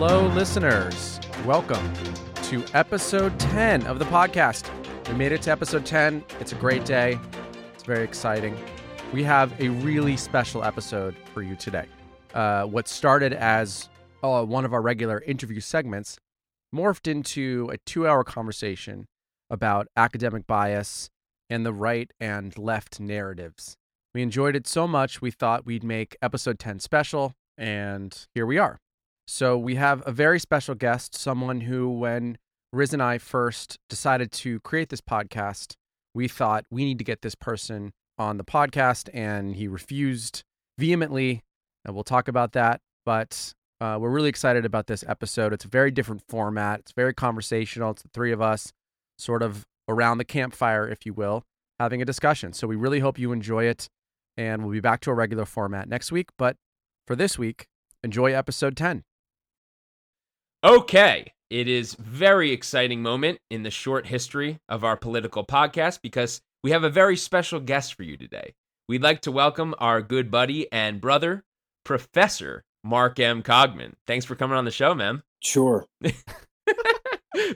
Hello, 0.00 0.28
listeners. 0.28 1.18
Welcome 1.44 1.92
to 2.44 2.64
episode 2.72 3.36
10 3.40 3.84
of 3.88 3.98
the 3.98 4.04
podcast. 4.04 4.70
We 5.08 5.14
made 5.14 5.32
it 5.32 5.42
to 5.42 5.50
episode 5.50 5.84
10. 5.84 6.24
It's 6.38 6.52
a 6.52 6.54
great 6.54 6.84
day, 6.84 7.18
it's 7.74 7.82
very 7.82 8.04
exciting. 8.04 8.56
We 9.12 9.24
have 9.24 9.60
a 9.60 9.70
really 9.70 10.16
special 10.16 10.62
episode 10.62 11.16
for 11.34 11.42
you 11.42 11.56
today. 11.56 11.86
Uh, 12.32 12.62
what 12.66 12.86
started 12.86 13.32
as 13.32 13.88
uh, 14.22 14.44
one 14.44 14.64
of 14.64 14.72
our 14.72 14.80
regular 14.80 15.20
interview 15.22 15.58
segments 15.58 16.16
morphed 16.72 17.10
into 17.10 17.68
a 17.72 17.78
two 17.78 18.06
hour 18.06 18.22
conversation 18.22 19.08
about 19.50 19.88
academic 19.96 20.46
bias 20.46 21.10
and 21.50 21.66
the 21.66 21.72
right 21.72 22.12
and 22.20 22.56
left 22.56 23.00
narratives. 23.00 23.74
We 24.14 24.22
enjoyed 24.22 24.54
it 24.54 24.68
so 24.68 24.86
much, 24.86 25.20
we 25.20 25.32
thought 25.32 25.66
we'd 25.66 25.82
make 25.82 26.16
episode 26.22 26.60
10 26.60 26.78
special, 26.78 27.34
and 27.56 28.16
here 28.32 28.46
we 28.46 28.58
are. 28.58 28.78
So, 29.30 29.58
we 29.58 29.74
have 29.74 30.02
a 30.06 30.10
very 30.10 30.40
special 30.40 30.74
guest, 30.74 31.14
someone 31.14 31.60
who, 31.60 31.90
when 31.90 32.38
Riz 32.72 32.94
and 32.94 33.02
I 33.02 33.18
first 33.18 33.78
decided 33.90 34.32
to 34.32 34.58
create 34.60 34.88
this 34.88 35.02
podcast, 35.02 35.74
we 36.14 36.28
thought 36.28 36.64
we 36.70 36.82
need 36.86 36.96
to 36.96 37.04
get 37.04 37.20
this 37.20 37.34
person 37.34 37.92
on 38.16 38.38
the 38.38 38.42
podcast, 38.42 39.10
and 39.12 39.54
he 39.54 39.68
refused 39.68 40.44
vehemently. 40.78 41.42
And 41.84 41.94
we'll 41.94 42.04
talk 42.04 42.26
about 42.26 42.52
that. 42.52 42.80
But 43.04 43.52
uh, 43.82 43.98
we're 44.00 44.08
really 44.08 44.30
excited 44.30 44.64
about 44.64 44.86
this 44.86 45.04
episode. 45.06 45.52
It's 45.52 45.66
a 45.66 45.68
very 45.68 45.90
different 45.90 46.22
format, 46.26 46.80
it's 46.80 46.92
very 46.92 47.12
conversational. 47.12 47.90
It's 47.90 48.02
the 48.02 48.08
three 48.14 48.32
of 48.32 48.40
us 48.40 48.72
sort 49.18 49.42
of 49.42 49.66
around 49.90 50.16
the 50.16 50.24
campfire, 50.24 50.88
if 50.88 51.04
you 51.04 51.12
will, 51.12 51.44
having 51.78 52.00
a 52.00 52.06
discussion. 52.06 52.54
So, 52.54 52.66
we 52.66 52.76
really 52.76 53.00
hope 53.00 53.18
you 53.18 53.32
enjoy 53.32 53.64
it. 53.64 53.88
And 54.38 54.62
we'll 54.62 54.72
be 54.72 54.80
back 54.80 55.02
to 55.02 55.10
a 55.10 55.14
regular 55.14 55.44
format 55.44 55.86
next 55.86 56.10
week. 56.10 56.30
But 56.38 56.56
for 57.06 57.14
this 57.14 57.38
week, 57.38 57.66
enjoy 58.02 58.32
episode 58.32 58.74
10. 58.74 59.04
Okay, 60.64 61.32
it 61.50 61.68
is 61.68 61.94
very 61.94 62.50
exciting 62.50 63.00
moment 63.00 63.38
in 63.48 63.62
the 63.62 63.70
short 63.70 64.08
history 64.08 64.58
of 64.68 64.82
our 64.82 64.96
political 64.96 65.46
podcast 65.46 66.00
because 66.02 66.40
we 66.64 66.72
have 66.72 66.82
a 66.82 66.90
very 66.90 67.16
special 67.16 67.60
guest 67.60 67.94
for 67.94 68.02
you 68.02 68.16
today. 68.16 68.54
We'd 68.88 69.02
like 69.02 69.20
to 69.20 69.30
welcome 69.30 69.76
our 69.78 70.02
good 70.02 70.32
buddy 70.32 70.66
and 70.72 71.00
brother, 71.00 71.44
Professor 71.84 72.64
Marc 72.82 73.20
M. 73.20 73.44
Cogman. 73.44 73.92
Thanks 74.08 74.24
for 74.24 74.34
coming 74.34 74.56
on 74.56 74.64
the 74.64 74.72
show, 74.72 74.94
man. 74.94 75.22
Sure. 75.40 75.86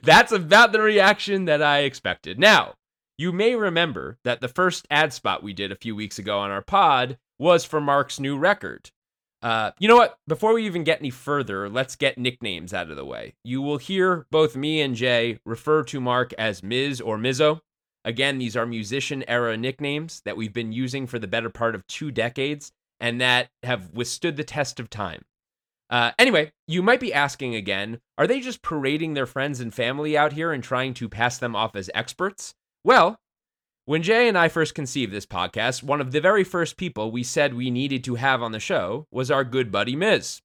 That's 0.05 0.31
about 0.31 0.71
the 0.71 0.81
reaction 0.81 1.47
that 1.47 1.61
I 1.61 1.81
expected. 1.81 2.39
Now, 2.39 2.75
you 3.19 3.33
may 3.33 3.57
remember 3.57 4.19
that 4.23 4.41
the 4.41 4.47
first 4.47 4.87
ad 4.89 5.13
spot 5.13 5.43
we 5.43 5.53
did 5.53 5.73
a 5.73 5.77
few 5.77 5.97
weeks 5.97 6.21
ago 6.21 6.39
on 6.39 6.53
our 6.53 6.63
pod 6.63 7.19
was 7.41 7.65
for 7.65 7.81
Marc's 7.81 8.21
new 8.21 8.39
record. 8.39 8.93
Uh, 9.43 9.73
you 9.79 9.89
know 9.89 9.97
what? 9.97 10.19
Before 10.29 10.55
we 10.55 10.65
even 10.67 10.85
get 10.85 11.01
any 11.01 11.11
further, 11.11 11.69
let's 11.69 11.97
get 11.97 12.17
nicknames 12.17 12.73
out 12.73 12.91
of 12.91 12.97
the 12.97 13.05
way. 13.05 13.35
You 13.43 13.61
will 13.61 13.79
hear 13.79 14.27
both 14.31 14.55
me 14.55 14.81
and 14.81 14.95
Jay 14.95 15.41
refer 15.45 15.83
to 15.85 16.01
Marc 16.01 16.33
as 16.35 16.63
Miz 16.63 17.01
or 17.01 17.19
Mizzo. 17.19 17.61
Again, 18.05 18.39
these 18.39 18.57
are 18.57 18.67
musician 18.67 19.25
era 19.29 19.57
nicknames 19.57 20.23
that 20.25 20.37
we've 20.37 20.53
been 20.53 20.73
using 20.73 21.07
for 21.07 21.19
the 21.19 21.27
better 21.27 21.51
part 21.51 21.75
of 21.75 21.87
two 21.87 22.11
decades 22.11 22.73
and 23.01 23.21
that 23.21 23.49
have 23.65 23.91
withstood 23.93 24.37
the 24.37 24.45
test 24.45 24.79
of 24.79 24.89
time. 24.89 25.23
Uh, 25.91 26.13
anyway, 26.19 26.51
you 26.67 26.83
might 26.83 27.01
be 27.01 27.13
asking 27.13 27.55
again 27.55 28.01
are 28.17 28.27
they 28.27 28.41
just 28.41 28.63
parading 28.63 29.15
their 29.15 29.27
friends 29.27 29.61
and 29.61 29.75
family 29.75 30.17
out 30.17 30.33
here 30.33 30.53
and 30.53 30.63
trying 30.63 30.95
to 30.95 31.09
pass 31.09 31.39
them 31.39 31.57
off 31.57 31.77
as 31.77 31.91
experts? 31.95 32.55
Well, 32.85 33.19
when 33.85 34.03
Jay 34.03 34.29
and 34.29 34.39
I 34.39 34.49
first 34.49 34.77
conceived 34.77 35.13
this 35.13 35.27
podcast, 35.27 35.83
one 35.83 36.01
of 36.01 36.13
the 36.13 36.21
very 36.21 36.45
first 36.45 36.77
people 36.77 37.11
we 37.11 37.25
said 37.25 37.55
we 37.55 37.71
needed 37.71 38.05
to 38.05 38.15
have 38.15 38.41
on 38.41 38.53
the 38.53 38.61
show 38.61 39.07
was 39.11 39.31
our 39.31 39.43
good 39.43 39.73
buddy 39.73 39.97
Miz. 39.97 40.41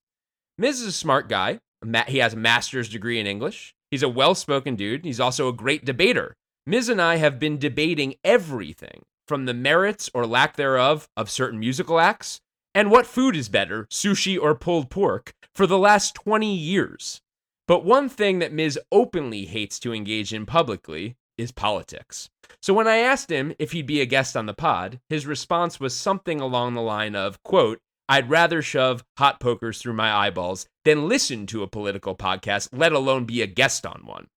Miz 0.58 0.82
is 0.82 0.88
a 0.88 0.92
smart 0.92 1.30
guy. 1.30 1.60
He 2.08 2.18
has 2.18 2.34
a 2.34 2.38
master's 2.38 2.90
degree 2.90 3.20
in 3.20 3.28
English. 3.28 3.76
He's 3.92 4.02
a 4.02 4.10
well 4.10 4.34
spoken 4.34 4.76
dude. 4.76 5.06
He's 5.06 5.20
also 5.20 5.48
a 5.48 5.54
great 5.54 5.86
debater. 5.86 6.34
Miz 6.66 6.90
and 6.90 7.00
I 7.00 7.18
have 7.18 7.40
been 7.40 7.60
debating 7.60 8.16
everything 8.24 9.04
from 9.28 9.46
the 9.46 9.54
merits 9.54 10.10
or 10.16 10.26
lack 10.26 10.56
thereof 10.56 11.08
of 11.16 11.30
certain 11.30 11.60
musical 11.60 12.00
acts 12.00 12.40
and 12.74 12.90
what 12.90 13.06
food 13.06 13.36
is 13.36 13.50
better, 13.50 13.86
sushi 13.92 14.40
or 14.40 14.56
pulled 14.56 14.90
pork, 14.90 15.34
for 15.54 15.68
the 15.68 15.78
last 15.78 16.16
20 16.16 16.54
years. 16.54 17.22
But 17.68 17.86
one 17.86 18.10
thing 18.10 18.40
that 18.40 18.54
Miz 18.54 18.80
openly 18.92 19.46
hates 19.46 19.80
to 19.80 19.94
engage 19.94 20.34
in 20.34 20.46
publicly 20.46 21.18
is 21.38 21.52
politics. 21.52 22.30
So 22.62 22.74
when 22.74 22.88
I 22.88 22.98
asked 22.98 23.32
him 23.32 23.54
if 23.60 23.72
he'd 23.72 23.86
be 23.86 24.02
a 24.02 24.06
guest 24.06 24.36
on 24.36 24.46
the 24.46 24.54
pod, 24.54 25.00
his 25.10 25.26
response 25.26 25.80
was 25.80 25.96
something 25.96 26.42
along 26.42 26.74
the 26.74 26.82
line 26.82 27.16
of, 27.16 27.42
quote, 27.44 27.80
I'd 28.10 28.30
rather 28.30 28.62
shove 28.62 29.04
hot 29.18 29.40
pokers 29.40 29.82
through 29.82 29.94
my 29.94 30.14
eyeballs 30.14 30.66
than 30.86 31.08
listen 31.08 31.46
to 31.48 31.64
a 31.64 31.68
political 31.68 32.16
podcast, 32.16 32.70
let 32.72 32.94
alone 32.94 33.26
be 33.26 33.42
a 33.42 33.48
guest 33.48 33.86
on 33.86 34.02
one. 34.06 34.28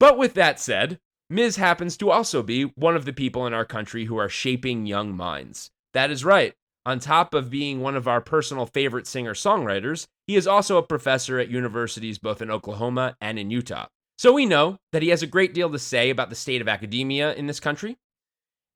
But 0.00 0.18
with 0.18 0.34
that 0.34 0.58
said, 0.58 0.98
Miz 1.28 1.56
happens 1.56 1.96
to 1.98 2.10
also 2.10 2.42
be 2.42 2.64
one 2.64 2.96
of 2.96 3.04
the 3.04 3.12
people 3.12 3.46
in 3.46 3.54
our 3.54 3.64
country 3.64 4.06
who 4.06 4.16
are 4.16 4.28
shaping 4.28 4.86
young 4.86 5.16
minds. 5.16 5.70
That 5.94 6.10
is 6.10 6.24
right. 6.24 6.54
On 6.84 6.98
top 6.98 7.34
of 7.34 7.50
being 7.50 7.80
one 7.80 7.94
of 7.94 8.08
our 8.08 8.20
personal 8.20 8.66
favorite 8.66 9.06
singer 9.06 9.34
songwriters, 9.34 10.06
he 10.26 10.34
is 10.34 10.46
also 10.46 10.76
a 10.76 10.82
professor 10.82 11.38
at 11.38 11.50
universities 11.50 12.18
both 12.18 12.42
in 12.42 12.50
Oklahoma 12.50 13.16
and 13.20 13.38
in 13.38 13.50
Utah. 13.50 13.86
So 14.20 14.34
we 14.34 14.44
know 14.44 14.76
that 14.92 15.00
he 15.00 15.08
has 15.08 15.22
a 15.22 15.26
great 15.26 15.54
deal 15.54 15.70
to 15.70 15.78
say 15.78 16.10
about 16.10 16.28
the 16.28 16.36
state 16.36 16.60
of 16.60 16.68
academia 16.68 17.32
in 17.32 17.46
this 17.46 17.58
country. 17.58 17.96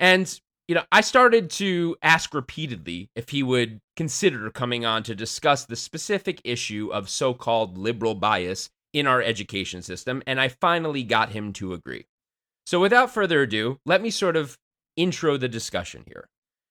And, 0.01 0.41
you 0.69 0.75
know, 0.75 0.85
I 0.91 1.03
started 1.03 1.51
to 1.51 1.97
ask 2.03 2.33
repeatedly 2.33 3.11
if 3.15 3.29
he 3.29 3.43
would 3.43 3.83
consider 3.95 4.49
coming 4.49 4.87
on 4.87 5.03
to 5.03 5.15
discuss 5.15 5.67
the 5.67 5.77
specific 5.77 6.41
issue 6.45 6.89
of 6.91 7.11
so 7.11 7.35
called 7.35 7.77
liberal 7.77 8.15
bias 8.15 8.71
in 8.95 9.07
our 9.07 9.21
education 9.21 9.83
system. 9.83 10.23
And 10.27 10.41
I 10.41 10.49
finally 10.49 11.03
got 11.03 11.33
him 11.33 11.53
to 11.53 11.75
agree. 11.75 12.07
So 12.65 12.81
without 12.81 13.13
further 13.13 13.43
ado, 13.43 13.81
let 13.85 14.01
me 14.01 14.09
sort 14.09 14.37
of 14.37 14.57
intro 14.97 15.37
the 15.37 15.47
discussion 15.47 16.05
here. 16.07 16.31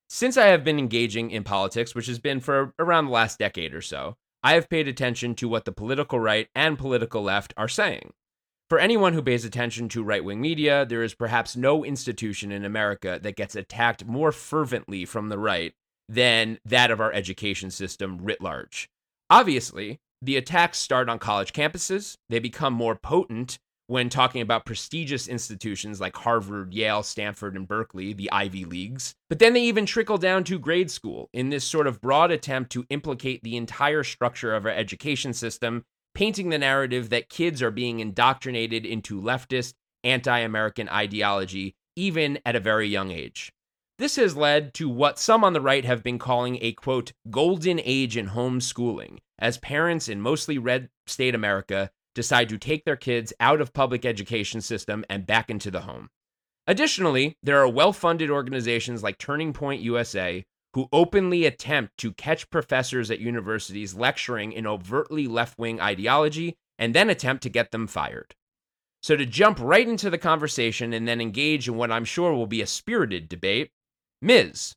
Since 0.10 0.36
I 0.36 0.48
have 0.48 0.64
been 0.64 0.80
engaging 0.80 1.30
in 1.30 1.44
politics, 1.44 1.94
which 1.94 2.08
has 2.08 2.18
been 2.18 2.40
for 2.40 2.74
around 2.80 3.06
the 3.06 3.12
last 3.12 3.38
decade 3.38 3.76
or 3.76 3.82
so, 3.82 4.16
I 4.42 4.54
have 4.54 4.68
paid 4.68 4.88
attention 4.88 5.36
to 5.36 5.48
what 5.48 5.66
the 5.66 5.72
political 5.72 6.20
right 6.20 6.48
and 6.56 6.76
political 6.76 7.22
left 7.22 7.54
are 7.56 7.70
saying. 7.70 8.14
For 8.74 8.80
anyone 8.80 9.14
who 9.14 9.22
pays 9.22 9.46
attention 9.46 9.88
to 9.90 10.04
right 10.04 10.26
wing 10.26 10.42
media, 10.42 10.84
there 10.84 11.04
is 11.04 11.14
perhaps 11.14 11.56
no 11.56 11.86
institution 11.86 12.52
in 12.52 12.66
America 12.66 13.20
that 13.22 13.36
gets 13.36 13.56
attacked 13.56 14.04
more 14.06 14.32
fervently 14.32 15.06
from 15.06 15.30
the 15.30 15.38
right 15.38 15.76
than 16.10 16.58
that 16.66 16.90
of 16.90 17.00
our 17.00 17.14
education 17.14 17.70
system 17.70 18.18
writ 18.18 18.42
large. 18.42 18.90
Obviously, 19.30 20.00
the 20.24 20.38
attacks 20.38 20.80
start 20.80 21.08
on 21.08 21.20
college 21.20 21.54
campuses, 21.54 22.18
they 22.30 22.40
become 22.40 22.74
more 22.74 22.96
potent 22.96 23.60
when 23.86 24.10
talking 24.10 24.42
about 24.42 24.66
prestigious 24.66 25.28
institutions 25.28 26.02
like 26.02 26.16
Harvard, 26.16 26.74
Yale, 26.74 27.04
Stanford, 27.04 27.56
and 27.56 27.68
Berkeley, 27.68 28.12
the 28.12 28.32
Ivy 28.32 28.66
Leagues. 28.66 29.14
But 29.30 29.38
then 29.38 29.54
they 29.54 29.62
even 29.62 29.86
trickle 29.86 30.18
down 30.18 30.46
to 30.46 30.58
grade 30.58 30.90
school 30.90 31.30
in 31.32 31.50
this 31.50 31.64
sort 31.64 31.86
of 31.86 32.02
broad 32.02 32.32
attempt 32.32 32.72
to 32.72 32.88
implicate 32.90 33.44
the 33.44 33.56
entire 33.56 34.04
structure 34.04 34.56
of 34.56 34.66
our 34.66 34.72
education 34.72 35.32
system 35.32 35.86
painting 36.14 36.50
the 36.50 36.58
narrative 36.58 37.10
that 37.10 37.30
kids 37.30 37.62
are 37.62 37.72
being 37.72 38.00
indoctrinated 38.00 38.86
into 38.86 39.22
leftist, 39.22 39.74
anti 40.04 40.40
American 40.40 40.90
ideology, 40.90 41.76
even 41.96 42.40
at 42.46 42.56
a 42.56 42.60
very 42.60 42.88
young 42.88 43.12
age. 43.12 43.52
This 44.00 44.16
has 44.16 44.36
led 44.36 44.74
to 44.76 44.90
what 44.90 45.20
some 45.20 45.44
on 45.44 45.54
the 45.54 45.62
right 45.62 45.86
have 45.86 46.04
been 46.04 46.20
calling 46.20 46.58
a 46.62 46.74
quote, 46.74 47.14
golden 47.30 47.80
age 47.84 48.18
in 48.18 48.30
homeschooling, 48.30 49.20
as 49.38 49.58
parents 49.60 50.10
in 50.10 50.20
mostly 50.20 50.58
red 50.58 50.90
state 51.06 51.36
America 51.36 51.92
decide 52.16 52.50
to 52.50 52.58
take 52.58 52.86
their 52.86 52.96
kids 52.96 53.34
out 53.40 53.62
of 53.62 53.74
public 53.74 54.06
education 54.06 54.62
system 54.62 55.06
and 55.10 55.26
back 55.26 55.50
into 55.50 55.70
the 55.72 55.82
home. 55.82 56.10
Additionally, 56.66 57.38
there 57.44 57.60
are 57.60 57.68
well-funded 57.68 58.30
organizations 58.30 59.04
like 59.04 59.18
Turning 59.18 59.54
Point 59.54 59.82
USA 59.82 60.46
who 60.74 60.90
openly 60.92 61.46
attempt 61.46 61.98
to 61.98 62.12
catch 62.14 62.50
professors 62.50 63.12
at 63.12 63.20
universities 63.20 63.94
lecturing 63.94 64.52
in 64.52 64.66
overtly 64.66 65.28
left 65.28 65.58
wing 65.58 65.80
ideology 65.80 66.58
and 66.80 66.94
then 66.94 67.10
attempt 67.10 67.44
to 67.44 67.50
get 67.50 67.72
them 67.72 67.88
fired. 67.88 68.36
So, 69.02 69.16
to 69.16 69.26
jump 69.26 69.60
right 69.60 69.88
into 69.88 70.10
the 70.10 70.18
conversation 70.18 70.94
and 70.94 71.08
then 71.08 71.22
engage 71.22 71.68
in 71.68 71.76
what 71.76 71.92
I'm 71.92 72.06
sure 72.06 72.34
will 72.34 72.48
be 72.48 72.62
a 72.62 72.68
spirited 72.68 73.28
debate, 73.28 73.70
Miz. 74.22 74.76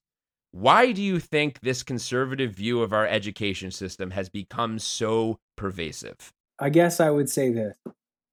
why 0.50 0.93
do 0.93 1.02
you 1.02 1.20
think 1.20 1.60
this 1.60 1.82
conservative 1.82 2.52
view 2.52 2.82
of 2.82 2.93
our 2.93 3.06
education 3.06 3.70
system 3.70 4.10
has 4.10 4.28
become 4.28 4.78
so 4.78 5.38
pervasive? 5.56 6.32
I 6.58 6.70
guess 6.70 6.98
I 7.00 7.10
would 7.10 7.31
say 7.31 7.52
this. 7.52 7.76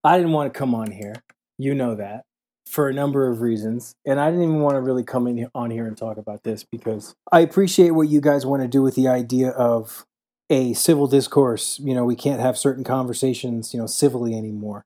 I 0.03 0.17
didn't 0.17 0.31
want 0.31 0.53
to 0.53 0.57
come 0.57 0.73
on 0.73 0.91
here. 0.91 1.15
You 1.57 1.75
know 1.75 1.95
that 1.95 2.25
for 2.65 2.89
a 2.89 2.93
number 2.93 3.27
of 3.27 3.41
reasons. 3.41 3.95
And 4.05 4.19
I 4.19 4.29
didn't 4.29 4.43
even 4.43 4.59
want 4.59 4.75
to 4.75 4.81
really 4.81 5.03
come 5.03 5.27
in 5.27 5.47
on 5.53 5.71
here 5.71 5.85
and 5.85 5.97
talk 5.97 6.17
about 6.17 6.43
this 6.43 6.63
because 6.63 7.15
I 7.31 7.41
appreciate 7.41 7.91
what 7.91 8.09
you 8.09 8.21
guys 8.21 8.45
want 8.45 8.61
to 8.63 8.67
do 8.67 8.81
with 8.81 8.95
the 8.95 9.07
idea 9.07 9.49
of 9.49 10.05
a 10.49 10.73
civil 10.73 11.07
discourse. 11.07 11.79
You 11.83 11.93
know, 11.93 12.05
we 12.05 12.15
can't 12.15 12.41
have 12.41 12.57
certain 12.57 12.83
conversations, 12.83 13.73
you 13.73 13.79
know, 13.79 13.87
civilly 13.87 14.35
anymore. 14.35 14.85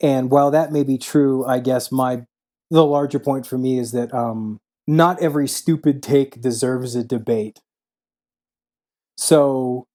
And 0.00 0.30
while 0.30 0.50
that 0.50 0.72
may 0.72 0.82
be 0.82 0.98
true, 0.98 1.44
I 1.46 1.60
guess 1.60 1.90
my 1.92 2.26
the 2.70 2.84
larger 2.84 3.18
point 3.18 3.46
for 3.46 3.58
me 3.58 3.78
is 3.78 3.92
that 3.92 4.12
um, 4.14 4.60
not 4.86 5.20
every 5.22 5.46
stupid 5.48 6.02
take 6.02 6.40
deserves 6.40 6.94
a 6.96 7.04
debate. 7.04 7.60
So 9.16 9.86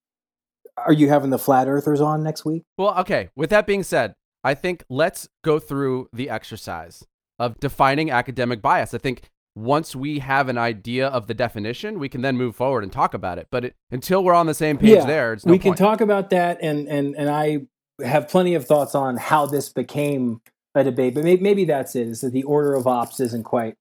Are 0.78 0.94
you 0.94 1.10
having 1.10 1.30
the 1.30 1.40
flat 1.40 1.68
earthers 1.68 2.02
on 2.02 2.24
next 2.24 2.46
week? 2.46 2.64
Well, 2.78 2.96
okay. 3.00 3.30
With 3.36 3.50
that 3.52 3.68
being 3.68 3.84
said, 3.84 4.16
I 4.44 4.54
think 4.54 4.84
let's 4.90 5.28
go 5.44 5.60
through 5.60 6.10
the 6.14 6.30
exercise 6.30 7.06
of 7.40 7.60
defining 7.60 8.12
academic 8.12 8.62
bias. 8.62 8.94
I 8.94 8.98
think 8.98 9.30
once 9.56 9.96
we 9.96 10.20
have 10.20 10.50
an 10.50 10.58
idea 10.58 11.08
of 11.08 11.28
the 11.28 11.34
definition, 11.34 12.00
we 12.00 12.10
can 12.10 12.22
then 12.22 12.38
move 12.38 12.56
forward 12.56 12.84
and 12.84 12.92
talk 12.92 13.14
about 13.14 13.38
it. 13.38 13.48
But 13.50 13.66
it, 13.66 13.76
until 13.92 14.24
we're 14.24 14.34
on 14.34 14.46
the 14.46 14.54
same 14.54 14.78
page 14.78 14.90
Yeah, 14.90 15.06
there, 15.06 15.34
it's 15.34 15.46
no 15.46 15.52
we 15.52 15.60
can 15.60 15.72
point. 15.72 15.80
talk 15.80 16.02
about 16.02 16.30
that, 16.30 16.60
and 16.62 16.88
and 16.88 17.16
and 17.16 17.30
I 17.30 17.62
have 18.04 18.30
plenty 18.30 18.56
of 18.56 18.66
thoughts 18.66 18.96
on 18.96 19.18
how 19.18 19.46
this 19.46 19.70
became 19.70 20.42
a 20.76 20.84
debate. 20.84 21.16
But 21.16 21.24
maybe, 21.24 21.42
maybe 21.42 21.66
that's 21.66 21.96
it. 21.96 22.08
Is 22.08 22.22
that 22.22 22.32
the 22.32 22.44
order 22.44 22.74
of 22.74 22.88
ops 22.88 23.20
isn't 23.20 23.44
quite 23.44 23.76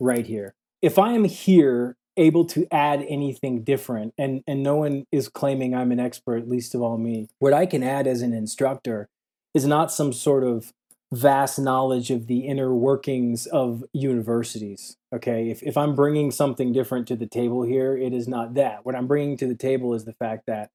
right 0.00 0.26
here? 0.26 0.54
If 0.80 0.98
I 0.98 1.12
am 1.12 1.24
here 1.24 1.96
able 2.16 2.44
to 2.46 2.66
add 2.72 3.04
anything 3.08 3.62
different, 3.64 4.14
and 4.16 4.42
and 4.46 4.62
no 4.62 4.76
one 4.76 5.04
is 5.12 5.28
claiming 5.28 5.74
I'm 5.74 5.92
an 5.92 6.00
expert, 6.00 6.48
least 6.48 6.74
of 6.74 6.82
all 6.82 6.96
me, 6.96 7.28
what 7.38 7.52
I 7.52 7.66
can 7.66 7.82
add 7.82 8.06
as 8.06 8.22
an 8.22 8.32
instructor 8.32 9.08
is 9.54 9.66
not 9.66 9.90
some 9.92 10.12
sort 10.12 10.44
of 10.44 10.72
vast 11.12 11.58
knowledge 11.58 12.10
of 12.10 12.26
the 12.26 12.40
inner 12.40 12.74
workings 12.74 13.46
of 13.46 13.84
universities. 13.92 14.96
Okay, 15.14 15.50
if 15.50 15.62
if 15.62 15.76
I'm 15.76 15.94
bringing 15.94 16.30
something 16.30 16.72
different 16.72 17.08
to 17.08 17.16
the 17.16 17.26
table 17.26 17.62
here, 17.62 17.96
it 17.96 18.12
is 18.12 18.28
not 18.28 18.54
that. 18.54 18.84
What 18.84 18.94
I'm 18.94 19.06
bringing 19.06 19.36
to 19.38 19.46
the 19.46 19.56
table 19.56 19.94
is 19.94 20.04
the 20.04 20.12
fact 20.12 20.44
that 20.46 20.70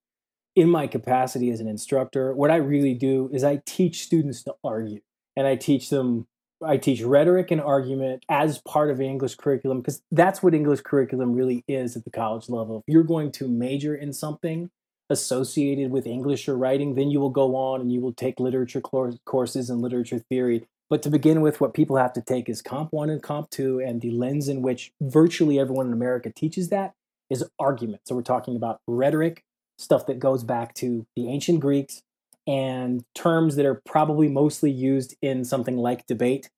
in 0.56 0.70
my 0.70 0.88
capacity 0.88 1.50
as 1.50 1.60
an 1.60 1.68
instructor, 1.68 2.34
what 2.34 2.52
I 2.52 2.58
really 2.58 2.94
do 2.94 3.30
is 3.34 3.44
I 3.44 3.62
teach 3.66 4.04
students 4.04 4.44
to 4.44 4.56
argue 4.64 5.02
and 5.36 5.48
I 5.48 5.56
teach 5.56 5.90
them 5.90 6.28
I 6.66 6.78
teach 6.78 7.02
rhetoric 7.02 7.52
and 7.52 7.60
argument 7.60 8.24
as 8.30 8.60
part 8.60 8.90
of 8.90 9.02
English 9.02 9.36
curriculum 9.36 9.82
because 9.82 10.02
that's 10.12 10.42
what 10.42 10.54
English 10.54 10.82
curriculum 10.82 11.34
really 11.34 11.64
is 11.68 11.98
at 11.98 12.06
the 12.06 12.12
college 12.12 12.50
level. 12.50 12.84
If 12.88 12.94
you're 12.94 13.04
going 13.04 13.32
to 13.34 13.48
major 13.48 13.96
in 13.96 14.14
something 14.14 14.70
associated 15.14 15.92
with 15.92 16.06
English 16.06 16.50
or 16.50 16.58
writing, 16.58 16.96
then 16.96 17.10
you 17.10 17.22
will 17.22 17.30
go 17.30 17.56
on 17.56 17.80
and 17.80 17.92
you 17.94 18.02
will 18.02 18.12
take 18.12 18.40
literature 18.40 18.82
cour- 18.82 19.14
courses 19.26 19.70
and 19.70 19.82
literature 19.82 20.20
theory. 20.20 20.68
But 20.90 21.02
to 21.04 21.10
begin 21.10 21.40
with, 21.42 21.62
what 21.62 21.74
people 21.74 21.96
have 21.96 22.12
to 22.14 22.22
take 22.22 22.50
is 22.50 22.62
Comp 22.62 22.92
1 22.92 23.10
and 23.10 23.24
Comp 23.24 23.50
2, 23.52 23.80
and 23.80 24.02
the 24.02 24.12
lens 24.12 24.50
in 24.50 24.62
which 24.62 24.92
virtually 25.02 25.58
everyone 25.58 25.88
in 25.88 25.94
America 25.94 26.32
teaches 26.36 26.70
that 26.70 26.94
is 27.30 27.46
argument. 27.58 28.02
So 28.06 28.16
we're 28.16 28.22
talking 28.22 28.56
about 28.56 28.82
rhetoric, 28.88 29.44
stuff 29.78 30.06
that 30.08 30.20
goes 30.20 30.44
back 30.44 30.74
to 30.76 31.06
the 31.16 31.30
ancient 31.30 31.62
Greeks, 31.62 32.02
and 32.46 33.04
terms 33.16 33.56
that 33.56 33.66
are 33.66 33.82
probably 33.86 34.28
mostly 34.28 34.70
used 34.70 35.16
in 35.22 35.46
something 35.46 35.78
like 35.78 36.06
debate, 36.06 36.50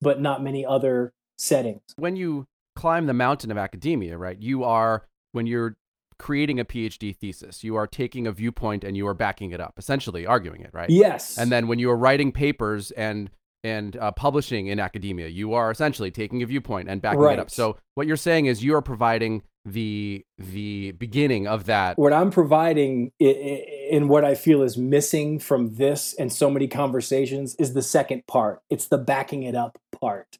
but 0.00 0.20
not 0.20 0.42
many 0.42 0.64
other 0.66 1.12
settings. 1.38 1.80
when 1.96 2.14
you 2.14 2.46
climb 2.76 3.06
the 3.06 3.14
mountain 3.14 3.50
of 3.50 3.58
academia, 3.58 4.16
right? 4.16 4.40
You 4.40 4.64
are 4.64 5.06
when 5.32 5.46
you're 5.46 5.76
creating 6.18 6.60
a 6.60 6.64
PhD 6.64 7.14
thesis, 7.14 7.64
you 7.64 7.76
are 7.76 7.86
taking 7.86 8.26
a 8.26 8.32
viewpoint 8.32 8.84
and 8.84 8.96
you 8.96 9.06
are 9.06 9.14
backing 9.14 9.52
it 9.52 9.60
up, 9.60 9.74
essentially 9.78 10.26
arguing 10.26 10.60
it, 10.60 10.70
right? 10.72 10.90
Yes. 10.90 11.38
And 11.38 11.50
then 11.50 11.68
when 11.68 11.78
you 11.78 11.90
are 11.90 11.96
writing 11.96 12.32
papers 12.32 12.90
and 12.92 13.30
and 13.62 13.96
uh, 13.96 14.12
publishing 14.12 14.66
in 14.66 14.78
academia, 14.78 15.28
you 15.28 15.54
are 15.54 15.70
essentially 15.70 16.10
taking 16.10 16.42
a 16.42 16.46
viewpoint 16.46 16.88
and 16.88 17.00
backing 17.00 17.24
it 17.24 17.38
up. 17.38 17.50
So 17.50 17.78
what 17.94 18.06
you're 18.06 18.16
saying 18.16 18.46
is 18.46 18.62
you 18.62 18.74
are 18.74 18.82
providing 18.82 19.42
the 19.64 20.24
the 20.36 20.92
beginning 20.92 21.46
of 21.46 21.64
that. 21.64 21.96
what 21.98 22.12
I'm 22.12 22.30
providing 22.30 23.12
in 23.18 24.08
what 24.08 24.22
I 24.24 24.34
feel 24.34 24.62
is 24.62 24.76
missing 24.76 25.38
from 25.38 25.76
this 25.76 26.14
and 26.18 26.30
so 26.30 26.50
many 26.50 26.68
conversations 26.68 27.54
is 27.54 27.72
the 27.72 27.80
second 27.80 28.26
part. 28.26 28.60
It's 28.68 28.88
the 28.88 28.98
backing 28.98 29.42
it 29.42 29.54
up 29.54 29.78
part. 29.98 30.38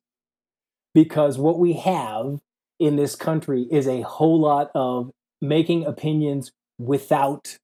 Because 0.93 1.39
what 1.39 1.59
we 1.59 1.73
have 1.73 2.41
in 2.79 2.97
this 2.97 3.17
country 3.17 3.67
is 3.71 3.89
a 3.89 4.03
whole 4.03 4.41
lot 4.41 4.71
of 4.75 5.11
making 5.41 5.85
opinions 5.85 6.53
without 6.79 7.59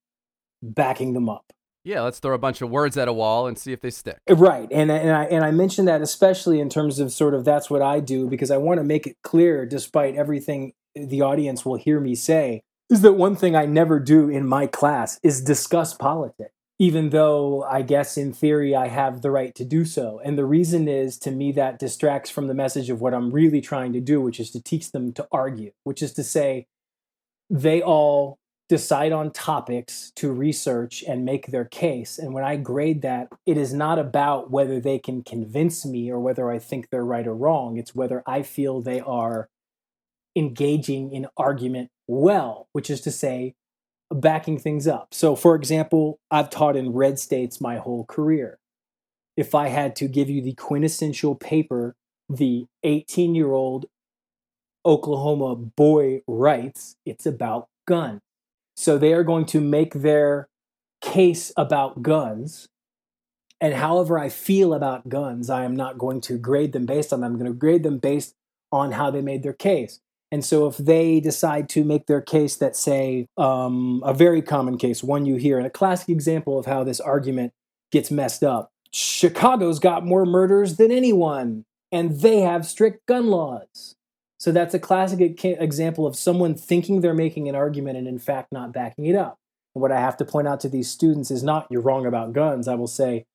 backing 0.63 1.15
them 1.15 1.29
up. 1.29 1.53
Yeah, 1.83 2.03
let's 2.03 2.19
throw 2.19 2.35
a 2.35 2.39
bunch 2.39 2.61
of 2.61 2.69
words 2.69 2.99
at 2.99 3.09
a 3.09 3.13
wall 3.13 3.47
and 3.47 3.59
see 3.59 3.73
if 3.73 3.81
they 3.81 3.91
stick. 3.91 4.19
Uh, 4.31 4.37
right, 4.37 4.69
and 4.71 4.91
and 4.91 5.11
I 5.11 5.25
and 5.25 5.45
I 5.45 5.51
mentioned 5.51 5.89
that 5.89 6.03
especially 6.03 6.61
in 6.61 6.69
terms 6.69 6.99
of 6.99 7.11
sort 7.11 7.33
of 7.33 7.45
that's 7.45 7.71
what 7.71 7.81
I 7.81 8.01
do 8.01 8.29
because 8.29 8.51
I 8.51 8.59
want 8.59 8.79
to 8.79 8.85
make 8.85 9.07
it 9.07 9.17
clear, 9.23 9.65
despite 9.65 10.15
everything 10.15 10.75
the 10.95 11.23
audience 11.23 11.65
will 11.65 11.77
hear 11.77 11.99
me 11.99 12.15
say, 12.15 12.63
is 12.91 13.01
that 13.01 13.15
one 13.15 13.35
thing 13.35 13.57
I 13.57 13.65
never 13.65 13.99
do 13.99 14.29
in 14.29 14.47
my 14.47 14.67
class 14.67 15.19
is 15.23 15.41
discuss 15.41 15.95
politics, 15.95 16.53
even 16.79 17.11
though 17.11 17.63
I 17.63 17.81
guess 17.81 18.19
in 18.19 18.35
theory 18.35 18.75
I 18.75 18.89
have 18.89 19.23
the 19.23 19.31
right 19.31 19.55
to 19.55 19.65
do 19.65 19.87
so. 19.87 20.21
And 20.23 20.37
the 20.37 20.45
reason 20.45 20.87
is 20.87 21.17
to 21.21 21.31
me 21.31 21.51
that 21.53 21.79
distracts 21.79 22.29
from 22.29 22.47
the 22.47 22.55
message 22.55 22.91
of 22.91 23.01
what 23.01 23.15
I'm 23.15 23.31
really 23.31 23.63
trying 23.63 23.95
to 23.95 24.01
do, 24.01 24.21
which 24.21 24.39
is 24.39 24.51
to 24.51 24.63
teach 24.63 24.93
them 24.93 25.15
to 25.15 25.27
argue, 25.33 25.71
which 25.85 26.03
is 26.03 26.13
to 26.15 26.25
say 26.25 26.67
they 27.51 27.83
all 27.83 28.39
decide 28.69 29.11
on 29.11 29.33
topics 29.33 30.13
to 30.15 30.31
research 30.31 31.03
and 31.07 31.25
make 31.25 31.49
their 31.49 31.65
case. 31.65 32.19
And 32.21 32.33
when 32.33 32.45
I 32.45 32.55
grade 32.55 33.03
that, 33.03 33.27
it 33.45 33.59
is 33.59 33.75
not 33.75 33.99
about 33.99 34.53
whether 34.53 34.79
they 34.79 35.01
can 35.01 35.25
convince 35.25 35.85
me 35.85 36.09
or 36.09 36.21
whether 36.21 36.49
I 36.49 36.61
think 36.61 36.89
they're 36.89 37.05
right 37.05 37.27
or 37.27 37.35
wrong. 37.35 37.77
It's 37.77 37.97
whether 37.97 38.23
I 38.27 38.43
feel 38.43 38.81
they 38.81 39.01
are 39.01 39.49
engaging 40.37 41.13
in 41.13 41.27
argument 41.37 41.91
well, 42.07 42.69
which 42.73 42.91
is 42.91 43.01
to 43.01 43.11
say, 43.11 43.55
backing 44.13 44.59
things 44.59 44.87
up. 44.87 45.13
So, 45.13 45.35
for 45.35 45.57
example, 45.57 46.21
I've 46.31 46.51
taught 46.51 46.77
in 46.77 46.93
red 46.93 47.19
states 47.19 47.61
my 47.61 47.79
whole 47.79 48.05
career. 48.05 48.59
If 49.37 49.53
I 49.53 49.69
had 49.69 49.97
to 49.97 50.07
give 50.07 50.31
you 50.31 50.43
the 50.43 50.55
quintessential 50.55 51.35
paper 51.35 51.97
the 52.29 52.67
18 52.85 53.35
year 53.35 53.51
old 53.51 53.87
Oklahoma 54.85 55.57
boy 55.57 56.23
writes, 56.27 56.97
it's 57.05 57.27
about 57.27 57.69
guns. 57.87 58.21
So 58.77 58.97
they 58.99 59.13
are 59.13 59.25
going 59.25 59.47
to 59.47 59.61
make 59.61 59.95
their 59.95 60.49
case 61.01 61.53
about 61.57 62.03
guns. 62.03 62.69
And 63.61 63.75
however 63.75 64.19
I 64.19 64.31
feel 64.31 64.73
about 64.73 65.09
guns, 65.09 65.51
I 65.51 65.65
am 65.65 65.77
not 65.77 65.99
going 65.99 66.21
to 66.23 66.39
grade 66.39 66.73
them 66.73 66.87
based 66.87 67.13
on 67.13 67.21
that. 67.21 67.27
I'm 67.27 67.35
going 67.35 67.51
to 67.51 67.53
grade 67.53 67.83
them 67.83 67.99
based 67.99 68.35
on 68.73 68.93
how 68.93 69.11
they 69.11 69.21
made 69.21 69.43
their 69.43 69.53
case. 69.53 70.01
And 70.33 70.45
so 70.45 70.67
if 70.67 70.77
they 70.77 71.21
decide 71.21 71.69
to 71.71 71.85
make 71.85 72.07
their 72.07 72.21
case 72.21 72.57
that, 72.57 72.77
say, 72.77 73.27
um, 73.37 74.03
a 74.05 74.15
very 74.15 74.41
common 74.41 74.79
case, 74.79 75.03
one 75.03 75.27
you 75.27 75.37
hear, 75.37 75.59
and 75.59 75.67
a 75.67 75.71
classic 75.71 76.09
example 76.09 76.59
of 76.59 76.67
how 76.67 76.85
this 76.85 77.01
argument 77.01 77.53
gets 77.91 78.11
messed 78.11 78.45
up 78.45 78.71
Chicago's 78.93 79.79
got 79.79 80.05
more 80.05 80.27
murders 80.27 80.77
than 80.77 80.91
anyone, 80.91 81.65
and 81.93 82.21
they 82.21 82.41
have 82.41 82.67
strict 82.67 83.07
gun 83.07 83.29
laws. 83.29 83.97
So 84.41 84.53
that's 84.53 84.73
a 84.73 84.79
classic 84.79 85.45
example 85.45 86.07
of 86.07 86.17
someone 86.17 86.55
thinking 86.55 87.03
they're 87.03 87.13
making 87.13 87.47
an 87.51 87.55
argument 87.55 87.99
and 87.99 88.09
in 88.09 88.19
fact 88.19 88.51
not 88.51 88.73
backing 88.73 89.05
it 89.05 89.15
up. 89.15 89.39
And 89.75 89.83
what 89.83 89.93
I 89.93 90.01
have 90.01 90.17
to 90.17 90.25
point 90.25 90.49
out 90.49 90.61
to 90.61 90.69
these 90.71 90.91
students 90.91 91.31
is 91.31 91.43
not 91.43 91.67
you're 91.71 91.83
wrong 91.83 92.07
about 92.07 92.33
guns. 92.33 92.67
I 92.67 92.75
will 92.75 92.87
say 92.87 93.27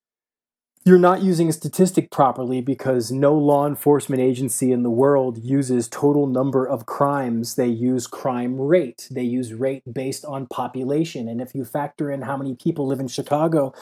you're 0.84 0.98
not 0.98 1.22
using 1.22 1.48
a 1.48 1.54
statistic 1.54 2.10
properly 2.10 2.60
because 2.60 3.12
no 3.12 3.36
law 3.36 3.68
enforcement 3.68 4.20
agency 4.20 4.72
in 4.72 4.82
the 4.82 4.90
world 4.90 5.38
uses 5.44 5.88
total 5.88 6.26
number 6.26 6.66
of 6.68 6.88
crimes. 6.88 7.54
They 7.54 7.68
use 7.68 8.08
crime 8.08 8.60
rate. 8.60 9.08
They 9.12 9.24
use 9.24 9.54
rate 9.54 9.84
based 9.92 10.26
on 10.26 10.48
population. 10.48 11.28
And 11.28 11.40
if 11.40 11.54
you 11.54 11.66
factor 11.66 12.10
in 12.10 12.24
how 12.24 12.36
many 12.36 12.56
people 12.56 12.88
live 12.88 13.00
in 13.00 13.08
Chicago, 13.08 13.76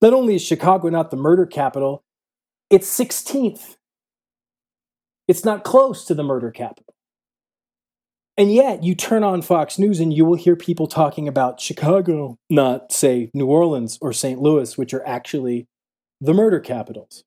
not 0.00 0.14
only 0.14 0.36
is 0.36 0.42
Chicago 0.42 0.88
not 0.88 1.10
the 1.10 1.18
murder 1.18 1.44
capital, 1.44 2.02
it's 2.70 2.88
16th. 2.98 3.76
It's 5.28 5.44
not 5.44 5.64
close 5.64 6.04
to 6.06 6.14
the 6.14 6.24
murder 6.24 6.50
capital. 6.50 6.94
And 8.36 8.52
yet, 8.52 8.82
you 8.82 8.94
turn 8.94 9.22
on 9.24 9.42
Fox 9.42 9.78
News 9.78 10.00
and 10.00 10.12
you 10.12 10.24
will 10.24 10.36
hear 10.36 10.56
people 10.56 10.86
talking 10.86 11.28
about 11.28 11.60
Chicago, 11.60 12.38
not, 12.48 12.90
say, 12.90 13.30
New 13.34 13.46
Orleans 13.46 13.98
or 14.00 14.12
St. 14.12 14.40
Louis, 14.40 14.78
which 14.78 14.94
are 14.94 15.06
actually 15.06 15.66
the 16.20 16.32
murder 16.32 16.58
capitals. 16.58 17.24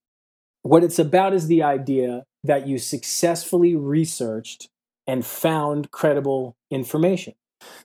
What 0.63 0.83
it's 0.83 0.97
about 0.97 1.33
is 1.33 1.45
the 1.45 1.61
idea 1.61 2.23
that 2.43 2.67
you 2.67 2.79
successfully 2.79 3.75
researched 3.75 4.69
and 5.05 5.23
found 5.23 5.91
credible 5.91 6.55
information. 6.71 7.35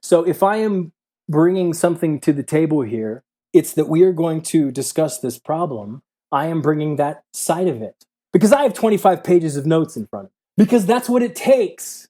So, 0.01 0.27
if 0.27 0.43
I 0.43 0.57
am 0.57 0.93
bringing 1.29 1.75
something 1.75 2.21
to 2.21 2.33
the 2.33 2.43
table 2.43 2.81
here, 2.81 3.23
it's 3.53 3.75
that 3.75 3.89
we 3.89 4.03
are 4.03 4.13
going 4.13 4.41
to 4.43 4.71
discuss 4.71 5.19
this 5.19 5.39
problem. 5.39 6.03
I 6.33 6.47
am 6.47 6.63
bringing 6.63 6.97
that 6.97 7.23
side 7.35 7.69
of 7.69 7.83
it 7.83 8.07
because 8.33 8.53
I 8.53 8.63
have 8.63 8.75
25 8.75 9.25
pages 9.25 9.57
of 9.57 9.67
notes 9.67 9.97
in 9.97 10.07
front 10.07 10.27
of 10.27 10.31
me, 10.31 10.65
because 10.65 10.87
that's 10.87 11.09
what 11.09 11.23
it 11.23 11.35
takes 11.35 12.09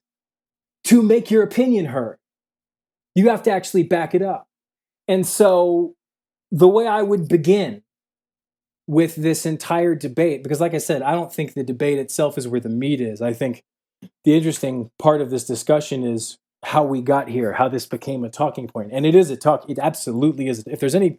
to 0.85 1.01
make 1.01 1.31
your 1.31 1.43
opinion 1.43 1.85
heard. 1.85 2.17
You 3.15 3.29
have 3.29 3.43
to 3.43 3.51
actually 3.51 3.83
back 3.83 4.15
it 4.15 4.21
up. 4.21 4.47
And 5.07 5.25
so, 5.25 5.95
the 6.51 6.67
way 6.67 6.87
I 6.87 7.01
would 7.01 7.27
begin 7.27 7.83
with 8.87 9.15
this 9.15 9.45
entire 9.45 9.95
debate, 9.95 10.43
because 10.43 10.59
like 10.59 10.73
I 10.73 10.79
said, 10.79 11.01
I 11.01 11.13
don't 11.13 11.33
think 11.33 11.53
the 11.53 11.63
debate 11.63 11.97
itself 11.97 12.37
is 12.37 12.47
where 12.47 12.59
the 12.59 12.69
meat 12.69 12.99
is. 12.99 13.21
I 13.21 13.33
think 13.33 13.63
the 14.23 14.35
interesting 14.35 14.91
part 14.99 15.21
of 15.21 15.29
this 15.29 15.45
discussion 15.45 16.03
is 16.03 16.37
how 16.63 16.83
we 16.83 17.01
got 17.01 17.29
here, 17.29 17.53
how 17.53 17.67
this 17.67 17.85
became 17.85 18.23
a 18.23 18.29
talking 18.29 18.67
point. 18.67 18.89
And 18.91 19.05
it 19.05 19.15
is 19.15 19.29
a 19.29 19.37
talk, 19.37 19.69
it 19.69 19.79
absolutely 19.79 20.47
is. 20.47 20.63
If 20.67 20.79
there's 20.79 20.95
any 20.95 21.17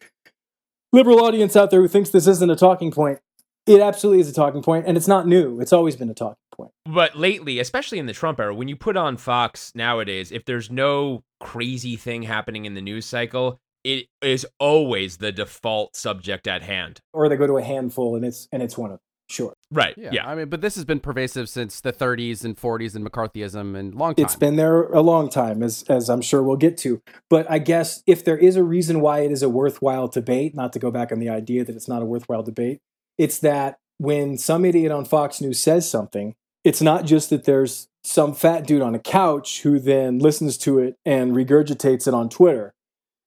liberal 0.92 1.24
audience 1.24 1.56
out 1.56 1.70
there 1.70 1.80
who 1.80 1.88
thinks 1.88 2.10
this 2.10 2.26
isn't 2.26 2.50
a 2.50 2.56
talking 2.56 2.90
point, 2.90 3.20
it 3.66 3.80
absolutely 3.80 4.20
is 4.20 4.28
a 4.28 4.34
talking 4.34 4.62
point, 4.62 4.86
and 4.86 4.96
it's 4.96 5.08
not 5.08 5.26
new. 5.26 5.60
It's 5.60 5.72
always 5.72 5.96
been 5.96 6.10
a 6.10 6.14
talking 6.14 6.36
point. 6.54 6.72
But 6.84 7.16
lately, 7.16 7.58
especially 7.58 7.98
in 7.98 8.06
the 8.06 8.12
Trump 8.12 8.40
era, 8.40 8.54
when 8.54 8.68
you 8.68 8.76
put 8.76 8.96
on 8.96 9.16
Fox 9.16 9.72
nowadays, 9.74 10.32
if 10.32 10.44
there's 10.44 10.70
no 10.70 11.22
crazy 11.40 11.96
thing 11.96 12.22
happening 12.22 12.64
in 12.64 12.74
the 12.74 12.80
news 12.80 13.06
cycle, 13.06 13.60
it 13.84 14.06
is 14.20 14.46
always 14.58 15.18
the 15.18 15.32
default 15.32 15.96
subject 15.96 16.46
at 16.46 16.62
hand. 16.62 17.00
Or 17.12 17.28
they 17.28 17.36
go 17.36 17.46
to 17.46 17.56
a 17.56 17.62
handful 17.62 18.16
and 18.16 18.24
it's 18.24 18.48
and 18.52 18.62
it's 18.62 18.76
one 18.78 18.90
of 18.90 18.94
them. 18.94 19.00
Sure. 19.28 19.54
Right. 19.70 19.94
Yeah, 19.96 20.10
Yeah. 20.12 20.28
I 20.28 20.34
mean, 20.34 20.50
but 20.50 20.60
this 20.60 20.74
has 20.74 20.84
been 20.84 21.00
pervasive 21.00 21.48
since 21.48 21.80
the 21.80 21.92
30s 21.92 22.44
and 22.44 22.54
40s 22.54 22.94
and 22.94 23.08
McCarthyism 23.08 23.74
and 23.78 23.94
long 23.94 24.14
time. 24.14 24.24
It's 24.26 24.36
been 24.36 24.56
there 24.56 24.82
a 24.82 25.00
long 25.00 25.30
time, 25.30 25.62
as 25.62 25.84
as 25.84 26.10
I'm 26.10 26.20
sure 26.20 26.42
we'll 26.42 26.56
get 26.56 26.76
to. 26.78 27.00
But 27.30 27.50
I 27.50 27.58
guess 27.58 28.02
if 28.06 28.24
there 28.24 28.36
is 28.36 28.56
a 28.56 28.62
reason 28.62 29.00
why 29.00 29.20
it 29.20 29.32
is 29.32 29.42
a 29.42 29.48
worthwhile 29.48 30.08
debate, 30.08 30.54
not 30.54 30.72
to 30.74 30.78
go 30.78 30.90
back 30.90 31.10
on 31.12 31.18
the 31.18 31.30
idea 31.30 31.64
that 31.64 31.74
it's 31.74 31.88
not 31.88 32.02
a 32.02 32.04
worthwhile 32.04 32.42
debate, 32.42 32.80
it's 33.18 33.38
that 33.38 33.78
when 33.98 34.36
some 34.36 34.64
idiot 34.64 34.92
on 34.92 35.04
Fox 35.04 35.40
News 35.40 35.60
says 35.60 35.88
something, 35.88 36.34
it's 36.64 36.82
not 36.82 37.04
just 37.04 37.30
that 37.30 37.44
there's 37.44 37.88
some 38.04 38.34
fat 38.34 38.66
dude 38.66 38.82
on 38.82 38.94
a 38.94 38.98
couch 38.98 39.62
who 39.62 39.78
then 39.78 40.18
listens 40.18 40.58
to 40.58 40.78
it 40.78 40.96
and 41.04 41.32
regurgitates 41.32 42.08
it 42.08 42.14
on 42.14 42.28
Twitter. 42.28 42.74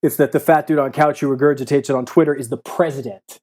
It's 0.03 0.17
that 0.17 0.31
the 0.31 0.39
fat 0.39 0.67
dude 0.67 0.79
on 0.79 0.91
couch 0.91 1.21
who 1.21 1.35
regurgitates 1.35 1.89
it 1.89 1.95
on 1.95 2.05
Twitter 2.05 2.33
is 2.33 2.49
the 2.49 2.57
president. 2.57 3.39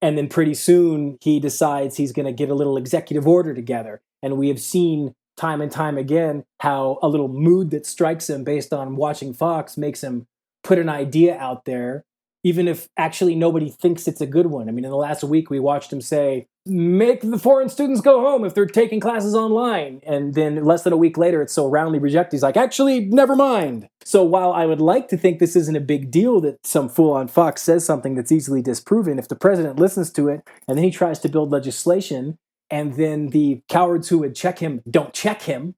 And 0.00 0.16
then 0.16 0.28
pretty 0.28 0.54
soon 0.54 1.18
he 1.20 1.40
decides 1.40 1.96
he's 1.96 2.12
going 2.12 2.26
to 2.26 2.32
get 2.32 2.50
a 2.50 2.54
little 2.54 2.76
executive 2.76 3.26
order 3.26 3.54
together. 3.54 4.00
And 4.22 4.36
we 4.36 4.48
have 4.48 4.60
seen 4.60 5.14
time 5.36 5.60
and 5.60 5.72
time 5.72 5.96
again 5.96 6.44
how 6.60 6.98
a 7.02 7.08
little 7.08 7.28
mood 7.28 7.70
that 7.70 7.86
strikes 7.86 8.28
him 8.28 8.44
based 8.44 8.72
on 8.72 8.96
watching 8.96 9.32
Fox 9.32 9.76
makes 9.76 10.02
him 10.02 10.26
put 10.62 10.78
an 10.78 10.88
idea 10.88 11.36
out 11.38 11.64
there, 11.64 12.04
even 12.48 12.66
if 12.66 12.88
actually 12.96 13.34
nobody 13.34 13.68
thinks 13.68 14.08
it's 14.08 14.22
a 14.22 14.26
good 14.26 14.46
one. 14.46 14.70
I 14.70 14.72
mean, 14.72 14.86
in 14.86 14.90
the 14.90 14.96
last 14.96 15.22
week, 15.22 15.50
we 15.50 15.60
watched 15.60 15.92
him 15.92 16.00
say, 16.00 16.46
make 16.64 17.20
the 17.20 17.38
foreign 17.38 17.68
students 17.68 18.00
go 18.00 18.22
home 18.22 18.42
if 18.42 18.54
they're 18.54 18.64
taking 18.64 19.00
classes 19.00 19.34
online. 19.34 20.00
And 20.06 20.32
then 20.32 20.64
less 20.64 20.82
than 20.82 20.94
a 20.94 20.96
week 20.96 21.18
later, 21.18 21.42
it's 21.42 21.52
so 21.52 21.66
roundly 21.66 21.98
rejected. 21.98 22.36
He's 22.36 22.42
like, 22.42 22.56
actually, 22.56 23.00
never 23.04 23.36
mind. 23.36 23.90
So 24.02 24.22
while 24.22 24.54
I 24.54 24.64
would 24.64 24.80
like 24.80 25.08
to 25.08 25.18
think 25.18 25.38
this 25.38 25.56
isn't 25.56 25.76
a 25.76 25.80
big 25.80 26.10
deal 26.10 26.40
that 26.40 26.66
some 26.66 26.88
fool 26.88 27.12
on 27.12 27.28
Fox 27.28 27.60
says 27.60 27.84
something 27.84 28.14
that's 28.14 28.32
easily 28.32 28.62
disproven, 28.62 29.18
if 29.18 29.28
the 29.28 29.36
president 29.36 29.78
listens 29.78 30.10
to 30.12 30.28
it 30.28 30.40
and 30.66 30.78
then 30.78 30.84
he 30.84 30.90
tries 30.90 31.18
to 31.18 31.28
build 31.28 31.50
legislation 31.50 32.38
and 32.70 32.94
then 32.94 33.28
the 33.28 33.60
cowards 33.68 34.08
who 34.08 34.20
would 34.20 34.34
check 34.34 34.60
him 34.60 34.80
don't 34.90 35.12
check 35.12 35.42
him, 35.42 35.74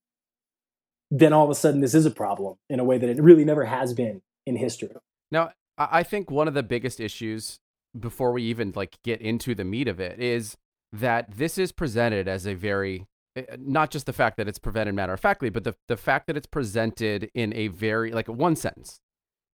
then 1.11 1.33
all 1.33 1.45
of 1.45 1.51
a 1.51 1.57
sudden 1.57 1.81
this 1.81 1.97
is 1.97 2.07
a 2.07 2.13
problem 2.13 2.59
in 2.69 2.79
a 2.79 2.85
way 2.85 2.97
that 2.97 3.11
it 3.11 3.21
really 3.21 3.45
never 3.45 3.65
has 3.65 3.93
been 3.93 4.23
in 4.47 4.55
history. 4.55 4.91
Now, 5.33 5.51
I 5.91 6.03
think 6.03 6.31
one 6.31 6.49
of 6.49 6.55
the 6.55 6.63
biggest 6.63 7.01
issues 7.01 7.59
before 7.99 8.33
we 8.33 8.43
even 8.45 8.73
like 8.77 8.99
get 9.03 9.21
into 9.21 9.55
the 9.55 9.65
meat 9.65 9.89
of 9.89 9.99
it 9.99 10.21
is 10.21 10.57
that 10.93 11.37
this 11.37 11.57
is 11.59 11.73
presented 11.73 12.29
as 12.29 12.47
a 12.47 12.55
very 12.55 13.07
eh, 13.37 13.43
not 13.59 13.91
just 13.91 14.07
the 14.07 14.13
fact 14.13 14.37
that 14.37 14.47
it's 14.47 14.59
presented 14.59 14.95
matter 14.95 15.15
of 15.15 15.21
factly, 15.21 15.49
but 15.49 15.65
the 15.65 15.75
the 15.89 15.97
fact 15.97 16.27
that 16.27 16.37
it's 16.37 16.47
presented 16.47 17.31
in 17.35 17.55
a 17.55 17.69
very 17.69 18.13
like 18.13 18.29
one 18.29 18.57
sentence. 18.57 19.01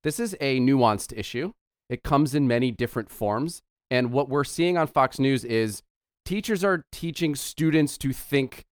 This 0.04 0.20
is 0.20 0.36
a 0.42 0.60
nuanced 0.60 1.18
issue. 1.18 1.52
It 1.90 2.04
comes 2.04 2.34
in 2.34 2.48
many 2.48 2.72
different 2.72 3.12
forms, 3.12 3.62
and 3.92 4.12
what 4.12 4.30
we're 4.30 4.44
seeing 4.44 4.78
on 4.78 4.88
Fox 4.88 5.20
News 5.20 5.46
is 5.46 5.84
teachers 6.26 6.64
are 6.64 6.84
teaching 6.92 7.36
students 7.36 7.98
to 8.00 8.12
think 8.12 8.66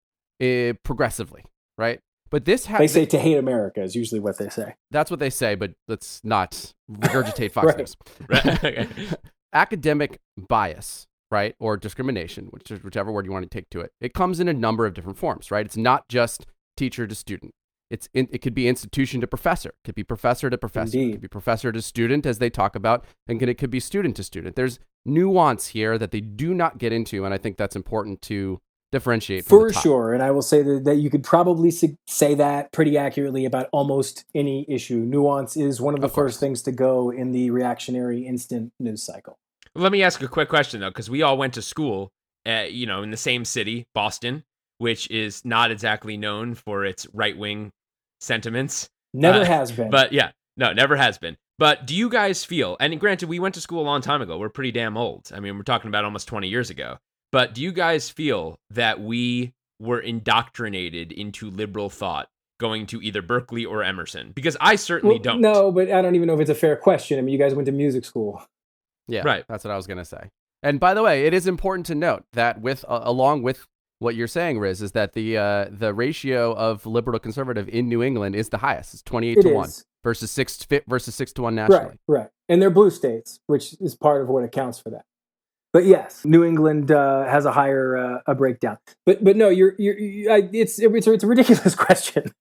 uh, 0.42 0.72
progressively, 0.82 1.44
right? 1.76 2.00
But 2.32 2.46
this 2.46 2.66
ha- 2.66 2.78
They 2.78 2.88
say 2.88 3.04
to 3.06 3.18
hate 3.18 3.36
America 3.36 3.82
is 3.82 3.94
usually 3.94 4.18
what 4.20 4.38
they 4.38 4.48
say. 4.48 4.74
that's 4.90 5.10
what 5.10 5.20
they 5.20 5.30
say, 5.30 5.54
but 5.54 5.72
let's 5.86 6.20
not 6.24 6.72
regurgitate 6.90 7.52
Fox 7.52 7.66
Right. 7.66 7.78
News. 7.78 7.96
Right. 8.28 8.88
Academic 9.52 10.18
bias, 10.48 11.06
right, 11.30 11.54
or 11.60 11.76
discrimination, 11.76 12.46
which 12.46 12.70
is 12.70 12.82
whichever 12.82 13.12
word 13.12 13.26
you 13.26 13.32
want 13.32 13.44
to 13.44 13.50
take 13.50 13.68
to 13.70 13.80
it. 13.80 13.92
It 14.00 14.14
comes 14.14 14.40
in 14.40 14.48
a 14.48 14.54
number 14.54 14.86
of 14.86 14.94
different 14.94 15.18
forms, 15.18 15.50
right? 15.50 15.66
It's 15.66 15.76
not 15.76 16.08
just 16.08 16.46
teacher 16.74 17.06
to 17.06 17.14
student. 17.14 17.52
It's 17.90 18.08
in, 18.14 18.28
it 18.32 18.38
could 18.38 18.54
be 18.54 18.66
institution 18.66 19.20
to 19.20 19.26
professor, 19.26 19.68
it 19.68 19.84
could 19.84 19.94
be 19.94 20.04
professor 20.04 20.48
to 20.48 20.56
professor, 20.56 20.96
it 20.96 21.12
could 21.12 21.20
be 21.20 21.28
professor 21.28 21.70
to 21.70 21.82
student, 21.82 22.24
as 22.24 22.38
they 22.38 22.48
talk 22.48 22.74
about, 22.74 23.04
and 23.28 23.42
it 23.42 23.58
could 23.58 23.68
be 23.70 23.80
student 23.80 24.16
to 24.16 24.22
student. 24.24 24.56
There's 24.56 24.78
nuance 25.04 25.66
here 25.68 25.98
that 25.98 26.10
they 26.12 26.22
do 26.22 26.54
not 26.54 26.78
get 26.78 26.94
into, 26.94 27.26
and 27.26 27.34
I 27.34 27.36
think 27.38 27.58
that's 27.58 27.76
important 27.76 28.22
to 28.22 28.62
differentiate 28.92 29.44
from 29.46 29.58
For 29.58 29.68
the 29.68 29.74
top. 29.74 29.82
sure. 29.82 30.14
And 30.14 30.22
I 30.22 30.30
will 30.30 30.42
say 30.42 30.62
that, 30.62 30.84
that 30.84 30.96
you 30.96 31.10
could 31.10 31.24
probably 31.24 31.70
say 31.72 32.34
that 32.34 32.70
pretty 32.72 32.96
accurately 32.96 33.44
about 33.46 33.68
almost 33.72 34.24
any 34.34 34.64
issue. 34.68 34.98
Nuance 34.98 35.56
is 35.56 35.80
one 35.80 35.94
of 35.94 36.00
the 36.00 36.06
Of 36.06 36.14
first 36.14 36.38
things 36.38 36.62
to 36.62 36.72
go 36.72 37.10
in 37.10 37.32
the 37.32 37.50
reactionary 37.50 38.26
instant 38.26 38.72
news 38.78 39.02
cycle. 39.02 39.38
Let 39.74 39.90
me 39.90 40.02
ask 40.02 40.22
a 40.22 40.28
quick 40.28 40.48
question 40.48 40.80
though, 40.80 40.90
because 40.90 41.10
we 41.10 41.22
all 41.22 41.36
went 41.38 41.54
to 41.54 41.62
school, 41.62 42.12
uh, 42.46 42.66
you 42.68 42.86
know, 42.86 43.02
in 43.02 43.10
the 43.10 43.16
same 43.16 43.44
city, 43.44 43.86
Boston, 43.94 44.44
which 44.78 45.10
is 45.10 45.44
not 45.44 45.70
exactly 45.70 46.16
known 46.16 46.54
for 46.54 46.84
its 46.84 47.06
right 47.12 47.36
wing 47.36 47.72
sentiments. 48.20 48.88
Never 49.14 49.40
Uh, 49.40 49.44
has 49.44 49.72
been. 49.72 49.90
But 49.90 50.12
yeah, 50.12 50.30
no, 50.56 50.72
never 50.72 50.96
has 50.96 51.18
been. 51.18 51.36
But 51.58 51.86
do 51.86 51.94
you 51.94 52.08
guys 52.08 52.44
feel? 52.44 52.76
And 52.80 52.98
granted, 52.98 53.28
we 53.28 53.38
went 53.38 53.54
to 53.54 53.60
school 53.60 53.80
a 53.80 53.84
long 53.84 54.00
time 54.00 54.20
ago. 54.20 54.36
We're 54.38 54.48
pretty 54.48 54.72
damn 54.72 54.96
old. 54.96 55.30
I 55.34 55.40
mean, 55.40 55.56
we're 55.56 55.62
talking 55.62 55.88
about 55.88 56.04
almost 56.04 56.28
twenty 56.28 56.48
years 56.48 56.70
ago. 56.70 56.98
But 57.32 57.54
do 57.54 57.62
you 57.62 57.72
guys 57.72 58.10
feel 58.10 58.60
that 58.70 59.00
we 59.00 59.54
were 59.80 59.98
indoctrinated 59.98 61.10
into 61.10 61.50
liberal 61.50 61.90
thought 61.90 62.28
going 62.60 62.86
to 62.86 63.02
either 63.02 63.22
Berklee 63.22 63.68
or 63.68 63.82
Emerson? 63.82 64.32
Because 64.34 64.56
I 64.60 64.76
certainly 64.76 65.16
Well, 65.16 65.22
don't. 65.22 65.40
No, 65.40 65.72
but 65.72 65.90
I 65.90 66.02
don't 66.02 66.14
even 66.14 66.28
know 66.28 66.34
if 66.34 66.40
it's 66.40 66.50
a 66.50 66.54
fair 66.54 66.76
question. 66.76 67.18
I 67.18 67.22
mean, 67.22 67.32
you 67.32 67.38
guys 67.38 67.54
went 67.54 67.66
to 67.66 67.72
music 67.72 68.04
school. 68.04 68.42
Yeah, 69.08 69.22
Right. 69.24 69.44
That's 69.48 69.64
what 69.64 69.72
I 69.72 69.76
was 69.76 69.86
gonna 69.86 70.04
say. 70.04 70.30
And 70.62 70.78
by 70.78 70.94
the 70.94 71.02
way, 71.02 71.26
it 71.26 71.34
is 71.34 71.48
important 71.48 71.86
to 71.86 71.94
note 71.94 72.24
that 72.34 72.60
with 72.60 72.84
uh, 72.88 73.00
along 73.02 73.42
with 73.42 73.66
what 73.98 74.14
you're 74.14 74.28
saying, 74.28 74.58
Riz, 74.58 74.82
is 74.82 74.92
that 74.92 75.12
the 75.12 75.36
uh, 75.36 75.66
the 75.70 75.92
ratio 75.92 76.54
of 76.54 76.86
liberal 76.86 77.18
to 77.18 77.22
conservative 77.22 77.68
in 77.68 77.88
New 77.88 78.02
England 78.02 78.36
is 78.36 78.50
the 78.50 78.58
highest. 78.58 78.94
It's 78.94 79.02
28 79.02 79.38
It 79.38 79.42
to 79.42 79.54
one 79.54 79.70
versus 80.04 80.30
six 80.30 80.62
fi- 80.62 80.82
versus 80.86 81.14
six 81.14 81.32
to 81.34 81.42
one 81.42 81.54
nationally. 81.54 81.98
Right, 82.06 82.20
right. 82.20 82.28
And 82.48 82.60
they're 82.60 82.70
blue 82.70 82.90
states, 82.90 83.40
which 83.46 83.74
is 83.80 83.96
part 83.96 84.22
of 84.22 84.28
what 84.28 84.44
accounts 84.44 84.78
for 84.78 84.90
that. 84.90 85.04
But 85.72 85.86
yes, 85.86 86.24
New 86.24 86.44
England 86.44 86.90
uh, 86.90 87.24
has 87.24 87.46
a 87.46 87.52
higher 87.52 87.96
uh, 87.96 88.20
a 88.26 88.34
breakdown. 88.34 88.78
But 89.06 89.24
but 89.24 89.36
no, 89.36 89.48
you're 89.48 89.74
you're 89.78 89.98
you, 89.98 90.30
I, 90.30 90.48
it's 90.52 90.78
it's 90.78 91.06
a, 91.06 91.12
it's 91.12 91.24
a 91.24 91.26
ridiculous 91.26 91.74
question. 91.86 92.32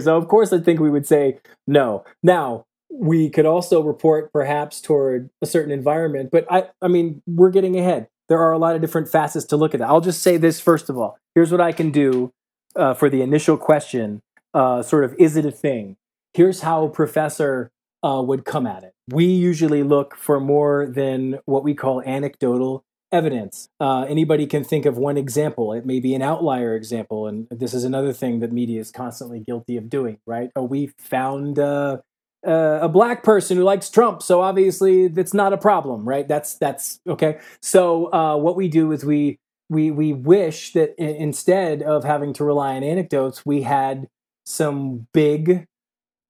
so 0.00 0.16
of 0.16 0.28
course, 0.28 0.52
I 0.52 0.58
think 0.58 0.80
we 0.80 0.90
would 0.90 1.06
say 1.06 1.38
no. 1.66 2.04
Now 2.22 2.66
we 2.90 3.30
could 3.30 3.46
also 3.46 3.82
report 3.82 4.32
perhaps 4.32 4.80
toward 4.80 5.30
a 5.42 5.46
certain 5.46 5.72
environment, 5.72 6.30
but 6.30 6.46
I 6.50 6.68
I 6.82 6.88
mean 6.88 7.22
we're 7.26 7.50
getting 7.50 7.78
ahead. 7.78 8.08
There 8.28 8.38
are 8.38 8.52
a 8.52 8.58
lot 8.58 8.74
of 8.74 8.80
different 8.80 9.08
facets 9.08 9.46
to 9.46 9.56
look 9.56 9.74
at 9.74 9.80
that. 9.80 9.88
I'll 9.88 10.00
just 10.00 10.22
say 10.22 10.36
this 10.36 10.60
first 10.60 10.90
of 10.90 10.98
all. 10.98 11.18
Here's 11.34 11.50
what 11.50 11.60
I 11.60 11.72
can 11.72 11.90
do 11.90 12.32
uh, 12.76 12.94
for 12.94 13.08
the 13.08 13.22
initial 13.22 13.56
question. 13.56 14.22
Uh, 14.52 14.82
sort 14.82 15.04
of, 15.04 15.14
is 15.18 15.36
it 15.36 15.44
a 15.44 15.50
thing? 15.50 15.96
Here's 16.32 16.60
how 16.60 16.88
Professor 16.88 17.70
uh, 18.04 18.22
would 18.22 18.44
come 18.44 18.66
at 18.66 18.84
it. 18.84 18.92
We 19.10 19.26
usually 19.26 19.82
look 19.82 20.16
for 20.16 20.40
more 20.40 20.86
than 20.86 21.38
what 21.46 21.64
we 21.64 21.74
call 21.74 22.02
anecdotal 22.02 22.84
evidence. 23.12 23.68
Uh, 23.80 24.02
anybody 24.08 24.46
can 24.46 24.64
think 24.64 24.86
of 24.86 24.98
one 24.98 25.16
example. 25.16 25.72
It 25.72 25.86
may 25.86 26.00
be 26.00 26.14
an 26.14 26.22
outlier 26.22 26.76
example, 26.76 27.26
and 27.26 27.46
this 27.50 27.74
is 27.74 27.84
another 27.84 28.12
thing 28.12 28.40
that 28.40 28.52
media 28.52 28.80
is 28.80 28.90
constantly 28.90 29.40
guilty 29.40 29.76
of 29.76 29.88
doing. 29.88 30.18
Right? 30.26 30.50
Oh, 30.56 30.64
we 30.64 30.92
found 30.98 31.58
uh, 31.58 31.98
uh, 32.46 32.78
a 32.82 32.88
black 32.88 33.22
person 33.22 33.56
who 33.56 33.62
likes 33.64 33.88
Trump, 33.88 34.22
so 34.22 34.42
obviously 34.42 35.08
that's 35.08 35.34
not 35.34 35.52
a 35.52 35.58
problem, 35.58 36.06
right? 36.06 36.28
That's 36.28 36.54
that's 36.56 37.00
okay. 37.08 37.38
So 37.62 38.12
uh, 38.12 38.36
what 38.36 38.56
we 38.56 38.68
do 38.68 38.92
is 38.92 39.04
we 39.04 39.38
we 39.70 39.90
we 39.90 40.12
wish 40.12 40.72
that 40.74 40.94
i- 41.00 41.02
instead 41.04 41.82
of 41.82 42.04
having 42.04 42.32
to 42.34 42.44
rely 42.44 42.76
on 42.76 42.82
anecdotes, 42.82 43.46
we 43.46 43.62
had 43.62 44.08
some 44.44 45.06
big 45.14 45.66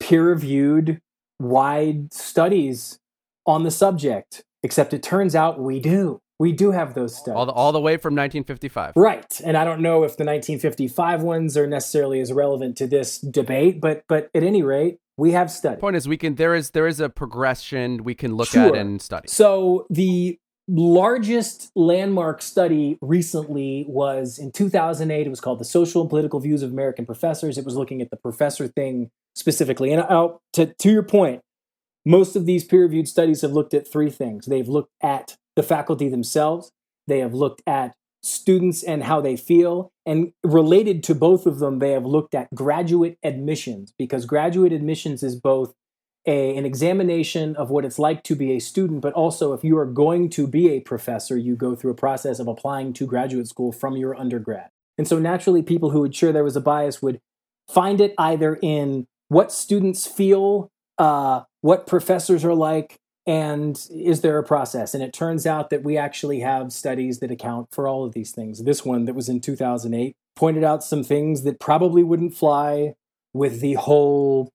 peer-reviewed 0.00 1.00
wide 1.44 2.12
studies 2.12 2.98
on 3.46 3.62
the 3.62 3.70
subject 3.70 4.42
except 4.62 4.94
it 4.94 5.02
turns 5.02 5.34
out 5.34 5.60
we 5.60 5.78
do 5.78 6.20
we 6.38 6.50
do 6.52 6.72
have 6.72 6.94
those 6.94 7.14
studies 7.16 7.36
All 7.36 7.46
the 7.46 7.52
all 7.52 7.70
the 7.72 7.80
way 7.80 7.96
from 7.96 8.14
1955. 8.14 8.94
right 8.96 9.40
and 9.44 9.56
i 9.56 9.64
don't 9.64 9.80
know 9.80 10.02
if 10.04 10.16
the 10.16 10.24
1955 10.24 11.22
ones 11.22 11.56
are 11.56 11.66
necessarily 11.66 12.20
as 12.20 12.32
relevant 12.32 12.76
to 12.78 12.86
this 12.86 13.18
debate 13.18 13.80
but 13.80 14.04
but 14.08 14.30
at 14.34 14.42
any 14.42 14.62
rate 14.62 14.98
we 15.16 15.30
have 15.32 15.50
studies 15.50 15.80
Point 15.80 15.94
is, 15.96 16.08
we 16.08 16.16
can 16.16 16.34
there 16.34 16.54
is 16.56 16.70
there 16.70 16.86
is 16.88 16.98
a 16.98 17.08
progression 17.08 18.02
we 18.02 18.14
can 18.16 18.34
look 18.34 18.48
Sure. 18.48 18.68
at 18.68 18.74
and 18.74 19.00
study. 19.00 19.28
So 19.28 19.86
the 19.88 20.38
largest 20.68 21.70
landmark 21.74 22.40
study 22.42 22.98
recently 23.00 23.84
was 23.88 24.38
in 24.38 24.50
2008. 24.52 25.26
It 25.26 25.30
was 25.30 25.40
called 25.40 25.60
"The 25.60 25.64
Social 25.64 26.00
and 26.02 26.10
Political 26.10 26.40
Views 26.40 26.62
of 26.62 26.70
American 26.72 27.06
Professors." 27.06 27.58
It 27.58 27.64
was 27.64 27.76
looking 27.76 28.00
at 28.00 28.10
the 28.10 28.16
professor 28.16 28.68
thing 28.68 29.10
specifically. 29.34 29.92
And 29.92 30.02
I'll, 30.02 30.40
to 30.54 30.66
to 30.66 30.90
your 30.90 31.02
point, 31.02 31.40
most 32.04 32.36
of 32.36 32.46
these 32.46 32.64
peer-reviewed 32.64 33.08
studies 33.08 33.42
have 33.42 33.52
looked 33.52 33.74
at 33.74 33.90
three 33.90 34.10
things. 34.10 34.46
They've 34.46 34.68
looked 34.68 34.92
at 35.02 35.36
the 35.56 35.62
faculty 35.62 36.08
themselves. 36.08 36.70
They 37.06 37.20
have 37.20 37.34
looked 37.34 37.62
at 37.66 37.94
students 38.22 38.82
and 38.82 39.04
how 39.04 39.20
they 39.20 39.36
feel. 39.36 39.90
And 40.06 40.32
related 40.42 41.02
to 41.04 41.14
both 41.14 41.46
of 41.46 41.58
them, 41.58 41.78
they 41.78 41.92
have 41.92 42.06
looked 42.06 42.34
at 42.34 42.54
graduate 42.54 43.18
admissions 43.22 43.92
because 43.98 44.26
graduate 44.26 44.72
admissions 44.72 45.22
is 45.22 45.36
both 45.36 45.74
a, 46.26 46.56
an 46.56 46.64
examination 46.64 47.54
of 47.56 47.70
what 47.70 47.84
it's 47.84 47.98
like 47.98 48.22
to 48.24 48.34
be 48.34 48.52
a 48.52 48.58
student, 48.58 49.02
but 49.02 49.12
also 49.12 49.52
if 49.52 49.62
you 49.62 49.76
are 49.76 49.86
going 49.86 50.30
to 50.30 50.46
be 50.46 50.70
a 50.70 50.80
professor, 50.80 51.36
you 51.36 51.56
go 51.56 51.74
through 51.74 51.90
a 51.90 51.96
process 51.96 52.38
of 52.38 52.48
applying 52.48 52.92
to 52.94 53.06
graduate 53.06 53.48
school 53.48 53.72
from 53.72 53.96
your 53.96 54.14
undergrad. 54.14 54.68
And 54.96 55.06
so 55.06 55.18
naturally, 55.18 55.62
people 55.62 55.90
who 55.90 56.00
would 56.00 56.14
sure 56.14 56.32
there 56.32 56.44
was 56.44 56.56
a 56.56 56.60
bias 56.60 57.02
would 57.02 57.20
find 57.68 58.00
it 58.00 58.14
either 58.16 58.58
in 58.62 59.06
what 59.28 59.52
students 59.52 60.06
feel 60.06 60.70
uh, 60.98 61.42
what 61.60 61.86
professors 61.86 62.44
are 62.44 62.54
like, 62.54 62.96
and 63.26 63.88
is 63.90 64.20
there 64.20 64.38
a 64.38 64.44
process? 64.44 64.94
And 64.94 65.02
it 65.02 65.12
turns 65.12 65.46
out 65.46 65.70
that 65.70 65.82
we 65.82 65.96
actually 65.96 66.40
have 66.40 66.72
studies 66.72 67.20
that 67.20 67.30
account 67.30 67.68
for 67.72 67.88
all 67.88 68.04
of 68.04 68.12
these 68.12 68.32
things. 68.32 68.62
This 68.62 68.84
one 68.84 69.06
that 69.06 69.14
was 69.14 69.28
in 69.28 69.40
2008 69.40 70.14
pointed 70.36 70.62
out 70.62 70.84
some 70.84 71.02
things 71.02 71.42
that 71.42 71.58
probably 71.58 72.02
wouldn't 72.02 72.34
fly 72.34 72.94
with 73.32 73.60
the 73.60 73.74
whole 73.74 74.50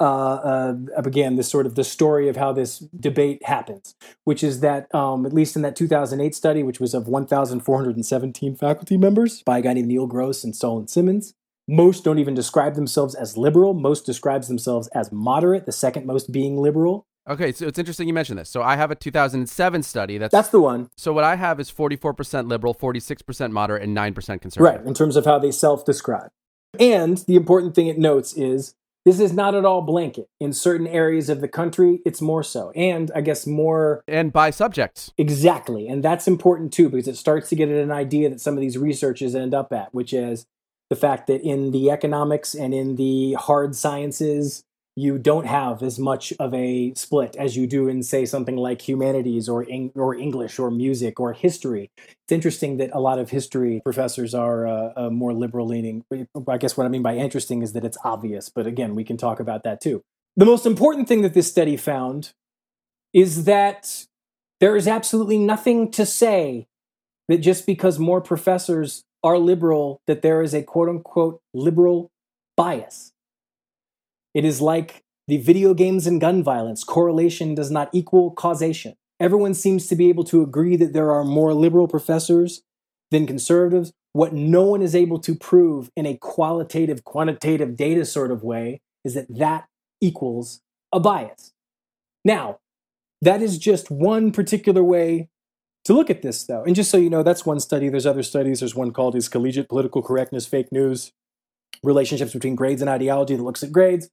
uh, 0.00 0.04
uh, 0.04 0.74
again 0.96 1.36
this 1.36 1.48
sort 1.48 1.66
of 1.66 1.74
the 1.74 1.84
story 1.84 2.28
of 2.28 2.36
how 2.36 2.52
this 2.52 2.78
debate 2.78 3.44
happens, 3.44 3.94
which 4.24 4.42
is 4.42 4.60
that 4.60 4.92
um, 4.94 5.26
at 5.26 5.32
least 5.32 5.56
in 5.56 5.62
that 5.62 5.76
2008 5.76 6.34
study, 6.34 6.62
which 6.62 6.80
was 6.80 6.94
of 6.94 7.06
1,417 7.06 8.56
faculty 8.56 8.96
members 8.96 9.42
by 9.42 9.58
a 9.58 9.62
guy 9.62 9.74
named 9.74 9.88
Neil 9.88 10.06
Gross 10.06 10.42
and 10.42 10.56
Solon 10.56 10.88
Simmons, 10.88 11.34
most 11.68 12.02
don't 12.02 12.18
even 12.18 12.34
describe 12.34 12.74
themselves 12.74 13.14
as 13.14 13.36
liberal. 13.36 13.74
Most 13.74 14.04
describes 14.04 14.48
themselves 14.48 14.88
as 14.88 15.12
moderate. 15.12 15.66
The 15.66 15.72
second 15.72 16.06
most 16.06 16.32
being 16.32 16.56
liberal. 16.56 17.06
Okay, 17.28 17.52
so 17.52 17.66
it's 17.66 17.78
interesting 17.78 18.08
you 18.08 18.14
mentioned 18.14 18.38
this. 18.38 18.48
So 18.48 18.62
I 18.62 18.76
have 18.76 18.90
a 18.90 18.96
2007 18.96 19.82
study. 19.82 20.18
That's 20.18 20.32
that's 20.32 20.48
the 20.48 20.60
one. 20.60 20.88
So 20.96 21.12
what 21.12 21.22
I 21.22 21.36
have 21.36 21.60
is 21.60 21.70
44% 21.70 22.48
liberal, 22.48 22.74
46% 22.74 23.52
moderate, 23.52 23.82
and 23.82 23.96
9% 23.96 24.14
conservative. 24.40 24.60
Right, 24.60 24.86
in 24.86 24.94
terms 24.94 25.16
of 25.16 25.26
how 25.26 25.38
they 25.38 25.52
self-describe. 25.52 26.30
And 26.78 27.18
the 27.18 27.36
important 27.36 27.74
thing 27.74 27.86
it 27.88 27.98
notes 27.98 28.32
is 28.32 28.74
this 29.04 29.20
is 29.20 29.32
not 29.32 29.54
at 29.54 29.64
all 29.64 29.82
blanket. 29.82 30.28
In 30.40 30.52
certain 30.52 30.86
areas 30.86 31.28
of 31.28 31.40
the 31.40 31.48
country, 31.48 32.00
it's 32.04 32.20
more 32.20 32.42
so. 32.42 32.70
And 32.72 33.10
I 33.14 33.20
guess 33.22 33.46
more. 33.46 34.02
And 34.06 34.32
by 34.32 34.50
subjects. 34.50 35.12
Exactly. 35.16 35.88
And 35.88 36.02
that's 36.02 36.28
important 36.28 36.72
too, 36.72 36.88
because 36.88 37.08
it 37.08 37.16
starts 37.16 37.48
to 37.48 37.56
get 37.56 37.68
at 37.68 37.82
an 37.82 37.90
idea 37.90 38.28
that 38.28 38.40
some 38.40 38.54
of 38.54 38.60
these 38.60 38.76
researchers 38.76 39.34
end 39.34 39.54
up 39.54 39.72
at, 39.72 39.94
which 39.94 40.12
is 40.12 40.46
the 40.90 40.96
fact 40.96 41.28
that 41.28 41.40
in 41.42 41.70
the 41.70 41.90
economics 41.90 42.54
and 42.54 42.74
in 42.74 42.96
the 42.96 43.34
hard 43.34 43.74
sciences, 43.74 44.64
you 44.96 45.18
don't 45.18 45.46
have 45.46 45.82
as 45.82 45.98
much 45.98 46.32
of 46.38 46.52
a 46.52 46.92
split 46.94 47.36
as 47.36 47.56
you 47.56 47.66
do 47.66 47.88
in 47.88 48.02
say 48.02 48.26
something 48.26 48.56
like 48.56 48.86
humanities 48.86 49.48
or 49.48 49.66
or 49.94 50.14
English 50.14 50.58
or 50.58 50.70
music 50.70 51.20
or 51.20 51.32
history. 51.32 51.90
It's 51.96 52.32
interesting 52.32 52.76
that 52.78 52.90
a 52.92 53.00
lot 53.00 53.18
of 53.18 53.30
history 53.30 53.80
professors 53.84 54.34
are 54.34 54.66
uh, 54.66 54.92
uh, 54.96 55.10
more 55.10 55.32
liberal 55.32 55.66
leaning. 55.66 56.04
I 56.48 56.58
guess 56.58 56.76
what 56.76 56.86
I 56.86 56.88
mean 56.88 57.02
by 57.02 57.16
interesting 57.16 57.62
is 57.62 57.72
that 57.72 57.84
it's 57.84 57.98
obvious, 58.04 58.48
but 58.48 58.66
again, 58.66 58.94
we 58.94 59.04
can 59.04 59.16
talk 59.16 59.40
about 59.40 59.62
that 59.64 59.80
too. 59.80 60.02
The 60.36 60.46
most 60.46 60.66
important 60.66 61.08
thing 61.08 61.22
that 61.22 61.34
this 61.34 61.48
study 61.48 61.76
found 61.76 62.32
is 63.12 63.44
that 63.44 64.06
there 64.60 64.76
is 64.76 64.86
absolutely 64.86 65.38
nothing 65.38 65.90
to 65.92 66.04
say 66.06 66.66
that 67.28 67.38
just 67.38 67.66
because 67.66 67.98
more 67.98 68.20
professors 68.20 69.02
are 69.22 69.38
liberal 69.38 70.00
that 70.06 70.22
there 70.22 70.42
is 70.42 70.54
a 70.54 70.62
quote 70.62 70.88
unquote 70.88 71.40
liberal 71.54 72.10
bias 72.56 73.12
it 74.34 74.44
is 74.44 74.60
like 74.60 75.02
the 75.28 75.38
video 75.38 75.74
games 75.74 76.06
and 76.06 76.20
gun 76.20 76.42
violence. 76.42 76.84
Correlation 76.84 77.54
does 77.54 77.70
not 77.70 77.88
equal 77.92 78.30
causation. 78.32 78.94
Everyone 79.18 79.54
seems 79.54 79.86
to 79.88 79.96
be 79.96 80.08
able 80.08 80.24
to 80.24 80.42
agree 80.42 80.76
that 80.76 80.92
there 80.92 81.12
are 81.12 81.24
more 81.24 81.52
liberal 81.52 81.86
professors 81.86 82.62
than 83.10 83.26
conservatives. 83.26 83.92
What 84.12 84.32
no 84.32 84.62
one 84.64 84.82
is 84.82 84.94
able 84.94 85.18
to 85.20 85.34
prove 85.34 85.90
in 85.94 86.06
a 86.06 86.16
qualitative, 86.16 87.04
quantitative 87.04 87.76
data 87.76 88.04
sort 88.04 88.32
of 88.32 88.42
way 88.42 88.80
is 89.04 89.14
that 89.14 89.26
that 89.38 89.66
equals 90.00 90.60
a 90.92 90.98
bias. 90.98 91.52
Now, 92.24 92.58
that 93.22 93.42
is 93.42 93.58
just 93.58 93.90
one 93.90 94.32
particular 94.32 94.82
way 94.82 95.28
to 95.84 95.92
look 95.92 96.10
at 96.10 96.22
this, 96.22 96.44
though. 96.44 96.64
And 96.64 96.74
just 96.74 96.90
so 96.90 96.96
you 96.96 97.10
know, 97.10 97.22
that's 97.22 97.46
one 97.46 97.60
study. 97.60 97.88
There's 97.88 98.06
other 98.06 98.22
studies. 98.22 98.60
There's 98.60 98.74
one 98.74 98.92
called 98.92 99.14
Is 99.14 99.28
Collegiate 99.28 99.68
Political 99.68 100.02
Correctness 100.02 100.46
Fake 100.46 100.72
News? 100.72 101.12
Relationships 101.82 102.32
between 102.32 102.54
grades 102.54 102.80
and 102.80 102.90
ideology 102.90 103.36
that 103.36 103.42
looks 103.42 103.62
at 103.62 103.72
grades. 103.72 104.08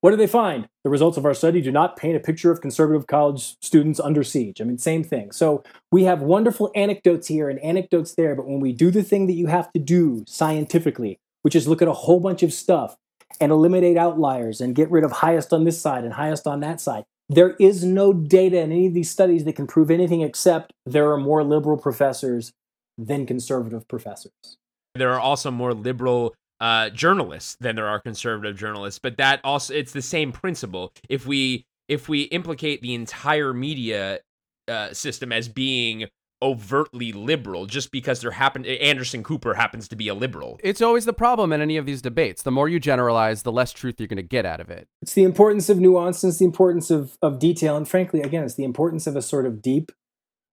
What 0.00 0.10
do 0.10 0.16
they 0.16 0.26
find? 0.26 0.66
The 0.82 0.90
results 0.90 1.18
of 1.18 1.26
our 1.26 1.34
study 1.34 1.60
do 1.60 1.70
not 1.70 1.96
paint 1.96 2.16
a 2.16 2.20
picture 2.20 2.50
of 2.50 2.62
conservative 2.62 3.06
college 3.06 3.56
students 3.60 4.00
under 4.00 4.24
siege. 4.24 4.60
I 4.60 4.64
mean, 4.64 4.78
same 4.78 5.04
thing. 5.04 5.30
So 5.30 5.62
we 5.92 6.04
have 6.04 6.22
wonderful 6.22 6.70
anecdotes 6.74 7.28
here 7.28 7.50
and 7.50 7.58
anecdotes 7.60 8.14
there, 8.14 8.34
but 8.34 8.46
when 8.46 8.60
we 8.60 8.72
do 8.72 8.90
the 8.90 9.02
thing 9.02 9.26
that 9.26 9.34
you 9.34 9.48
have 9.48 9.70
to 9.72 9.78
do 9.78 10.24
scientifically, 10.26 11.18
which 11.42 11.54
is 11.54 11.68
look 11.68 11.82
at 11.82 11.88
a 11.88 11.92
whole 11.92 12.20
bunch 12.20 12.42
of 12.42 12.52
stuff 12.52 12.96
and 13.40 13.52
eliminate 13.52 13.98
outliers 13.98 14.60
and 14.62 14.74
get 14.74 14.90
rid 14.90 15.04
of 15.04 15.12
highest 15.12 15.52
on 15.52 15.64
this 15.64 15.80
side 15.80 16.04
and 16.04 16.14
highest 16.14 16.46
on 16.46 16.60
that 16.60 16.80
side, 16.80 17.04
there 17.28 17.54
is 17.60 17.84
no 17.84 18.12
data 18.12 18.58
in 18.58 18.72
any 18.72 18.86
of 18.86 18.94
these 18.94 19.10
studies 19.10 19.44
that 19.44 19.54
can 19.54 19.66
prove 19.66 19.90
anything 19.90 20.22
except 20.22 20.72
there 20.86 21.12
are 21.12 21.18
more 21.18 21.44
liberal 21.44 21.76
professors 21.76 22.52
than 22.96 23.26
conservative 23.26 23.86
professors. 23.86 24.32
There 24.94 25.12
are 25.12 25.20
also 25.20 25.50
more 25.50 25.72
liberal 25.72 26.34
uh, 26.60 26.90
journalists 26.90 27.56
than 27.60 27.76
there 27.76 27.86
are 27.86 28.00
conservative 28.00 28.56
journalists. 28.56 28.98
But 28.98 29.16
that 29.16 29.40
also 29.44 29.74
it's 29.74 29.92
the 29.92 30.02
same 30.02 30.32
principle. 30.32 30.92
If 31.08 31.26
we 31.26 31.66
if 31.88 32.08
we 32.08 32.22
implicate 32.22 32.82
the 32.82 32.94
entire 32.94 33.52
media 33.52 34.20
uh, 34.68 34.92
system 34.92 35.32
as 35.32 35.48
being 35.48 36.06
overtly 36.42 37.12
liberal 37.12 37.66
just 37.66 37.90
because 37.90 38.20
there 38.20 38.30
happened 38.30 38.66
Anderson 38.66 39.22
Cooper 39.22 39.54
happens 39.54 39.88
to 39.88 39.96
be 39.96 40.08
a 40.08 40.14
liberal. 40.14 40.58
It's 40.62 40.80
always 40.80 41.04
the 41.04 41.12
problem 41.12 41.52
in 41.52 41.60
any 41.60 41.76
of 41.76 41.86
these 41.86 42.00
debates. 42.00 42.42
The 42.42 42.50
more 42.50 42.68
you 42.68 42.80
generalize, 42.80 43.42
the 43.42 43.52
less 43.52 43.72
truth 43.72 43.96
you're 43.98 44.08
going 44.08 44.16
to 44.16 44.22
get 44.22 44.46
out 44.46 44.60
of 44.60 44.70
it. 44.70 44.88
It's 45.02 45.14
the 45.14 45.24
importance 45.24 45.68
of 45.68 45.78
nuance, 45.78 46.22
and 46.22 46.30
it's 46.30 46.38
the 46.38 46.46
importance 46.46 46.90
of, 46.90 47.18
of 47.20 47.38
detail, 47.38 47.76
and 47.76 47.86
frankly, 47.86 48.22
again, 48.22 48.44
it's 48.44 48.54
the 48.54 48.64
importance 48.64 49.06
of 49.06 49.16
a 49.16 49.22
sort 49.22 49.44
of 49.44 49.60
deep 49.60 49.92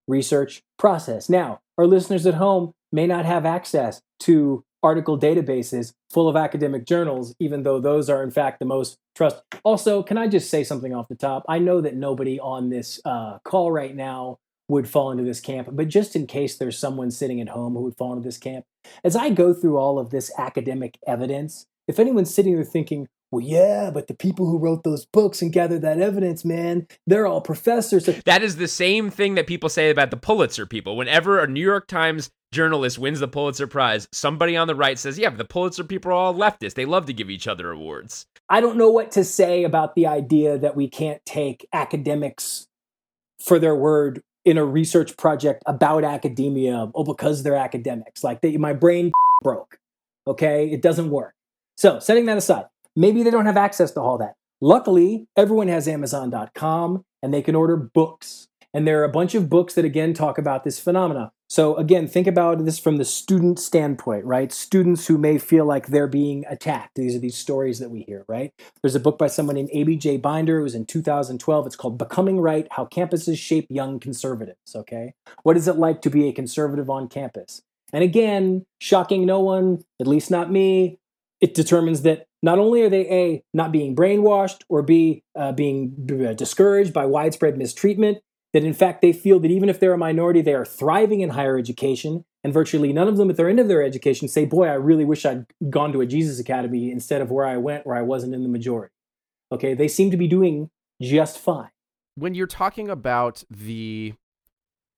research 0.06 0.62
process. 0.78 1.28
Now, 1.28 1.60
our 1.78 1.86
listeners 1.86 2.26
at 2.26 2.34
home 2.34 2.72
may 2.92 3.06
not 3.06 3.24
have 3.24 3.46
access 3.46 4.00
to 4.20 4.64
article 4.82 5.18
databases 5.18 5.92
full 6.10 6.28
of 6.28 6.36
academic 6.36 6.84
journals, 6.86 7.34
even 7.40 7.62
though 7.62 7.80
those 7.80 8.08
are 8.08 8.22
in 8.22 8.30
fact 8.30 8.58
the 8.58 8.64
most 8.64 8.98
trust. 9.14 9.42
Also, 9.64 10.02
can 10.02 10.18
I 10.18 10.28
just 10.28 10.50
say 10.50 10.64
something 10.64 10.94
off 10.94 11.08
the 11.08 11.14
top? 11.14 11.44
I 11.48 11.58
know 11.58 11.80
that 11.80 11.96
nobody 11.96 12.38
on 12.38 12.70
this 12.70 13.00
uh, 13.04 13.38
call 13.44 13.72
right 13.72 13.94
now 13.94 14.38
would 14.68 14.88
fall 14.88 15.10
into 15.10 15.24
this 15.24 15.40
camp, 15.40 15.68
but 15.72 15.88
just 15.88 16.14
in 16.14 16.26
case 16.26 16.56
there's 16.56 16.78
someone 16.78 17.10
sitting 17.10 17.40
at 17.40 17.48
home 17.48 17.72
who 17.72 17.80
would 17.80 17.96
fall 17.96 18.12
into 18.12 18.24
this 18.24 18.38
camp, 18.38 18.64
as 19.02 19.16
I 19.16 19.30
go 19.30 19.54
through 19.54 19.78
all 19.78 19.98
of 19.98 20.10
this 20.10 20.30
academic 20.38 20.98
evidence, 21.06 21.66
if 21.86 21.98
anyone's 21.98 22.32
sitting 22.32 22.54
there 22.54 22.64
thinking, 22.64 23.08
well, 23.30 23.44
yeah, 23.44 23.90
but 23.90 24.06
the 24.06 24.14
people 24.14 24.46
who 24.46 24.58
wrote 24.58 24.84
those 24.84 25.04
books 25.04 25.42
and 25.42 25.52
gathered 25.52 25.82
that 25.82 26.00
evidence, 26.00 26.44
man, 26.44 26.86
they're 27.06 27.26
all 27.26 27.42
professors. 27.42 28.06
That 28.24 28.42
is 28.42 28.56
the 28.56 28.68
same 28.68 29.10
thing 29.10 29.34
that 29.34 29.46
people 29.46 29.68
say 29.68 29.90
about 29.90 30.10
the 30.10 30.16
Pulitzer 30.16 30.64
people. 30.64 30.96
Whenever 30.96 31.38
a 31.38 31.46
New 31.46 31.62
York 31.62 31.88
Times 31.88 32.30
journalist 32.52 32.98
wins 32.98 33.20
the 33.20 33.28
Pulitzer 33.28 33.66
Prize, 33.66 34.08
somebody 34.12 34.56
on 34.56 34.66
the 34.66 34.74
right 34.74 34.98
says, 34.98 35.18
yeah, 35.18 35.28
but 35.28 35.36
the 35.36 35.44
Pulitzer 35.44 35.84
people 35.84 36.10
are 36.10 36.14
all 36.14 36.34
leftists. 36.34 36.74
They 36.74 36.86
love 36.86 37.04
to 37.06 37.12
give 37.12 37.28
each 37.28 37.46
other 37.46 37.70
awards. 37.70 38.26
I 38.48 38.62
don't 38.62 38.78
know 38.78 38.90
what 38.90 39.10
to 39.12 39.24
say 39.24 39.64
about 39.64 39.94
the 39.94 40.06
idea 40.06 40.56
that 40.56 40.74
we 40.74 40.88
can't 40.88 41.24
take 41.26 41.68
academics 41.72 42.66
for 43.38 43.58
their 43.58 43.76
word 43.76 44.22
in 44.46 44.56
a 44.56 44.64
research 44.64 45.18
project 45.18 45.62
about 45.66 46.02
academia, 46.02 46.90
oh, 46.94 47.04
because 47.04 47.42
they're 47.42 47.54
academics. 47.54 48.24
Like, 48.24 48.40
they, 48.40 48.56
my 48.56 48.72
brain 48.72 49.12
broke. 49.42 49.78
Okay, 50.26 50.70
it 50.70 50.80
doesn't 50.80 51.10
work. 51.10 51.34
So, 51.76 51.98
setting 51.98 52.24
that 52.26 52.38
aside, 52.38 52.66
Maybe 52.98 53.22
they 53.22 53.30
don't 53.30 53.46
have 53.46 53.56
access 53.56 53.92
to 53.92 54.00
all 54.00 54.18
that. 54.18 54.34
Luckily, 54.60 55.28
everyone 55.36 55.68
has 55.68 55.86
Amazon.com 55.86 57.04
and 57.22 57.32
they 57.32 57.42
can 57.42 57.54
order 57.54 57.76
books. 57.76 58.48
And 58.74 58.88
there 58.88 59.00
are 59.00 59.04
a 59.04 59.08
bunch 59.08 59.36
of 59.36 59.48
books 59.48 59.74
that 59.74 59.84
again 59.84 60.14
talk 60.14 60.36
about 60.36 60.64
this 60.64 60.80
phenomena. 60.80 61.30
So 61.48 61.76
again, 61.76 62.08
think 62.08 62.26
about 62.26 62.64
this 62.64 62.80
from 62.80 62.96
the 62.96 63.04
student 63.04 63.60
standpoint, 63.60 64.24
right? 64.24 64.50
Students 64.50 65.06
who 65.06 65.16
may 65.16 65.38
feel 65.38 65.64
like 65.64 65.86
they're 65.86 66.08
being 66.08 66.44
attacked. 66.50 66.96
These 66.96 67.14
are 67.14 67.20
these 67.20 67.36
stories 67.36 67.78
that 67.78 67.90
we 67.90 68.00
hear, 68.00 68.24
right? 68.26 68.52
There's 68.82 68.96
a 68.96 69.00
book 69.00 69.16
by 69.16 69.28
someone 69.28 69.54
named 69.54 69.70
Amy 69.72 69.94
J. 69.94 70.16
Binder. 70.16 70.58
It 70.58 70.64
was 70.64 70.74
in 70.74 70.84
2012. 70.84 71.66
It's 71.68 71.76
called 71.76 71.98
Becoming 71.98 72.40
Right: 72.40 72.66
How 72.72 72.84
Campuses 72.84 73.38
Shape 73.38 73.68
Young 73.70 74.00
Conservatives. 74.00 74.74
Okay, 74.74 75.14
what 75.44 75.56
is 75.56 75.68
it 75.68 75.76
like 75.76 76.02
to 76.02 76.10
be 76.10 76.28
a 76.28 76.32
conservative 76.32 76.90
on 76.90 77.08
campus? 77.08 77.62
And 77.92 78.02
again, 78.02 78.66
shocking 78.80 79.24
no 79.24 79.38
one, 79.38 79.84
at 80.00 80.08
least 80.08 80.32
not 80.32 80.50
me. 80.50 80.98
It 81.40 81.54
determines 81.54 82.02
that 82.02 82.26
not 82.42 82.58
only 82.58 82.82
are 82.82 82.88
they 82.88 83.06
A, 83.10 83.42
not 83.54 83.72
being 83.72 83.94
brainwashed 83.94 84.62
or 84.68 84.82
B, 84.82 85.22
uh, 85.36 85.52
being 85.52 86.08
uh, 86.10 86.32
discouraged 86.32 86.92
by 86.92 87.06
widespread 87.06 87.56
mistreatment, 87.56 88.18
that 88.52 88.64
in 88.64 88.74
fact 88.74 89.02
they 89.02 89.12
feel 89.12 89.38
that 89.40 89.50
even 89.50 89.68
if 89.68 89.78
they're 89.78 89.92
a 89.92 89.98
minority, 89.98 90.40
they 90.40 90.54
are 90.54 90.64
thriving 90.64 91.20
in 91.20 91.30
higher 91.30 91.58
education. 91.58 92.24
And 92.44 92.52
virtually 92.52 92.92
none 92.92 93.08
of 93.08 93.16
them 93.16 93.30
at 93.30 93.36
the 93.36 93.46
end 93.46 93.60
of 93.60 93.68
their 93.68 93.82
education 93.82 94.28
say, 94.28 94.44
Boy, 94.44 94.66
I 94.66 94.74
really 94.74 95.04
wish 95.04 95.26
I'd 95.26 95.46
gone 95.70 95.92
to 95.92 96.00
a 96.00 96.06
Jesus 96.06 96.38
Academy 96.38 96.90
instead 96.90 97.20
of 97.20 97.30
where 97.30 97.46
I 97.46 97.56
went, 97.56 97.86
where 97.86 97.96
I 97.96 98.02
wasn't 98.02 98.34
in 98.34 98.42
the 98.42 98.48
majority. 98.48 98.92
Okay, 99.50 99.74
they 99.74 99.88
seem 99.88 100.10
to 100.10 100.16
be 100.16 100.28
doing 100.28 100.70
just 101.02 101.38
fine. 101.38 101.70
When 102.14 102.34
you're 102.34 102.46
talking 102.46 102.88
about 102.88 103.44
the 103.50 104.14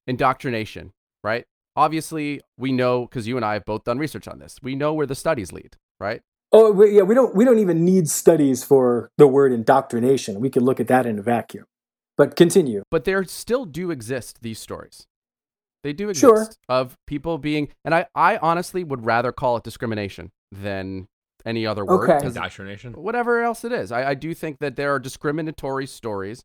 indoctrination, 0.06 0.92
right? 1.22 1.44
Obviously, 1.76 2.40
we 2.58 2.72
know 2.72 3.02
because 3.06 3.26
you 3.26 3.36
and 3.36 3.44
I 3.44 3.54
have 3.54 3.64
both 3.64 3.84
done 3.84 3.98
research 3.98 4.28
on 4.28 4.38
this. 4.38 4.56
We 4.62 4.74
know 4.74 4.92
where 4.92 5.06
the 5.06 5.14
studies 5.14 5.52
lead, 5.52 5.76
right? 5.98 6.22
Oh, 6.52 6.82
yeah, 6.84 7.02
we 7.02 7.14
don't 7.14 7.34
we 7.34 7.44
don't 7.44 7.58
even 7.60 7.84
need 7.84 8.08
studies 8.08 8.64
for 8.64 9.10
the 9.18 9.26
word 9.26 9.52
indoctrination. 9.52 10.40
We 10.40 10.50
can 10.50 10.64
look 10.64 10.80
at 10.80 10.88
that 10.88 11.06
in 11.06 11.18
a 11.18 11.22
vacuum. 11.22 11.64
But 12.16 12.36
continue. 12.36 12.82
But 12.90 13.04
there 13.04 13.22
still 13.24 13.64
do 13.64 13.90
exist 13.90 14.42
these 14.42 14.58
stories. 14.58 15.06
They 15.82 15.92
do 15.92 16.10
exist 16.10 16.20
sure. 16.20 16.48
of 16.68 16.96
people 17.06 17.38
being, 17.38 17.68
and 17.84 17.94
I, 17.94 18.06
I 18.14 18.36
honestly 18.36 18.84
would 18.84 19.06
rather 19.06 19.32
call 19.32 19.56
it 19.56 19.64
discrimination 19.64 20.30
than 20.52 21.06
any 21.46 21.66
other 21.66 21.86
word. 21.86 22.10
Okay. 22.10 22.18
'cause 22.22 22.36
Indoctrination. 22.36 22.92
whatever 22.94 23.42
else 23.42 23.64
it 23.64 23.72
is. 23.72 23.90
I, 23.90 24.10
I 24.10 24.14
do 24.14 24.34
think 24.34 24.58
that 24.58 24.76
there 24.76 24.92
are 24.92 24.98
discriminatory 24.98 25.86
stories 25.86 26.42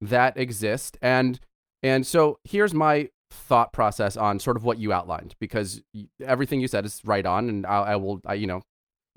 that 0.00 0.38
exist, 0.38 0.96
and 1.02 1.38
and 1.82 2.06
so 2.06 2.38
here's 2.44 2.72
my 2.72 3.10
thought 3.30 3.72
process 3.74 4.16
on 4.16 4.38
sort 4.38 4.56
of 4.56 4.64
what 4.64 4.78
you 4.78 4.92
outlined 4.92 5.34
because 5.38 5.82
everything 6.24 6.60
you 6.60 6.68
said 6.68 6.86
is 6.86 7.02
right 7.04 7.26
on, 7.26 7.48
and 7.50 7.66
I, 7.66 7.78
I 7.80 7.96
will, 7.96 8.20
I, 8.24 8.34
you 8.34 8.46
know, 8.46 8.62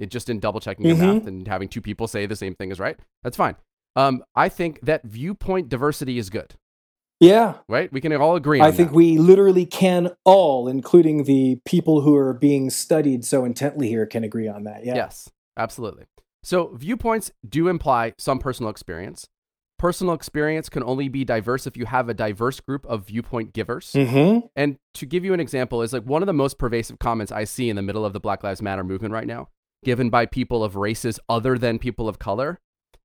it 0.01 0.09
just 0.09 0.29
in 0.29 0.39
double 0.39 0.59
checking 0.59 0.85
your 0.85 0.95
Mhm. 0.97 1.13
math 1.15 1.27
and 1.27 1.47
having 1.47 1.69
two 1.69 1.81
people 1.81 2.07
say 2.07 2.25
the 2.25 2.35
same 2.35 2.55
thing 2.55 2.71
is 2.71 2.79
right. 2.79 2.97
That's 3.23 3.37
fine. 3.37 3.55
Um, 3.95 4.23
I 4.35 4.49
think 4.49 4.79
that 4.81 5.03
viewpoint 5.03 5.69
diversity 5.69 6.17
is 6.17 6.29
good, 6.29 6.55
Yeah. 7.19 7.55
right? 7.69 7.91
We 7.93 8.01
can 8.01 8.13
all 8.13 8.35
agree. 8.35 8.59
on 8.59 8.67
I 8.67 8.71
think 8.71 8.89
that. 8.89 8.95
we 8.95 9.17
literally 9.17 9.65
can 9.65 10.11
all, 10.25 10.67
including 10.67 11.25
the 11.25 11.59
people 11.65 12.01
who 12.01 12.15
are 12.15 12.33
being 12.33 12.69
studied 12.69 13.23
so 13.25 13.45
intently 13.45 13.89
here, 13.89 14.05
can 14.05 14.23
agree 14.23 14.47
on 14.47 14.63
that. 14.63 14.85
Yeah. 14.85 14.95
Yes, 14.95 15.29
absolutely. 15.57 16.05
So 16.43 16.71
viewpoints 16.73 17.31
do 17.47 17.67
imply 17.67 18.13
some 18.17 18.39
personal 18.39 18.69
experience. 18.71 19.27
Personal 19.77 20.13
experience 20.13 20.69
can 20.69 20.83
only 20.83 21.09
be 21.09 21.25
diverse 21.25 21.65
if 21.67 21.75
you 21.75 21.85
have 21.87 22.07
a 22.07 22.13
diverse 22.13 22.59
group 22.59 22.85
of 22.85 23.07
viewpoint 23.07 23.51
givers. 23.51 23.91
Mm-hmm. 23.93 24.47
And 24.55 24.77
to 24.93 25.05
give 25.05 25.25
you 25.25 25.33
an 25.33 25.39
example, 25.39 25.81
is 25.81 25.91
like 25.91 26.03
one 26.03 26.21
of 26.21 26.27
the 26.27 26.33
most 26.33 26.57
pervasive 26.59 26.97
comments 26.99 27.31
I 27.31 27.43
see 27.45 27.69
in 27.69 27.75
the 27.75 27.81
middle 27.81 28.05
of 28.05 28.13
the 28.13 28.19
Black 28.19 28.43
Lives 28.43 28.61
Matter 28.61 28.83
movement 28.83 29.11
right 29.13 29.25
now, 29.27 29.49
given 29.83 30.09
by 30.09 30.25
people 30.25 30.63
of 30.63 30.75
races 30.75 31.19
other 31.27 31.57
than 31.57 31.79
people 31.79 32.07
of 32.07 32.19
color, 32.19 32.59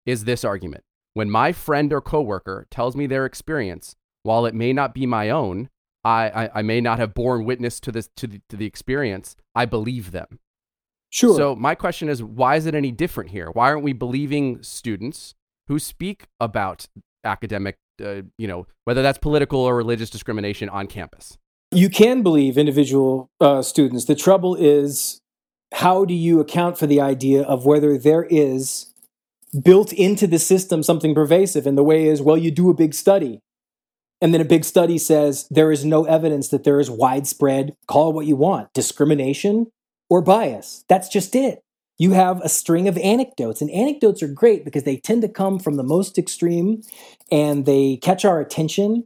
is 0.04 0.24
this 0.24 0.44
argument. 0.44 0.84
When 1.14 1.30
my 1.30 1.52
friend 1.52 1.92
or 1.92 2.00
coworker 2.00 2.66
tells 2.70 2.94
me 2.94 3.06
their 3.06 3.24
experience, 3.24 3.96
while 4.22 4.46
it 4.46 4.54
may 4.54 4.72
not 4.72 4.94
be 4.94 5.06
my 5.06 5.30
own, 5.30 5.70
I, 6.04 6.28
I, 6.28 6.50
I 6.56 6.62
may 6.62 6.80
not 6.80 6.98
have 6.98 7.14
borne 7.14 7.44
witness 7.44 7.80
to 7.80 7.92
this 7.92 8.08
to 8.16 8.26
the, 8.26 8.40
to 8.48 8.56
the 8.56 8.66
experience. 8.66 9.36
I 9.54 9.64
believe 9.64 10.12
them. 10.12 10.38
Sure. 11.10 11.36
So 11.36 11.56
my 11.56 11.74
question 11.74 12.08
is, 12.08 12.22
why 12.22 12.56
is 12.56 12.66
it 12.66 12.74
any 12.74 12.92
different 12.92 13.30
here? 13.30 13.50
Why 13.50 13.70
aren't 13.70 13.82
we 13.82 13.92
believing 13.92 14.62
students 14.62 15.34
who 15.68 15.78
speak 15.78 16.26
about 16.38 16.86
academic, 17.24 17.76
uh, 18.04 18.22
you 18.36 18.46
know, 18.46 18.66
whether 18.84 19.02
that's 19.02 19.18
political 19.18 19.60
or 19.60 19.74
religious 19.76 20.10
discrimination 20.10 20.68
on 20.68 20.86
campus? 20.86 21.38
you 21.72 21.90
can 21.90 22.22
believe 22.22 22.56
individual 22.56 23.30
uh, 23.40 23.62
students. 23.62 24.04
The 24.04 24.14
trouble 24.14 24.54
is, 24.54 25.20
how 25.76 26.06
do 26.06 26.14
you 26.14 26.40
account 26.40 26.78
for 26.78 26.86
the 26.86 27.02
idea 27.02 27.42
of 27.42 27.66
whether 27.66 27.98
there 27.98 28.26
is 28.30 28.94
built 29.62 29.92
into 29.92 30.26
the 30.26 30.38
system 30.38 30.82
something 30.82 31.14
pervasive? 31.14 31.66
And 31.66 31.76
the 31.76 31.84
way 31.84 32.06
is, 32.06 32.22
well, 32.22 32.38
you 32.38 32.50
do 32.50 32.70
a 32.70 32.74
big 32.74 32.94
study. 32.94 33.40
And 34.22 34.32
then 34.32 34.40
a 34.40 34.46
big 34.46 34.64
study 34.64 34.96
says 34.96 35.46
there 35.50 35.70
is 35.70 35.84
no 35.84 36.04
evidence 36.04 36.48
that 36.48 36.64
there 36.64 36.80
is 36.80 36.90
widespread, 36.90 37.74
call 37.86 38.08
it 38.08 38.14
what 38.14 38.24
you 38.24 38.36
want, 38.36 38.72
discrimination 38.72 39.66
or 40.08 40.22
bias. 40.22 40.82
That's 40.88 41.10
just 41.10 41.36
it. 41.36 41.60
You 41.98 42.12
have 42.12 42.40
a 42.40 42.48
string 42.48 42.88
of 42.88 42.96
anecdotes, 42.96 43.60
and 43.60 43.70
anecdotes 43.70 44.22
are 44.22 44.28
great 44.28 44.64
because 44.64 44.84
they 44.84 44.96
tend 44.96 45.20
to 45.22 45.28
come 45.28 45.58
from 45.58 45.76
the 45.76 45.82
most 45.82 46.16
extreme 46.16 46.80
and 47.30 47.66
they 47.66 47.98
catch 47.98 48.24
our 48.24 48.40
attention. 48.40 49.04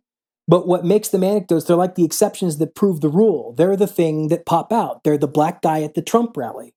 But 0.51 0.67
what 0.67 0.85
makes 0.85 1.11
them 1.11 1.23
anecdotes, 1.23 1.67
they're 1.67 1.77
like 1.77 1.95
the 1.95 2.05
exceptions 2.05 2.59
that 2.59 2.75
prove 2.75 3.01
the 3.01 3.09
rule. 3.09 3.55
They're 3.57 3.77
the 3.77 3.87
thing 3.87 4.29
that 4.29 4.47
pop 4.47 4.73
out. 4.73 5.05
They're 5.05 5.17
the 5.17 5.29
black 5.29 5.63
guy 5.63 5.83
at 5.83 5.95
the 5.95 6.03
Trump 6.03 6.37
rally. 6.37 6.75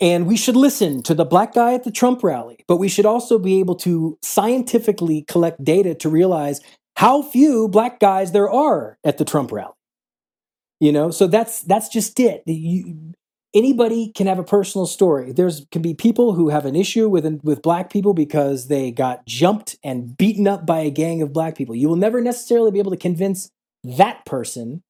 And 0.00 0.26
we 0.26 0.36
should 0.36 0.54
listen 0.54 1.02
to 1.04 1.14
the 1.14 1.24
black 1.24 1.54
guy 1.54 1.72
at 1.72 1.84
the 1.84 1.90
Trump 1.90 2.22
rally, 2.22 2.62
but 2.68 2.76
we 2.76 2.88
should 2.90 3.06
also 3.06 3.38
be 3.38 3.58
able 3.58 3.76
to 3.76 4.18
scientifically 4.22 5.22
collect 5.22 5.64
data 5.64 5.94
to 5.94 6.10
realize 6.10 6.60
how 6.96 7.22
few 7.22 7.68
black 7.68 8.00
guys 8.00 8.32
there 8.32 8.50
are 8.50 8.98
at 9.02 9.16
the 9.16 9.24
Trump 9.24 9.50
rally. 9.50 9.72
You 10.78 10.92
know, 10.92 11.10
so 11.10 11.26
that's 11.26 11.62
that's 11.62 11.88
just 11.88 12.20
it. 12.20 12.42
You, 12.44 13.14
anybody 13.54 14.10
can 14.12 14.26
have 14.26 14.38
a 14.38 14.44
personal 14.44 14.86
story. 14.86 15.32
There's 15.32 15.66
can 15.70 15.82
be 15.82 15.94
people 15.94 16.34
who 16.34 16.48
have 16.48 16.66
an 16.66 16.76
issue 16.76 17.08
with 17.08 17.24
with 17.42 17.62
black 17.62 17.90
people 17.90 18.12
because 18.12 18.68
they 18.68 18.90
got 18.90 19.24
jumped 19.26 19.76
and 19.82 20.16
beaten 20.16 20.46
up 20.46 20.66
by 20.66 20.80
a 20.80 20.90
gang 20.90 21.22
of 21.22 21.32
black 21.32 21.56
people. 21.56 21.74
You 21.74 21.88
will 21.88 21.96
never 21.96 22.20
necessarily 22.20 22.70
be 22.70 22.78
able 22.78 22.90
to 22.90 22.96
convince 22.96 23.50
that 23.84 24.24
person 24.26 24.82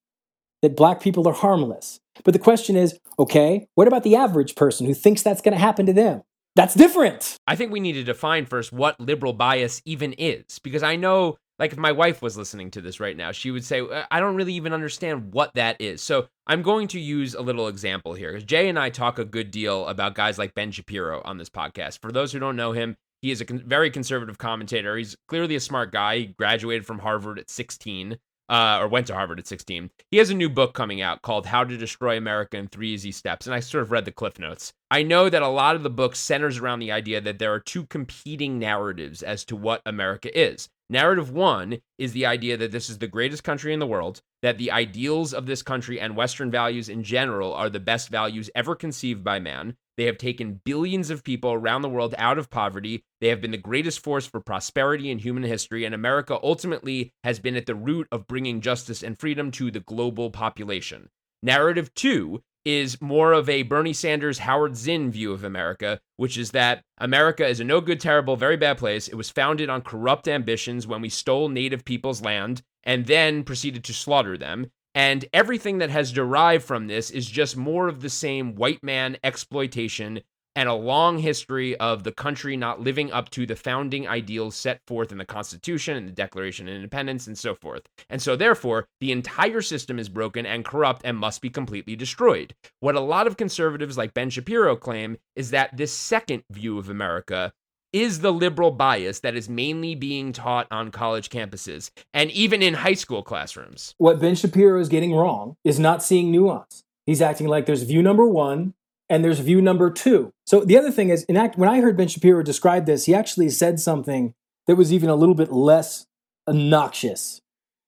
that 0.61 0.75
black 0.75 1.01
people 1.01 1.27
are 1.27 1.33
harmless. 1.33 1.99
But 2.23 2.33
the 2.33 2.39
question 2.39 2.75
is, 2.75 2.97
okay, 3.19 3.67
what 3.75 3.87
about 3.87 4.03
the 4.03 4.15
average 4.15 4.55
person 4.55 4.85
who 4.85 4.93
thinks 4.93 5.21
that's 5.21 5.41
going 5.41 5.53
to 5.53 5.59
happen 5.59 5.85
to 5.85 5.93
them? 5.93 6.23
That's 6.55 6.73
different. 6.73 7.37
I 7.45 7.57
think 7.57 7.71
we 7.71 7.81
need 7.81 7.93
to 7.93 8.03
define 8.03 8.45
first 8.45 8.71
what 8.71 8.99
liberal 8.99 9.33
bias 9.33 9.81
even 9.85 10.13
is, 10.13 10.59
because 10.59 10.83
I 10.83 10.95
know, 10.95 11.37
like, 11.57 11.71
if 11.71 11.77
my 11.77 11.91
wife 11.91 12.21
was 12.21 12.37
listening 12.37 12.71
to 12.71 12.81
this 12.81 12.99
right 12.99 13.15
now, 13.15 13.31
she 13.31 13.51
would 13.51 13.63
say, 13.63 13.81
"Uh, 13.81 14.03
I 14.11 14.19
don't 14.19 14.35
really 14.35 14.53
even 14.53 14.73
understand 14.73 15.33
what 15.33 15.53
that 15.55 15.77
is. 15.79 16.01
So 16.01 16.27
I'm 16.47 16.61
going 16.61 16.87
to 16.89 16.99
use 16.99 17.33
a 17.33 17.41
little 17.41 17.67
example 17.67 18.13
here, 18.13 18.31
because 18.31 18.43
Jay 18.43 18.67
and 18.67 18.77
I 18.77 18.89
talk 18.89 19.19
a 19.19 19.25
good 19.25 19.51
deal 19.51 19.87
about 19.87 20.15
guys 20.15 20.37
like 20.37 20.53
Ben 20.53 20.71
Shapiro 20.71 21.21
on 21.23 21.37
this 21.37 21.49
podcast. 21.49 21.99
For 22.01 22.11
those 22.11 22.31
who 22.31 22.39
don't 22.39 22.55
know 22.57 22.73
him, 22.73 22.97
he 23.21 23.31
is 23.31 23.41
a 23.41 23.45
con- 23.45 23.63
very 23.65 23.89
conservative 23.89 24.37
commentator. 24.37 24.97
He's 24.97 25.15
clearly 25.27 25.55
a 25.55 25.59
smart 25.59 25.91
guy. 25.91 26.17
He 26.17 26.25
graduated 26.27 26.85
from 26.85 26.99
Harvard 26.99 27.39
at 27.39 27.49
16. 27.49 28.17
Uh, 28.47 28.77
or 28.79 28.87
went 28.87 29.07
to 29.07 29.15
Harvard 29.15 29.39
at 29.39 29.47
16. 29.47 29.89
He 30.11 30.17
has 30.17 30.29
a 30.29 30.35
new 30.35 30.49
book 30.49 30.75
coming 30.75 31.01
out 31.01 31.23
called 31.23 31.47
How 31.47 31.63
to 31.63 31.77
Destroy 31.77 32.15
America 32.15 32.57
in 32.57 32.67
Three 32.67 32.93
Easy 32.93 33.11
Steps. 33.11 33.47
And 33.47 33.55
I 33.55 33.59
sort 33.59 33.81
of 33.81 33.91
read 33.91 34.05
the 34.05 34.11
cliff 34.11 34.37
notes. 34.37 34.71
I 34.91 35.01
know 35.01 35.29
that 35.29 35.41
a 35.41 35.47
lot 35.47 35.75
of 35.75 35.81
the 35.81 35.89
book 35.89 36.15
centers 36.15 36.59
around 36.59 36.79
the 36.79 36.91
idea 36.91 37.19
that 37.21 37.39
there 37.39 37.53
are 37.53 37.59
two 37.59 37.85
competing 37.87 38.59
narratives 38.59 39.23
as 39.23 39.43
to 39.45 39.55
what 39.55 39.81
America 39.85 40.29
is. 40.39 40.69
Narrative 40.89 41.31
one 41.31 41.79
is 41.97 42.13
the 42.13 42.27
idea 42.27 42.57
that 42.57 42.71
this 42.71 42.89
is 42.89 42.99
the 42.99 43.07
greatest 43.07 43.43
country 43.43 43.73
in 43.73 43.79
the 43.79 43.87
world, 43.87 44.21
that 44.43 44.59
the 44.59 44.69
ideals 44.69 45.33
of 45.33 45.47
this 45.47 45.63
country 45.63 45.99
and 45.99 46.15
Western 46.15 46.51
values 46.51 46.89
in 46.89 47.03
general 47.03 47.53
are 47.53 47.71
the 47.71 47.79
best 47.79 48.09
values 48.09 48.51
ever 48.53 48.75
conceived 48.75 49.23
by 49.23 49.39
man. 49.39 49.75
They 49.97 50.05
have 50.05 50.17
taken 50.17 50.61
billions 50.65 51.09
of 51.09 51.23
people 51.23 51.53
around 51.53 51.81
the 51.81 51.89
world 51.89 52.15
out 52.17 52.37
of 52.37 52.49
poverty. 52.49 53.03
They 53.21 53.29
have 53.29 53.41
been 53.41 53.51
the 53.51 53.57
greatest 53.57 54.03
force 54.03 54.25
for 54.25 54.41
prosperity 54.41 55.09
in 55.09 55.19
human 55.19 55.43
history, 55.43 55.85
and 55.85 55.95
America 55.95 56.37
ultimately 56.43 57.13
has 57.23 57.39
been 57.39 57.55
at 57.55 57.65
the 57.65 57.75
root 57.75 58.07
of 58.11 58.27
bringing 58.27 58.61
justice 58.61 59.03
and 59.03 59.17
freedom 59.17 59.51
to 59.51 59.71
the 59.71 59.79
global 59.79 60.31
population. 60.31 61.09
Narrative 61.41 61.93
two 61.93 62.41
is 62.65 62.99
more 62.99 63.31
of 63.31 63.47
a 63.47 63.61
Bernie 63.61 63.93
Sanders, 63.93 64.39
Howard 64.39 64.75
Zinn 64.75 65.11
view 65.11 65.31
of 65.31 65.43
America, 65.43 65.99
which 66.17 66.35
is 66.37 66.51
that 66.51 66.81
America 66.97 67.47
is 67.47 67.59
a 67.59 67.63
no 67.63 67.79
good, 67.79 67.99
terrible, 67.99 68.35
very 68.35 68.57
bad 68.57 68.79
place. 68.79 69.07
It 69.07 69.15
was 69.15 69.29
founded 69.29 69.69
on 69.69 69.81
corrupt 69.81 70.27
ambitions 70.27 70.87
when 70.87 71.01
we 71.01 71.09
stole 71.09 71.47
native 71.47 71.85
people's 71.85 72.23
land 72.23 72.63
and 72.83 73.05
then 73.05 73.43
proceeded 73.43 73.83
to 73.83 73.93
slaughter 73.93 74.37
them. 74.37 74.71
And 74.95 75.25
everything 75.33 75.79
that 75.79 75.89
has 75.89 76.13
derived 76.13 76.63
from 76.63 76.87
this 76.87 77.11
is 77.11 77.29
just 77.29 77.57
more 77.57 77.89
of 77.89 78.01
the 78.01 78.09
same 78.09 78.55
white 78.55 78.81
man 78.81 79.17
exploitation 79.25 80.21
and 80.55 80.69
a 80.69 80.73
long 80.73 81.17
history 81.17 81.75
of 81.77 82.03
the 82.03 82.13
country 82.13 82.55
not 82.55 82.79
living 82.79 83.11
up 83.11 83.29
to 83.31 83.45
the 83.45 83.57
founding 83.57 84.07
ideals 84.07 84.55
set 84.55 84.79
forth 84.87 85.11
in 85.11 85.17
the 85.17 85.25
Constitution 85.25 85.97
and 85.97 86.07
the 86.07 86.13
Declaration 86.13 86.69
of 86.69 86.75
Independence 86.75 87.27
and 87.27 87.37
so 87.37 87.55
forth. 87.55 87.83
And 88.09 88.21
so, 88.21 88.37
therefore, 88.37 88.87
the 89.01 89.11
entire 89.11 89.61
system 89.61 89.99
is 89.99 90.07
broken 90.07 90.45
and 90.45 90.63
corrupt 90.63 91.01
and 91.03 91.17
must 91.17 91.41
be 91.41 91.49
completely 91.49 91.97
destroyed. 91.97 92.55
What 92.79 92.95
a 92.95 93.01
lot 93.01 93.27
of 93.27 93.35
conservatives 93.35 93.97
like 93.97 94.13
Ben 94.13 94.29
Shapiro 94.29 94.77
claim 94.77 95.17
is 95.35 95.51
that 95.51 95.75
this 95.75 95.91
second 95.91 96.43
view 96.49 96.77
of 96.77 96.89
America 96.89 97.51
is 97.95 98.19
the 98.19 98.33
liberal 98.33 98.71
bias 98.71 99.21
that 99.21 99.37
is 99.37 99.47
mainly 99.47 99.95
being 99.95 100.33
taught 100.33 100.67
on 100.69 100.91
college 100.91 101.29
campuses 101.29 101.91
and 102.13 102.29
even 102.31 102.61
in 102.61 102.73
high 102.73 102.93
school 102.93 103.23
classrooms. 103.23 103.95
What 103.97 104.19
Ben 104.19 104.35
Shapiro 104.35 104.81
is 104.81 104.89
getting 104.89 105.13
wrong 105.13 105.55
is 105.63 105.79
not 105.79 106.03
seeing 106.03 106.29
nuance. 106.29 106.83
He's 107.05 107.21
acting 107.21 107.47
like 107.47 107.65
there's 107.65 107.83
view 107.83 108.03
number 108.03 108.27
one 108.27 108.73
and 109.07 109.23
there's 109.23 109.39
view 109.39 109.61
number 109.61 109.89
two. 109.89 110.33
So 110.45 110.65
the 110.65 110.77
other 110.77 110.91
thing 110.91 111.07
is, 111.07 111.23
in 111.23 111.37
act, 111.37 111.57
when 111.57 111.69
I 111.69 111.79
heard 111.79 111.95
Ben 111.95 112.09
Shapiro 112.09 112.43
describe 112.43 112.85
this, 112.85 113.05
he 113.05 113.15
actually 113.15 113.49
said 113.49 113.79
something 113.79 114.33
that 114.67 114.75
was 114.75 114.91
even 114.91 115.09
a 115.09 115.15
little 115.15 115.35
bit 115.35 115.53
less 115.53 116.05
obnoxious. 116.49 117.39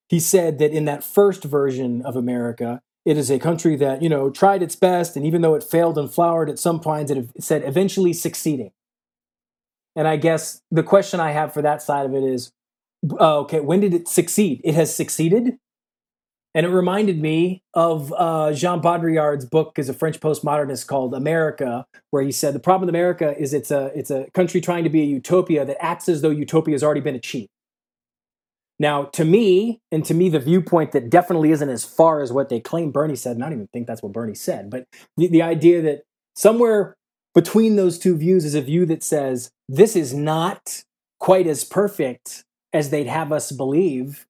He 0.08 0.22
said 0.22 0.58
that 0.60 0.72
in 0.72 0.86
that 0.86 1.04
first 1.04 1.44
version 1.44 2.02
of 2.04 2.16
America, 2.16 2.80
it 3.06 3.18
is 3.18 3.30
a 3.30 3.40
country 3.40 3.76
that 3.76 4.02
you 4.02 4.08
know 4.08 4.30
tried 4.30 4.64
its 4.64 4.76
best, 4.78 5.18
and 5.18 5.26
even 5.26 5.42
though 5.42 5.56
it 5.56 5.64
failed 5.64 5.98
and 5.98 6.10
flowered 6.10 6.50
at 6.50 6.60
some 6.60 6.80
points, 6.80 7.12
it 7.12 7.30
said 7.42 7.64
eventually 7.64 8.14
succeeding. 8.14 8.72
And 9.98 10.08
I 10.08 10.16
guess 10.16 10.62
the 10.70 10.84
question 10.84 11.20
I 11.20 11.32
have 11.32 11.54
for 11.54 11.64
that 11.64 11.82
side 11.82 12.06
of 12.06 12.14
it 12.14 12.24
is, 12.24 12.52
uh, 13.20 13.40
okay, 13.40 13.60
when 13.60 13.80
did 13.80 13.96
it 13.96 14.08
succeed? 14.08 14.62
It 14.64 14.76
has 14.76 14.96
succeeded. 14.96 15.58
And 16.54 16.66
it 16.66 16.70
reminded 16.70 17.20
me 17.20 17.64
of 17.74 18.14
uh, 18.16 18.54
Jean 18.54 18.80
Baudrillard's 18.80 19.46
book 19.46 19.78
as 19.78 19.90
a 19.90 19.94
French 19.94 20.20
postmodernist 20.20 20.88
called 20.88 21.14
America, 21.14 21.86
where 22.12 22.24
he 22.24 22.32
said 22.32 22.54
the 22.54 22.60
problem 22.60 22.86
with 22.86 22.90
America 22.90 23.36
is 23.38 23.54
it's 23.54 23.70
a 23.70 23.92
it's 23.96 24.10
a 24.10 24.28
country 24.34 24.62
trying 24.62 24.84
to 24.84 24.90
be 24.90 25.02
a 25.02 25.06
utopia 25.06 25.66
that 25.66 25.84
acts 25.84 26.10
as 26.10 26.22
though 26.22 26.30
utopia 26.30 26.74
has 26.74 26.84
already 26.84 27.02
been 27.02 27.16
achieved. 27.16 27.50
Now, 28.80 29.06
to 29.06 29.26
me, 29.26 29.82
and 29.92 30.04
to 30.06 30.14
me, 30.14 30.30
the 30.30 30.40
viewpoint 30.40 30.94
that 30.94 31.10
definitely 31.10 31.52
isn't 31.52 31.70
as 31.70 31.84
far 31.84 32.22
as 32.22 32.32
what 32.32 32.50
they 32.50 32.60
claim 32.60 32.92
Bernie 32.92 33.16
said, 33.16 33.36
and 33.36 33.44
I 33.44 33.50
don't 33.50 33.60
even 33.60 33.68
think 33.74 33.88
that's 33.88 34.04
what 34.04 34.14
Bernie 34.14 34.36
said, 34.36 34.70
but 34.70 34.86
the, 35.16 35.28
the 35.28 35.42
idea 35.42 35.82
that 35.84 36.04
somewhere 36.36 36.97
between 37.38 37.76
those 37.76 38.00
two 38.00 38.18
views 38.18 38.44
is 38.46 38.56
a 38.56 38.62
view 38.62 38.84
that 38.84 39.04
says 39.04 39.52
this 39.70 39.96
is 39.96 40.12
not 40.12 40.84
quite 41.20 41.46
as 41.46 41.64
perfect 41.64 42.44
as 42.74 42.90
they'd 42.90 43.06
have 43.06 43.32
us 43.32 43.52
believe. 43.52 44.26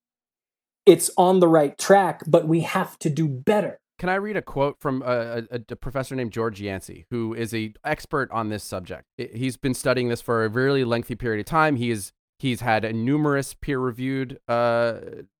It's 0.85 1.09
on 1.17 1.39
the 1.39 1.47
right 1.47 1.77
track, 1.77 2.23
but 2.27 2.49
we 2.49 2.59
have 2.61 2.99
to 2.99 3.09
do 3.09 3.29
better. 3.29 3.79
Can 3.97 4.09
I 4.09 4.15
read 4.15 4.35
a 4.35 4.41
quote 4.41 4.81
from 4.81 5.01
a, 5.03 5.43
a, 5.49 5.61
a 5.69 5.75
professor 5.77 6.15
named 6.15 6.33
George 6.33 6.59
Yancey, 6.59 7.05
who 7.09 7.33
is 7.33 7.53
a 7.53 7.73
expert 7.85 8.29
on 8.31 8.49
this 8.49 8.65
subject? 8.65 9.05
He's 9.15 9.55
been 9.55 9.73
studying 9.73 10.09
this 10.09 10.21
for 10.21 10.43
a 10.43 10.49
really 10.49 10.83
lengthy 10.83 11.15
period 11.15 11.39
of 11.39 11.45
time. 11.45 11.77
He 11.77 11.91
is 11.91 12.11
he's 12.39 12.59
had 12.59 12.83
numerous 12.93 13.53
peer-reviewed 13.53 14.37
uh, 14.49 14.95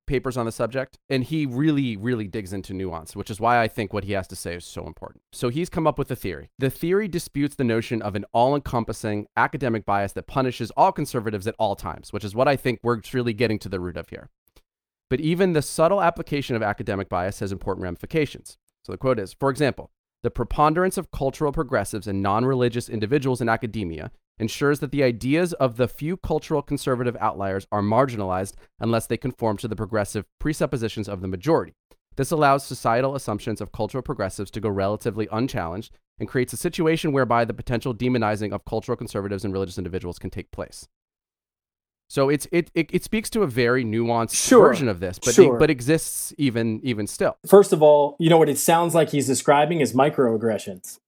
papers 0.07 0.37
on 0.37 0.45
the 0.45 0.51
subject, 0.51 0.97
and 1.09 1.23
he 1.23 1.45
really, 1.45 1.95
really 1.95 2.27
digs 2.27 2.53
into 2.53 2.73
nuance, 2.73 3.15
which 3.15 3.29
is 3.29 3.39
why 3.39 3.61
I 3.61 3.67
think 3.67 3.93
what 3.93 4.05
he 4.05 4.13
has 4.13 4.27
to 4.29 4.35
say 4.35 4.55
is 4.55 4.65
so 4.65 4.87
important. 4.87 5.21
So 5.31 5.49
he's 5.49 5.69
come 5.69 5.85
up 5.85 5.99
with 5.99 6.09
a 6.09 6.15
theory. 6.15 6.49
The 6.57 6.69
theory 6.69 7.07
disputes 7.07 7.55
the 7.55 7.63
notion 7.63 8.01
of 8.01 8.15
an 8.15 8.25
all-encompassing 8.33 9.27
academic 9.37 9.85
bias 9.85 10.13
that 10.13 10.27
punishes 10.27 10.71
all 10.71 10.91
conservatives 10.91 11.45
at 11.45 11.55
all 11.59 11.75
times, 11.75 12.11
which 12.11 12.23
is 12.23 12.33
what 12.33 12.47
I 12.47 12.55
think 12.55 12.79
we're 12.81 13.01
really 13.13 13.33
getting 13.33 13.59
to 13.59 13.69
the 13.69 13.79
root 13.79 13.97
of 13.97 14.09
here. 14.09 14.29
But 15.09 15.21
even 15.21 15.53
the 15.53 15.61
subtle 15.61 16.01
application 16.01 16.55
of 16.55 16.63
academic 16.63 17.09
bias 17.09 17.39
has 17.39 17.51
important 17.51 17.83
ramifications. 17.83 18.57
So 18.83 18.91
the 18.91 18.97
quote 18.97 19.19
is 19.19 19.33
For 19.33 19.49
example, 19.49 19.91
the 20.23 20.31
preponderance 20.31 20.97
of 20.97 21.11
cultural 21.11 21.51
progressives 21.51 22.07
and 22.07 22.21
non 22.21 22.45
religious 22.45 22.89
individuals 22.89 23.41
in 23.41 23.49
academia 23.49 24.11
ensures 24.39 24.79
that 24.79 24.91
the 24.91 25.03
ideas 25.03 25.53
of 25.53 25.77
the 25.77 25.87
few 25.87 26.17
cultural 26.17 26.61
conservative 26.61 27.17
outliers 27.19 27.67
are 27.71 27.81
marginalized 27.81 28.53
unless 28.79 29.07
they 29.07 29.17
conform 29.17 29.57
to 29.57 29.67
the 29.67 29.75
progressive 29.75 30.25
presuppositions 30.39 31.07
of 31.09 31.21
the 31.21 31.27
majority. 31.27 31.73
This 32.15 32.31
allows 32.31 32.65
societal 32.65 33.15
assumptions 33.15 33.61
of 33.61 33.71
cultural 33.71 34.01
progressives 34.01 34.49
to 34.51 34.59
go 34.59 34.69
relatively 34.69 35.27
unchallenged 35.31 35.93
and 36.19 36.27
creates 36.27 36.51
a 36.53 36.57
situation 36.57 37.11
whereby 37.11 37.45
the 37.45 37.53
potential 37.53 37.93
demonizing 37.93 38.51
of 38.53 38.65
cultural 38.65 38.95
conservatives 38.95 39.45
and 39.45 39.53
religious 39.53 39.77
individuals 39.77 40.17
can 40.17 40.31
take 40.31 40.51
place. 40.51 40.87
So 42.09 42.29
it's 42.29 42.47
it 42.51 42.71
it, 42.73 42.89
it 42.93 43.03
speaks 43.03 43.29
to 43.31 43.43
a 43.43 43.47
very 43.47 43.83
nuanced 43.83 44.33
Sure. 44.33 44.69
version 44.69 44.87
of 44.87 44.99
this, 45.01 45.19
but 45.19 45.35
Sure. 45.35 45.59
but 45.59 45.69
exists 45.69 46.33
even 46.37 46.79
even 46.81 47.05
still. 47.05 47.37
First 47.45 47.73
of 47.73 47.81
all, 47.83 48.15
you 48.17 48.29
know 48.29 48.37
what 48.37 48.49
it 48.49 48.57
sounds 48.57 48.95
like 48.95 49.09
he's 49.09 49.27
describing 49.27 49.81
is 49.81 49.93
microaggressions, 49.93 50.99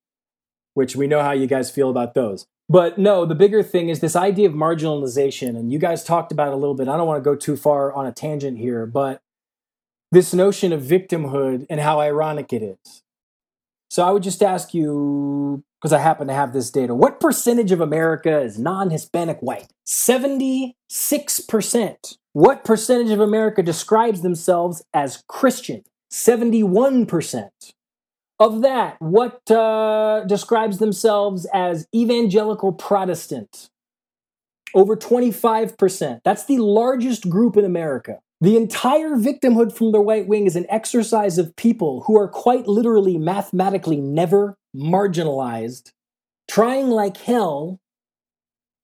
which 0.74 0.96
we 0.98 1.08
know 1.08 1.22
how 1.22 1.32
you 1.32 1.48
guys 1.48 1.72
feel 1.72 1.89
about 1.89 2.15
those. 2.15 2.46
But 2.70 3.00
no, 3.00 3.26
the 3.26 3.36
bigger 3.36 3.64
thing 3.64 3.90
is 3.90 4.00
this 4.00 4.16
idea 4.16 4.48
of 4.48 4.54
marginalization. 4.54 5.58
And 5.58 5.74
you 5.74 5.80
guys 5.80 6.04
talked 6.04 6.32
about 6.32 6.50
it 6.50 6.54
a 6.54 6.58
little 6.58 6.76
bit. 6.76 6.88
I 6.88 6.98
don't 6.98 7.08
want 7.08 7.24
to 7.24 7.28
go 7.28 7.36
too 7.36 7.58
far 7.58 7.92
on 7.92 8.06
a 8.06 8.12
tangent 8.12 8.60
here, 8.60 8.86
but 8.86 9.22
this 10.12 10.34
notion 10.34 10.72
of 10.72 10.82
victimhood 10.82 11.66
and 11.70 11.80
how 11.80 12.00
ironic 12.00 12.54
it 12.54 12.62
is. 12.62 13.02
So 13.90 14.06
I 14.06 14.12
would 14.12 14.22
just 14.22 14.44
ask 14.44 14.76
you, 14.76 15.64
because 15.82 15.94
I 15.94 15.98
happen 15.98 16.28
to 16.28 16.34
have 16.34 16.54
this 16.54 16.70
data, 16.70 16.94
what 16.94 17.20
percentage 17.20 17.72
of 17.72 17.82
America 17.82 18.40
is 18.40 18.60
non 18.60 18.92
Hispanic 18.92 19.40
white? 19.40 19.74
76%. 19.88 22.18
What 22.34 22.64
percentage 22.64 23.10
of 23.10 23.20
America 23.20 23.64
describes 23.64 24.22
themselves 24.22 24.84
as 24.94 25.24
Christian? 25.28 25.84
71%. 26.12 27.50
Of 28.39 28.62
that, 28.62 28.95
what 28.99 29.52
uh, 29.52 30.23
describes 30.25 30.78
themselves 30.78 31.45
as 31.54 31.88
evangelical 31.93 32.71
Protestant? 32.71 33.69
Over 34.73 34.95
25%. 34.95 36.21
That's 36.23 36.45
the 36.45 36.60
largest 36.60 37.30
group 37.30 37.58
in 37.58 37.65
America. 37.65 38.19
The 38.39 38.56
entire 38.56 39.17
victimhood 39.17 39.75
from 39.75 39.91
the 39.91 39.99
right 39.99 40.25
wing 40.25 40.45
is 40.45 40.56
an 40.56 40.65
exercise 40.69 41.38
of 41.38 41.56
people 41.58 42.04
who 42.08 42.17
are 42.17 42.30
quite 42.30 42.67
literally 42.67 43.17
mathematically 43.17 43.99
never 43.99 44.56
marginalized, 44.73 45.91
trying 46.47 46.88
like 46.88 47.17
hell 47.17 47.82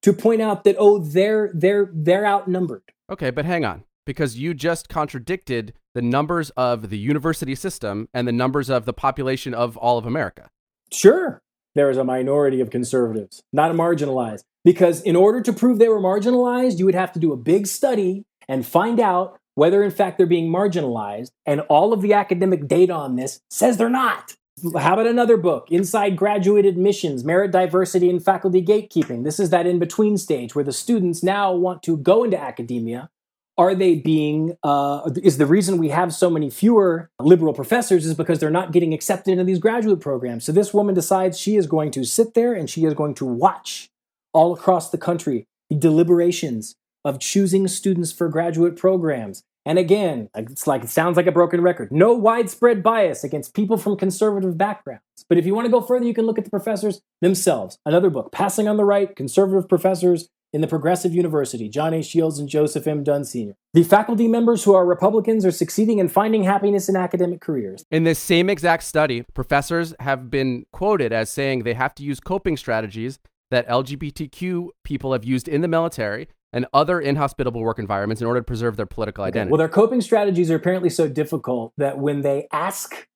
to 0.01 0.11
point 0.11 0.41
out 0.41 0.65
that 0.65 0.75
oh 0.77 0.99
they're 0.99 1.51
they're 1.53 1.89
they're 1.93 2.25
outnumbered. 2.25 2.83
Okay, 3.09 3.29
but 3.29 3.45
hang 3.45 3.63
on, 3.63 3.85
because 4.05 4.37
you 4.37 4.53
just 4.53 4.89
contradicted 4.89 5.73
the 5.95 6.01
numbers 6.01 6.51
of 6.51 6.91
the 6.91 6.97
university 6.97 7.55
system 7.55 8.07
and 8.13 8.27
the 8.27 8.31
numbers 8.31 8.69
of 8.69 8.85
the 8.85 8.93
population 8.93 9.55
of 9.55 9.75
all 9.77 9.97
of 9.97 10.05
America. 10.05 10.49
Sure, 10.91 11.41
there 11.73 11.89
is 11.89 11.97
a 11.97 12.03
minority 12.03 12.61
of 12.61 12.69
conservatives, 12.69 13.41
not 13.51 13.71
marginalized. 13.71 14.43
Because 14.63 15.01
in 15.01 15.15
order 15.15 15.41
to 15.41 15.53
prove 15.53 15.79
they 15.79 15.89
were 15.89 16.01
marginalized, 16.01 16.79
you 16.79 16.85
would 16.85 16.95
have 16.95 17.11
to 17.13 17.19
do 17.19 17.31
a 17.31 17.37
big 17.37 17.65
study 17.65 18.25
and 18.47 18.65
find 18.65 18.99
out 18.99 19.39
whether, 19.53 19.83
in 19.83 19.91
fact, 19.91 20.17
they're 20.17 20.27
being 20.27 20.51
marginalized. 20.51 21.31
And 21.45 21.61
all 21.61 21.93
of 21.93 22.01
the 22.01 22.13
academic 22.13 22.67
data 22.67 22.93
on 22.93 23.15
this 23.15 23.39
says 23.49 23.77
they're 23.77 23.89
not. 23.89 24.35
How 24.77 24.93
about 24.93 25.07
another 25.07 25.37
book, 25.37 25.67
Inside 25.69 26.15
Graduate 26.15 26.65
Admissions 26.65 27.23
Merit, 27.23 27.51
Diversity, 27.51 28.09
and 28.09 28.23
Faculty 28.23 28.63
Gatekeeping? 28.63 29.23
This 29.23 29.39
is 29.39 29.49
that 29.51 29.67
in 29.67 29.79
between 29.79 30.17
stage 30.17 30.55
where 30.55 30.63
the 30.63 30.73
students 30.73 31.21
now 31.21 31.53
want 31.53 31.83
to 31.83 31.97
go 31.97 32.23
into 32.23 32.39
academia. 32.39 33.09
Are 33.57 33.73
they 33.73 33.95
being, 33.95 34.57
uh, 34.63 35.09
is 35.23 35.37
the 35.37 35.45
reason 35.45 35.77
we 35.77 35.89
have 35.89 36.13
so 36.13 36.29
many 36.29 36.49
fewer 36.49 37.09
liberal 37.21 37.53
professors 37.53 38.05
is 38.05 38.13
because 38.13 38.39
they're 38.39 38.49
not 38.49 38.73
getting 38.73 38.93
accepted 38.93 39.31
into 39.31 39.45
these 39.45 39.59
graduate 39.59 40.01
programs. 40.01 40.43
So 40.43 40.51
this 40.51 40.73
woman 40.73 40.93
decides 40.93 41.39
she 41.39 41.55
is 41.55 41.65
going 41.65 41.91
to 41.91 42.03
sit 42.03 42.33
there 42.33 42.53
and 42.53 42.69
she 42.69 42.83
is 42.83 42.93
going 42.93 43.13
to 43.15 43.25
watch 43.25 43.89
all 44.33 44.53
across 44.53 44.89
the 44.89 44.97
country 44.97 45.47
the 45.69 45.77
deliberations 45.77 46.75
of 47.05 47.19
choosing 47.19 47.67
students 47.67 48.11
for 48.11 48.27
graduate 48.27 48.75
programs. 48.75 49.43
And 49.65 49.79
again, 49.79 50.29
it's 50.35 50.67
like 50.67 50.83
it 50.83 50.89
sounds 50.89 51.17
like 51.17 51.25
a 51.25 51.31
broken 51.31 51.61
record. 51.61 51.91
No 51.91 52.13
widespread 52.13 52.83
bias 52.83 53.23
against 53.23 53.55
people 53.55 53.77
from 53.77 53.97
conservative 53.97 54.57
backgrounds. 54.57 55.01
But 55.27 55.39
if 55.39 55.45
you 55.45 55.55
want 55.55 55.65
to 55.65 55.71
go 55.71 55.81
further, 55.81 56.05
you 56.05 56.13
can 56.13 56.25
look 56.25 56.37
at 56.37 56.43
the 56.43 56.51
professors 56.51 57.01
themselves. 57.21 57.79
Another 57.85 58.11
book, 58.11 58.31
Passing 58.31 58.67
on 58.67 58.77
the 58.77 58.85
Right 58.85 59.15
Conservative 59.15 59.67
Professors 59.67 60.29
in 60.55 60.61
the 60.61 60.67
Progressive 60.67 61.13
University, 61.13 61.67
John 61.67 61.93
A. 61.93 62.01
Shields 62.01 62.39
and 62.39 62.47
Joseph 62.47 62.87
M. 62.87 63.03
Dunn 63.03 63.25
Sr. 63.25 63.57
The 63.73 63.83
faculty 63.83 64.29
members 64.29 64.63
who 64.63 64.73
are 64.73 64.85
Republicans 64.85 65.45
are 65.45 65.51
succeeding 65.51 65.99
in 65.99 66.07
finding 66.07 66.45
happiness 66.45 66.87
in 66.87 66.95
academic 66.95 67.41
careers. 67.41 67.83
In 67.91 68.05
this 68.05 68.19
same 68.19 68.49
exact 68.49 68.83
study, 68.83 69.23
professors 69.33 69.93
have 69.99 70.29
been 70.29 70.65
quoted 70.71 71.11
as 71.11 71.29
saying 71.29 71.63
they 71.63 71.73
have 71.73 71.93
to 71.95 72.03
use 72.03 72.21
coping 72.21 72.55
strategies 72.55 73.19
that 73.51 73.67
LGBTQ 73.67 74.69
people 74.85 75.11
have 75.11 75.25
used 75.25 75.49
in 75.49 75.59
the 75.59 75.67
military 75.67 76.29
and 76.53 76.65
other 76.73 77.01
inhospitable 77.01 77.59
work 77.59 77.77
environments 77.77 78.21
in 78.21 78.27
order 78.27 78.39
to 78.39 78.45
preserve 78.45 78.77
their 78.77 78.85
political 78.85 79.25
identity. 79.25 79.51
Well, 79.51 79.57
their 79.57 79.67
coping 79.67 79.99
strategies 79.99 80.49
are 80.49 80.55
apparently 80.55 80.89
so 80.89 81.09
difficult 81.09 81.73
that 81.77 81.97
when 81.99 82.21
they 82.21 82.47
ask 82.53 83.09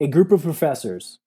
a 0.00 0.06
group 0.06 0.32
of 0.32 0.42
professors 0.42 1.18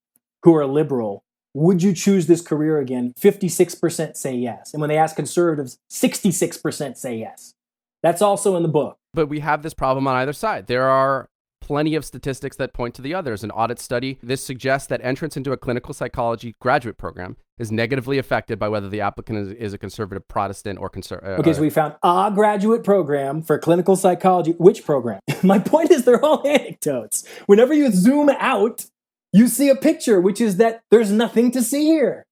who 0.42 0.56
are 0.56 0.66
liberal, 0.66 1.24
would 1.54 1.84
you 1.84 1.94
choose 1.94 2.28
this 2.28 2.42
career 2.42 2.80
again? 2.80 3.14
56% 3.20 4.16
say 4.18 4.36
yes. 4.36 4.74
And 4.74 4.82
when 4.82 4.90
they 4.90 4.98
ask 4.98 5.16
conservatives, 5.16 5.78
66% 5.92 6.98
say 6.98 7.18
yes. 7.18 7.54
That's 8.02 8.22
also 8.22 8.56
in 8.56 8.64
the 8.64 8.70
book. 8.70 8.98
But 9.14 9.28
we 9.28 9.40
have 9.40 9.64
this 9.64 9.74
problem 9.74 10.08
on 10.08 10.16
either 10.16 10.34
side. 10.34 10.68
There 10.68 10.90
are 10.90 11.30
plenty 11.62 11.96
of 11.96 12.04
statistics 12.04 12.58
that 12.58 12.74
point 12.74 12.94
to 12.96 13.02
the 13.02 13.14
others. 13.14 13.44
An 13.44 13.52
audit 13.52 13.80
study, 13.80 14.20
this 14.22 14.44
suggests 14.44 14.88
that 14.88 15.00
entrance 15.02 15.38
into 15.38 15.54
a 15.54 15.58
clinical 15.58 15.94
psychology 15.94 16.56
graduate 16.60 16.98
program 16.98 17.38
is 17.58 17.72
negatively 17.72 18.18
affected 18.18 18.60
by 18.60 18.68
whether 18.68 18.90
the 18.90 19.00
applicant 19.00 19.40
is, 19.40 19.50
is 19.54 19.74
a 19.74 19.78
conservative 19.78 20.28
Protestant 20.28 20.78
or 20.80 20.90
conservative. 20.90 21.38
Uh, 21.38 21.42
okay, 21.42 21.54
so 21.54 21.62
we 21.62 21.70
found 21.70 21.96
a 22.04 22.32
graduate 22.34 22.84
program 22.84 23.42
for 23.42 23.58
clinical 23.58 23.96
psychology. 23.96 24.52
Which 24.58 24.84
program? 24.84 25.22
My 25.44 25.60
point 25.60 25.92
is, 25.92 26.04
they're 26.04 26.24
all 26.24 26.46
anecdotes. 26.48 27.26
Whenever 27.46 27.74
you 27.74 27.92
zoom 27.92 28.30
out, 28.30 28.86
you 29.34 29.48
see 29.48 29.70
a 29.70 29.76
picture, 29.76 30.22
which 30.22 30.40
is 30.40 30.58
that 30.58 30.84
there's 30.92 31.12
nothing 31.12 31.52
to 31.52 31.62
see 31.62 31.86
here. 31.86 32.26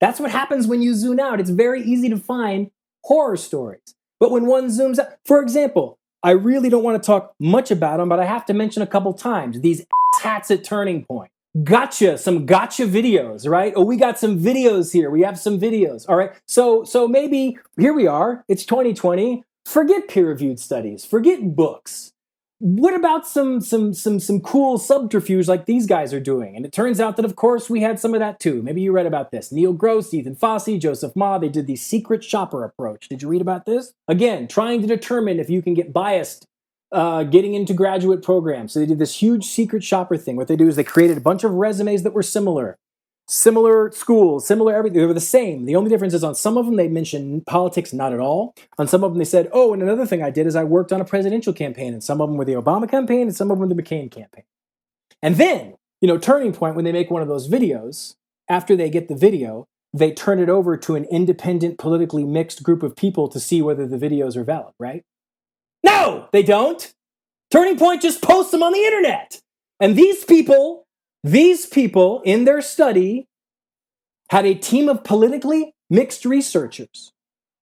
That's 0.00 0.20
what 0.20 0.30
happens 0.30 0.66
when 0.66 0.82
you 0.82 0.94
zoom 0.94 1.18
out. 1.18 1.40
It's 1.40 1.50
very 1.50 1.82
easy 1.82 2.08
to 2.10 2.16
find 2.16 2.70
horror 3.04 3.36
stories. 3.36 3.94
But 4.20 4.30
when 4.32 4.46
one 4.46 4.66
zooms 4.66 4.98
out, 4.98 5.08
for 5.24 5.40
example, 5.40 5.98
I 6.22 6.32
really 6.32 6.68
don't 6.68 6.82
want 6.82 7.00
to 7.00 7.06
talk 7.06 7.34
much 7.38 7.70
about 7.70 7.98
them, 7.98 8.08
but 8.08 8.18
I 8.18 8.24
have 8.24 8.44
to 8.46 8.54
mention 8.54 8.82
a 8.82 8.86
couple 8.86 9.12
times 9.14 9.60
these 9.60 9.86
hats 10.22 10.50
at 10.50 10.64
Turning 10.64 11.04
Point. 11.04 11.30
Gotcha, 11.64 12.18
some 12.18 12.44
gotcha 12.44 12.84
videos, 12.84 13.48
right? 13.48 13.72
Oh, 13.74 13.84
we 13.84 13.96
got 13.96 14.18
some 14.18 14.38
videos 14.38 14.92
here. 14.92 15.10
We 15.10 15.22
have 15.22 15.38
some 15.38 15.58
videos. 15.58 16.08
All 16.08 16.16
right. 16.16 16.32
So 16.46 16.84
so 16.84 17.08
maybe 17.08 17.58
here 17.78 17.94
we 17.94 18.06
are. 18.06 18.44
It's 18.48 18.64
2020. 18.64 19.44
Forget 19.64 20.08
peer-reviewed 20.08 20.60
studies. 20.60 21.04
Forget 21.04 21.54
books. 21.56 22.12
What 22.60 22.92
about 22.92 23.24
some 23.24 23.60
some 23.60 23.94
some 23.94 24.18
some 24.18 24.40
cool 24.40 24.78
subterfuge 24.78 25.46
like 25.46 25.66
these 25.66 25.86
guys 25.86 26.12
are 26.12 26.18
doing? 26.18 26.56
And 26.56 26.66
it 26.66 26.72
turns 26.72 26.98
out 26.98 27.14
that 27.16 27.24
of 27.24 27.36
course 27.36 27.70
we 27.70 27.82
had 27.82 28.00
some 28.00 28.14
of 28.14 28.20
that 28.20 28.40
too. 28.40 28.62
Maybe 28.62 28.80
you 28.80 28.90
read 28.90 29.06
about 29.06 29.30
this. 29.30 29.52
Neil 29.52 29.72
Gross, 29.72 30.12
Ethan 30.12 30.34
Fosse, 30.34 30.76
Joseph 30.76 31.14
Ma, 31.14 31.38
they 31.38 31.48
did 31.48 31.68
the 31.68 31.76
secret 31.76 32.24
shopper 32.24 32.64
approach. 32.64 33.08
Did 33.08 33.22
you 33.22 33.28
read 33.28 33.42
about 33.42 33.64
this? 33.64 33.92
Again, 34.08 34.48
trying 34.48 34.80
to 34.80 34.88
determine 34.88 35.38
if 35.38 35.48
you 35.48 35.62
can 35.62 35.74
get 35.74 35.92
biased 35.92 36.46
uh, 36.90 37.22
getting 37.22 37.54
into 37.54 37.74
graduate 37.74 38.22
programs. 38.22 38.72
So 38.72 38.80
they 38.80 38.86
did 38.86 38.98
this 38.98 39.22
huge 39.22 39.44
secret 39.44 39.84
shopper 39.84 40.16
thing. 40.16 40.34
What 40.36 40.48
they 40.48 40.56
do 40.56 40.66
is 40.66 40.74
they 40.74 40.84
created 40.84 41.16
a 41.16 41.20
bunch 41.20 41.44
of 41.44 41.52
resumes 41.52 42.02
that 42.02 42.12
were 42.12 42.22
similar, 42.22 42.76
similar 43.28 43.92
schools, 43.92 44.46
similar 44.46 44.74
everything. 44.74 44.98
They 44.98 45.06
were 45.06 45.14
the 45.14 45.20
same. 45.20 45.66
The 45.66 45.76
only 45.76 45.90
difference 45.90 46.14
is 46.14 46.24
on 46.24 46.34
some 46.34 46.56
of 46.56 46.66
them 46.66 46.76
they 46.76 46.88
mentioned 46.88 47.46
politics 47.46 47.92
not 47.92 48.12
at 48.12 48.20
all. 48.20 48.54
On 48.78 48.88
some 48.88 49.04
of 49.04 49.12
them 49.12 49.18
they 49.18 49.24
said, 49.24 49.48
"Oh, 49.52 49.72
and 49.72 49.82
another 49.82 50.06
thing 50.06 50.22
I 50.22 50.30
did 50.30 50.46
is 50.46 50.56
I 50.56 50.64
worked 50.64 50.92
on 50.92 51.00
a 51.00 51.04
presidential 51.04 51.52
campaign." 51.52 51.92
And 51.92 52.02
some 52.02 52.20
of 52.20 52.28
them 52.28 52.38
were 52.38 52.44
the 52.44 52.54
Obama 52.54 52.90
campaign, 52.90 53.22
and 53.22 53.36
some 53.36 53.50
of 53.50 53.58
them 53.58 53.68
were 53.68 53.74
the 53.74 53.80
McCain 53.80 54.10
campaign. 54.10 54.44
And 55.22 55.36
then, 55.36 55.74
you 56.00 56.08
know, 56.08 56.18
turning 56.18 56.52
point 56.52 56.74
when 56.74 56.84
they 56.84 56.92
make 56.92 57.10
one 57.10 57.22
of 57.22 57.28
those 57.28 57.48
videos. 57.48 58.14
After 58.50 58.74
they 58.74 58.88
get 58.88 59.08
the 59.08 59.14
video, 59.14 59.66
they 59.92 60.10
turn 60.10 60.38
it 60.38 60.48
over 60.48 60.78
to 60.78 60.94
an 60.94 61.04
independent, 61.04 61.76
politically 61.78 62.24
mixed 62.24 62.62
group 62.62 62.82
of 62.82 62.96
people 62.96 63.28
to 63.28 63.38
see 63.38 63.60
whether 63.60 63.86
the 63.86 63.98
videos 63.98 64.36
are 64.36 64.44
valid. 64.44 64.72
Right? 64.78 65.04
No, 65.84 66.28
they 66.32 66.42
don't. 66.42 66.94
Turning 67.50 67.78
Point 67.78 68.02
just 68.02 68.22
posts 68.22 68.52
them 68.52 68.62
on 68.62 68.72
the 68.72 68.84
internet. 68.84 69.40
And 69.80 69.96
these 69.96 70.24
people, 70.24 70.86
these 71.24 71.66
people 71.66 72.22
in 72.24 72.44
their 72.44 72.60
study 72.60 73.26
had 74.30 74.44
a 74.44 74.54
team 74.54 74.88
of 74.88 75.04
politically 75.04 75.72
mixed 75.90 76.24
researchers. 76.24 77.12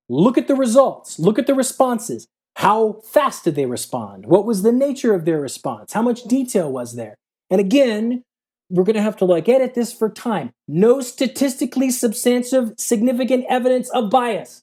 Look 0.09 0.39
at 0.39 0.49
the 0.49 0.55
results, 0.55 1.19
look 1.19 1.39
at 1.39 1.47
the 1.47 1.55
responses. 1.55 2.27
How 2.57 3.03
fast 3.05 3.45
did 3.45 3.55
they 3.55 3.67
respond? 3.67 4.27
What 4.27 4.47
was 4.47 4.63
the 4.63 4.73
nature 4.73 5.15
of 5.15 5.25
their 5.25 5.41
response? 5.41 5.93
How 5.93 6.03
much 6.03 6.25
detail 6.25 6.73
was 6.73 6.95
there? 6.95 7.17
And 7.51 7.61
again, 7.61 8.23
we're 8.71 8.85
going 8.85 8.97
to 8.97 9.03
have 9.03 9.17
to 9.19 9.25
like 9.25 9.49
edit 9.49 9.75
this 9.75 9.93
for 9.93 10.09
time. 10.09 10.53
No 10.67 11.01
statistically 11.01 11.91
substantive, 11.91 12.73
significant 12.79 13.45
evidence 13.49 13.91
of 13.91 14.11
bias. 14.11 14.63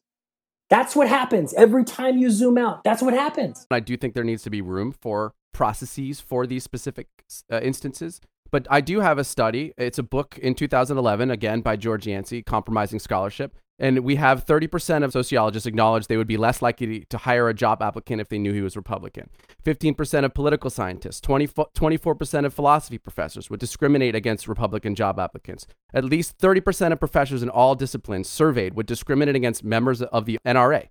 That's 0.69 0.95
what 0.95 1.07
happens 1.07 1.53
every 1.53 1.83
time 1.83 2.17
you 2.17 2.31
zoom 2.31 2.57
out. 2.57 2.83
That's 2.83 3.01
what 3.01 3.13
happens. 3.13 3.67
I 3.69 3.79
do 3.79 3.95
think 3.95 4.15
there 4.15 4.23
needs 4.23 4.43
to 4.43 4.49
be 4.49 4.61
room 4.61 4.91
for 4.91 5.33
processes 5.53 6.19
for 6.19 6.47
these 6.47 6.63
specific 6.63 7.07
uh, 7.51 7.59
instances. 7.61 8.19
But 8.53 8.67
I 8.69 8.81
do 8.81 8.99
have 8.99 9.17
a 9.17 9.23
study. 9.23 9.73
It's 9.79 9.97
a 9.97 10.03
book 10.03 10.37
in 10.37 10.53
2011, 10.53 11.31
again 11.31 11.61
by 11.61 11.75
George 11.75 12.05
Yancey, 12.05 12.43
Compromising 12.43 12.99
Scholarship. 12.99 13.57
And 13.79 14.01
we 14.01 14.17
have 14.17 14.45
30% 14.45 15.03
of 15.03 15.11
sociologists 15.11 15.65
acknowledge 15.65 16.05
they 16.05 16.17
would 16.17 16.27
be 16.27 16.37
less 16.37 16.61
likely 16.61 17.05
to 17.09 17.17
hire 17.17 17.49
a 17.49 17.55
job 17.55 17.81
applicant 17.81 18.21
if 18.21 18.29
they 18.29 18.37
knew 18.37 18.53
he 18.53 18.61
was 18.61 18.75
Republican. 18.75 19.31
15% 19.65 20.23
of 20.23 20.35
political 20.35 20.69
scientists, 20.69 21.19
20, 21.21 21.47
24% 21.47 22.45
of 22.45 22.53
philosophy 22.53 22.99
professors 22.99 23.49
would 23.49 23.59
discriminate 23.59 24.13
against 24.13 24.47
Republican 24.47 24.93
job 24.93 25.19
applicants. 25.19 25.65
At 25.91 26.05
least 26.05 26.37
30% 26.37 26.91
of 26.91 26.99
professors 26.99 27.41
in 27.41 27.49
all 27.49 27.73
disciplines 27.73 28.29
surveyed 28.29 28.75
would 28.75 28.85
discriminate 28.85 29.35
against 29.35 29.63
members 29.63 30.03
of 30.03 30.25
the 30.25 30.37
NRA. 30.45 30.89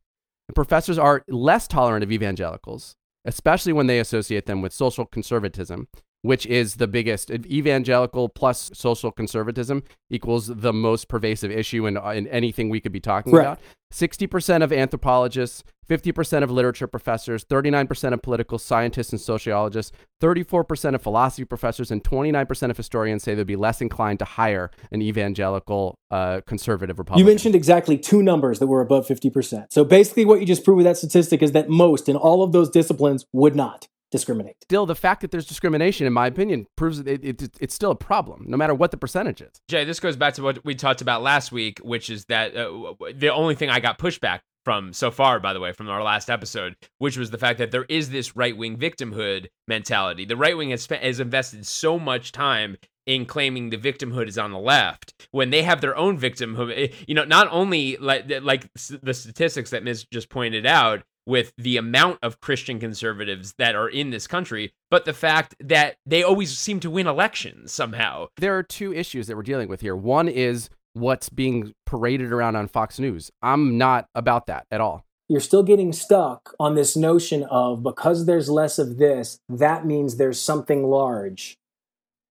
And 0.49 0.57
professors 0.57 0.99
are 0.99 1.23
less 1.29 1.69
tolerant 1.69 2.03
of 2.03 2.11
evangelicals, 2.11 2.97
especially 3.25 3.73
when 3.73 3.87
they 3.87 4.01
associate 4.01 4.47
them 4.47 4.63
with 4.63 4.73
social 4.73 5.07
conservatism 5.07 5.87
which 6.23 6.47
is 6.47 6.77
the 6.77 6.87
biggest 6.87 7.31
evangelical 7.31 8.29
plus 8.29 8.71
social 8.73 9.11
conservatism 9.13 9.83
equals 10.11 10.47
the 10.47 10.73
most 10.73 11.09
pervasive 11.09 11.51
issue 11.51 11.87
in, 11.87 11.97
in 11.97 12.27
anything 12.29 12.69
we 12.69 12.81
could 12.81 12.93
be 12.93 13.01
talking 13.01 13.33
Right. 13.33 13.43
about 13.43 13.61
60% 13.93 14.63
of 14.63 14.73
anthropologists 14.73 15.63
50% 15.91 16.43
of 16.45 16.51
literature 16.51 16.87
professors 16.87 17.45
39% 17.45 18.15
of 18.15 18.23
political 18.23 18.59
scientists 18.59 19.11
and 19.11 19.21
sociologists 19.21 19.93
34% 20.23 20.95
of 20.95 21.03
philosophy 21.03 21.45
professors 21.45 21.91
and 21.91 22.03
29% 22.03 22.71
of 22.71 22.77
historians 22.77 23.23
say 23.23 23.35
they'd 23.35 23.47
be 23.47 23.57
less 23.57 23.81
inclined 23.81 24.19
to 24.21 24.25
hire 24.25 24.71
an 24.93 25.03
evangelical 25.03 25.97
uh, 26.11 26.41
conservative 26.47 26.99
republican 26.99 27.27
You 27.27 27.31
mentioned 27.31 27.55
exactly 27.55 27.99
two 27.99 28.23
numbers 28.23 28.61
that 28.61 28.69
were 28.69 28.81
above 28.81 29.07
50%. 29.07 29.67
So 29.71 29.85
basically, 29.85 30.25
what 30.25 30.41
you 30.41 30.47
just 30.47 30.65
proved 30.65 30.77
with 30.77 30.87
that 30.87 30.97
statistic 30.97 31.43
is 31.43 31.53
that 31.53 31.69
most 31.69 32.09
in 32.09 32.17
all 32.17 32.43
of 32.43 32.53
those 32.53 32.71
disciplines 32.71 33.27
would 33.33 33.55
not 33.57 33.89
discriminate. 34.13 34.55
still 34.63 34.87
the 34.87 34.95
fact 34.95 35.21
that 35.23 35.31
there's 35.33 35.47
discrimination 35.47 36.07
in 36.07 36.13
my 36.13 36.27
opinion 36.29 36.67
proves 36.77 37.03
that 37.03 37.09
it, 37.25 37.43
it, 37.43 37.57
it's 37.61 37.75
still 37.75 37.91
a 37.91 37.97
problem 37.97 38.45
no 38.47 38.57
matter 38.57 38.75
what 38.75 38.91
the 38.93 38.97
percentage 38.97 39.41
is 39.41 39.51
Jay, 39.69 39.85
this 39.85 39.99
goes 39.99 40.15
back 40.17 40.35
to 40.35 40.43
what 40.43 40.65
we 40.65 40.75
talked 40.77 41.01
about 41.01 41.23
last 41.23 41.51
week, 41.51 41.81
which 41.83 42.09
is 42.11 42.27
that 42.27 42.55
uh, 42.55 42.65
w- 42.65 42.85
w- 42.99 43.15
the 43.19 43.33
only 43.33 43.55
thing 43.57 43.71
I 43.71 43.81
got 43.81 43.99
pushback 43.99 44.41
from 44.65 44.93
so 44.93 45.11
far, 45.11 45.41
by 45.41 45.53
the 45.53 45.59
way, 45.61 45.73
from 45.73 45.89
our 45.89 46.03
last 46.05 46.31
episode, 46.31 46.77
which 46.99 47.17
was 47.17 47.31
the 47.33 47.39
fact 47.39 47.59
that 47.59 47.73
there 47.73 47.85
is 47.89 48.11
this 48.11 48.37
right 48.37 48.57
wing 48.57 48.77
victimhood 48.77 49.47
mentality. 49.67 50.25
The 50.25 50.37
right 50.37 50.57
wing 50.57 50.71
has, 50.71 50.83
spent, 50.83 51.03
has 51.03 51.19
invested 51.19 51.67
so 51.67 51.99
much 51.99 52.31
time 52.31 52.77
in 53.07 53.27
claiming 53.27 53.71
the 53.71 53.77
victimhood 53.79 54.29
is 54.29 54.39
on 54.39 54.53
the 54.53 54.59
left 54.59 55.15
when 55.33 55.51
they 55.51 55.63
have 55.65 55.81
their 55.81 55.97
own 55.97 56.17
victimhood. 56.19 56.73
eh, 56.77 56.95
You 57.09 57.15
know, 57.17 57.25
not 57.25 57.49
only 57.51 57.97
like 57.97 58.31
like 58.43 58.69
the 59.03 59.15
statistics 59.15 59.71
that 59.71 59.83
Miz 59.83 60.05
just 60.13 60.29
pointed 60.29 60.65
out 60.67 61.03
with 61.27 61.53
the 61.57 61.77
amount 61.77 62.19
of 62.23 62.41
Christian 62.41 62.81
conservatives 62.81 63.55
that 63.59 63.75
are 63.75 63.89
in 63.89 64.11
this 64.11 64.27
country, 64.27 64.73
but 64.91 65.05
the 65.05 65.13
fact 65.13 65.55
that 65.61 65.97
they 66.05 66.23
always 66.23 66.57
seem 66.57 66.81
to 66.81 66.91
win 66.91 67.07
elections 67.07 67.73
somehow. 67.73 68.27
there 68.37 68.57
are 68.57 68.63
two 68.63 68.93
issues 68.93 69.27
that 69.27 69.37
we're 69.37 69.43
dealing 69.43 69.69
with 69.69 69.81
here. 69.81 69.97
One 69.97 70.29
is 70.29 70.69
what's 70.95 71.29
being 71.29 71.75
paraded 71.87 72.33
around 72.33 72.57
on 72.57 72.69
Fox 72.69 72.99
News. 72.99 73.31
I'm 73.43 73.79
not 73.79 74.07
about 74.15 74.47
that 74.47 74.67
at 74.71 74.81
all. 74.81 75.05
You're 75.29 75.41
still 75.41 75.63
getting 75.63 75.93
stuck 75.93 76.55
on 76.61 76.75
this 76.75 76.97
notion 76.97 77.45
of 77.45 77.83
because 77.83 78.27
there's 78.27 78.51
less 78.51 78.79
of 78.79 78.99
this, 78.99 79.39
that 79.49 79.87
means 79.87 80.17
there's 80.17 80.41
something 80.41 80.85
large 80.85 81.57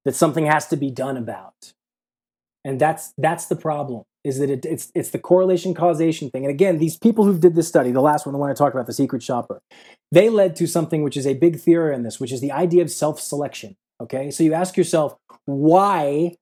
that 0.05 0.15
something 0.15 0.45
has 0.45 0.67
to 0.67 0.77
be 0.77 0.91
done 0.91 1.17
about. 1.17 1.73
And 2.63 2.79
that's 2.79 3.13
that's 3.17 3.45
the 3.45 3.55
problem. 3.55 4.03
Is 4.23 4.37
that 4.39 4.49
it, 4.51 4.65
it's 4.65 4.91
it's 4.93 5.09
the 5.09 5.19
correlation 5.19 5.73
causation 5.73 6.29
thing. 6.29 6.43
And 6.45 6.51
again, 6.51 6.77
these 6.77 6.97
people 6.97 7.25
who 7.25 7.37
did 7.39 7.55
this 7.55 7.67
study, 7.67 7.91
the 7.91 8.01
last 8.01 8.25
one 8.25 8.35
I 8.35 8.37
want 8.37 8.55
to 8.55 8.63
talk 8.63 8.73
about, 8.73 8.85
the 8.85 8.93
secret 8.93 9.23
shopper, 9.23 9.61
they 10.11 10.29
led 10.29 10.55
to 10.57 10.67
something 10.67 11.03
which 11.03 11.17
is 11.17 11.25
a 11.25 11.33
big 11.33 11.59
theory 11.59 11.95
in 11.95 12.03
this, 12.03 12.19
which 12.19 12.31
is 12.31 12.39
the 12.39 12.51
idea 12.51 12.83
of 12.83 12.91
self-selection. 12.91 13.75
Okay, 13.99 14.29
so 14.29 14.43
you 14.43 14.53
ask 14.53 14.77
yourself, 14.77 15.15
why 15.45 16.35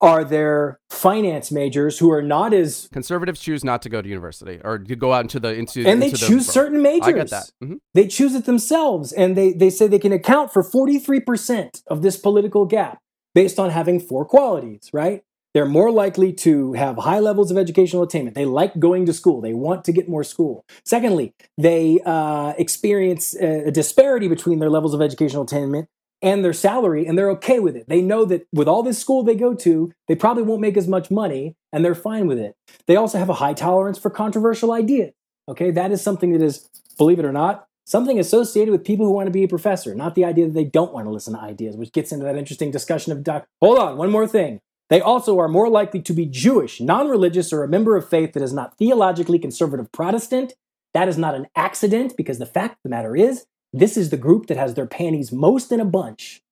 are 0.00 0.24
there 0.24 0.80
finance 0.88 1.52
majors 1.52 1.98
who 1.98 2.10
are 2.10 2.22
not 2.22 2.54
as 2.54 2.88
Conservatives 2.92 3.40
choose 3.40 3.62
not 3.62 3.82
to 3.82 3.88
go 3.88 4.00
to 4.00 4.08
university 4.08 4.58
or 4.64 4.78
to 4.78 4.96
go 4.96 5.12
out 5.12 5.22
into 5.22 5.38
the 5.38 5.54
into 5.54 5.84
and 5.84 6.00
they 6.00 6.06
into 6.06 6.18
the 6.18 6.26
choose 6.26 6.46
world. 6.46 6.54
certain 6.54 6.82
majors. 6.82 7.06
I 7.06 7.12
get 7.12 7.30
that. 7.30 7.50
Mhm. 7.62 7.78
They 7.94 8.06
choose 8.06 8.34
it 8.34 8.44
themselves, 8.46 9.12
and 9.12 9.36
they 9.36 9.52
they 9.52 9.70
say 9.70 9.86
they 9.86 9.98
can 9.98 10.12
account 10.12 10.52
for 10.52 10.62
forty 10.62 10.98
three 10.98 11.20
percent 11.20 11.82
of 11.86 12.02
this 12.02 12.16
political 12.16 12.64
gap 12.64 12.98
based 13.34 13.58
on 13.58 13.70
having 13.70 14.00
four 14.00 14.24
qualities. 14.24 14.90
Right? 14.92 15.22
They're 15.52 15.66
more 15.66 15.90
likely 15.90 16.32
to 16.34 16.74
have 16.74 16.96
high 16.98 17.18
levels 17.18 17.50
of 17.50 17.58
educational 17.58 18.02
attainment. 18.02 18.36
They 18.36 18.44
like 18.44 18.78
going 18.78 19.06
to 19.06 19.12
school. 19.12 19.40
They 19.40 19.54
want 19.54 19.84
to 19.84 19.92
get 19.92 20.08
more 20.08 20.22
school. 20.22 20.64
Secondly, 20.84 21.34
they 21.58 22.00
uh, 22.06 22.54
experience 22.56 23.34
a 23.34 23.70
disparity 23.70 24.28
between 24.28 24.60
their 24.60 24.70
levels 24.70 24.94
of 24.94 25.02
educational 25.02 25.42
attainment 25.42 25.88
and 26.22 26.44
their 26.44 26.52
salary, 26.52 27.06
and 27.06 27.16
they're 27.16 27.30
okay 27.30 27.58
with 27.60 27.74
it. 27.74 27.88
They 27.88 28.02
know 28.02 28.24
that 28.26 28.46
with 28.52 28.68
all 28.68 28.82
this 28.82 28.98
school 28.98 29.22
they 29.22 29.34
go 29.34 29.54
to, 29.54 29.90
they 30.06 30.14
probably 30.14 30.42
won't 30.42 30.60
make 30.60 30.76
as 30.76 30.86
much 30.86 31.10
money, 31.10 31.56
and 31.72 31.84
they're 31.84 31.94
fine 31.94 32.26
with 32.26 32.38
it. 32.38 32.54
They 32.86 32.96
also 32.96 33.18
have 33.18 33.30
a 33.30 33.34
high 33.34 33.54
tolerance 33.54 33.98
for 33.98 34.10
controversial 34.10 34.72
ideas. 34.72 35.12
Okay, 35.48 35.70
that 35.70 35.90
is 35.90 36.02
something 36.02 36.32
that 36.32 36.42
is, 36.42 36.68
believe 36.98 37.18
it 37.18 37.24
or 37.24 37.32
not, 37.32 37.66
something 37.86 38.20
associated 38.20 38.70
with 38.70 38.84
people 38.84 39.06
who 39.06 39.12
want 39.12 39.26
to 39.26 39.32
be 39.32 39.42
a 39.42 39.48
professor, 39.48 39.94
not 39.94 40.14
the 40.14 40.24
idea 40.24 40.46
that 40.46 40.54
they 40.54 40.64
don't 40.64 40.92
want 40.92 41.06
to 41.06 41.10
listen 41.10 41.34
to 41.34 41.40
ideas, 41.40 41.76
which 41.76 41.90
gets 41.90 42.12
into 42.12 42.24
that 42.24 42.36
interesting 42.36 42.70
discussion 42.70 43.12
of 43.12 43.24
doc. 43.24 43.46
Hold 43.60 43.78
on, 43.78 43.96
one 43.96 44.10
more 44.10 44.28
thing. 44.28 44.60
They 44.90 45.00
also 45.00 45.38
are 45.38 45.48
more 45.48 45.70
likely 45.70 46.02
to 46.02 46.12
be 46.12 46.26
Jewish, 46.26 46.80
non 46.80 47.08
religious, 47.08 47.52
or 47.52 47.62
a 47.62 47.68
member 47.68 47.96
of 47.96 48.08
faith 48.08 48.32
that 48.34 48.42
is 48.42 48.52
not 48.52 48.76
theologically 48.76 49.38
conservative 49.38 49.90
Protestant. 49.92 50.54
That 50.92 51.08
is 51.08 51.16
not 51.16 51.36
an 51.36 51.46
accident 51.54 52.16
because 52.16 52.38
the 52.38 52.46
fact 52.46 52.72
of 52.72 52.78
the 52.82 52.90
matter 52.90 53.16
is, 53.16 53.46
this 53.72 53.96
is 53.96 54.10
the 54.10 54.16
group 54.16 54.46
that 54.48 54.56
has 54.56 54.74
their 54.74 54.88
panties 54.88 55.30
most 55.30 55.70
in 55.70 55.78
a 55.78 55.84
bunch 55.84 56.42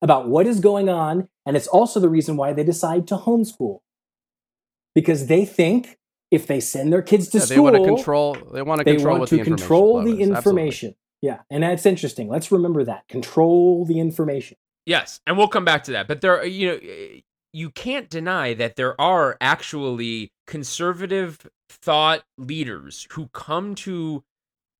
about 0.00 0.28
what 0.28 0.46
is 0.46 0.60
going 0.60 0.88
on. 0.88 1.28
And 1.44 1.56
it's 1.56 1.66
also 1.66 1.98
the 1.98 2.08
reason 2.08 2.36
why 2.36 2.52
they 2.52 2.62
decide 2.62 3.08
to 3.08 3.16
homeschool 3.16 3.80
because 4.94 5.26
they 5.26 5.44
think 5.44 5.98
if 6.30 6.46
they 6.46 6.60
send 6.60 6.92
their 6.92 7.02
kids 7.02 7.28
to 7.30 7.38
Yeah, 7.38 7.44
they 7.44 7.54
school, 7.56 7.64
want 7.64 7.76
to 7.76 7.84
control. 7.84 8.36
They 8.52 8.62
want 8.62 8.78
to 8.78 8.84
they 8.84 8.94
control 8.94 9.18
want 9.18 9.28
to 9.28 9.34
the 9.34 9.40
information 9.40 9.58
control 9.58 10.02
flow 10.02 10.14
the 10.14 10.20
is. 10.20 10.30
Absolutely. 10.30 10.96
Yeah, 11.22 11.38
and 11.50 11.62
that's 11.64 11.84
interesting. 11.84 12.28
Let's 12.28 12.52
remember 12.52 12.84
that 12.84 13.08
control 13.08 13.84
the 13.84 13.98
information. 13.98 14.56
Yes, 14.86 15.20
and 15.26 15.36
we'll 15.36 15.48
come 15.48 15.64
back 15.64 15.84
to 15.84 15.92
that. 15.92 16.08
But 16.08 16.20
there, 16.22 16.44
you 16.44 16.68
know, 16.68 17.20
you 17.52 17.70
can't 17.70 18.08
deny 18.08 18.54
that 18.54 18.76
there 18.76 19.00
are 19.00 19.36
actually 19.40 20.32
conservative 20.46 21.38
thought 21.68 22.22
leaders 22.38 23.06
who 23.12 23.28
come 23.28 23.74
to 23.74 24.22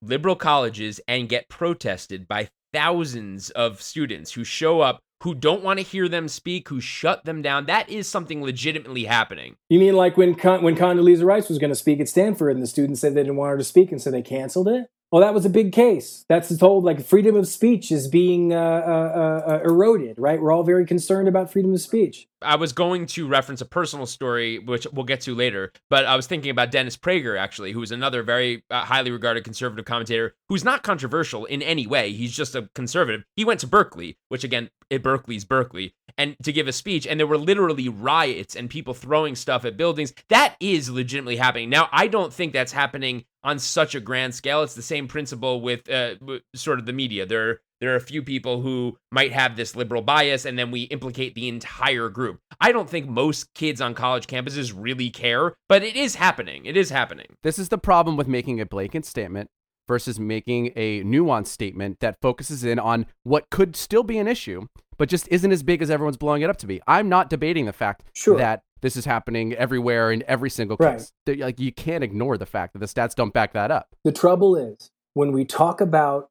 liberal 0.03 0.37
colleges 0.37 1.01
and 1.07 1.29
get 1.29 1.49
protested 1.49 2.27
by 2.27 2.49
thousands 2.73 3.51
of 3.51 3.83
students 3.83 4.33
who 4.33 4.45
show 4.45 4.81
up 4.81 5.01
who 5.23 5.35
don't 5.35 5.63
want 5.63 5.79
to 5.79 5.85
hear 5.85 6.09
them 6.09 6.29
speak, 6.29 6.69
who 6.69 6.81
shut 6.81 7.25
them 7.25 7.43
down. 7.43 7.67
That 7.67 7.91
is 7.91 8.09
something 8.09 8.43
legitimately 8.43 9.05
happening. 9.05 9.57
You 9.69 9.79
mean 9.79 9.95
like 9.95 10.17
when 10.17 10.35
Con- 10.35 10.63
when 10.63 10.77
Condoleezza 10.77 11.25
Rice 11.25 11.49
was 11.49 11.59
going 11.59 11.71
to 11.71 11.77
speak 11.77 12.01
at 12.01 12.09
Stanford, 12.09 12.55
and 12.55 12.63
the 12.63 12.67
students 12.67 13.01
said 13.01 13.15
they 13.15 13.23
didn't 13.23 13.37
want 13.37 13.51
her 13.51 13.59
to 13.59 13.65
speak, 13.65 13.93
and 13.93 14.01
so 14.01 14.11
they 14.11 14.23
canceled 14.23 14.69
it? 14.69 14.87
Well, 15.13 15.21
that 15.21 15.35
was 15.35 15.45
a 15.45 15.51
big 15.51 15.73
case. 15.73 16.25
That's 16.29 16.57
told 16.57 16.85
like 16.85 17.05
freedom 17.05 17.37
of 17.37 17.49
speech 17.49 17.91
is 17.91 18.09
being 18.09 18.53
uh, 18.53 18.57
uh, 18.57 19.43
uh, 19.47 19.61
eroded, 19.65 20.19
right? 20.19 20.41
We're 20.41 20.53
all 20.53 20.63
very 20.63 20.87
concerned 20.87 21.29
about 21.29 21.53
freedom 21.53 21.75
of 21.75 21.81
speech. 21.81 22.29
I 22.43 22.57
was 22.57 22.73
going 22.73 23.07
to 23.07 23.29
reference 23.29 23.61
a 23.61 23.67
personal 23.67 24.07
story, 24.07 24.59
which 24.59 24.87
we'll 24.93 25.05
get 25.05 25.21
to 25.23 25.35
later, 25.35 25.73
but 25.89 26.05
I 26.07 26.17
was 26.17 26.27
thinking 26.27 26.51
about 26.51 26.71
Dennis 26.71 26.97
Prager, 26.97 27.39
actually, 27.39 27.73
who's 27.73 27.93
another 27.93 28.23
very 28.23 28.65
uh, 28.71 28.85
highly 28.85 29.11
regarded 29.11 29.45
conservative 29.45 29.85
commentator 29.85 30.35
who's 30.49 30.65
not 30.65 30.83
controversial 30.83 31.45
in 31.45 31.63
any 31.63 31.87
way. 31.87 32.13
He's 32.13 32.35
just 32.35 32.55
a 32.55 32.69
conservative. 32.75 33.25
He 33.37 33.45
went 33.45 33.61
to 33.61 33.67
Berkeley, 33.67 34.19
which 34.29 34.45
again, 34.45 34.71
it, 34.89 35.03
Berkeley's 35.03 35.45
Berkeley, 35.45 35.95
and 36.19 36.37
to 36.43 36.53
give 36.53 36.67
a 36.67 36.73
speech, 36.73 37.07
and 37.07 37.19
there 37.19 37.27
were 37.27 37.39
literally 37.39 37.89
riots 37.89 38.57
and 38.57 38.69
people 38.69 38.95
throwing 38.95 39.37
stuff 39.37 39.65
at 39.65 39.77
buildings. 39.77 40.13
That 40.29 40.57
is 40.61 40.91
legitimately 40.91 41.37
happening. 41.37 41.71
Now, 41.71 41.89
I 41.93 42.09
don't 42.09 42.33
think 42.33 42.53
that's 42.53 42.73
happening 42.73 43.25
on 43.43 43.59
such 43.59 43.95
a 43.95 44.01
grand 44.01 44.35
scale. 44.35 44.63
It's 44.63 44.75
the 44.75 44.83
same 44.83 45.09
principle 45.09 45.61
with 45.61 45.89
uh, 45.89 46.17
sort 46.55 46.79
of 46.79 46.87
the 46.87 46.93
media. 46.93 47.25
There, 47.25 47.61
there 47.81 47.93
are 47.93 47.97
a 47.97 48.01
few 48.01 48.23
people 48.23 48.61
who 48.63 48.97
might 49.11 49.33
have 49.33 49.57
this 49.57 49.75
liberal 49.75 50.03
bias, 50.03 50.45
and 50.45 50.59
then 50.59 50.71
we 50.71 50.83
implicate 50.83 51.35
the 51.35 51.49
entire 51.49 52.09
group. 52.09 52.41
I 52.61 52.73
don't 52.73 52.89
think 52.89 53.09
most 53.09 53.53
kids 53.55 53.81
on 53.81 53.95
college 53.95 54.27
campuses 54.27 54.73
really 54.77 55.11
care, 55.11 55.55
but 55.69 55.83
it 55.83 55.97
is 55.97 56.15
happening. 56.17 56.67
It 56.67 56.77
is 56.77 56.91
happening. 56.91 57.27
This 57.43 57.59
is 57.59 57.69
the 57.71 57.79
problem 57.79 58.17
with 58.17 58.29
making 58.29 58.61
a 58.61 58.67
blanket 58.67 59.05
statement 59.07 59.49
versus 59.89 60.21
making 60.21 60.73
a 60.77 61.03
nuanced 61.03 61.49
statement 61.49 62.01
that 62.01 62.17
focuses 62.23 62.65
in 62.65 62.79
on 62.79 63.07
what 63.25 63.51
could 63.51 63.75
still 63.75 64.03
be 64.05 64.19
an 64.19 64.29
issue, 64.29 64.67
but 64.99 65.09
just 65.09 65.27
isn't 65.29 65.51
as 65.51 65.63
big 65.63 65.83
as 65.83 65.91
everyone's 65.91 66.17
blowing 66.17 66.43
it 66.43 66.51
up 66.51 66.59
to 66.59 66.67
be. 66.67 66.81
I'm 66.87 67.09
not 67.09 67.29
debating 67.31 67.67
the 67.67 67.73
fact 67.73 68.03
Sure. 68.15 68.37
that 68.39 68.63
this 68.83 68.97
is 68.97 69.05
happening 69.05 69.53
everywhere 69.55 70.13
in 70.13 70.23
every 70.29 70.49
single 70.49 70.77
Right. 70.79 70.99
case. 70.99 71.13
That, 71.27 71.39
Like 71.39 71.59
you 71.59 71.73
can't 71.73 72.05
ignore 72.05 72.39
the 72.39 72.47
fact 72.47 72.73
that 72.75 72.79
the 72.79 72.87
stats 72.87 73.15
don't 73.15 73.33
back 73.35 73.53
that 73.55 73.71
up. 73.71 73.89
The 74.05 74.13
trouble 74.13 74.55
is, 74.55 74.91
when 75.15 75.33
we 75.33 75.45
talk 75.45 75.81
about 75.81 76.30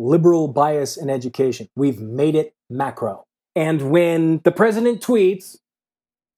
liberal 0.00 0.48
bias 0.48 0.96
in 0.96 1.10
education, 1.10 1.68
we've 1.76 2.00
made 2.00 2.34
it 2.34 2.54
macro. 2.68 3.24
And 3.54 3.90
when 3.90 4.40
the 4.44 4.52
president 4.52 5.02
tweets 5.02 5.56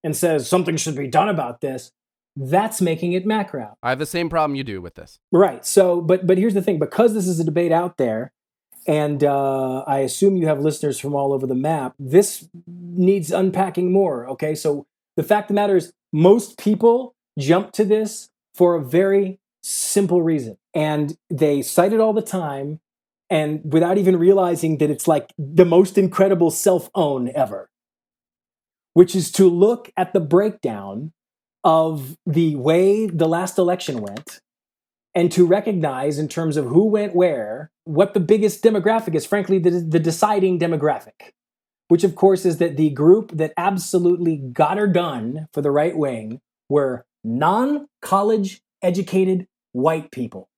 and 0.03 0.17
says 0.17 0.49
something 0.49 0.77
should 0.77 0.97
be 0.97 1.07
done 1.07 1.29
about 1.29 1.61
this, 1.61 1.93
that's 2.35 2.81
making 2.81 3.13
it 3.13 3.27
macro. 3.27 3.77
I 3.83 3.91
have 3.91 3.99
the 3.99 4.07
same 4.07 4.29
problem 4.29 4.57
you 4.57 4.65
do 4.65 4.81
with 4.81 4.95
this. 4.95 5.19
Right. 5.31 5.65
So, 5.65 6.01
but 6.01 6.27
but 6.27 6.39
here's 6.39 6.55
the 6.55 6.63
thing: 6.63 6.79
because 6.79 7.15
this 7.15 7.29
is 7.29 7.39
a 7.39 7.45
debate 7.45 7.73
out 7.73 7.99
there, 7.99 8.33
and 8.87 9.23
uh, 9.23 9.81
I 9.81 9.99
assume 9.99 10.37
you 10.37 10.47
have 10.47 10.61
listeners 10.61 10.99
from 10.99 11.15
all 11.15 11.33
over 11.33 11.47
the 11.47 11.55
map, 11.55 11.95
this 11.99 12.49
needs 12.67 13.31
unpacking 13.31 13.93
more. 13.93 14.27
Okay. 14.31 14.55
So 14.55 14.87
the 15.17 15.23
fact 15.23 15.45
of 15.45 15.49
the 15.49 15.61
matter 15.61 15.77
is, 15.77 15.93
most 16.13 16.59
people 16.59 17.15
jump 17.39 17.73
to 17.73 17.85
this 17.85 18.31
for 18.55 18.77
a 18.77 18.83
very 18.83 19.39
simple 19.63 20.23
reason, 20.23 20.57
and 20.75 21.17
they 21.29 21.61
cite 21.61 21.93
it 21.93 22.01
all 22.01 22.15
the 22.15 22.23
time, 22.23 22.81
and 23.33 23.62
without 23.64 23.97
even 23.97 24.18
realizing 24.18 24.76
that 24.76 24.91
it's 24.91 25.09
like 25.09 25.33
the 25.39 25.64
most 25.64 25.97
incredible 25.97 26.51
self 26.51 26.91
own 26.95 27.30
ever, 27.35 27.70
which 28.93 29.16
is 29.16 29.33
to 29.33 29.49
look 29.49 29.91
at 29.97 30.12
the 30.12 30.20
breakdown 30.20 31.12
of 31.64 32.18
the 32.26 32.55
way 32.57 33.07
the 33.07 33.26
last 33.26 33.57
election 33.57 34.03
went 34.03 34.41
and 35.14 35.33
to 35.33 35.47
recognize 35.47 36.18
in 36.18 36.28
terms 36.28 36.59
of 36.59 36.66
who 36.66 36.85
went 36.85 37.14
where 37.14 37.70
what 37.85 38.12
the 38.12 38.20
biggest 38.20 38.62
demographic 38.62 39.14
is 39.14 39.24
frankly 39.24 39.59
the, 39.59 39.70
the 39.70 40.01
deciding 40.01 40.59
demographic 40.59 41.30
which 41.87 42.03
of 42.03 42.16
course 42.16 42.45
is 42.45 42.59
that 42.59 42.76
the 42.76 42.91
group 42.91 43.30
that 43.33 43.53
absolutely 43.57 44.37
got 44.37 44.76
her 44.76 44.89
done 44.89 45.47
for 45.53 45.62
the 45.62 45.70
right 45.70 45.97
wing 45.97 46.41
were 46.68 47.07
non-college 47.22 48.61
educated 48.83 49.47
white 49.70 50.11
people 50.11 50.49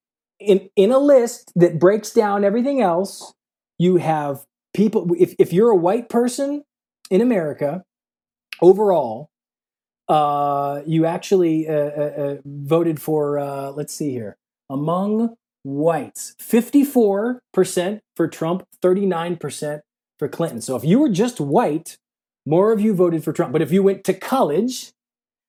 in, 0.44 0.70
in 0.76 0.92
a 0.92 0.98
list 0.98 1.52
that 1.56 1.78
breaks 1.78 2.12
down 2.12 2.44
everything 2.44 2.80
else 2.80 3.34
you 3.78 3.96
have 3.96 4.44
people 4.74 5.08
if, 5.18 5.34
if 5.38 5.52
you're 5.52 5.70
a 5.70 5.76
white 5.76 6.08
person 6.08 6.64
in 7.10 7.20
america 7.20 7.84
overall 8.60 9.30
uh, 10.08 10.82
you 10.86 11.06
actually 11.06 11.68
uh, 11.68 11.72
uh, 11.72 12.12
uh, 12.16 12.36
voted 12.44 13.00
for, 13.00 13.38
uh, 13.38 13.70
let's 13.70 13.94
see 13.94 14.10
here, 14.10 14.36
among 14.68 15.36
whites, 15.62 16.34
54% 16.40 18.00
for 18.14 18.28
Trump, 18.28 18.66
39% 18.82 19.80
for 20.18 20.28
Clinton. 20.28 20.60
So 20.60 20.76
if 20.76 20.84
you 20.84 20.98
were 20.98 21.08
just 21.08 21.40
white, 21.40 21.96
more 22.46 22.72
of 22.72 22.80
you 22.80 22.94
voted 22.94 23.24
for 23.24 23.32
Trump. 23.32 23.52
But 23.52 23.62
if 23.62 23.72
you 23.72 23.82
went 23.82 24.04
to 24.04 24.14
college, 24.14 24.92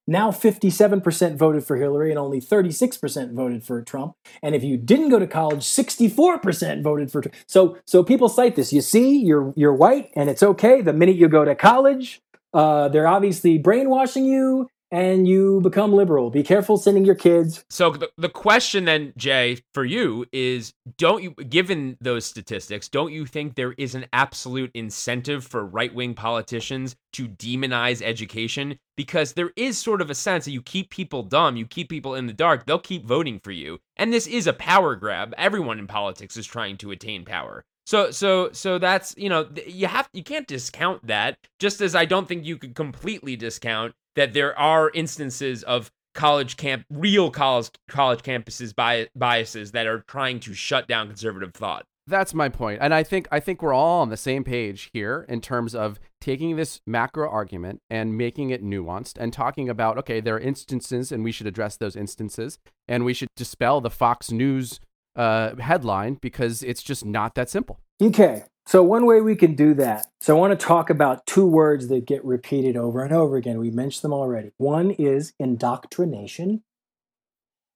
now 0.07 0.29
57% 0.29 1.35
voted 1.35 1.63
for 1.65 1.77
Hillary 1.77 2.11
and 2.11 2.19
only 2.19 2.39
36% 2.39 3.33
voted 3.33 3.63
for 3.63 3.81
Trump. 3.81 4.13
And 4.41 4.53
if 4.53 4.63
you 4.63 4.77
didn't 4.77 5.09
go 5.09 5.19
to 5.19 5.27
college, 5.27 5.63
64% 5.63 6.83
voted 6.83 7.11
for 7.11 7.21
Trump. 7.21 7.35
So 7.47 7.77
so 7.85 8.03
people 8.03 8.29
cite 8.29 8.55
this. 8.55 8.71
You 8.71 8.81
see, 8.81 9.17
you're 9.17 9.53
you're 9.55 9.73
white 9.73 10.11
and 10.15 10.29
it's 10.29 10.43
okay. 10.43 10.81
The 10.81 10.93
minute 10.93 11.15
you 11.15 11.27
go 11.27 11.45
to 11.45 11.55
college, 11.55 12.21
uh, 12.53 12.89
they're 12.89 13.07
obviously 13.07 13.57
brainwashing 13.57 14.25
you 14.25 14.69
and 14.91 15.27
you 15.27 15.61
become 15.61 15.93
liberal. 15.93 16.29
Be 16.29 16.43
careful 16.43 16.77
sending 16.77 17.05
your 17.05 17.15
kids. 17.15 17.65
So 17.69 17.91
the, 17.91 18.09
the 18.17 18.29
question 18.29 18.85
then, 18.85 19.13
Jay, 19.17 19.59
for 19.73 19.83
you 19.83 20.25
is 20.31 20.73
don't 20.97 21.23
you, 21.23 21.31
given 21.31 21.97
those 22.01 22.25
statistics, 22.25 22.87
don't 22.87 23.11
you 23.11 23.25
think 23.25 23.55
there 23.55 23.73
is 23.73 23.95
an 23.95 24.05
absolute 24.13 24.71
incentive 24.73 25.45
for 25.45 25.65
right 25.65 25.93
wing 25.93 26.13
politicians 26.13 26.95
to 27.13 27.27
demonize 27.27 28.01
education? 28.01 28.77
Because 28.95 29.33
there 29.33 29.51
is 29.55 29.77
sort 29.77 30.01
of 30.01 30.09
a 30.09 30.15
sense 30.15 30.45
that 30.45 30.51
you 30.51 30.61
keep 30.61 30.89
people 30.89 31.23
dumb, 31.23 31.55
you 31.55 31.65
keep 31.65 31.89
people 31.89 32.15
in 32.15 32.27
the 32.27 32.33
dark, 32.33 32.65
they'll 32.65 32.79
keep 32.79 33.05
voting 33.05 33.39
for 33.39 33.51
you. 33.51 33.79
And 33.97 34.13
this 34.13 34.27
is 34.27 34.47
a 34.47 34.53
power 34.53 34.95
grab. 34.95 35.33
Everyone 35.37 35.79
in 35.79 35.87
politics 35.87 36.37
is 36.37 36.45
trying 36.45 36.77
to 36.77 36.91
attain 36.91 37.25
power. 37.25 37.65
So 37.85 38.09
so 38.09 38.49
so 38.51 38.79
that's 38.79 39.13
you 39.15 39.29
know 39.29 39.47
you 39.67 39.85
have 39.85 40.09
you 40.11 40.23
can't 40.23 40.47
discount 40.47 41.05
that 41.05 41.37
just 41.59 41.81
as 41.81 41.93
I 41.93 42.05
don't 42.05 42.27
think 42.27 42.43
you 42.43 42.57
could 42.57 42.73
completely 42.73 43.35
discount 43.35 43.93
that 44.15 44.33
there 44.33 44.57
are 44.57 44.91
instances 44.93 45.63
of 45.63 45.91
college 46.13 46.55
camp 46.57 46.85
real 46.89 47.29
college 47.29 47.69
college 47.89 48.21
campuses 48.21 48.73
bi- 48.73 49.07
biases 49.15 49.71
that 49.73 49.85
are 49.85 50.03
trying 50.07 50.39
to 50.39 50.53
shut 50.53 50.87
down 50.87 51.07
conservative 51.07 51.53
thought. 51.53 51.85
That's 52.07 52.33
my. 52.33 52.51
And 52.79 52.93
I 52.93 53.03
think 53.03 53.27
I 53.31 53.39
think 53.39 53.61
we're 53.61 53.73
all 53.73 54.01
on 54.01 54.09
the 54.09 54.17
same 54.17 54.43
page 54.43 54.89
here 54.93 55.25
in 55.27 55.41
terms 55.41 55.73
of 55.73 55.99
taking 56.21 56.55
this 56.55 56.79
macro 56.85 57.29
argument 57.29 57.81
and 57.89 58.15
making 58.15 58.51
it 58.51 58.63
nuanced 58.63 59.17
and 59.19 59.33
talking 59.33 59.69
about 59.69 59.97
okay, 59.99 60.19
there 60.19 60.35
are 60.35 60.39
instances 60.39 61.11
and 61.11 61.23
we 61.23 61.31
should 61.31 61.47
address 61.47 61.77
those 61.77 61.95
instances 61.95 62.59
and 62.87 63.05
we 63.05 63.13
should 63.13 63.29
dispel 63.35 63.81
the 63.81 63.89
Fox 63.89 64.31
News 64.31 64.79
uh, 65.15 65.55
headline 65.55 66.17
because 66.21 66.61
it's 66.61 66.83
just 66.83 67.05
not 67.05 67.33
that 67.35 67.49
simple. 67.49 67.79
Okay, 68.01 68.43
so 68.65 68.81
one 68.81 69.05
way 69.05 69.21
we 69.21 69.35
can 69.35 69.55
do 69.55 69.73
that. 69.75 70.07
So 70.19 70.35
I 70.35 70.39
want 70.39 70.59
to 70.59 70.65
talk 70.65 70.89
about 70.89 71.25
two 71.25 71.45
words 71.45 71.87
that 71.89 72.05
get 72.05 72.25
repeated 72.25 72.75
over 72.75 73.03
and 73.03 73.13
over 73.13 73.37
again. 73.37 73.59
We 73.59 73.71
mentioned 73.71 74.03
them 74.03 74.13
already. 74.13 74.51
One 74.57 74.91
is 74.91 75.33
indoctrination, 75.39 76.63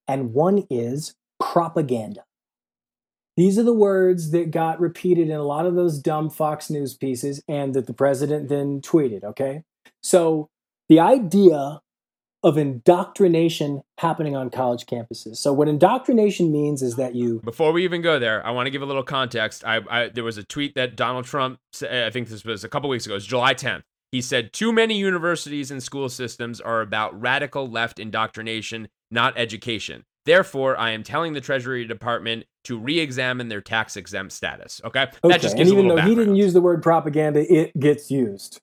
and 0.08 0.34
one 0.34 0.66
is 0.70 1.16
propaganda. 1.40 2.24
These 3.38 3.58
are 3.58 3.64
the 3.64 3.74
words 3.74 4.32
that 4.32 4.52
got 4.52 4.82
repeated 4.82 5.30
in 5.30 5.36
a 5.36 5.44
lot 5.44 5.66
of 5.66 5.76
those 5.76 6.00
dumb 6.00 6.30
Fox 6.30 6.70
News 6.70 6.94
pieces 6.94 7.42
and 7.48 7.74
that 7.74 7.88
the 7.88 7.94
president 7.94 8.50
then 8.50 8.82
tweeted, 8.82 9.24
okay? 9.24 9.64
So 10.04 10.50
the 10.90 11.00
idea 11.00 11.80
of 12.44 12.58
indoctrination 12.58 13.82
happening 13.98 14.36
on 14.36 14.50
college 14.50 14.86
campuses. 14.86 15.38
So 15.38 15.52
what 15.52 15.68
indoctrination 15.68 16.52
means 16.52 16.82
is 16.82 16.96
that 16.96 17.16
you 17.16 17.42
Before 17.44 17.72
we 17.72 17.84
even 17.84 18.02
go 18.02 18.18
there, 18.18 18.46
I 18.46 18.52
want 18.52 18.68
to 18.68 18.72
give 18.72 18.82
a 18.82 18.86
little 18.86 19.04
context. 19.04 19.66
I, 19.66 19.82
I 19.90 20.10
there 20.10 20.24
was 20.24 20.38
a 20.38 20.44
tweet 20.44 20.76
that 20.76 20.96
Donald 20.96 21.26
Trump, 21.26 21.60
I 21.82 22.10
think 22.10 22.30
this 22.30 22.46
was 22.46 22.64
a 22.64 22.70
couple 22.70 22.90
weeks 22.90 23.06
ago, 23.06 23.14
it 23.14 23.18
was 23.18 23.28
July 23.28 23.54
10th. 23.54 23.82
He 24.12 24.22
said, 24.22 24.54
Too 24.54 24.72
many 24.72 24.98
universities 24.98 25.70
and 25.70 25.84
school 25.84 26.10
systems 26.10 26.62
are 26.62 26.82
about 26.82 27.20
radical 27.20 27.68
left 27.68 28.00
indoctrination, 28.00 28.88
not 29.12 29.34
education. 29.38 30.06
Therefore, 30.26 30.78
I 30.78 30.92
am 30.92 31.04
telling 31.04 31.34
the 31.34 31.42
Treasury 31.42 31.86
Department 31.86 32.46
to 32.66 32.78
re 32.78 33.00
examine 33.00 33.50
their 33.50 33.62
tax 33.62 33.98
exempt 33.98 34.32
status. 34.32 34.82
Okay? 34.84 35.04
Okay, 35.04 35.18
That 35.24 35.42
just 35.42 35.58
gives 35.58 35.72
a 35.72 35.74
even 35.74 35.88
though 35.88 36.02
he 36.02 36.16
didn't 36.16 36.36
use 36.36 36.54
the 36.54 36.62
word 36.62 36.82
propaganda, 36.82 37.52
it 37.52 37.78
gets 37.80 38.12
used. 38.12 38.62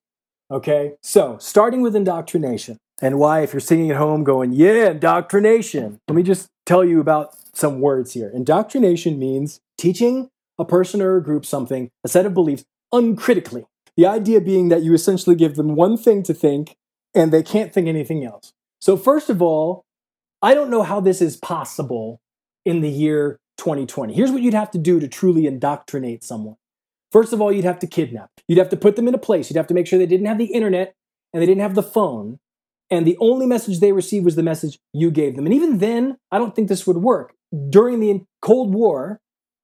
Okay, 0.51 0.93
so 1.03 1.39
starting 1.41 1.83
with 1.83 1.97
indoctrination 1.97 2.79
and 3.01 3.19
why, 3.19 3.41
if 3.41 3.53
you're 3.53 3.61
sitting 3.61 3.91
at 3.91 3.97
home 3.97 4.25
going, 4.25 4.53
"Yeah, 4.53 4.91
indoctrination," 4.91 6.01
let 6.09 6.15
me 6.15 6.23
just 6.23 6.49
tell 6.65 6.85
you 6.85 7.01
about 7.01 7.37
some 7.53 7.81
words 7.81 8.13
here. 8.13 8.31
Indoctrination 8.33 9.19
means 9.19 9.61
teaching 9.79 10.31
a 10.59 10.65
person 10.65 11.03
or 11.03 11.17
a 11.17 11.23
group 11.23 11.45
something, 11.45 11.91
a 12.05 12.09
set 12.09 12.27
of 12.27 12.35
beliefs, 12.35 12.65
uncritically. 12.93 13.67
The 13.97 14.07
idea 14.07 14.41
being 14.41 14.69
that 14.69 14.83
you 14.83 14.95
essentially 14.95 15.37
give 15.37 15.57
them 15.57 15.75
one 15.75 15.97
thing 15.97 16.23
to 16.25 16.35
think, 16.35 16.77
and 17.15 17.33
they 17.33 17.43
can't 17.43 17.73
think 17.73 17.89
anything 17.89 18.25
else. 18.25 18.53
So, 18.81 18.97
first 18.97 19.31
of 19.31 19.41
all, 19.41 19.85
I 20.43 20.55
don't 20.55 20.71
know 20.71 20.83
how 20.83 21.01
this 21.01 21.23
is 21.23 21.37
possible 21.37 22.21
in 22.65 22.81
the 22.81 22.91
year 22.91 23.39
2020. 23.59 24.13
Here's 24.13 24.31
what 24.31 24.43
you'd 24.43 24.55
have 24.55 24.71
to 24.73 24.79
do 24.79 25.01
to 25.01 25.09
truly 25.09 25.47
indoctrinate 25.47 26.23
someone. 26.23 26.57
First 27.11 27.33
of 27.33 27.41
all, 27.41 27.51
you'd 27.51 27.65
have 27.65 27.79
to 27.79 27.87
kidnap. 27.87 28.31
You'd 28.47 28.59
have 28.59 28.69
to 28.71 28.77
put 28.77 28.97
them 28.97 29.09
in 29.09 29.15
a 29.15 29.19
place. 29.19 29.49
You'd 29.49 29.57
have 29.57 29.67
to 29.69 29.75
make 29.75 29.87
sure 29.87 29.99
they 29.99 30.07
didn't 30.07 30.27
have 30.27 30.39
the 30.39 30.53
internet 30.53 30.95
and 31.33 31.43
they 31.43 31.47
didn't 31.47 31.63
have 31.63 31.75
the 31.75 31.83
phone. 31.83 32.39
And 32.91 33.07
the 33.07 33.17
only 33.19 33.47
message 33.47 33.81
they 33.81 33.93
received 33.93 34.25
was 34.25 34.37
the 34.37 34.43
message 34.43 34.79
you 34.93 35.11
gave 35.11 35.37
them. 35.37 35.47
And 35.47 35.55
even 35.55 35.79
then, 35.79 36.17
I 36.31 36.39
don't 36.39 36.55
think 36.55 36.69
this 36.69 36.87
would 36.87 36.99
work. 36.99 37.35
During 37.69 38.01
the 38.01 38.23
Cold 38.43 38.73
War, 38.73 39.21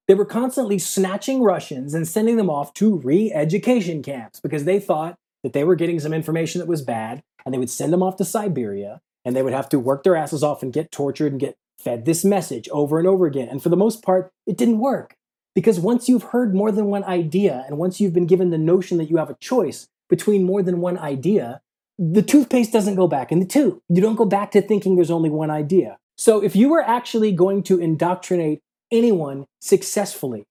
they 0.07 0.15
were 0.15 0.25
constantly 0.25 0.79
snatching 0.79 1.41
Russians 1.41 1.93
and 1.93 2.07
sending 2.07 2.35
them 2.35 2.49
off 2.49 2.73
to 2.75 2.97
re 2.99 3.31
education 3.31 4.03
camps 4.03 4.39
because 4.39 4.65
they 4.65 4.79
thought 4.79 5.15
that 5.43 5.53
they 5.53 5.63
were 5.63 5.75
getting 5.75 5.99
some 5.99 6.13
information 6.13 6.59
that 6.59 6.67
was 6.67 6.81
bad 6.81 7.21
and 7.45 7.53
they 7.53 7.57
would 7.57 7.69
send 7.69 7.93
them 7.93 8.03
off 8.03 8.17
to 8.17 8.25
Siberia 8.25 9.01
and 9.25 9.35
they 9.35 9.43
would 9.43 9.53
have 9.53 9.69
to 9.69 9.79
work 9.79 10.03
their 10.03 10.15
asses 10.15 10.43
off 10.43 10.61
and 10.61 10.73
get 10.73 10.91
tortured 10.91 11.31
and 11.31 11.39
get 11.39 11.55
fed 11.79 12.05
this 12.05 12.25
message 12.25 12.67
over 12.69 12.99
and 12.99 13.07
over 13.07 13.25
again. 13.25 13.47
And 13.47 13.61
for 13.61 13.69
the 13.69 13.77
most 13.77 14.03
part, 14.03 14.31
it 14.45 14.57
didn't 14.57 14.79
work. 14.79 15.15
Because 15.55 15.79
once 15.79 16.09
you've 16.09 16.23
heard 16.23 16.55
more 16.55 16.71
than 16.71 16.87
one 16.87 17.03
idea, 17.03 17.63
and 17.67 17.77
once 17.77 18.01
you've 18.01 18.13
been 18.13 18.25
given 18.25 18.49
the 18.49 18.57
notion 18.57 18.97
that 18.97 19.09
you 19.09 19.17
have 19.17 19.29
a 19.29 19.37
choice 19.39 19.87
between 20.09 20.45
more 20.45 20.63
than 20.63 20.81
one 20.81 20.97
idea, 20.97 21.61
the 21.97 22.21
toothpaste 22.21 22.71
doesn't 22.71 22.95
go 22.95 23.07
back 23.07 23.31
in 23.31 23.39
the 23.39 23.45
tube. 23.45 23.79
You 23.89 24.01
don't 24.01 24.15
go 24.15 24.25
back 24.25 24.51
to 24.51 24.61
thinking 24.61 24.95
there's 24.95 25.11
only 25.11 25.29
one 25.29 25.51
idea. 25.51 25.97
So 26.17 26.43
if 26.43 26.55
you 26.55 26.69
were 26.69 26.81
actually 26.81 27.31
going 27.31 27.63
to 27.63 27.79
indoctrinate 27.79 28.61
anyone 28.91 29.45
successfully, 29.61 30.45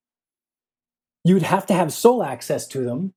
you'd 1.25 1.43
have 1.43 1.67
to 1.67 1.75
have 1.75 1.93
sole 1.93 2.23
access 2.23 2.67
to 2.69 2.85
them, 2.85 3.13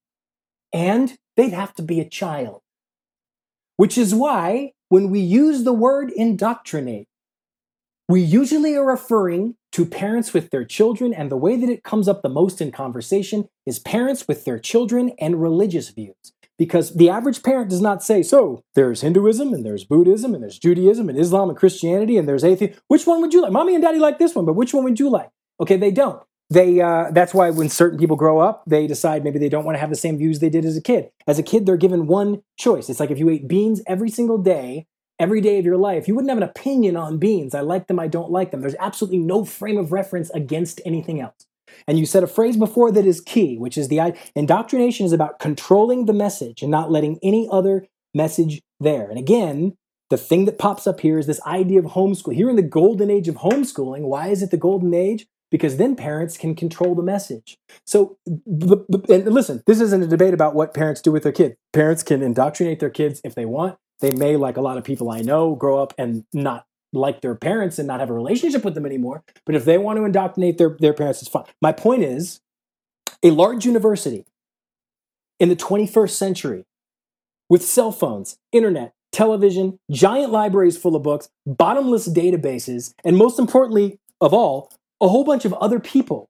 and 0.71 1.17
they'd 1.35 1.53
have 1.53 1.73
to 1.75 1.81
be 1.81 1.99
a 1.99 2.09
child. 2.09 2.61
Which 3.77 3.97
is 3.97 4.15
why 4.15 4.71
when 4.89 5.09
we 5.09 5.19
use 5.19 5.63
the 5.63 5.73
word 5.73 6.11
indoctrinate, 6.11 7.07
we 8.07 8.21
usually 8.21 8.75
are 8.75 8.85
referring 8.85 9.55
to 9.71 9.85
parents 9.85 10.33
with 10.33 10.51
their 10.51 10.63
children, 10.63 11.13
and 11.13 11.29
the 11.29 11.37
way 11.37 11.55
that 11.55 11.69
it 11.69 11.83
comes 11.83 12.07
up 12.07 12.21
the 12.21 12.29
most 12.29 12.61
in 12.61 12.71
conversation 12.71 13.49
is 13.65 13.79
parents 13.79 14.27
with 14.27 14.45
their 14.45 14.59
children 14.59 15.11
and 15.19 15.41
religious 15.41 15.89
views. 15.89 16.34
Because 16.57 16.95
the 16.95 17.09
average 17.09 17.43
parent 17.43 17.69
does 17.69 17.81
not 17.81 18.01
say, 18.01 18.23
so 18.23 18.63
there's 18.75 19.01
Hinduism 19.01 19.53
and 19.53 19.65
there's 19.65 19.83
Buddhism 19.83 20.33
and 20.33 20.41
there's 20.41 20.57
Judaism 20.57 21.09
and 21.09 21.19
Islam 21.19 21.49
and 21.49 21.57
Christianity 21.57 22.17
and 22.17 22.27
there's 22.27 22.43
atheism. 22.43 22.79
Which 22.87 23.05
one 23.05 23.21
would 23.21 23.33
you 23.33 23.41
like? 23.41 23.51
Mommy 23.51 23.75
and 23.75 23.83
daddy 23.83 23.99
like 23.99 24.19
this 24.19 24.35
one, 24.35 24.45
but 24.45 24.53
which 24.53 24.73
one 24.73 24.85
would 24.85 24.99
you 24.99 25.09
like? 25.09 25.29
Okay, 25.59 25.75
they 25.75 25.91
don't. 25.91 26.21
They 26.49 26.79
uh, 26.79 27.09
that's 27.11 27.33
why 27.33 27.49
when 27.49 27.69
certain 27.69 27.97
people 27.97 28.15
grow 28.15 28.39
up, 28.39 28.63
they 28.67 28.85
decide 28.87 29.23
maybe 29.23 29.39
they 29.39 29.49
don't 29.49 29.65
want 29.65 29.75
to 29.75 29.79
have 29.79 29.89
the 29.89 29.95
same 29.95 30.17
views 30.17 30.39
they 30.39 30.49
did 30.49 30.63
as 30.63 30.77
a 30.77 30.81
kid. 30.81 31.09
As 31.27 31.39
a 31.39 31.43
kid, 31.43 31.65
they're 31.65 31.75
given 31.75 32.07
one 32.07 32.43
choice. 32.57 32.89
It's 32.89 32.99
like 32.99 33.11
if 33.11 33.17
you 33.17 33.29
ate 33.29 33.47
beans 33.47 33.81
every 33.87 34.09
single 34.09 34.37
day, 34.37 34.85
every 35.19 35.41
day 35.41 35.57
of 35.57 35.65
your 35.65 35.77
life, 35.77 36.07
you 36.07 36.13
wouldn't 36.13 36.29
have 36.29 36.37
an 36.37 36.43
opinion 36.43 36.95
on 36.95 37.17
beans. 37.17 37.55
I 37.55 37.61
like 37.61 37.87
them, 37.87 37.99
I 37.99 38.07
don't 38.07 38.31
like 38.31 38.51
them. 38.51 38.61
There's 38.61 38.75
absolutely 38.79 39.19
no 39.19 39.43
frame 39.43 39.77
of 39.77 39.91
reference 39.91 40.29
against 40.31 40.81
anything 40.85 41.19
else. 41.19 41.47
And 41.87 41.99
you 41.99 42.05
said 42.05 42.23
a 42.23 42.27
phrase 42.27 42.57
before 42.57 42.91
that 42.91 43.05
is 43.05 43.21
key, 43.21 43.57
which 43.57 43.77
is 43.77 43.87
the 43.87 44.15
indoctrination 44.35 45.05
is 45.05 45.13
about 45.13 45.39
controlling 45.39 46.05
the 46.05 46.13
message 46.13 46.61
and 46.61 46.71
not 46.71 46.91
letting 46.91 47.19
any 47.21 47.47
other 47.51 47.87
message 48.13 48.61
there. 48.79 49.09
And 49.09 49.19
again, 49.19 49.75
the 50.09 50.17
thing 50.17 50.45
that 50.45 50.59
pops 50.59 50.85
up 50.85 50.99
here 50.99 51.17
is 51.17 51.27
this 51.27 51.41
idea 51.45 51.79
of 51.79 51.85
homeschool. 51.85 52.35
Here 52.35 52.49
in 52.49 52.55
the 52.55 52.61
golden 52.61 53.09
age 53.09 53.27
of 53.27 53.35
homeschooling, 53.35 54.01
why 54.01 54.27
is 54.27 54.43
it 54.43 54.51
the 54.51 54.57
golden 54.57 54.93
age? 54.93 55.25
Because 55.51 55.77
then 55.77 55.95
parents 55.95 56.37
can 56.37 56.55
control 56.55 56.95
the 56.95 57.03
message. 57.03 57.57
So, 57.85 58.17
and 58.25 59.25
listen, 59.25 59.63
this 59.67 59.79
isn't 59.79 60.03
a 60.03 60.07
debate 60.07 60.33
about 60.33 60.55
what 60.55 60.73
parents 60.73 61.01
do 61.01 61.11
with 61.11 61.23
their 61.23 61.31
kids. 61.31 61.55
Parents 61.73 62.03
can 62.03 62.21
indoctrinate 62.21 62.79
their 62.79 62.89
kids 62.89 63.21
if 63.23 63.35
they 63.35 63.45
want. 63.45 63.77
They 63.99 64.11
may, 64.11 64.35
like 64.35 64.57
a 64.57 64.61
lot 64.61 64.77
of 64.77 64.83
people 64.83 65.09
I 65.09 65.21
know, 65.21 65.55
grow 65.55 65.81
up 65.81 65.93
and 65.97 66.25
not 66.33 66.65
like 66.95 67.21
their 67.21 67.35
parents 67.35 67.77
and 67.77 67.87
not 67.87 67.99
have 67.99 68.09
a 68.09 68.13
relationship 68.13 68.63
with 68.63 68.75
them 68.75 68.85
anymore. 68.85 69.23
But 69.45 69.55
if 69.55 69.65
they 69.65 69.77
want 69.77 69.97
to 69.97 70.05
indoctrinate 70.05 70.57
their, 70.57 70.75
their 70.79 70.93
parents, 70.93 71.21
it's 71.21 71.29
fine. 71.29 71.45
My 71.61 71.71
point 71.71 72.03
is 72.03 72.41
a 73.23 73.31
large 73.31 73.65
university 73.65 74.25
in 75.39 75.49
the 75.49 75.55
21st 75.55 76.11
century 76.11 76.65
with 77.49 77.63
cell 77.63 77.91
phones, 77.91 78.37
internet, 78.51 78.93
television, 79.11 79.79
giant 79.91 80.31
libraries 80.31 80.77
full 80.77 80.95
of 80.95 81.03
books, 81.03 81.29
bottomless 81.45 82.07
databases, 82.07 82.93
and 83.03 83.17
most 83.17 83.39
importantly 83.39 83.99
of 84.21 84.33
all, 84.33 84.71
a 85.01 85.07
whole 85.07 85.23
bunch 85.23 85.45
of 85.45 85.53
other 85.53 85.79
people 85.79 86.29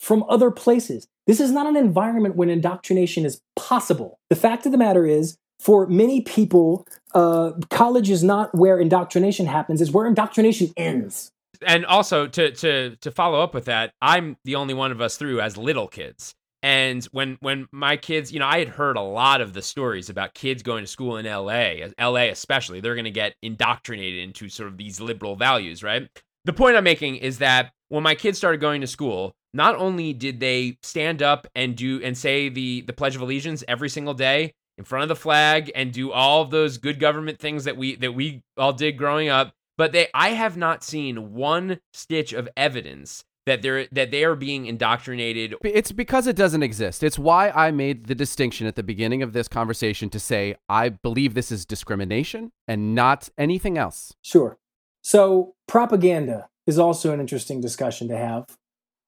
from 0.00 0.24
other 0.28 0.50
places. 0.50 1.06
This 1.26 1.40
is 1.40 1.50
not 1.50 1.66
an 1.66 1.76
environment 1.76 2.36
when 2.36 2.50
indoctrination 2.50 3.24
is 3.24 3.40
possible. 3.56 4.18
The 4.30 4.36
fact 4.36 4.66
of 4.66 4.72
the 4.72 4.78
matter 4.78 5.06
is, 5.06 5.38
for 5.58 5.86
many 5.86 6.20
people, 6.20 6.86
uh, 7.14 7.52
college 7.70 8.10
is 8.10 8.22
not 8.22 8.54
where 8.54 8.78
indoctrination 8.78 9.46
happens; 9.46 9.80
it's 9.80 9.90
where 9.90 10.06
indoctrination 10.06 10.72
ends. 10.76 11.30
And 11.66 11.86
also 11.86 12.26
to 12.26 12.50
to 12.52 12.96
to 12.96 13.10
follow 13.10 13.40
up 13.40 13.54
with 13.54 13.66
that, 13.66 13.92
I'm 14.02 14.36
the 14.44 14.56
only 14.56 14.74
one 14.74 14.92
of 14.92 15.00
us 15.00 15.16
through 15.16 15.40
as 15.40 15.56
little 15.56 15.88
kids. 15.88 16.34
And 16.64 17.04
when 17.12 17.36
when 17.40 17.66
my 17.72 17.98
kids, 17.98 18.32
you 18.32 18.38
know, 18.38 18.46
I 18.46 18.58
had 18.58 18.68
heard 18.68 18.96
a 18.96 19.02
lot 19.02 19.42
of 19.42 19.52
the 19.52 19.60
stories 19.60 20.08
about 20.08 20.32
kids 20.32 20.62
going 20.62 20.82
to 20.82 20.90
school 20.90 21.18
in 21.18 21.26
LA, 21.26 21.86
LA 22.00 22.30
especially, 22.30 22.80
they're 22.80 22.94
going 22.94 23.04
to 23.04 23.10
get 23.10 23.34
indoctrinated 23.42 24.24
into 24.24 24.48
sort 24.48 24.70
of 24.70 24.78
these 24.78 24.98
liberal 24.98 25.36
values, 25.36 25.82
right? 25.82 26.08
The 26.46 26.54
point 26.54 26.76
I'm 26.76 26.84
making 26.84 27.16
is 27.16 27.38
that 27.38 27.72
when 27.90 28.02
my 28.02 28.14
kids 28.14 28.38
started 28.38 28.62
going 28.62 28.80
to 28.80 28.86
school, 28.86 29.34
not 29.52 29.76
only 29.76 30.14
did 30.14 30.40
they 30.40 30.78
stand 30.82 31.22
up 31.22 31.46
and 31.54 31.76
do 31.76 32.00
and 32.02 32.16
say 32.16 32.48
the 32.48 32.80
the 32.80 32.94
pledge 32.94 33.14
of 33.14 33.20
allegiance 33.20 33.62
every 33.68 33.90
single 33.90 34.14
day, 34.14 34.54
in 34.78 34.84
front 34.84 35.02
of 35.02 35.08
the 35.08 35.16
flag 35.16 35.70
and 35.74 35.92
do 35.92 36.12
all 36.12 36.42
of 36.42 36.50
those 36.50 36.78
good 36.78 36.98
government 36.98 37.38
things 37.38 37.64
that 37.64 37.76
we 37.76 37.96
that 37.96 38.14
we 38.14 38.42
all 38.56 38.72
did 38.72 38.98
growing 38.98 39.28
up 39.28 39.54
but 39.76 39.92
they 39.92 40.08
i 40.14 40.30
have 40.30 40.56
not 40.56 40.82
seen 40.82 41.34
one 41.34 41.80
stitch 41.92 42.32
of 42.32 42.48
evidence 42.56 43.24
that 43.46 43.62
they're 43.62 43.86
that 43.92 44.10
they 44.10 44.24
are 44.24 44.34
being 44.34 44.66
indoctrinated 44.66 45.54
it's 45.62 45.92
because 45.92 46.26
it 46.26 46.36
doesn't 46.36 46.62
exist. 46.62 47.02
It's 47.02 47.18
why 47.18 47.50
i 47.50 47.70
made 47.70 48.06
the 48.06 48.14
distinction 48.14 48.66
at 48.66 48.76
the 48.76 48.82
beginning 48.82 49.22
of 49.22 49.32
this 49.32 49.48
conversation 49.48 50.10
to 50.10 50.20
say 50.20 50.56
i 50.68 50.88
believe 50.88 51.34
this 51.34 51.52
is 51.52 51.66
discrimination 51.66 52.52
and 52.66 52.94
not 52.94 53.28
anything 53.38 53.78
else. 53.78 54.14
Sure. 54.22 54.58
So 55.02 55.54
propaganda 55.68 56.48
is 56.66 56.78
also 56.78 57.12
an 57.12 57.20
interesting 57.20 57.60
discussion 57.60 58.08
to 58.08 58.16
have 58.16 58.46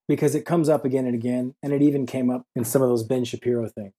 because 0.08 0.34
it 0.34 0.44
comes 0.44 0.68
up 0.68 0.84
again 0.84 1.06
and 1.06 1.14
again 1.14 1.54
and 1.62 1.72
it 1.72 1.82
even 1.82 2.06
came 2.06 2.30
up 2.30 2.46
in 2.54 2.64
some 2.64 2.82
of 2.82 2.88
those 2.88 3.02
ben 3.02 3.24
shapiro 3.24 3.68
things 3.68 3.94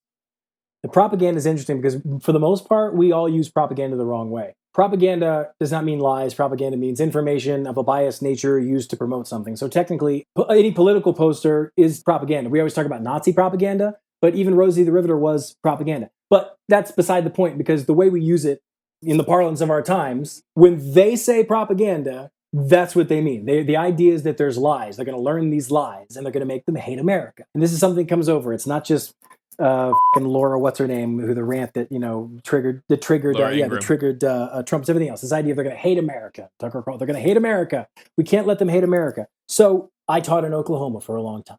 the 0.84 0.90
propaganda 0.90 1.38
is 1.38 1.46
interesting 1.46 1.82
because, 1.82 2.02
for 2.22 2.32
the 2.32 2.40
most 2.40 2.68
part, 2.68 2.96
we 2.96 3.12
all 3.12 3.28
use 3.28 3.50
propaganda 3.50 3.98
the 3.98 4.06
wrong 4.06 4.30
way. 4.30 4.54
Propaganda 4.74 5.50
does 5.60 5.72
not 5.72 5.84
mean 5.84 6.00
lies. 6.00 6.36
Propaganda 6.36 6.78
means 6.78 7.00
information 7.00 7.66
of 7.66 7.78
a 7.78 7.84
biased 7.84 8.22
nature 8.22 8.60
used 8.60 8.92
to 8.92 8.98
promote 8.98 9.28
something. 9.28 9.56
So, 9.56 9.68
technically, 9.68 10.26
any 10.50 10.72
political 10.72 11.14
poster 11.14 11.72
is 11.78 12.02
propaganda. 12.04 12.50
We 12.50 12.60
always 12.60 12.74
talk 12.74 12.86
about 12.86 13.02
Nazi 13.02 13.34
propaganda, 13.34 13.96
but 14.22 14.36
even 14.36 14.56
Rosie 14.56 14.84
the 14.84 14.92
Riveter 14.92 15.18
was 15.18 15.56
propaganda. 15.64 16.10
But 16.30 16.56
that's 16.68 16.92
beside 16.92 17.24
the 17.24 17.30
point 17.32 17.58
because 17.58 17.86
the 17.86 17.94
way 17.94 18.10
we 18.10 18.22
use 18.22 18.46
it 18.46 18.62
in 19.02 19.18
the 19.18 19.24
parlance 19.24 19.62
of 19.62 19.70
our 19.70 19.82
times, 19.82 20.44
when 20.54 20.94
they 20.94 21.16
say 21.16 21.44
propaganda, 21.44 22.30
that's 22.54 22.96
what 22.96 23.10
they 23.10 23.22
mean. 23.22 23.46
They, 23.46 23.64
the 23.64 23.78
idea 23.78 24.14
is 24.14 24.24
that 24.24 24.38
there's 24.38 24.58
lies. 24.58 24.96
They're 24.98 25.06
going 25.06 25.18
to 25.18 25.22
learn 25.22 25.50
these 25.50 25.70
lies 25.70 26.16
and 26.16 26.26
they're 26.26 26.34
going 26.34 26.42
to 26.42 26.48
make 26.48 26.66
them 26.66 26.76
hate 26.76 27.00
America. 27.00 27.46
And 27.54 27.62
this 27.62 27.72
is 27.72 27.80
something 27.80 28.06
that 28.06 28.10
comes 28.10 28.30
over. 28.30 28.54
It's 28.54 28.68
not 28.68 28.86
just 28.86 29.14
uh, 29.60 29.94
Laura, 30.16 30.60
what's 30.60 30.80
her 30.80 30.88
name, 30.88 31.20
who 31.20 31.34
the 31.34 31.44
rant 31.44 31.74
that 31.74 31.92
you 31.92 32.00
know 32.00 32.32
triggered, 32.44 32.84
the 32.90 32.98
triggered, 32.98 33.40
uh, 33.40 33.50
yeah, 33.50 33.68
the 33.68 33.80
triggered 33.80 34.24
uh, 34.24 34.50
uh, 34.52 34.64
Trump's 34.64 34.90
everything 34.90 35.10
else. 35.10 35.22
This 35.22 35.32
idea 35.32 35.56
they're 35.56 35.64
going 35.64 35.76
to 35.76 35.82
hate 35.82 35.98
America, 35.98 36.50
Tucker 36.60 36.82
Carlson, 36.82 37.00
they're 37.00 37.14
going 37.14 37.22
to 37.22 37.28
hate 37.28 37.38
America. 37.38 37.88
We 38.18 38.24
can't 38.24 38.48
let 38.48 38.60
them 38.60 38.70
hate 38.70 38.84
America. 38.84 39.28
So 39.48 39.92
I 40.08 40.20
taught 40.20 40.46
in 40.46 40.54
Oklahoma 40.54 41.02
for 41.02 41.16
a 41.16 41.22
long 41.22 41.44
time. 41.44 41.58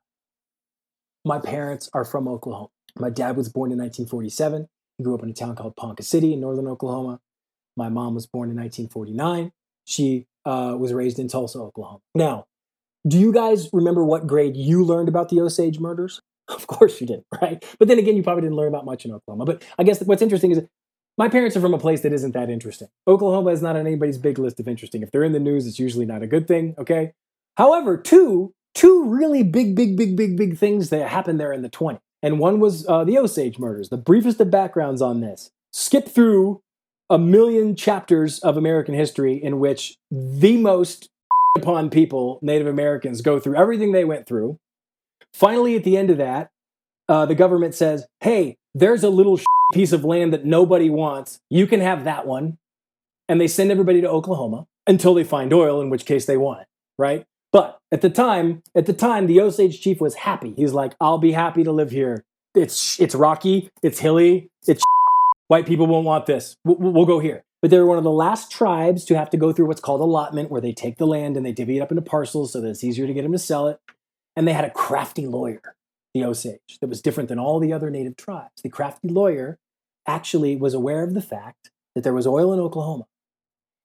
My 1.24 1.38
parents 1.38 1.90
are 1.92 2.04
from 2.04 2.28
Oklahoma. 2.28 2.70
My 2.96 3.10
dad 3.10 3.36
was 3.36 3.48
born 3.48 3.72
in 3.72 3.78
1947. 3.78 4.68
He 4.96 5.04
grew 5.04 5.14
up 5.14 5.22
in 5.22 5.30
a 5.30 5.34
town 5.34 5.56
called 5.56 5.76
Ponca 5.76 6.02
City 6.02 6.32
in 6.32 6.40
northern 6.40 6.66
Oklahoma. 6.66 7.20
My 7.76 7.88
mom 7.88 8.14
was 8.14 8.26
born 8.26 8.50
in 8.50 8.56
1949. 8.56 9.52
She 9.84 10.26
uh, 10.44 10.76
was 10.78 10.92
raised 10.92 11.18
in 11.18 11.28
Tulsa, 11.28 11.58
Oklahoma. 11.58 12.00
Now, 12.14 12.46
do 13.06 13.18
you 13.18 13.32
guys 13.32 13.68
remember 13.72 14.04
what 14.04 14.26
grade 14.26 14.56
you 14.56 14.84
learned 14.84 15.08
about 15.08 15.28
the 15.28 15.40
Osage 15.40 15.78
murders? 15.78 16.20
Of 16.54 16.66
course 16.66 16.98
you 17.00 17.06
didn't, 17.06 17.26
right? 17.42 17.62
But 17.78 17.88
then 17.88 17.98
again, 17.98 18.16
you 18.16 18.22
probably 18.22 18.42
didn't 18.42 18.56
learn 18.56 18.68
about 18.68 18.86
much 18.86 19.04
in 19.04 19.12
Oklahoma. 19.12 19.44
But 19.44 19.62
I 19.78 19.84
guess 19.84 20.00
what's 20.02 20.22
interesting 20.22 20.50
is 20.50 20.62
my 21.18 21.28
parents 21.28 21.56
are 21.56 21.60
from 21.60 21.74
a 21.74 21.78
place 21.78 22.00
that 22.02 22.12
isn't 22.12 22.32
that 22.32 22.48
interesting. 22.48 22.88
Oklahoma 23.06 23.50
is 23.50 23.60
not 23.60 23.76
on 23.76 23.86
anybody's 23.86 24.18
big 24.18 24.38
list 24.38 24.58
of 24.58 24.66
interesting. 24.66 25.02
If 25.02 25.10
they're 25.10 25.24
in 25.24 25.32
the 25.32 25.40
news, 25.40 25.66
it's 25.66 25.78
usually 25.78 26.06
not 26.06 26.22
a 26.22 26.26
good 26.26 26.48
thing, 26.48 26.74
okay? 26.78 27.12
However, 27.56 27.98
two 27.98 28.54
two 28.74 29.04
really 29.04 29.42
big, 29.42 29.74
big, 29.74 29.96
big, 29.96 30.16
big, 30.16 30.36
big 30.36 30.56
things 30.56 30.90
that 30.90 31.08
happened 31.08 31.40
there 31.40 31.52
in 31.52 31.62
the 31.62 31.70
20s. 31.70 31.98
And 32.22 32.38
one 32.38 32.60
was 32.60 32.86
uh, 32.88 33.04
the 33.04 33.18
Osage 33.18 33.58
murders. 33.58 33.88
The 33.88 33.96
briefest 33.96 34.40
of 34.40 34.50
backgrounds 34.50 35.02
on 35.02 35.20
this. 35.20 35.50
Skip 35.72 36.08
through 36.08 36.62
a 37.10 37.18
million 37.18 37.74
chapters 37.74 38.38
of 38.40 38.56
American 38.56 38.94
history 38.94 39.34
in 39.34 39.58
which 39.58 39.96
the 40.10 40.56
most 40.56 41.08
upon 41.56 41.90
people, 41.90 42.38
Native 42.42 42.66
Americans, 42.66 43.20
go 43.20 43.40
through 43.40 43.56
everything 43.56 43.92
they 43.92 44.04
went 44.04 44.26
through 44.26 44.58
Finally, 45.38 45.76
at 45.76 45.84
the 45.84 45.96
end 45.96 46.10
of 46.10 46.18
that, 46.18 46.50
uh, 47.08 47.24
the 47.24 47.34
government 47.34 47.72
says, 47.72 48.08
hey, 48.18 48.56
there's 48.74 49.04
a 49.04 49.08
little 49.08 49.38
piece 49.72 49.92
of 49.92 50.04
land 50.04 50.32
that 50.32 50.44
nobody 50.44 50.90
wants. 50.90 51.38
You 51.48 51.68
can 51.68 51.78
have 51.78 52.02
that 52.02 52.26
one. 52.26 52.58
And 53.28 53.40
they 53.40 53.46
send 53.46 53.70
everybody 53.70 54.00
to 54.00 54.10
Oklahoma 54.10 54.66
until 54.88 55.14
they 55.14 55.22
find 55.22 55.52
oil, 55.52 55.80
in 55.80 55.90
which 55.90 56.06
case 56.06 56.26
they 56.26 56.36
want 56.36 56.62
it, 56.62 56.66
right? 56.98 57.24
But 57.52 57.78
at 57.92 58.00
the 58.00 58.10
time, 58.10 58.64
at 58.74 58.86
the 58.86 58.92
time, 58.92 59.28
the 59.28 59.40
Osage 59.40 59.80
chief 59.80 60.00
was 60.00 60.16
happy. 60.16 60.54
He's 60.56 60.72
like, 60.72 60.96
I'll 61.00 61.18
be 61.18 61.30
happy 61.30 61.62
to 61.62 61.70
live 61.70 61.92
here. 61.92 62.24
It's 62.56 62.98
it's 62.98 63.14
rocky, 63.14 63.70
it's 63.80 64.00
hilly, 64.00 64.50
it's 64.66 64.82
white 65.46 65.66
people 65.66 65.86
won't 65.86 66.04
want 66.04 66.26
this. 66.26 66.56
We'll, 66.64 66.92
we'll 66.92 67.06
go 67.06 67.20
here. 67.20 67.44
But 67.62 67.70
they 67.70 67.78
were 67.78 67.86
one 67.86 67.98
of 67.98 68.04
the 68.04 68.10
last 68.10 68.50
tribes 68.50 69.04
to 69.04 69.16
have 69.16 69.30
to 69.30 69.36
go 69.36 69.52
through 69.52 69.66
what's 69.66 69.80
called 69.80 70.00
allotment, 70.00 70.50
where 70.50 70.60
they 70.60 70.72
take 70.72 70.96
the 70.96 71.06
land 71.06 71.36
and 71.36 71.46
they 71.46 71.52
divvy 71.52 71.76
it 71.76 71.80
up 71.80 71.92
into 71.92 72.02
parcels 72.02 72.52
so 72.52 72.60
that 72.60 72.70
it's 72.70 72.82
easier 72.82 73.06
to 73.06 73.14
get 73.14 73.22
them 73.22 73.32
to 73.32 73.38
sell 73.38 73.68
it. 73.68 73.78
And 74.38 74.46
they 74.46 74.52
had 74.52 74.64
a 74.64 74.70
crafty 74.70 75.26
lawyer, 75.26 75.74
the 76.14 76.22
Osage, 76.22 76.78
that 76.80 76.86
was 76.86 77.02
different 77.02 77.28
than 77.28 77.40
all 77.40 77.58
the 77.58 77.72
other 77.72 77.90
native 77.90 78.16
tribes. 78.16 78.62
The 78.62 78.68
crafty 78.68 79.08
lawyer 79.08 79.58
actually 80.06 80.54
was 80.54 80.74
aware 80.74 81.02
of 81.02 81.14
the 81.14 81.20
fact 81.20 81.72
that 81.96 82.04
there 82.04 82.14
was 82.14 82.24
oil 82.24 82.52
in 82.52 82.60
Oklahoma. 82.60 83.06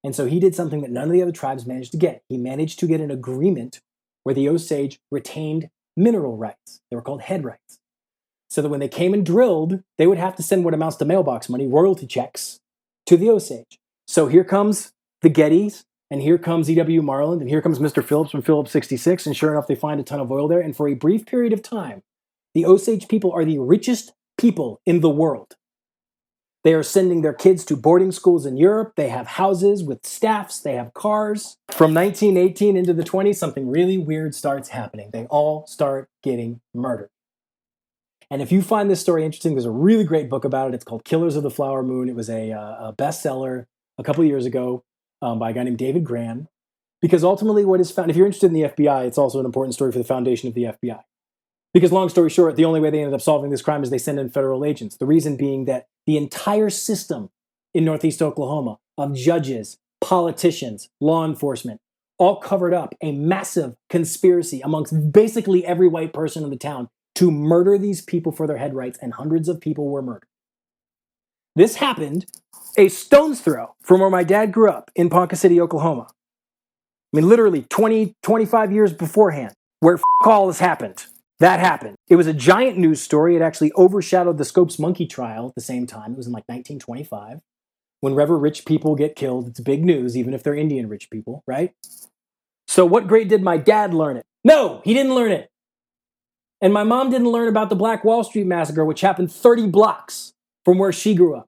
And 0.03 0.15
so 0.15 0.27
he 0.27 0.39
did 0.39 0.53
something 0.53 0.81
that 0.81 0.91
none 0.91 1.05
of 1.05 1.11
the 1.11 1.23
other 1.23 1.31
tribes 1.31 1.65
managed 1.65 1.91
to 1.93 1.97
get. 1.97 2.21
He 2.29 2.37
managed 2.37 2.77
to 2.81 2.85
get 2.85 3.01
an 3.01 3.09
agreement 3.09 3.81
where 4.21 4.35
the 4.35 4.47
Osage 4.47 4.99
retained 5.09 5.69
mineral 5.97 6.37
rights. 6.37 6.81
They 6.91 6.95
were 6.95 7.01
called 7.01 7.23
head 7.23 7.43
rights. 7.43 7.79
So 8.47 8.61
that 8.61 8.69
when 8.69 8.79
they 8.79 8.87
came 8.87 9.15
and 9.15 9.25
drilled, 9.25 9.81
they 9.97 10.05
would 10.05 10.19
have 10.19 10.35
to 10.35 10.43
send 10.43 10.65
what 10.65 10.75
amounts 10.75 10.97
to 10.97 11.05
mailbox 11.05 11.49
money, 11.49 11.65
royalty 11.65 12.05
checks, 12.05 12.59
to 13.07 13.17
the 13.17 13.31
Osage. 13.31 13.79
So 14.05 14.27
here 14.27 14.43
comes 14.43 14.93
the 15.23 15.31
Gettys 15.31 15.83
and 16.11 16.21
here 16.21 16.37
comes 16.37 16.69
E.W. 16.69 17.01
Marland, 17.01 17.41
and 17.41 17.49
here 17.49 17.61
comes 17.61 17.79
Mr. 17.79 18.03
Phillips 18.03 18.31
from 18.31 18.41
Phillips 18.41 18.71
66, 18.71 19.25
and 19.25 19.35
sure 19.35 19.51
enough, 19.51 19.67
they 19.67 19.75
find 19.75 19.99
a 19.99 20.03
ton 20.03 20.19
of 20.19 20.31
oil 20.31 20.47
there. 20.47 20.59
And 20.59 20.75
for 20.75 20.87
a 20.87 20.93
brief 20.93 21.25
period 21.25 21.53
of 21.53 21.61
time, 21.61 22.03
the 22.53 22.65
Osage 22.65 23.07
people 23.07 23.31
are 23.31 23.45
the 23.45 23.59
richest 23.59 24.13
people 24.37 24.81
in 24.85 24.99
the 24.99 25.09
world. 25.09 25.55
They 26.63 26.73
are 26.73 26.83
sending 26.83 27.21
their 27.21 27.33
kids 27.33 27.65
to 27.65 27.75
boarding 27.75 28.11
schools 28.11 28.45
in 28.45 28.55
Europe. 28.55 28.93
They 28.95 29.09
have 29.09 29.27
houses 29.27 29.83
with 29.83 30.05
staffs. 30.05 30.61
They 30.61 30.75
have 30.75 30.93
cars. 30.93 31.57
From 31.71 31.93
1918 31.93 32.77
into 32.77 32.93
the 32.93 33.03
20s, 33.03 33.35
something 33.35 33.69
really 33.69 33.97
weird 33.97 34.33
starts 34.33 34.69
happening. 34.69 35.09
They 35.11 35.25
all 35.25 35.67
start 35.67 36.09
getting 36.21 36.61
murdered. 36.73 37.09
And 38.31 38.41
if 38.41 38.51
you 38.51 38.61
find 38.61 38.89
this 38.89 39.01
story 39.01 39.25
interesting, 39.25 39.53
there's 39.53 39.65
a 39.65 39.71
really 39.71 40.05
great 40.05 40.29
book 40.29 40.45
about 40.45 40.69
it. 40.69 40.75
It's 40.75 40.85
called 40.85 41.03
Killers 41.03 41.35
of 41.35 41.43
the 41.43 41.51
Flower 41.51 41.83
Moon. 41.83 42.07
It 42.07 42.15
was 42.15 42.29
a, 42.29 42.51
uh, 42.53 42.89
a 42.89 42.95
bestseller 42.97 43.65
a 43.97 44.03
couple 44.03 44.23
years 44.23 44.45
ago 44.45 44.83
um, 45.23 45.39
by 45.39 45.49
a 45.49 45.53
guy 45.53 45.63
named 45.63 45.77
David 45.77 46.03
Grann. 46.03 46.47
Because 47.01 47.23
ultimately, 47.23 47.65
what 47.65 47.79
is 47.79 47.91
found, 47.91 48.09
if 48.09 48.15
you're 48.15 48.25
interested 48.25 48.47
in 48.47 48.53
the 48.53 48.63
FBI, 48.63 49.05
it's 49.05 49.17
also 49.17 49.39
an 49.39 49.45
important 49.45 49.73
story 49.73 49.91
for 49.91 49.97
the 49.97 50.03
foundation 50.03 50.47
of 50.47 50.53
the 50.53 50.63
FBI. 50.63 51.01
Because, 51.73 51.91
long 51.91 52.07
story 52.07 52.29
short, 52.29 52.55
the 52.55 52.65
only 52.65 52.79
way 52.79 52.91
they 52.91 52.99
ended 52.99 53.13
up 53.13 53.21
solving 53.21 53.49
this 53.49 53.61
crime 53.61 53.83
is 53.83 53.89
they 53.89 53.97
send 53.97 54.19
in 54.19 54.29
federal 54.29 54.63
agents. 54.63 54.97
The 54.97 55.05
reason 55.05 55.35
being 55.35 55.65
that 55.65 55.87
the 56.05 56.17
entire 56.17 56.69
system 56.69 57.29
in 57.73 57.83
Northeast 57.83 58.21
Oklahoma 58.21 58.77
of 58.97 59.15
judges, 59.15 59.77
politicians, 59.99 60.89
law 61.01 61.25
enforcement, 61.25 61.81
all 62.19 62.37
covered 62.37 62.73
up 62.73 62.93
a 63.01 63.11
massive 63.11 63.75
conspiracy 63.89 64.61
amongst 64.61 65.11
basically 65.11 65.65
every 65.65 65.87
white 65.87 66.13
person 66.13 66.43
in 66.43 66.51
the 66.51 66.55
town 66.55 66.89
to 67.15 67.31
murder 67.31 67.77
these 67.77 68.01
people 68.01 68.31
for 68.31 68.47
their 68.47 68.57
head 68.57 68.73
rights, 68.73 68.97
and 69.01 69.13
hundreds 69.13 69.49
of 69.49 69.59
people 69.59 69.89
were 69.89 70.01
murdered. 70.01 70.27
This 71.55 71.75
happened 71.75 72.25
a 72.77 72.87
stone's 72.87 73.39
throw 73.39 73.75
from 73.81 74.01
where 74.01 74.09
my 74.09 74.23
dad 74.23 74.51
grew 74.51 74.69
up 74.69 74.89
in 74.95 75.09
Ponca 75.09 75.35
City, 75.35 75.61
Oklahoma. 75.61 76.07
I 76.09 77.17
mean, 77.17 77.29
literally 77.29 77.63
20, 77.69 78.15
25 78.23 78.71
years 78.71 78.91
beforehand, 78.91 79.53
where 79.79 79.99
all 80.23 80.47
this 80.47 80.59
happened. 80.59 81.05
That 81.39 81.59
happened. 81.59 81.95
It 82.07 82.15
was 82.15 82.25
a 82.25 82.33
giant 82.33 82.77
news 82.77 83.01
story. 83.01 83.35
It 83.35 83.41
actually 83.41 83.71
overshadowed 83.77 84.37
the 84.37 84.45
Scopes 84.45 84.79
monkey 84.79 85.05
trial 85.05 85.47
at 85.49 85.55
the 85.55 85.61
same 85.61 85.85
time. 85.85 86.13
It 86.13 86.17
was 86.17 86.25
in 86.25 86.33
like 86.33 86.45
1925. 86.47 87.41
Whenever 87.99 88.37
rich 88.37 88.65
people 88.65 88.95
get 88.95 89.15
killed, 89.15 89.47
it's 89.47 89.59
big 89.59 89.85
news, 89.85 90.17
even 90.17 90.33
if 90.33 90.41
they're 90.41 90.55
Indian 90.55 90.89
rich 90.89 91.09
people, 91.09 91.43
right? 91.45 91.73
So, 92.67 92.85
what 92.85 93.07
grade 93.07 93.27
did 93.27 93.43
my 93.43 93.57
dad 93.57 93.93
learn 93.93 94.17
it? 94.17 94.25
No, 94.43 94.81
he 94.83 94.93
didn't 94.93 95.15
learn 95.15 95.31
it. 95.31 95.49
And 96.61 96.73
my 96.73 96.83
mom 96.83 97.11
didn't 97.11 97.29
learn 97.29 97.47
about 97.47 97.69
the 97.69 97.75
Black 97.75 98.03
Wall 98.03 98.23
Street 98.23 98.47
massacre, 98.47 98.85
which 98.85 99.01
happened 99.01 99.31
30 99.31 99.67
blocks 99.67 100.32
from 100.65 100.77
where 100.77 100.91
she 100.91 101.15
grew 101.15 101.35
up. 101.35 101.47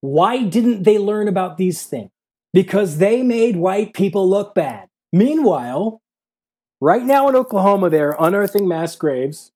Why 0.00 0.42
didn't 0.42 0.84
they 0.84 0.98
learn 0.98 1.28
about 1.28 1.56
these 1.56 1.82
things? 1.84 2.10
Because 2.52 2.98
they 2.98 3.22
made 3.22 3.56
white 3.56 3.92
people 3.92 4.28
look 4.28 4.54
bad. 4.54 4.88
Meanwhile, 5.12 6.00
right 6.80 7.02
now 7.02 7.28
in 7.28 7.36
Oklahoma, 7.36 7.90
they're 7.90 8.16
unearthing 8.18 8.68
mass 8.68 8.96
graves 8.96 9.52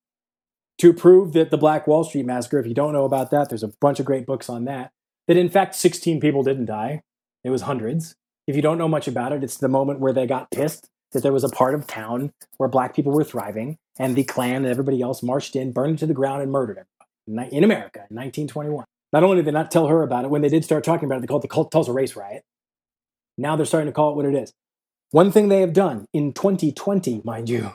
to 0.78 0.92
prove 0.92 1.32
that 1.34 1.51
the 1.51 1.59
Black 1.59 1.86
Wall 1.86 2.05
Street 2.05 2.26
massacre, 2.26 2.59
if 2.59 2.66
you 2.66 2.74
don't 2.74 2.92
know 2.92 3.05
about 3.05 3.30
that, 3.30 3.48
there's 3.48 3.62
a 3.62 3.72
bunch 3.80 4.01
of 4.01 4.07
great 4.07 4.26
books 4.26 4.48
on 4.48 4.64
that, 4.64 4.92
that 5.28 5.36
in 5.36 5.48
fact 5.48 5.74
16 5.74 6.20
people 6.20 6.42
didn't 6.42 6.66
die. 6.66 7.03
It 7.44 7.51
was 7.51 7.62
hundreds. 7.62 8.14
If 8.46 8.57
you 8.57 8.62
don't 8.62 8.78
know 8.78 8.88
much 8.88 9.07
about 9.07 9.32
it, 9.32 9.44
it's 9.44 9.59
the 9.59 9.68
moment 9.68 10.01
where 10.01 10.12
they 10.12 10.26
got 10.26 10.51
pissed 10.51 10.88
that 11.12 11.22
there 11.22 11.32
was 11.32 11.44
a 11.44 11.48
part 11.48 11.74
of 11.74 11.86
town 11.86 12.32
where 12.57 12.68
black 12.68 12.94
people 12.94 13.12
were 13.12 13.24
thriving 13.24 13.76
and 13.98 14.16
the 14.16 14.24
Klan 14.24 14.57
and 14.57 14.66
everybody 14.66 15.03
else 15.03 15.22
marched 15.22 15.55
in, 15.55 15.72
burned 15.72 15.96
it 15.96 15.98
to 15.98 16.07
the 16.07 16.14
ground, 16.14 16.42
and 16.42 16.51
murdered 16.51 16.78
everybody 16.78 16.99
in 17.38 17.64
America 17.64 18.06
in 18.10 18.16
1921. 18.16 18.84
Not 19.12 19.24
only 19.24 19.36
did 19.36 19.46
they 19.46 19.50
not 19.50 19.70
tell 19.70 19.88
her 19.88 20.02
about 20.02 20.24
it, 20.24 20.30
when 20.30 20.42
they 20.42 20.48
did 20.48 20.64
start 20.64 20.84
talking 20.84 21.06
about 21.06 21.18
it, 21.18 21.20
they 21.22 21.26
called 21.26 21.44
it 21.44 21.50
the 21.50 21.64
Tulsa 21.70 21.92
Race 21.92 22.14
Riot. 22.14 22.42
Now 23.36 23.56
they're 23.56 23.66
starting 23.66 23.88
to 23.88 23.92
call 23.92 24.10
it 24.10 24.16
what 24.16 24.26
it 24.26 24.34
is. 24.34 24.52
One 25.10 25.32
thing 25.32 25.48
they 25.48 25.60
have 25.60 25.72
done 25.72 26.06
in 26.12 26.32
2020, 26.32 27.22
mind 27.24 27.48
you, 27.48 27.72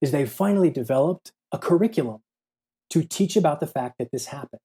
is 0.00 0.10
they've 0.10 0.30
finally 0.30 0.70
developed 0.70 1.32
a 1.52 1.58
curriculum 1.58 2.20
to 2.90 3.02
teach 3.02 3.36
about 3.36 3.60
the 3.60 3.66
fact 3.66 3.96
that 3.98 4.10
this 4.12 4.26
happened. 4.26 4.60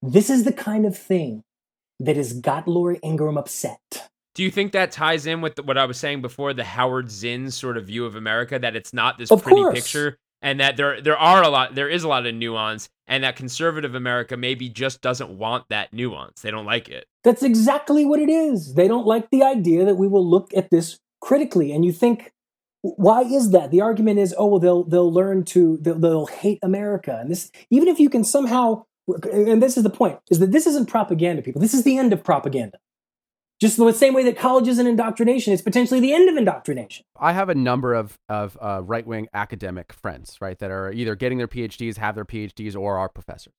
This 0.00 0.30
is 0.30 0.44
the 0.44 0.52
kind 0.52 0.86
of 0.86 0.96
thing 0.96 1.42
that 1.98 2.16
has 2.16 2.32
got 2.32 2.68
Laura 2.68 2.96
Ingraham 3.02 3.36
upset. 3.36 4.08
Do 4.36 4.44
you 4.44 4.50
think 4.52 4.70
that 4.72 4.92
ties 4.92 5.26
in 5.26 5.40
with 5.40 5.58
what 5.64 5.76
I 5.76 5.84
was 5.84 5.98
saying 5.98 6.22
before, 6.22 6.54
the 6.54 6.62
Howard 6.62 7.10
Zinn 7.10 7.50
sort 7.50 7.76
of 7.76 7.86
view 7.86 8.04
of 8.04 8.14
America, 8.14 8.56
that 8.56 8.76
it's 8.76 8.92
not 8.92 9.18
this 9.18 9.32
Of 9.32 9.42
pretty 9.42 9.60
course. 9.60 9.74
picture, 9.74 10.16
and 10.42 10.60
that 10.60 10.76
there 10.76 11.00
there 11.00 11.18
are 11.18 11.42
a 11.42 11.48
lot, 11.48 11.74
there 11.74 11.88
is 11.88 12.04
a 12.04 12.08
lot 12.08 12.26
of 12.26 12.34
nuance, 12.34 12.88
and 13.06 13.24
that 13.24 13.36
conservative 13.36 13.94
America 13.94 14.36
maybe 14.36 14.68
just 14.68 15.00
doesn't 15.00 15.30
want 15.30 15.64
that 15.70 15.92
nuance. 15.92 16.42
They 16.42 16.50
don't 16.50 16.66
like 16.66 16.88
it. 16.88 17.06
That's 17.24 17.42
exactly 17.42 18.04
what 18.04 18.20
it 18.20 18.28
is. 18.28 18.74
They 18.74 18.88
don't 18.88 19.06
like 19.06 19.30
the 19.30 19.42
idea 19.42 19.84
that 19.84 19.96
we 19.96 20.08
will 20.08 20.28
look 20.28 20.52
at 20.54 20.70
this 20.70 20.98
critically. 21.20 21.72
And 21.72 21.84
you 21.84 21.92
think, 21.92 22.32
why 22.82 23.22
is 23.22 23.50
that? 23.50 23.70
The 23.70 23.80
argument 23.80 24.18
is, 24.18 24.34
oh, 24.38 24.46
well, 24.46 24.60
they'll 24.60 24.84
they'll 24.84 25.12
learn 25.12 25.44
to 25.46 25.78
they'll, 25.80 25.98
they'll 25.98 26.26
hate 26.26 26.60
America. 26.62 27.18
And 27.20 27.30
this, 27.30 27.50
even 27.70 27.88
if 27.88 27.98
you 27.98 28.08
can 28.08 28.24
somehow, 28.24 28.84
and 29.32 29.62
this 29.62 29.76
is 29.76 29.82
the 29.82 29.90
point, 29.90 30.18
is 30.30 30.38
that 30.38 30.52
this 30.52 30.66
isn't 30.66 30.88
propaganda, 30.88 31.42
people. 31.42 31.60
This 31.60 31.74
is 31.74 31.82
the 31.82 31.98
end 31.98 32.12
of 32.12 32.22
propaganda. 32.22 32.78
Just 33.60 33.76
the 33.76 33.92
same 33.92 34.14
way 34.14 34.22
that 34.24 34.38
college 34.38 34.68
is 34.68 34.78
an 34.78 34.86
indoctrination, 34.86 35.52
it's 35.52 35.62
potentially 35.62 35.98
the 35.98 36.14
end 36.14 36.28
of 36.28 36.36
indoctrination. 36.36 37.04
I 37.18 37.32
have 37.32 37.48
a 37.48 37.54
number 37.54 37.92
of 37.94 38.18
of 38.28 38.56
uh, 38.60 38.82
right 38.84 39.06
wing 39.06 39.28
academic 39.34 39.92
friends, 39.92 40.36
right, 40.40 40.58
that 40.58 40.70
are 40.70 40.92
either 40.92 41.16
getting 41.16 41.38
their 41.38 41.48
PhDs, 41.48 41.96
have 41.96 42.14
their 42.14 42.24
PhDs, 42.24 42.76
or 42.76 42.98
are 42.98 43.08
professors. 43.08 43.54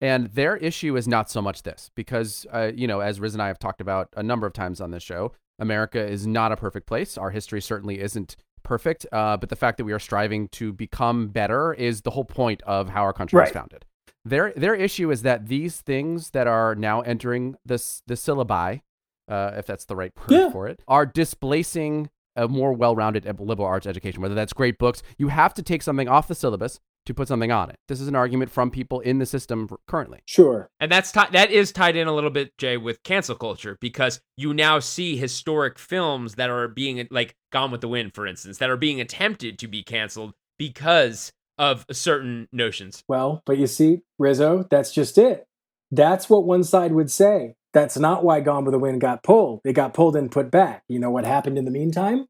And 0.00 0.26
their 0.28 0.56
issue 0.56 0.96
is 0.96 1.06
not 1.06 1.30
so 1.30 1.40
much 1.40 1.62
this, 1.62 1.90
because, 1.94 2.44
uh, 2.52 2.72
you 2.74 2.88
know, 2.88 3.00
as 3.00 3.20
Riz 3.20 3.34
and 3.34 3.42
I 3.42 3.46
have 3.46 3.58
talked 3.58 3.80
about 3.80 4.08
a 4.16 4.22
number 4.22 4.48
of 4.48 4.52
times 4.52 4.80
on 4.80 4.90
this 4.90 5.02
show, 5.02 5.32
America 5.60 6.04
is 6.04 6.26
not 6.26 6.50
a 6.50 6.56
perfect 6.56 6.86
place. 6.86 7.16
Our 7.16 7.30
history 7.30 7.60
certainly 7.60 8.00
isn't 8.00 8.36
perfect, 8.64 9.06
uh, 9.12 9.36
but 9.36 9.48
the 9.48 9.56
fact 9.56 9.76
that 9.78 9.84
we 9.84 9.92
are 9.92 10.00
striving 10.00 10.48
to 10.48 10.72
become 10.72 11.28
better 11.28 11.72
is 11.72 12.02
the 12.02 12.10
whole 12.10 12.24
point 12.24 12.62
of 12.62 12.88
how 12.88 13.02
our 13.02 13.12
country 13.12 13.40
was 13.40 13.50
founded. 13.50 13.84
Their 14.24 14.52
their 14.56 14.74
issue 14.74 15.10
is 15.10 15.22
that 15.22 15.48
these 15.48 15.80
things 15.80 16.30
that 16.30 16.46
are 16.46 16.74
now 16.76 17.00
entering 17.00 17.56
this 17.64 18.02
the 18.06 18.14
syllabi, 18.14 18.82
uh, 19.28 19.52
if 19.56 19.66
that's 19.66 19.84
the 19.86 19.96
right 19.96 20.12
word 20.16 20.30
Yeah. 20.30 20.50
for 20.50 20.68
it, 20.68 20.82
are 20.88 21.06
displacing 21.06 22.10
a 22.36 22.48
more 22.48 22.72
well-rounded 22.72 23.26
liberal 23.40 23.68
arts 23.68 23.86
education. 23.86 24.22
Whether 24.22 24.34
that's 24.34 24.52
great 24.52 24.78
books, 24.78 25.02
you 25.18 25.28
have 25.28 25.52
to 25.54 25.62
take 25.62 25.82
something 25.82 26.08
off 26.08 26.28
the 26.28 26.34
syllabus 26.34 26.80
to 27.04 27.12
put 27.12 27.28
something 27.28 27.50
on 27.50 27.68
it. 27.68 27.76
This 27.88 28.00
is 28.00 28.06
an 28.08 28.14
argument 28.14 28.50
from 28.50 28.70
people 28.70 29.00
in 29.00 29.18
the 29.18 29.26
system 29.26 29.68
currently. 29.88 30.20
Sure. 30.24 30.70
And 30.78 30.90
that's 30.90 31.10
ti- 31.12 31.20
that 31.32 31.50
is 31.50 31.72
tied 31.72 31.96
in 31.96 32.06
a 32.06 32.14
little 32.14 32.30
bit, 32.30 32.56
Jay, 32.58 32.76
with 32.76 33.02
cancel 33.02 33.34
culture 33.34 33.76
because 33.80 34.20
you 34.36 34.54
now 34.54 34.78
see 34.78 35.16
historic 35.16 35.78
films 35.78 36.36
that 36.36 36.48
are 36.48 36.68
being 36.68 37.06
like 37.10 37.34
Gone 37.50 37.70
with 37.72 37.80
the 37.80 37.88
Wind, 37.88 38.14
for 38.14 38.26
instance, 38.26 38.58
that 38.58 38.70
are 38.70 38.76
being 38.76 39.00
attempted 39.00 39.58
to 39.58 39.66
be 39.68 39.82
canceled 39.82 40.32
because 40.58 41.32
of 41.58 41.84
certain 41.90 42.48
notions. 42.52 43.02
Well, 43.08 43.42
but 43.44 43.58
you 43.58 43.66
see, 43.66 44.02
Rizzo, 44.18 44.64
that's 44.70 44.92
just 44.92 45.18
it. 45.18 45.46
That's 45.90 46.30
what 46.30 46.44
one 46.44 46.64
side 46.64 46.92
would 46.92 47.10
say. 47.10 47.56
That's 47.72 47.98
not 47.98 48.24
why 48.24 48.40
Gone 48.40 48.64
with 48.64 48.72
the 48.72 48.78
Wind 48.78 49.00
got 49.00 49.22
pulled. 49.22 49.60
It 49.64 49.72
got 49.72 49.94
pulled 49.94 50.16
and 50.16 50.30
put 50.30 50.50
back. 50.50 50.82
You 50.88 50.98
know 50.98 51.10
what 51.10 51.24
happened 51.24 51.58
in 51.58 51.64
the 51.64 51.70
meantime? 51.70 52.26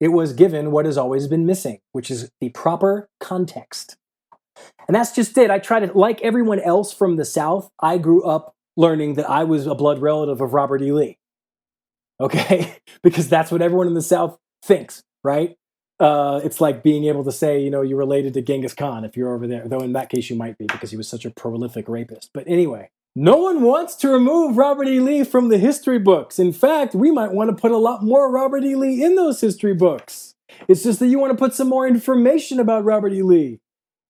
It 0.00 0.08
was 0.08 0.32
given 0.32 0.70
what 0.70 0.84
has 0.84 0.98
always 0.98 1.26
been 1.26 1.46
missing, 1.46 1.80
which 1.92 2.10
is 2.10 2.30
the 2.40 2.50
proper 2.50 3.08
context. 3.18 3.96
And 4.86 4.94
that's 4.94 5.12
just 5.12 5.36
it. 5.38 5.50
I 5.50 5.58
try 5.58 5.80
to, 5.80 5.92
like 5.96 6.20
everyone 6.22 6.60
else 6.60 6.92
from 6.92 7.16
the 7.16 7.24
South, 7.24 7.70
I 7.80 7.98
grew 7.98 8.22
up 8.22 8.54
learning 8.76 9.14
that 9.14 9.28
I 9.28 9.44
was 9.44 9.66
a 9.66 9.74
blood 9.74 10.00
relative 10.00 10.40
of 10.40 10.52
Robert 10.52 10.82
E. 10.82 10.92
Lee. 10.92 11.18
Okay? 12.20 12.76
because 13.02 13.28
that's 13.28 13.50
what 13.50 13.62
everyone 13.62 13.86
in 13.86 13.94
the 13.94 14.02
South 14.02 14.38
thinks, 14.62 15.02
right? 15.24 15.56
uh, 16.00 16.40
it's 16.44 16.60
like 16.60 16.82
being 16.82 17.04
able 17.04 17.24
to 17.24 17.32
say, 17.32 17.60
you 17.60 17.70
know, 17.70 17.82
you're 17.82 17.98
related 17.98 18.34
to 18.34 18.42
Genghis 18.42 18.74
Khan 18.74 19.04
if 19.04 19.16
you're 19.16 19.34
over 19.34 19.46
there. 19.46 19.66
Though 19.66 19.80
in 19.80 19.92
that 19.94 20.10
case, 20.10 20.30
you 20.30 20.36
might 20.36 20.56
be 20.58 20.66
because 20.66 20.90
he 20.90 20.96
was 20.96 21.08
such 21.08 21.24
a 21.24 21.30
prolific 21.30 21.88
rapist. 21.88 22.30
But 22.32 22.44
anyway, 22.46 22.90
no 23.20 23.36
one 23.36 23.62
wants 23.62 23.96
to 23.96 24.08
remove 24.08 24.56
Robert 24.56 24.86
E. 24.86 25.00
Lee 25.00 25.24
from 25.24 25.48
the 25.48 25.58
history 25.58 25.98
books. 25.98 26.38
In 26.38 26.52
fact, 26.52 26.94
we 26.94 27.10
might 27.10 27.32
want 27.32 27.50
to 27.50 27.60
put 27.60 27.72
a 27.72 27.76
lot 27.76 28.04
more 28.04 28.30
Robert 28.30 28.62
E. 28.62 28.76
Lee 28.76 29.02
in 29.02 29.16
those 29.16 29.40
history 29.40 29.74
books. 29.74 30.36
It's 30.68 30.84
just 30.84 31.00
that 31.00 31.08
you 31.08 31.18
want 31.18 31.32
to 31.32 31.36
put 31.36 31.52
some 31.52 31.68
more 31.68 31.88
information 31.88 32.60
about 32.60 32.84
Robert 32.84 33.12
E. 33.12 33.22
Lee 33.22 33.58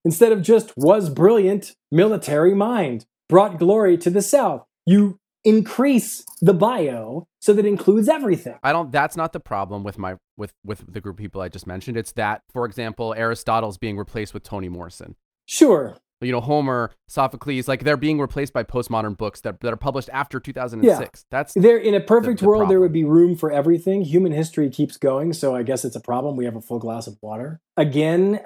instead 0.05 0.31
of 0.31 0.43
just 0.43 0.75
was 0.77 1.09
brilliant 1.09 1.75
military 1.91 2.55
mind, 2.55 3.07
brought 3.31 3.59
glory 3.59 3.97
to 3.97 4.11
the 4.11 4.21
South. 4.21 4.67
You 4.85 5.19
increase 5.43 6.27
the 6.43 6.53
bio 6.53 7.27
so 7.41 7.55
that 7.55 7.65
it 7.65 7.69
includes 7.69 8.11
everything. 8.11 8.59
I 8.63 8.75
don't. 8.75 8.93
That's 8.93 9.17
not 9.17 9.33
the 9.33 9.41
problem 9.41 9.85
with 9.85 9.97
my 9.97 10.17
with 10.37 10.53
with 10.67 10.85
the 10.93 11.01
group 11.01 11.15
of 11.15 11.19
people 11.19 11.41
I 11.41 11.49
just 11.49 11.67
mentioned. 11.67 11.97
It's 11.97 12.13
that, 12.13 12.43
for 12.53 12.67
example, 12.67 13.15
Aristotle's 13.15 13.79
being 13.79 13.97
replaced 13.97 14.35
with 14.35 14.43
Toni 14.43 14.69
Morrison. 14.69 15.17
Sure, 15.47 15.97
You 16.21 16.33
know, 16.33 16.41
Homer, 16.41 16.91
Sophocles, 17.07 17.69
like 17.69 17.85
they're 17.85 17.97
being 17.97 18.21
replaced 18.21 18.53
by 18.53 18.65
postmodern 18.65 19.17
books 19.17 19.41
that, 19.43 19.61
that 19.61 19.73
are 19.73 19.77
published 19.77 20.11
after 20.13 20.41
2006. 20.41 21.27
That's 21.31 21.55
There, 21.55 21.79
in 21.79 21.95
a 21.95 22.01
perfect 22.01 22.41
the 22.41 22.47
world, 22.47 22.69
there 22.69 22.81
would 22.81 22.93
be 22.93 23.05
room 23.05 23.37
for 23.37 23.53
everything. 23.53 24.03
Human 24.03 24.33
history 24.33 24.69
keeps 24.69 24.97
going, 24.97 25.33
so 25.33 25.55
I 25.55 25.63
guess 25.63 25.85
it's 25.85 25.97
a 25.97 26.01
problem. 26.01 26.37
We 26.37 26.45
have 26.45 26.57
a 26.57 26.61
full 26.61 26.81
glass 26.81 27.07
of 27.07 27.19
water. 27.23 27.61
Again, 27.77 28.41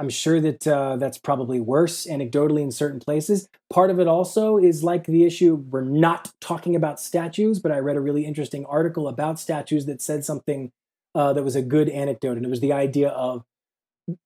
I'm 0.00 0.08
sure 0.08 0.40
that 0.40 0.66
uh, 0.66 0.96
that's 0.96 1.18
probably 1.18 1.60
worse 1.60 2.06
anecdotally 2.06 2.62
in 2.62 2.72
certain 2.72 3.00
places. 3.00 3.48
Part 3.70 3.90
of 3.90 4.00
it 4.00 4.08
also 4.08 4.56
is 4.56 4.82
like 4.82 5.04
the 5.04 5.24
issue 5.24 5.54
we're 5.54 5.82
not 5.82 6.32
talking 6.40 6.74
about 6.74 6.98
statues, 6.98 7.58
but 7.58 7.70
I 7.70 7.78
read 7.78 7.96
a 7.96 8.00
really 8.00 8.24
interesting 8.24 8.64
article 8.64 9.08
about 9.08 9.38
statues 9.38 9.86
that 9.86 10.00
said 10.00 10.24
something 10.24 10.72
uh, 11.14 11.32
that 11.32 11.42
was 11.42 11.54
a 11.54 11.62
good 11.62 11.88
anecdote, 11.88 12.36
and 12.36 12.46
it 12.46 12.48
was 12.48 12.60
the 12.60 12.72
idea 12.72 13.08
of 13.10 13.44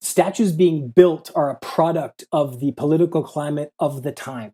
statues 0.01 0.51
being 0.51 0.89
built 0.89 1.31
are 1.35 1.49
a 1.49 1.55
product 1.55 2.25
of 2.31 2.59
the 2.59 2.71
political 2.73 3.23
climate 3.23 3.71
of 3.79 4.03
the 4.03 4.11
time. 4.11 4.53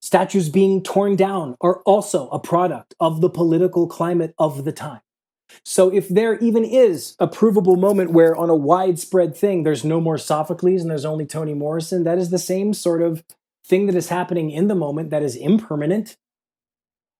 Statues 0.00 0.48
being 0.48 0.82
torn 0.82 1.16
down 1.16 1.56
are 1.60 1.80
also 1.82 2.28
a 2.28 2.38
product 2.38 2.94
of 3.00 3.20
the 3.20 3.30
political 3.30 3.86
climate 3.86 4.34
of 4.38 4.64
the 4.64 4.72
time. 4.72 5.00
So 5.64 5.92
if 5.92 6.08
there 6.08 6.38
even 6.38 6.64
is 6.64 7.16
a 7.18 7.26
provable 7.28 7.76
moment 7.76 8.10
where 8.10 8.36
on 8.36 8.50
a 8.50 8.56
widespread 8.56 9.36
thing 9.36 9.62
there's 9.62 9.84
no 9.84 10.00
more 10.00 10.18
Sophocles 10.18 10.82
and 10.82 10.90
there's 10.90 11.04
only 11.04 11.26
Toni 11.26 11.54
Morrison, 11.54 12.04
that 12.04 12.18
is 12.18 12.30
the 12.30 12.38
same 12.38 12.74
sort 12.74 13.02
of 13.02 13.24
thing 13.64 13.86
that 13.86 13.94
is 13.94 14.08
happening 14.08 14.50
in 14.50 14.68
the 14.68 14.74
moment 14.74 15.10
that 15.10 15.22
is 15.22 15.36
impermanent 15.36 16.16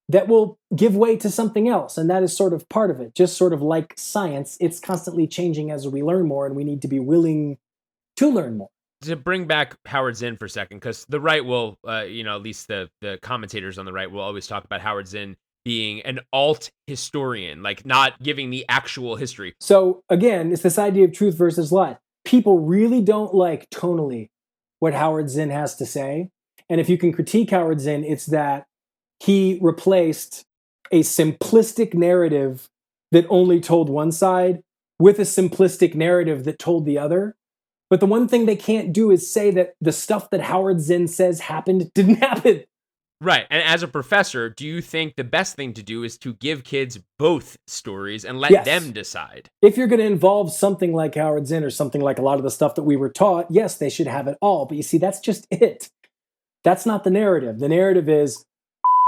that 0.08 0.28
will 0.28 0.58
give 0.76 0.94
way 0.96 1.16
to 1.16 1.30
something 1.30 1.68
else 1.68 1.96
and 1.96 2.10
that 2.10 2.22
is 2.22 2.36
sort 2.36 2.52
of 2.52 2.68
part 2.68 2.90
of 2.90 3.00
it. 3.00 3.14
Just 3.14 3.36
sort 3.36 3.52
of 3.52 3.62
like 3.62 3.94
science, 3.96 4.56
it's 4.60 4.80
constantly 4.80 5.26
changing 5.26 5.70
as 5.70 5.88
we 5.88 6.02
learn 6.02 6.26
more 6.26 6.46
and 6.46 6.54
we 6.54 6.64
need 6.64 6.82
to 6.82 6.88
be 6.88 6.98
willing 6.98 7.58
to 8.16 8.28
learn 8.28 8.56
more 8.56 8.68
to 9.04 9.16
bring 9.16 9.46
back 9.46 9.76
Howard 9.86 10.16
Zinn 10.16 10.36
for 10.36 10.46
a 10.46 10.50
second, 10.50 10.78
because 10.78 11.04
the 11.08 11.20
right 11.20 11.44
will, 11.44 11.78
uh, 11.86 12.02
you 12.02 12.24
know, 12.24 12.36
at 12.36 12.42
least 12.42 12.68
the 12.68 12.88
the 13.00 13.18
commentators 13.22 13.78
on 13.78 13.84
the 13.84 13.92
right 13.92 14.10
will 14.10 14.20
always 14.20 14.46
talk 14.46 14.64
about 14.64 14.80
Howard 14.80 15.08
Zinn 15.08 15.36
being 15.64 16.02
an 16.02 16.20
alt 16.32 16.70
historian, 16.86 17.62
like 17.62 17.86
not 17.86 18.22
giving 18.22 18.50
the 18.50 18.64
actual 18.68 19.16
history. 19.16 19.54
So 19.60 20.02
again, 20.08 20.52
it's 20.52 20.62
this 20.62 20.78
idea 20.78 21.04
of 21.04 21.12
truth 21.12 21.36
versus 21.36 21.72
lie. 21.72 21.98
People 22.24 22.60
really 22.60 23.00
don't 23.00 23.34
like 23.34 23.68
tonally 23.70 24.28
what 24.80 24.94
Howard 24.94 25.30
Zinn 25.30 25.50
has 25.50 25.74
to 25.76 25.86
say. 25.86 26.30
And 26.68 26.80
if 26.80 26.88
you 26.88 26.98
can 26.98 27.12
critique 27.12 27.50
Howard 27.50 27.80
Zinn, 27.80 28.04
it's 28.04 28.26
that 28.26 28.66
he 29.20 29.58
replaced 29.62 30.44
a 30.92 31.00
simplistic 31.00 31.94
narrative 31.94 32.68
that 33.12 33.26
only 33.28 33.60
told 33.60 33.88
one 33.88 34.12
side 34.12 34.60
with 34.98 35.18
a 35.18 35.22
simplistic 35.22 35.94
narrative 35.94 36.44
that 36.44 36.58
told 36.58 36.84
the 36.84 36.98
other. 36.98 37.36
But 37.90 38.00
the 38.00 38.06
one 38.06 38.28
thing 38.28 38.46
they 38.46 38.56
can't 38.56 38.92
do 38.92 39.10
is 39.10 39.30
say 39.30 39.50
that 39.52 39.74
the 39.80 39.92
stuff 39.92 40.30
that 40.30 40.40
Howard 40.40 40.80
Zinn 40.80 41.06
says 41.08 41.40
happened 41.40 41.90
didn't 41.94 42.16
happen. 42.16 42.64
Right. 43.20 43.46
And 43.50 43.62
as 43.62 43.82
a 43.82 43.88
professor, 43.88 44.50
do 44.50 44.66
you 44.66 44.82
think 44.82 45.14
the 45.16 45.24
best 45.24 45.54
thing 45.56 45.72
to 45.74 45.82
do 45.82 46.02
is 46.02 46.18
to 46.18 46.34
give 46.34 46.64
kids 46.64 46.98
both 47.18 47.56
stories 47.66 48.24
and 48.24 48.38
let 48.38 48.50
Yes. 48.50 48.64
them 48.66 48.92
decide? 48.92 49.48
If 49.62 49.76
you're 49.76 49.86
going 49.86 50.00
to 50.00 50.06
involve 50.06 50.52
something 50.52 50.92
like 50.92 51.14
Howard 51.14 51.46
Zinn 51.46 51.64
or 51.64 51.70
something 51.70 52.00
like 52.02 52.18
a 52.18 52.22
lot 52.22 52.38
of 52.38 52.42
the 52.44 52.50
stuff 52.50 52.74
that 52.74 52.82
we 52.82 52.96
were 52.96 53.08
taught, 53.08 53.46
yes, 53.50 53.78
they 53.78 53.88
should 53.88 54.08
have 54.08 54.26
it 54.28 54.36
all. 54.42 54.66
But 54.66 54.76
you 54.76 54.82
see, 54.82 54.98
that's 54.98 55.20
just 55.20 55.46
it. 55.50 55.88
That's 56.64 56.84
not 56.84 57.04
the 57.04 57.10
narrative. 57.10 57.60
The 57.60 57.68
narrative 57.68 58.08
is 58.08 58.38
"F- 58.38 58.44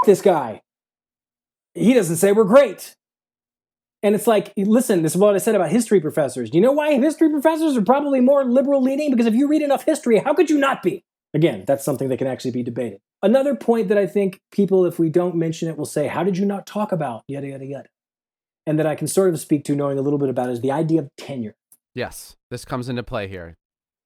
this 0.05 0.21
guy. 0.21 0.61
He 1.73 1.93
doesn't 1.93 2.17
say 2.17 2.31
we're 2.31 2.43
great. 2.43 2.95
And 4.03 4.13
it's 4.15 4.27
like, 4.27 4.53
listen, 4.55 5.01
this 5.01 5.15
is 5.15 5.17
what 5.21 5.35
I 5.35 5.39
said 5.39 5.55
about 5.55 5.69
history 5.69 5.99
professors. 5.99 6.49
Do 6.49 6.57
you 6.57 6.61
know 6.61 6.71
why 6.71 6.93
history 6.95 7.29
professors 7.29 7.75
are 7.75 7.83
probably 7.83 8.19
more 8.19 8.45
liberal 8.45 8.81
leaning? 8.81 9.11
Because 9.11 9.25
if 9.25 9.33
you 9.33 9.47
read 9.47 9.61
enough 9.61 9.85
history, 9.85 10.19
how 10.19 10.33
could 10.33 10.49
you 10.49 10.57
not 10.57 10.83
be? 10.83 11.03
Again, 11.33 11.65
that's 11.67 11.83
something 11.83 12.09
that 12.09 12.17
can 12.17 12.27
actually 12.27 12.51
be 12.51 12.63
debated. 12.63 12.99
Another 13.21 13.55
point 13.55 13.89
that 13.89 13.97
I 13.97 14.05
think 14.05 14.39
people, 14.51 14.85
if 14.85 14.99
we 14.99 15.09
don't 15.09 15.35
mention 15.35 15.67
it, 15.67 15.77
will 15.77 15.85
say, 15.85 16.07
How 16.07 16.23
did 16.23 16.37
you 16.37 16.45
not 16.45 16.67
talk 16.67 16.91
about? 16.91 17.23
Yada, 17.27 17.47
yada, 17.47 17.65
yada. 17.65 17.89
And 18.65 18.77
that 18.79 18.85
I 18.85 18.95
can 18.95 19.07
sort 19.07 19.33
of 19.33 19.39
speak 19.39 19.63
to 19.65 19.75
knowing 19.75 19.97
a 19.97 20.01
little 20.01 20.19
bit 20.19 20.29
about 20.29 20.49
is 20.49 20.61
the 20.61 20.71
idea 20.71 21.01
of 21.01 21.09
tenure. 21.17 21.55
Yes, 21.95 22.35
this 22.51 22.63
comes 22.63 22.89
into 22.89 23.03
play 23.03 23.27
here. 23.27 23.57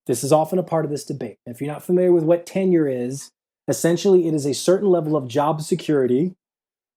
This 0.08 0.24
is 0.24 0.32
often 0.32 0.58
a 0.58 0.64
part 0.64 0.86
of 0.86 0.92
this 0.92 1.04
debate. 1.04 1.38
If 1.46 1.62
you're 1.62 1.72
not 1.72 1.84
familiar 1.84 2.12
with 2.12 2.24
what 2.24 2.46
tenure 2.46 2.88
is, 2.88 3.32
essentially 3.68 4.28
it 4.28 4.34
is 4.34 4.46
a 4.46 4.54
certain 4.54 4.90
level 4.90 5.16
of 5.16 5.28
job 5.28 5.62
security. 5.62 6.36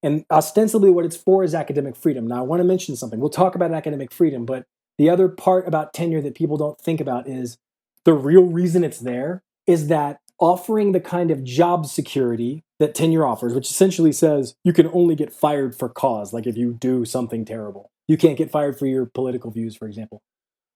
And 0.03 0.25
ostensibly, 0.31 0.91
what 0.91 1.05
it's 1.05 1.17
for 1.17 1.45
is 1.45 1.55
academic 1.55 1.97
freedom. 1.97 2.27
Now, 2.27 2.39
I 2.39 2.43
want 2.43 2.61
to 2.61 2.65
mention 2.65 2.97
something. 2.97 3.21
We'll 3.21 3.31
talk 3.31 3.55
about 3.55 3.73
academic 3.73 4.12
freedom, 4.12 4.45
but 4.45 4.65
the 4.99 5.11
other 5.11 5.29
part 5.29 5.67
about 5.67 5.93
tenure 5.93 6.21
that 6.21 6.35
people 6.35 6.57
don't 6.57 6.81
think 6.81 7.01
about 7.01 7.29
is 7.29 7.57
the 8.05 8.12
real 8.12 8.45
reason 8.45 8.85
it's 8.85 9.01
there 9.01 9.43
is 9.67 9.89
that 9.89 10.19
offering 10.39 10.93
the 10.93 11.01
kind 11.01 11.31
of 11.31 11.43
job 11.43 11.87
security 11.87 12.62
that 12.79 12.95
tenure 12.95 13.25
offers, 13.25 13.55
which 13.55 13.71
essentially 13.71 14.12
says 14.12 14.55
you 14.65 14.73
can 14.73 14.89
only 14.89 15.15
get 15.15 15.33
fired 15.33 15.75
for 15.75 15.89
cause, 15.89 16.33
like 16.33 16.47
if 16.47 16.57
you 16.57 16.75
do 16.75 17.05
something 17.05 17.45
terrible. 17.45 17.91
You 18.07 18.17
can't 18.17 18.37
get 18.37 18.51
fired 18.51 18.79
for 18.79 18.87
your 18.87 19.07
political 19.07 19.51
views, 19.51 19.75
for 19.77 19.87
example. 19.87 20.23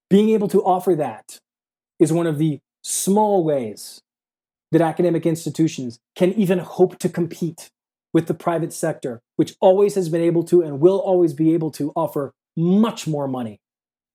Being 0.08 0.30
able 0.30 0.48
to 0.48 0.64
offer 0.64 0.94
that 0.94 1.38
is 1.98 2.12
one 2.12 2.26
of 2.26 2.38
the 2.38 2.60
small 2.82 3.44
ways 3.44 4.00
that 4.72 4.80
academic 4.80 5.26
institutions 5.26 5.98
can 6.14 6.32
even 6.34 6.58
hope 6.58 6.98
to 6.98 7.08
compete 7.08 7.70
with 8.12 8.26
the 8.26 8.34
private 8.34 8.72
sector, 8.72 9.20
which 9.36 9.54
always 9.60 9.94
has 9.94 10.08
been 10.08 10.22
able 10.22 10.42
to 10.44 10.62
and 10.62 10.80
will 10.80 10.98
always 10.98 11.32
be 11.32 11.54
able 11.54 11.70
to 11.70 11.92
offer 11.94 12.32
much 12.56 13.06
more 13.06 13.28
money 13.28 13.60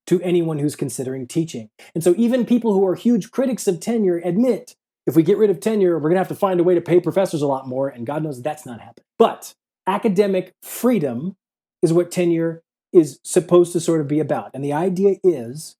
to 0.07 0.21
anyone 0.21 0.59
who's 0.59 0.75
considering 0.75 1.27
teaching. 1.27 1.69
And 1.95 2.03
so 2.03 2.13
even 2.17 2.45
people 2.45 2.73
who 2.73 2.85
are 2.85 2.95
huge 2.95 3.31
critics 3.31 3.67
of 3.67 3.79
tenure 3.79 4.17
admit 4.17 4.75
if 5.05 5.15
we 5.15 5.23
get 5.23 5.37
rid 5.37 5.49
of 5.49 5.59
tenure, 5.59 5.95
we're 5.95 6.09
going 6.09 6.13
to 6.13 6.19
have 6.19 6.27
to 6.29 6.35
find 6.35 6.59
a 6.59 6.63
way 6.63 6.75
to 6.75 6.81
pay 6.81 6.99
professors 6.99 7.41
a 7.41 7.47
lot 7.47 7.67
more, 7.67 7.89
and 7.89 8.05
God 8.05 8.23
knows 8.23 8.41
that's 8.41 8.65
not 8.65 8.79
happening. 8.79 9.05
But 9.19 9.53
academic 9.85 10.53
freedom 10.61 11.35
is 11.81 11.91
what 11.91 12.11
tenure 12.11 12.61
is 12.93 13.19
supposed 13.23 13.73
to 13.73 13.79
sort 13.79 13.99
of 13.99 14.07
be 14.07 14.19
about. 14.19 14.51
And 14.53 14.63
the 14.63 14.71
idea 14.71 15.15
is 15.23 15.75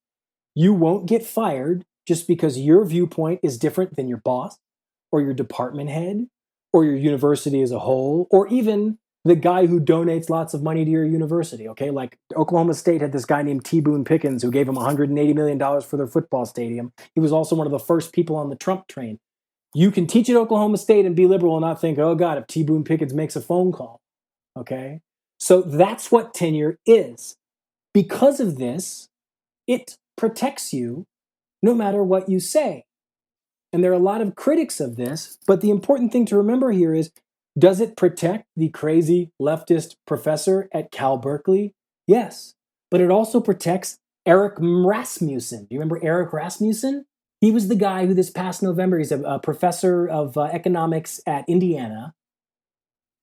you 0.56 0.74
won't 0.74 1.06
get 1.06 1.26
fired 1.26 1.86
just 2.06 2.28
because 2.28 2.60
your 2.60 2.84
viewpoint 2.84 3.40
is 3.44 3.58
different 3.58 3.96
than 3.96 4.08
your 4.08 4.18
boss 4.18 4.58
or 5.14 5.22
your 5.22 5.34
department 5.34 5.92
head 5.92 6.28
or 6.74 6.84
your 6.84 6.96
university 6.96 7.62
as 7.62 7.72
a 7.72 7.80
whole 7.80 8.28
or 8.32 8.48
even 8.48 8.98
the 9.24 9.36
guy 9.36 9.68
who 9.68 9.80
donates 9.80 10.30
lots 10.30 10.54
of 10.54 10.64
money 10.64 10.84
to 10.84 10.92
your 10.92 11.06
university. 11.06 11.70
Okay, 11.70 11.92
like 11.92 12.18
Oklahoma 12.36 12.74
State 12.74 13.00
had 13.00 13.14
this 13.14 13.24
guy 13.24 13.44
named 13.44 13.64
T. 13.64 13.80
Boone 13.80 14.04
Pickens 14.04 14.42
who 14.42 14.52
gave 14.52 14.68
him 14.68 14.76
$180 14.76 15.36
million 15.36 15.82
for 15.82 15.96
their 15.96 16.08
football 16.08 16.46
stadium. 16.46 16.92
He 17.14 17.22
was 17.22 17.32
also 17.32 17.56
one 17.56 17.68
of 17.68 17.72
the 17.72 17.80
first 17.80 18.12
people 18.12 18.36
on 18.36 18.50
the 18.50 18.56
Trump 18.56 18.88
train. 18.88 19.20
You 19.76 19.92
can 19.92 20.08
teach 20.08 20.30
at 20.30 20.36
Oklahoma 20.36 20.78
State 20.78 21.06
and 21.06 21.16
be 21.16 21.28
liberal 21.28 21.56
and 21.56 21.62
not 21.62 21.80
think, 21.80 22.00
oh 22.00 22.16
God, 22.16 22.38
if 22.40 22.48
T. 22.48 22.64
Boone 22.64 22.84
Pickens 22.84 23.14
makes 23.14 23.36
a 23.36 23.42
phone 23.42 23.72
call. 23.72 24.02
Okay, 24.58 25.02
so 25.40 25.62
that's 25.62 26.12
what 26.12 26.34
tenure 26.34 26.80
is. 26.86 27.38
Because 27.94 28.40
of 28.40 28.58
this, 28.58 29.10
it 29.68 29.98
protects 30.18 30.74
you 30.74 31.06
no 31.62 31.74
matter 31.74 32.04
what 32.04 32.30
you 32.30 32.40
say. 32.40 32.86
And 33.74 33.84
there 33.84 33.92
are 33.92 33.96
a 33.96 34.00
lot 34.00 34.22
of 34.22 34.36
critics 34.36 34.80
of 34.80 34.96
this, 34.96 35.40
but 35.48 35.62
the 35.62 35.72
important 35.72 36.12
thing 36.12 36.26
to 36.28 36.38
remember 36.38 36.72
here 36.72 36.94
is 36.94 37.12
does 37.58 37.82
it 37.82 37.98
protect 37.98 38.46
the 38.56 38.70
crazy 38.70 39.32
leftist 39.42 39.96
professor 40.08 40.70
at 40.72 40.92
Cal 40.92 41.18
Berkeley? 41.18 41.74
Yes. 42.08 42.54
But 42.90 43.02
it 43.02 43.12
also 43.12 43.42
protects 43.42 43.98
Eric 44.26 44.56
Rasmussen. 44.60 45.66
Do 45.66 45.68
you 45.72 45.80
remember 45.80 46.00
Eric 46.04 46.34
Rasmussen? 46.34 47.06
He 47.42 47.52
was 47.52 47.68
the 47.68 47.76
guy 47.76 48.06
who 48.06 48.14
this 48.14 48.30
past 48.30 48.64
November, 48.64 49.00
he's 49.00 49.12
a, 49.12 49.22
a 49.24 49.40
professor 49.40 50.08
of 50.08 50.38
uh, 50.38 50.44
economics 50.44 51.20
at 51.28 51.44
Indiana, 51.48 52.14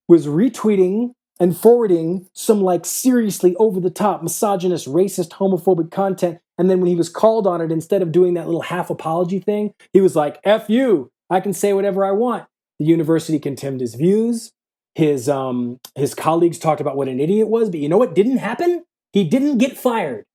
was 0.08 0.26
retweeting 0.26 1.12
and 1.38 1.56
forwarding 1.56 2.28
some 2.34 2.60
like 2.60 2.84
seriously 2.84 3.56
over 3.56 3.80
the 3.80 3.90
top, 3.90 4.22
misogynist, 4.22 4.86
racist, 4.86 5.30
homophobic 5.30 5.90
content. 5.90 6.38
And 6.60 6.68
then 6.68 6.78
when 6.78 6.88
he 6.88 6.94
was 6.94 7.08
called 7.08 7.46
on 7.46 7.62
it, 7.62 7.72
instead 7.72 8.02
of 8.02 8.12
doing 8.12 8.34
that 8.34 8.44
little 8.44 8.60
half 8.60 8.90
apology 8.90 9.38
thing, 9.38 9.72
he 9.94 10.02
was 10.02 10.14
like, 10.14 10.38
F 10.44 10.68
you, 10.68 11.10
I 11.30 11.40
can 11.40 11.54
say 11.54 11.72
whatever 11.72 12.04
I 12.04 12.10
want. 12.10 12.44
The 12.78 12.84
university 12.84 13.38
contemned 13.38 13.80
his 13.80 13.94
views. 13.94 14.52
His 14.94 15.26
um 15.26 15.80
his 15.94 16.14
colleagues 16.14 16.58
talked 16.58 16.82
about 16.82 16.98
what 16.98 17.08
an 17.08 17.18
idiot 17.18 17.48
was, 17.48 17.70
but 17.70 17.80
you 17.80 17.88
know 17.88 17.96
what 17.96 18.14
didn't 18.14 18.36
happen? 18.36 18.84
He 19.14 19.24
didn't 19.24 19.56
get 19.56 19.78
fired 19.78 20.26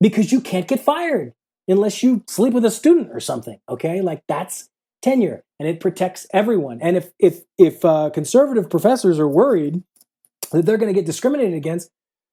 because 0.00 0.32
you 0.32 0.40
can't 0.40 0.66
get 0.66 0.80
fired 0.80 1.32
unless 1.68 2.02
you 2.02 2.24
sleep 2.26 2.54
with 2.54 2.64
a 2.64 2.70
student 2.70 3.10
or 3.12 3.20
something. 3.20 3.60
Okay, 3.68 4.00
like 4.00 4.24
that's 4.26 4.68
tenure, 5.00 5.44
and 5.60 5.68
it 5.68 5.78
protects 5.78 6.26
everyone. 6.32 6.80
And 6.82 6.96
if 6.96 7.12
if 7.20 7.42
if 7.56 7.84
uh, 7.84 8.10
conservative 8.10 8.68
professors 8.68 9.20
are 9.20 9.28
worried 9.28 9.84
that 10.50 10.66
they're 10.66 10.76
going 10.76 10.92
to 10.92 10.98
get 11.00 11.06
discriminated 11.06 11.54
against, 11.54 11.88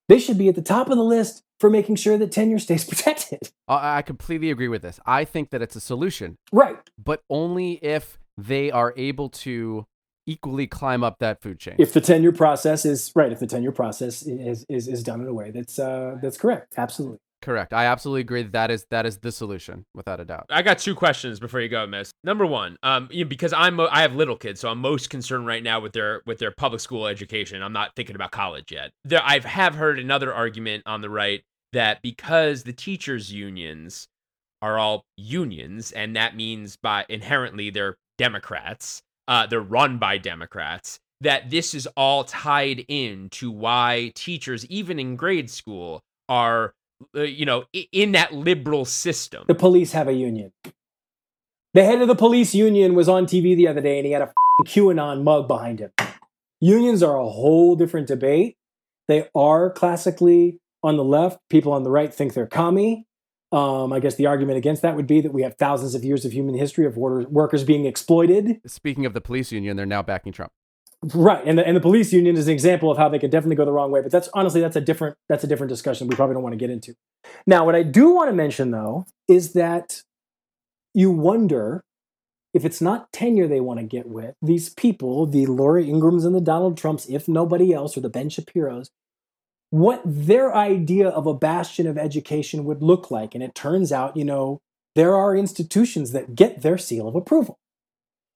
they 0.09 0.19
should 0.19 0.37
be 0.37 0.49
at 0.49 0.55
the 0.55 0.61
top 0.61 0.89
of 0.89 0.97
the 0.97 1.03
list 1.03 1.43
for 1.61 1.69
making 1.69 1.95
sure 1.95 2.17
that 2.17 2.31
tenure 2.33 2.59
stays 2.59 2.83
protected. 2.91 3.39
I 3.67 3.99
I 3.99 4.01
completely 4.01 4.51
agree 4.51 4.67
with 4.67 4.81
this. 4.81 4.99
I 5.05 5.23
think 5.23 5.51
that 5.51 5.61
it's 5.61 5.77
a 5.77 5.81
solution, 5.81 6.35
Right. 6.51 6.77
but 7.01 7.21
only 7.29 7.73
if 7.83 8.19
they 8.37 8.71
are 8.71 8.93
able 8.97 9.29
to 9.29 9.85
equally 10.25 10.67
climb 10.67 11.03
up 11.03 11.17
that 11.19 11.41
food 11.41 11.59
chain. 11.59 11.75
If 11.79 11.93
the 11.93 12.01
tenure 12.01 12.31
process 12.31 12.85
is 12.85 13.11
right, 13.15 13.31
if 13.31 13.39
the 13.39 13.47
tenure 13.47 13.71
process 13.71 14.21
is 14.23 14.65
is, 14.69 14.87
is 14.87 15.03
done 15.03 15.21
in 15.21 15.27
a 15.27 15.33
way 15.33 15.51
that's 15.51 15.79
uh, 15.79 16.17
that's 16.21 16.37
correct, 16.37 16.73
absolutely. 16.77 17.19
Correct. 17.41 17.73
I 17.73 17.85
absolutely 17.85 18.21
agree 18.21 18.43
that 18.43 18.69
is 18.69 18.85
that 18.91 19.05
is 19.05 19.19
the 19.19 19.31
solution 19.31 19.85
without 19.95 20.19
a 20.19 20.25
doubt. 20.25 20.47
I 20.49 20.61
got 20.61 20.77
two 20.77 20.93
questions 20.93 21.39
before 21.39 21.61
you 21.61 21.69
go, 21.69 21.87
Miz. 21.87 22.11
Number 22.23 22.45
one, 22.45 22.77
um, 22.83 23.07
you 23.11 23.23
know, 23.23 23.29
because 23.29 23.53
I'm 23.53 23.79
I 23.79 24.01
have 24.01 24.13
little 24.13 24.35
kids, 24.35 24.59
so 24.59 24.69
I'm 24.69 24.79
most 24.79 25.09
concerned 25.09 25.47
right 25.47 25.63
now 25.63 25.79
with 25.79 25.93
their 25.93 26.21
with 26.25 26.39
their 26.39 26.51
public 26.51 26.81
school 26.81 27.07
education. 27.07 27.63
I'm 27.63 27.73
not 27.73 27.95
thinking 27.95 28.15
about 28.15 28.31
college 28.31 28.71
yet. 28.71 28.91
There, 29.05 29.21
I 29.23 29.39
have 29.39 29.75
heard 29.75 29.99
another 29.99 30.33
argument 30.33 30.83
on 30.85 31.01
the 31.01 31.09
right 31.09 31.41
that 31.71 32.01
because 32.01 32.63
the 32.63 32.73
teachers' 32.73 33.31
unions 33.31 34.07
are 34.61 34.77
all 34.77 35.05
unions, 35.15 35.93
and 35.93 36.15
that 36.17 36.35
means 36.35 36.75
by 36.75 37.05
inherently 37.07 37.69
they're 37.69 37.95
Democrats, 38.17 39.01
uh, 39.29 39.47
they're 39.47 39.61
run 39.61 39.97
by 39.97 40.17
Democrats. 40.17 40.99
That 41.21 41.49
this 41.49 41.73
is 41.73 41.87
all 41.97 42.23
tied 42.23 42.85
in 42.87 43.29
to 43.31 43.51
why 43.51 44.11
teachers, 44.15 44.65
even 44.67 44.99
in 44.99 45.15
grade 45.15 45.49
school, 45.49 46.01
are 46.29 46.73
uh, 47.15 47.21
you 47.21 47.45
know 47.45 47.65
in 47.91 48.13
that 48.13 48.33
liberal 48.33 48.85
system. 48.85 49.45
The 49.47 49.55
police 49.55 49.91
have 49.93 50.07
a 50.07 50.13
union. 50.13 50.51
The 51.73 51.83
head 51.85 52.01
of 52.01 52.07
the 52.07 52.15
police 52.15 52.55
union 52.55 52.95
was 52.95 53.07
on 53.07 53.25
TV 53.25 53.55
the 53.55 53.67
other 53.67 53.81
day, 53.81 53.97
and 53.97 54.05
he 54.05 54.11
had 54.11 54.23
a 54.23 54.33
QAnon 54.63 55.23
mug 55.23 55.47
behind 55.47 55.79
him. 55.79 55.91
Unions 56.59 57.03
are 57.03 57.17
a 57.17 57.29
whole 57.29 57.75
different 57.75 58.07
debate. 58.07 58.57
They 59.07 59.29
are 59.35 59.69
classically 59.69 60.59
on 60.83 60.97
the 60.97 61.03
left. 61.03 61.39
People 61.49 61.71
on 61.71 61.83
the 61.83 61.91
right 61.91 62.13
think 62.13 62.33
they're 62.33 62.47
commie. 62.47 63.05
Um, 63.51 63.91
I 63.91 63.99
guess 63.99 64.15
the 64.15 64.27
argument 64.27 64.57
against 64.57 64.83
that 64.83 64.95
would 64.95 65.07
be 65.07 65.21
that 65.21 65.33
we 65.33 65.41
have 65.41 65.55
thousands 65.55 65.95
of 65.95 66.03
years 66.03 66.23
of 66.23 66.31
human 66.31 66.55
history 66.55 66.85
of 66.85 66.97
workers 66.97 67.63
being 67.63 67.85
exploited. 67.85 68.61
Speaking 68.67 69.05
of 69.05 69.13
the 69.13 69.21
police 69.21 69.51
union, 69.51 69.75
they're 69.75 69.87
now 69.87 70.03
backing 70.03 70.31
Trump. 70.31 70.51
Right, 71.01 71.41
and 71.45 71.57
the, 71.57 71.65
and 71.65 71.77
the 71.77 71.81
police 71.81 72.11
union 72.11 72.35
is 72.35 72.47
an 72.47 72.53
example 72.53 72.91
of 72.91 72.97
how 72.97 73.07
they 73.07 73.19
could 73.19 73.31
definitely 73.31 73.55
go 73.55 73.63
the 73.63 73.71
wrong 73.71 73.89
way. 73.89 74.01
But 74.01 74.11
that's 74.11 74.27
honestly 74.33 74.59
that's 74.59 74.75
a 74.75 74.81
different 74.81 75.15
that's 75.29 75.45
a 75.45 75.47
different 75.47 75.69
discussion. 75.69 76.07
We 76.07 76.15
probably 76.15 76.33
don't 76.33 76.43
want 76.43 76.53
to 76.53 76.57
get 76.57 76.69
into. 76.69 76.93
Now, 77.47 77.65
what 77.65 77.75
I 77.75 77.83
do 77.83 78.13
want 78.13 78.29
to 78.29 78.35
mention 78.35 78.71
though 78.71 79.05
is 79.27 79.53
that 79.53 80.03
you 80.93 81.09
wonder 81.09 81.85
if 82.53 82.65
it's 82.65 82.81
not 82.81 83.11
tenure 83.13 83.47
they 83.47 83.61
want 83.61 83.79
to 83.79 83.85
get 83.85 84.07
with 84.07 84.35
these 84.41 84.69
people, 84.69 85.25
the 85.25 85.45
Laura 85.45 85.83
Ingrahams 85.83 86.25
and 86.25 86.35
the 86.35 86.41
Donald 86.41 86.77
Trumps, 86.77 87.05
if 87.07 87.27
nobody 87.27 87.71
else, 87.73 87.95
or 87.95 88.01
the 88.01 88.09
Ben 88.09 88.29
Shapiro's, 88.29 88.89
what 89.69 90.01
their 90.03 90.53
idea 90.53 91.07
of 91.07 91.27
a 91.27 91.33
bastion 91.33 91.87
of 91.87 91.97
education 91.97 92.65
would 92.65 92.81
look 92.81 93.11
like. 93.11 93.35
And 93.35 93.43
it 93.43 93.53
turns 93.53 93.91
out, 93.91 94.17
you 94.17 94.25
know, 94.25 94.59
there 94.95 95.15
are 95.15 95.37
institutions 95.37 96.11
that 96.11 96.35
get 96.35 96.61
their 96.61 96.77
seal 96.77 97.07
of 97.07 97.15
approval. 97.15 97.59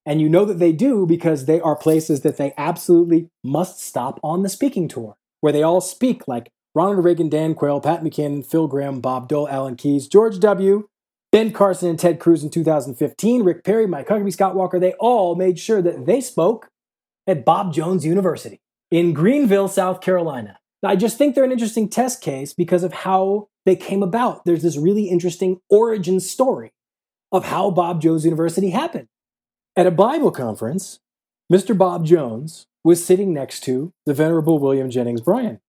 And 0.06 0.20
you 0.20 0.28
know 0.28 0.46
that 0.46 0.60
they 0.60 0.74
do 0.74 1.06
because 1.06 1.46
they 1.46 1.62
are 1.62 1.76
places 1.76 2.22
that 2.22 2.38
they 2.38 2.54
absolutely 2.58 3.30
must 3.44 3.80
stop 3.80 4.20
on 4.24 4.44
the 4.44 4.50
speaking 4.50 4.88
tour, 4.88 5.16
where 5.42 5.54
they 5.54 5.64
all 5.64 5.82
speak 5.82 6.28
like 6.28 6.52
Ronald 6.76 7.06
Reagan, 7.06 7.30
Dan 7.30 7.56
Quayle, 7.56 7.80
Pat 7.80 8.04
McKinnon, 8.04 8.46
Phil 8.46 8.68
Gramm, 8.68 9.00
Bob 9.00 9.28
Dole, 9.28 9.48
Alan 9.48 9.76
Keyes, 9.76 10.08
George 10.08 10.40
W., 10.40 10.90
Ben 11.32 11.52
Carson, 11.52 11.90
and 11.90 12.00
Ted 12.00 12.20
Cruz 12.20 12.44
in 12.44 12.50
2015, 12.50 13.44
Rick 13.44 13.64
Perry, 13.64 13.88
Mike 13.88 14.08
Huckabee, 14.08 14.34
Scott 14.34 14.56
Walker, 14.56 14.80
they 14.80 14.94
all 14.94 15.36
made 15.36 15.58
sure 15.58 15.82
that 15.82 16.06
they 16.06 16.20
spoke 16.22 16.70
at 17.26 17.46
Bob 17.46 17.74
Jones 17.74 18.06
University 18.06 18.60
in 18.92 19.14
Greenville, 19.14 19.68
South 19.68 20.02
Carolina. 20.02 20.60
Now, 20.82 20.90
I 20.90 20.96
just 20.96 21.18
think 21.18 21.34
they're 21.34 21.44
an 21.44 21.52
interesting 21.52 21.90
test 21.90 22.22
case 22.22 22.54
because 22.54 22.84
of 22.84 22.94
how 22.94 23.48
they 23.66 23.76
came 23.76 24.04
about. 24.04 24.46
There's 24.46 24.62
this 24.62 24.78
really 24.78 25.06
interesting 25.06 25.60
origin 25.70 26.20
story 26.20 26.72
of 27.32 27.46
how 27.46 27.72
Bob 27.72 28.02
Jones 28.02 28.26
University 28.26 28.70
happened. 28.70 29.08
At 29.76 29.88
a 29.88 29.92
Bible 29.92 30.30
conference, 30.30 31.00
Mr. 31.52 31.76
Bob 31.76 32.06
Jones 32.06 32.68
was 32.84 33.04
sitting 33.04 33.34
next 33.34 33.62
to 33.62 33.92
the 34.06 34.14
Venerable 34.14 34.60
William 34.60 34.92
Jennings 34.92 35.22
Bryan, 35.22 35.62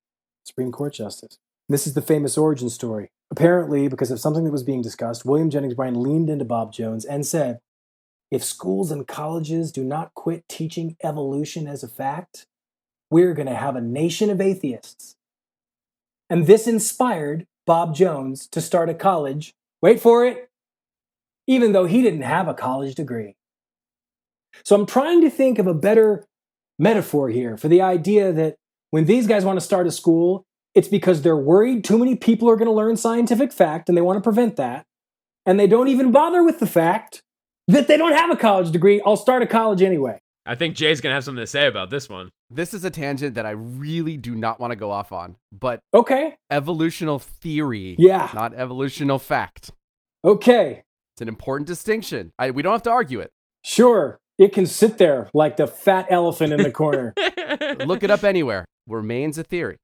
Supreme 0.45 0.71
Court 0.71 0.93
Justice. 0.93 1.39
This 1.71 1.87
is 1.87 1.95
the 1.95 2.03
famous 2.03 2.37
origin 2.37 2.69
story. 2.69 3.09
Apparently, 3.31 3.89
because 3.89 4.11
of 4.11 4.21
something 4.21 4.45
that 4.45 4.53
was 4.53 4.63
being 4.63 4.83
discussed, 4.83 5.25
William 5.25 5.49
Jennings 5.49 5.73
Bryan 5.73 6.03
leaned 6.03 6.29
into 6.29 6.45
Bob 6.45 6.71
Jones 6.71 7.07
and 7.07 7.25
said, 7.25 7.61
If 8.31 8.45
schools 8.45 8.91
and 8.91 9.09
colleges 9.09 9.73
do 9.73 9.83
not 9.83 10.13
quit 10.13 10.45
teaching 10.51 10.99
evolution 11.03 11.67
as 11.67 11.83
a 11.83 11.89
fact, 11.89 12.47
we're 13.11 13.33
going 13.33 13.49
to 13.49 13.55
have 13.55 13.75
a 13.75 13.81
nation 13.81 14.29
of 14.29 14.39
atheists. 14.39 15.17
And 16.29 16.47
this 16.47 16.67
inspired 16.67 17.47
Bob 17.67 17.95
Jones 17.95 18.49
to 18.49 18.61
start 18.61 18.91
a 18.91 18.95
college, 18.95 19.55
wait 19.81 19.99
for 19.99 20.27
it, 20.27 20.51
even 21.47 21.73
though 21.73 21.87
he 21.87 22.03
didn't 22.03 22.21
have 22.21 22.49
a 22.49 22.55
college 22.55 22.97
degree. 22.97 23.37
So 24.65 24.77
I'm 24.77 24.87
trying 24.87 25.21
to 25.23 25.31
think 25.31 25.59
of 25.59 25.67
a 25.67 25.75
better 25.75 26.27
metaphor 26.79 27.29
here 27.29 27.57
for 27.57 27.69
the 27.69 27.81
idea 27.81 28.33
that 28.33 28.57
when 28.91 29.07
these 29.07 29.27
guys 29.27 29.45
want 29.45 29.59
to 29.59 29.65
start 29.65 29.87
a 29.87 29.91
school, 29.91 30.45
it's 30.75 30.89
because 30.89 31.23
they're 31.23 31.37
worried 31.37 31.85
too 31.85 31.99
many 31.99 32.17
people 32.17 32.49
are 32.49 32.57
going 32.57 32.69
to 32.69 32.75
learn 32.75 32.97
scientific 32.97 33.53
fact 33.53 33.89
and 33.89 33.97
they 33.97 34.03
want 34.03 34.17
to 34.17 34.21
prevent 34.21 34.57
that. 34.57 34.85
And 35.47 35.59
they 35.59 35.67
don't 35.67 35.89
even 35.89 36.11
bother 36.11 36.43
with 36.43 36.59
the 36.59 36.67
fact 36.67 37.23
that 37.69 37.87
they 37.89 37.97
don't 37.97 38.15
have 38.15 38.31
a 38.31 38.37
college 38.37 38.71
degree. 38.71 39.01
I'll 39.05 39.17
start 39.17 39.43
a 39.43 39.47
college 39.47 39.83
anyway. 39.83 40.19
I 40.47 40.55
think 40.55 40.77
Jay's 40.77 41.01
going 41.01 41.11
to 41.11 41.15
have 41.15 41.25
something 41.25 41.43
to 41.43 41.47
say 41.47 41.67
about 41.67 41.91
this 41.91 42.09
one. 42.09 42.31
This 42.51 42.75
is 42.75 42.85
a 42.85 42.91
tangent 42.91 43.35
that 43.35 43.47
I 43.47 43.51
really 43.51 44.17
do 44.17 44.35
not 44.35 44.61
want 44.61 44.73
to 44.73 44.77
go 44.77 44.91
off 44.91 45.11
on, 45.11 45.37
but 45.51 45.81
okay. 45.95 46.37
Evolutional 46.51 47.19
theory, 47.19 47.97
yeah, 47.99 48.31
not 48.35 48.53
evolutional 48.55 49.19
fact. 49.19 49.71
Okay. 50.25 50.83
It's 51.15 51.23
an 51.23 51.29
important 51.29 51.67
distinction. 51.67 52.33
I, 52.39 52.51
we 52.51 52.63
don't 52.63 52.73
have 52.73 52.83
to 52.83 52.91
argue 52.91 53.21
it. 53.21 53.31
Sure. 53.63 54.19
It 54.39 54.53
can 54.53 54.67
sit 54.67 54.99
there 54.99 55.31
like 55.33 55.57
the 55.57 55.67
fat 55.67 56.07
elephant 56.11 56.53
in 56.53 56.63
the 56.63 56.73
corner. 56.73 57.15
Look 57.87 58.03
it 58.03 58.11
up 58.11 58.25
anywhere. 58.25 58.65
Remains 58.87 59.39
a 59.39 59.45
theory. 59.45 59.77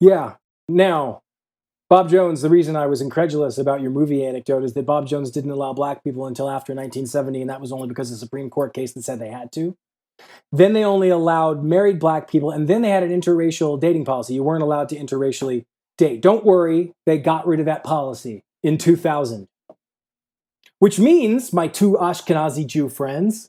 Yeah. 0.00 0.34
Now, 0.68 1.22
Bob 1.88 2.10
Jones, 2.10 2.42
the 2.42 2.50
reason 2.50 2.76
I 2.76 2.86
was 2.86 3.00
incredulous 3.00 3.56
about 3.56 3.80
your 3.80 3.90
movie 3.90 4.24
anecdote 4.24 4.62
is 4.62 4.74
that 4.74 4.84
Bob 4.84 5.06
Jones 5.06 5.30
didn't 5.30 5.50
allow 5.50 5.72
black 5.72 6.04
people 6.04 6.26
until 6.26 6.50
after 6.50 6.72
1970, 6.72 7.40
and 7.40 7.50
that 7.50 7.62
was 7.62 7.72
only 7.72 7.88
because 7.88 8.10
of 8.10 8.16
the 8.16 8.26
Supreme 8.26 8.50
Court 8.50 8.74
case 8.74 8.92
that 8.92 9.04
said 9.04 9.18
they 9.18 9.30
had 9.30 9.50
to. 9.52 9.74
Then 10.52 10.74
they 10.74 10.84
only 10.84 11.08
allowed 11.08 11.64
married 11.64 11.98
black 11.98 12.30
people, 12.30 12.50
and 12.50 12.68
then 12.68 12.82
they 12.82 12.90
had 12.90 13.02
an 13.02 13.18
interracial 13.18 13.80
dating 13.80 14.04
policy. 14.04 14.34
You 14.34 14.42
weren't 14.42 14.62
allowed 14.62 14.90
to 14.90 14.96
interracially 14.96 15.64
date. 15.96 16.20
Don't 16.20 16.44
worry, 16.44 16.92
they 17.06 17.16
got 17.16 17.46
rid 17.46 17.60
of 17.60 17.66
that 17.66 17.84
policy 17.84 18.42
in 18.62 18.76
2000. 18.76 19.48
Which 20.78 20.98
means, 20.98 21.54
my 21.54 21.68
two 21.68 21.92
Ashkenazi 21.92 22.66
Jew 22.66 22.90
friends, 22.90 23.48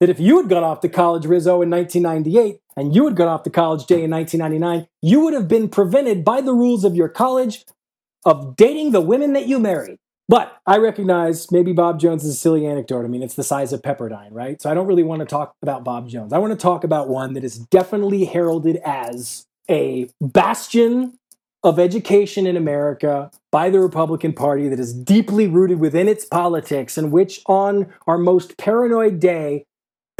that 0.00 0.08
if 0.10 0.18
you 0.18 0.38
had 0.38 0.48
gone 0.48 0.64
off 0.64 0.80
to 0.80 0.88
college 0.88 1.26
Rizzo 1.26 1.62
in 1.62 1.70
1998 1.70 2.60
and 2.76 2.94
you 2.94 3.04
had 3.04 3.16
gone 3.16 3.28
off 3.28 3.42
to 3.44 3.50
college 3.50 3.86
Jay 3.86 4.02
in 4.02 4.10
1999, 4.10 4.88
you 5.02 5.20
would 5.20 5.34
have 5.34 5.46
been 5.46 5.68
prevented 5.68 6.24
by 6.24 6.40
the 6.40 6.54
rules 6.54 6.84
of 6.84 6.96
your 6.96 7.08
college 7.08 7.64
of 8.24 8.56
dating 8.56 8.92
the 8.92 9.00
women 9.00 9.34
that 9.34 9.46
you 9.46 9.58
married. 9.58 9.98
But 10.28 10.56
I 10.64 10.78
recognize 10.78 11.50
maybe 11.50 11.72
Bob 11.72 11.98
Jones 11.98 12.24
is 12.24 12.36
a 12.36 12.38
silly 12.38 12.64
anecdote. 12.64 13.04
I 13.04 13.08
mean, 13.08 13.22
it's 13.22 13.34
the 13.34 13.42
size 13.42 13.72
of 13.72 13.82
Pepperdine, 13.82 14.28
right? 14.30 14.62
So 14.62 14.70
I 14.70 14.74
don't 14.74 14.86
really 14.86 15.02
want 15.02 15.20
to 15.20 15.26
talk 15.26 15.56
about 15.60 15.82
Bob 15.84 16.08
Jones. 16.08 16.32
I 16.32 16.38
want 16.38 16.52
to 16.52 16.62
talk 16.62 16.84
about 16.84 17.08
one 17.08 17.34
that 17.34 17.42
is 17.42 17.58
definitely 17.58 18.24
heralded 18.24 18.76
as 18.84 19.46
a 19.68 20.08
bastion 20.20 21.18
of 21.62 21.78
education 21.78 22.46
in 22.46 22.56
America 22.56 23.30
by 23.50 23.70
the 23.70 23.80
Republican 23.80 24.32
Party 24.32 24.68
that 24.68 24.80
is 24.80 24.94
deeply 24.94 25.46
rooted 25.46 25.80
within 25.80 26.08
its 26.08 26.24
politics, 26.24 26.96
and 26.96 27.12
which 27.12 27.40
on 27.46 27.92
our 28.06 28.16
most 28.16 28.56
paranoid 28.56 29.20
day 29.20 29.66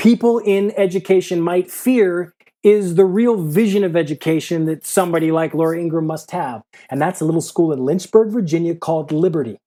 people 0.00 0.38
in 0.38 0.72
education 0.78 1.42
might 1.42 1.70
fear 1.70 2.34
is 2.62 2.94
the 2.94 3.04
real 3.04 3.42
vision 3.42 3.84
of 3.84 3.96
education 3.96 4.64
that 4.64 4.86
somebody 4.86 5.30
like 5.30 5.52
Laura 5.52 5.78
Ingraham 5.78 6.06
must 6.06 6.30
have. 6.30 6.62
And 6.90 7.00
that's 7.00 7.20
a 7.20 7.24
little 7.26 7.42
school 7.42 7.70
in 7.72 7.84
Lynchburg, 7.84 8.30
Virginia 8.30 8.74
called 8.74 9.12
Liberty. 9.12 9.58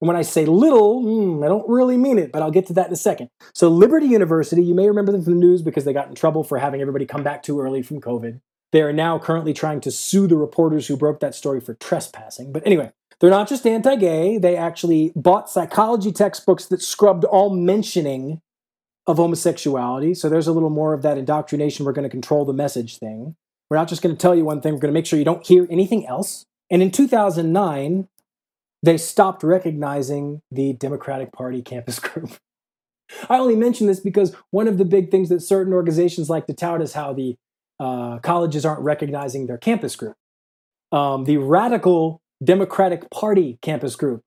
And 0.00 0.08
when 0.08 0.16
I 0.16 0.22
say 0.22 0.46
little, 0.46 1.02
mm, 1.02 1.44
I 1.44 1.48
don't 1.48 1.68
really 1.68 1.98
mean 1.98 2.18
it, 2.18 2.32
but 2.32 2.42
I'll 2.42 2.50
get 2.50 2.66
to 2.68 2.72
that 2.72 2.86
in 2.86 2.92
a 2.92 2.96
second. 2.96 3.28
So, 3.54 3.68
Liberty 3.68 4.06
University, 4.06 4.62
you 4.62 4.74
may 4.74 4.88
remember 4.88 5.12
them 5.12 5.22
from 5.22 5.34
the 5.34 5.40
news 5.40 5.62
because 5.62 5.84
they 5.84 5.92
got 5.92 6.08
in 6.08 6.14
trouble 6.14 6.42
for 6.42 6.58
having 6.58 6.80
everybody 6.80 7.06
come 7.06 7.22
back 7.22 7.42
too 7.42 7.60
early 7.60 7.82
from 7.82 8.00
COVID. 8.00 8.40
They 8.72 8.82
are 8.82 8.92
now 8.92 9.18
currently 9.18 9.52
trying 9.52 9.80
to 9.82 9.90
sue 9.90 10.26
the 10.26 10.36
reporters 10.36 10.86
who 10.86 10.96
broke 10.96 11.20
that 11.20 11.34
story 11.34 11.60
for 11.60 11.74
trespassing. 11.74 12.50
But 12.50 12.66
anyway, 12.66 12.92
they're 13.20 13.30
not 13.30 13.48
just 13.48 13.66
anti 13.66 13.94
gay, 13.96 14.38
they 14.38 14.56
actually 14.56 15.12
bought 15.14 15.50
psychology 15.50 16.12
textbooks 16.12 16.66
that 16.66 16.82
scrubbed 16.82 17.24
all 17.24 17.54
mentioning 17.54 18.40
of 19.06 19.16
homosexuality. 19.16 20.14
So 20.14 20.28
there's 20.28 20.46
a 20.46 20.52
little 20.52 20.70
more 20.70 20.94
of 20.94 21.02
that 21.02 21.18
indoctrination. 21.18 21.84
We're 21.84 21.92
going 21.92 22.08
to 22.08 22.10
control 22.10 22.44
the 22.44 22.52
message 22.52 22.98
thing. 22.98 23.36
We're 23.68 23.76
not 23.76 23.88
just 23.88 24.02
going 24.02 24.14
to 24.14 24.20
tell 24.20 24.34
you 24.34 24.44
one 24.44 24.60
thing, 24.60 24.74
we're 24.74 24.80
going 24.80 24.92
to 24.92 24.98
make 24.98 25.06
sure 25.06 25.18
you 25.18 25.24
don't 25.24 25.46
hear 25.46 25.66
anything 25.70 26.06
else. 26.06 26.44
And 26.70 26.82
in 26.82 26.90
2009, 26.90 28.08
they 28.82 28.98
stopped 28.98 29.42
recognizing 29.42 30.42
the 30.50 30.74
Democratic 30.74 31.32
Party 31.32 31.62
campus 31.62 31.98
group. 31.98 32.32
I 33.28 33.38
only 33.38 33.56
mention 33.56 33.86
this 33.86 34.00
because 34.00 34.34
one 34.50 34.68
of 34.68 34.78
the 34.78 34.84
big 34.84 35.10
things 35.10 35.28
that 35.28 35.40
certain 35.40 35.72
organizations 35.72 36.30
like 36.30 36.46
to 36.46 36.54
tout 36.54 36.80
is 36.80 36.94
how 36.94 37.12
the 37.12 37.36
uh, 37.78 38.18
colleges 38.18 38.64
aren't 38.64 38.80
recognizing 38.80 39.46
their 39.46 39.58
campus 39.58 39.96
group. 39.96 40.16
Um, 40.92 41.24
the 41.24 41.38
radical 41.38 42.20
Democratic 42.42 43.10
Party 43.10 43.58
campus 43.62 43.96
group 43.96 44.22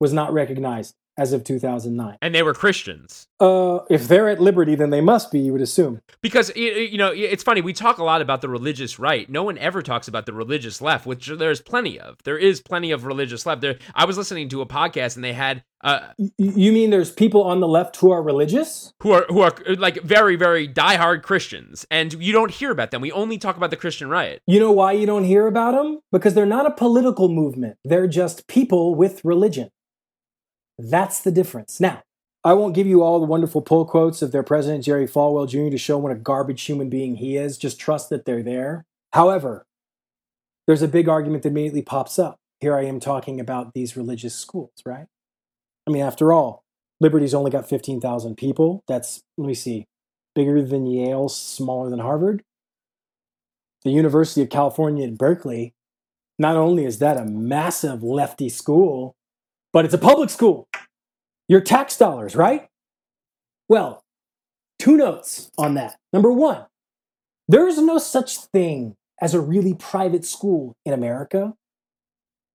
was 0.00 0.12
not 0.12 0.32
recognized 0.32 0.94
as 1.18 1.32
of 1.32 1.44
2009. 1.44 2.16
And 2.22 2.34
they 2.34 2.42
were 2.42 2.54
Christians. 2.54 3.26
Uh, 3.40 3.80
if 3.90 4.06
they're 4.08 4.28
at 4.28 4.40
liberty, 4.40 4.76
then 4.76 4.90
they 4.90 5.00
must 5.00 5.30
be, 5.30 5.40
you 5.40 5.52
would 5.52 5.60
assume. 5.60 6.00
Because, 6.22 6.54
you 6.56 6.96
know, 6.96 7.12
it's 7.12 7.42
funny. 7.42 7.60
We 7.60 7.72
talk 7.72 7.98
a 7.98 8.04
lot 8.04 8.22
about 8.22 8.40
the 8.40 8.48
religious 8.48 8.98
right. 8.98 9.28
No 9.28 9.42
one 9.42 9.58
ever 9.58 9.82
talks 9.82 10.08
about 10.08 10.26
the 10.26 10.32
religious 10.32 10.80
left, 10.80 11.06
which 11.06 11.26
there's 11.26 11.60
plenty 11.60 11.98
of. 11.98 12.18
There 12.22 12.38
is 12.38 12.60
plenty 12.60 12.92
of 12.92 13.04
religious 13.04 13.44
left. 13.44 13.60
There, 13.60 13.78
I 13.94 14.04
was 14.04 14.16
listening 14.16 14.48
to 14.50 14.62
a 14.62 14.66
podcast 14.66 15.16
and 15.16 15.24
they 15.24 15.32
had. 15.32 15.62
Uh, 15.84 16.08
you 16.38 16.72
mean 16.72 16.90
there's 16.90 17.12
people 17.12 17.44
on 17.44 17.60
the 17.60 17.68
left 17.68 17.94
who 17.96 18.10
are 18.10 18.20
religious? 18.20 18.92
Who 19.00 19.12
are, 19.12 19.26
who 19.28 19.42
are 19.42 19.54
like 19.76 20.02
very, 20.02 20.34
very 20.34 20.66
diehard 20.66 21.22
Christians. 21.22 21.86
And 21.88 22.14
you 22.14 22.32
don't 22.32 22.50
hear 22.50 22.72
about 22.72 22.90
them. 22.90 23.00
We 23.00 23.12
only 23.12 23.38
talk 23.38 23.56
about 23.56 23.70
the 23.70 23.76
Christian 23.76 24.08
right. 24.08 24.40
You 24.46 24.58
know 24.58 24.72
why 24.72 24.92
you 24.92 25.06
don't 25.06 25.22
hear 25.22 25.46
about 25.46 25.74
them? 25.74 26.00
Because 26.10 26.34
they're 26.34 26.46
not 26.46 26.66
a 26.66 26.72
political 26.72 27.28
movement, 27.28 27.76
they're 27.84 28.08
just 28.08 28.48
people 28.48 28.94
with 28.96 29.24
religion. 29.24 29.70
That's 30.78 31.20
the 31.20 31.32
difference. 31.32 31.80
Now, 31.80 32.02
I 32.44 32.52
won't 32.54 32.74
give 32.74 32.86
you 32.86 33.02
all 33.02 33.18
the 33.18 33.26
wonderful 33.26 33.62
pull 33.62 33.84
quotes 33.84 34.22
of 34.22 34.30
their 34.30 34.44
president, 34.44 34.84
Jerry 34.84 35.08
Falwell 35.08 35.48
Jr., 35.48 35.70
to 35.70 35.78
show 35.78 35.98
what 35.98 36.12
a 36.12 36.16
garbage 36.16 36.62
human 36.62 36.88
being 36.88 37.16
he 37.16 37.36
is. 37.36 37.58
Just 37.58 37.80
trust 37.80 38.10
that 38.10 38.24
they're 38.24 38.44
there. 38.44 38.84
However, 39.12 39.66
there's 40.66 40.82
a 40.82 40.88
big 40.88 41.08
argument 41.08 41.42
that 41.42 41.48
immediately 41.48 41.82
pops 41.82 42.18
up. 42.18 42.36
Here 42.60 42.76
I 42.76 42.84
am 42.84 43.00
talking 43.00 43.40
about 43.40 43.74
these 43.74 43.96
religious 43.96 44.34
schools, 44.34 44.70
right? 44.86 45.06
I 45.86 45.90
mean, 45.90 46.02
after 46.02 46.32
all, 46.32 46.62
Liberty's 47.00 47.34
only 47.34 47.50
got 47.50 47.68
15,000 47.68 48.36
people. 48.36 48.84
That's, 48.86 49.22
let 49.36 49.46
me 49.46 49.54
see, 49.54 49.86
bigger 50.34 50.62
than 50.62 50.86
Yale, 50.86 51.28
smaller 51.28 51.90
than 51.90 52.00
Harvard. 52.00 52.42
The 53.84 53.90
University 53.90 54.42
of 54.42 54.50
California 54.50 55.04
in 55.04 55.16
Berkeley, 55.16 55.74
not 56.38 56.56
only 56.56 56.84
is 56.84 56.98
that 56.98 57.16
a 57.16 57.24
massive 57.24 58.02
lefty 58.02 58.48
school, 58.48 59.14
but 59.72 59.84
it's 59.84 59.94
a 59.94 59.98
public 59.98 60.30
school. 60.30 60.68
Your 61.48 61.60
tax 61.60 61.96
dollars, 61.96 62.36
right? 62.36 62.68
Well, 63.68 64.02
two 64.78 64.96
notes 64.96 65.50
on 65.58 65.74
that. 65.74 65.96
Number 66.12 66.32
one, 66.32 66.66
there 67.48 67.66
is 67.66 67.78
no 67.78 67.98
such 67.98 68.36
thing 68.36 68.94
as 69.20 69.34
a 69.34 69.40
really 69.40 69.74
private 69.74 70.24
school 70.24 70.74
in 70.84 70.92
America 70.92 71.54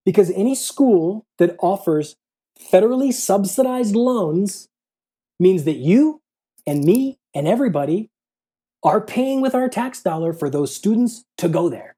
because 0.04 0.30
any 0.30 0.54
school 0.54 1.24
that 1.38 1.56
offers 1.60 2.16
federally 2.58 3.12
subsidized 3.12 3.96
loans 3.96 4.68
means 5.40 5.64
that 5.64 5.76
you 5.76 6.20
and 6.66 6.84
me 6.84 7.18
and 7.34 7.48
everybody 7.48 8.10
are 8.82 9.00
paying 9.00 9.40
with 9.40 9.54
our 9.54 9.68
tax 9.68 10.02
dollar 10.02 10.32
for 10.32 10.48
those 10.48 10.74
students 10.74 11.24
to 11.38 11.48
go 11.48 11.68
there. 11.68 11.96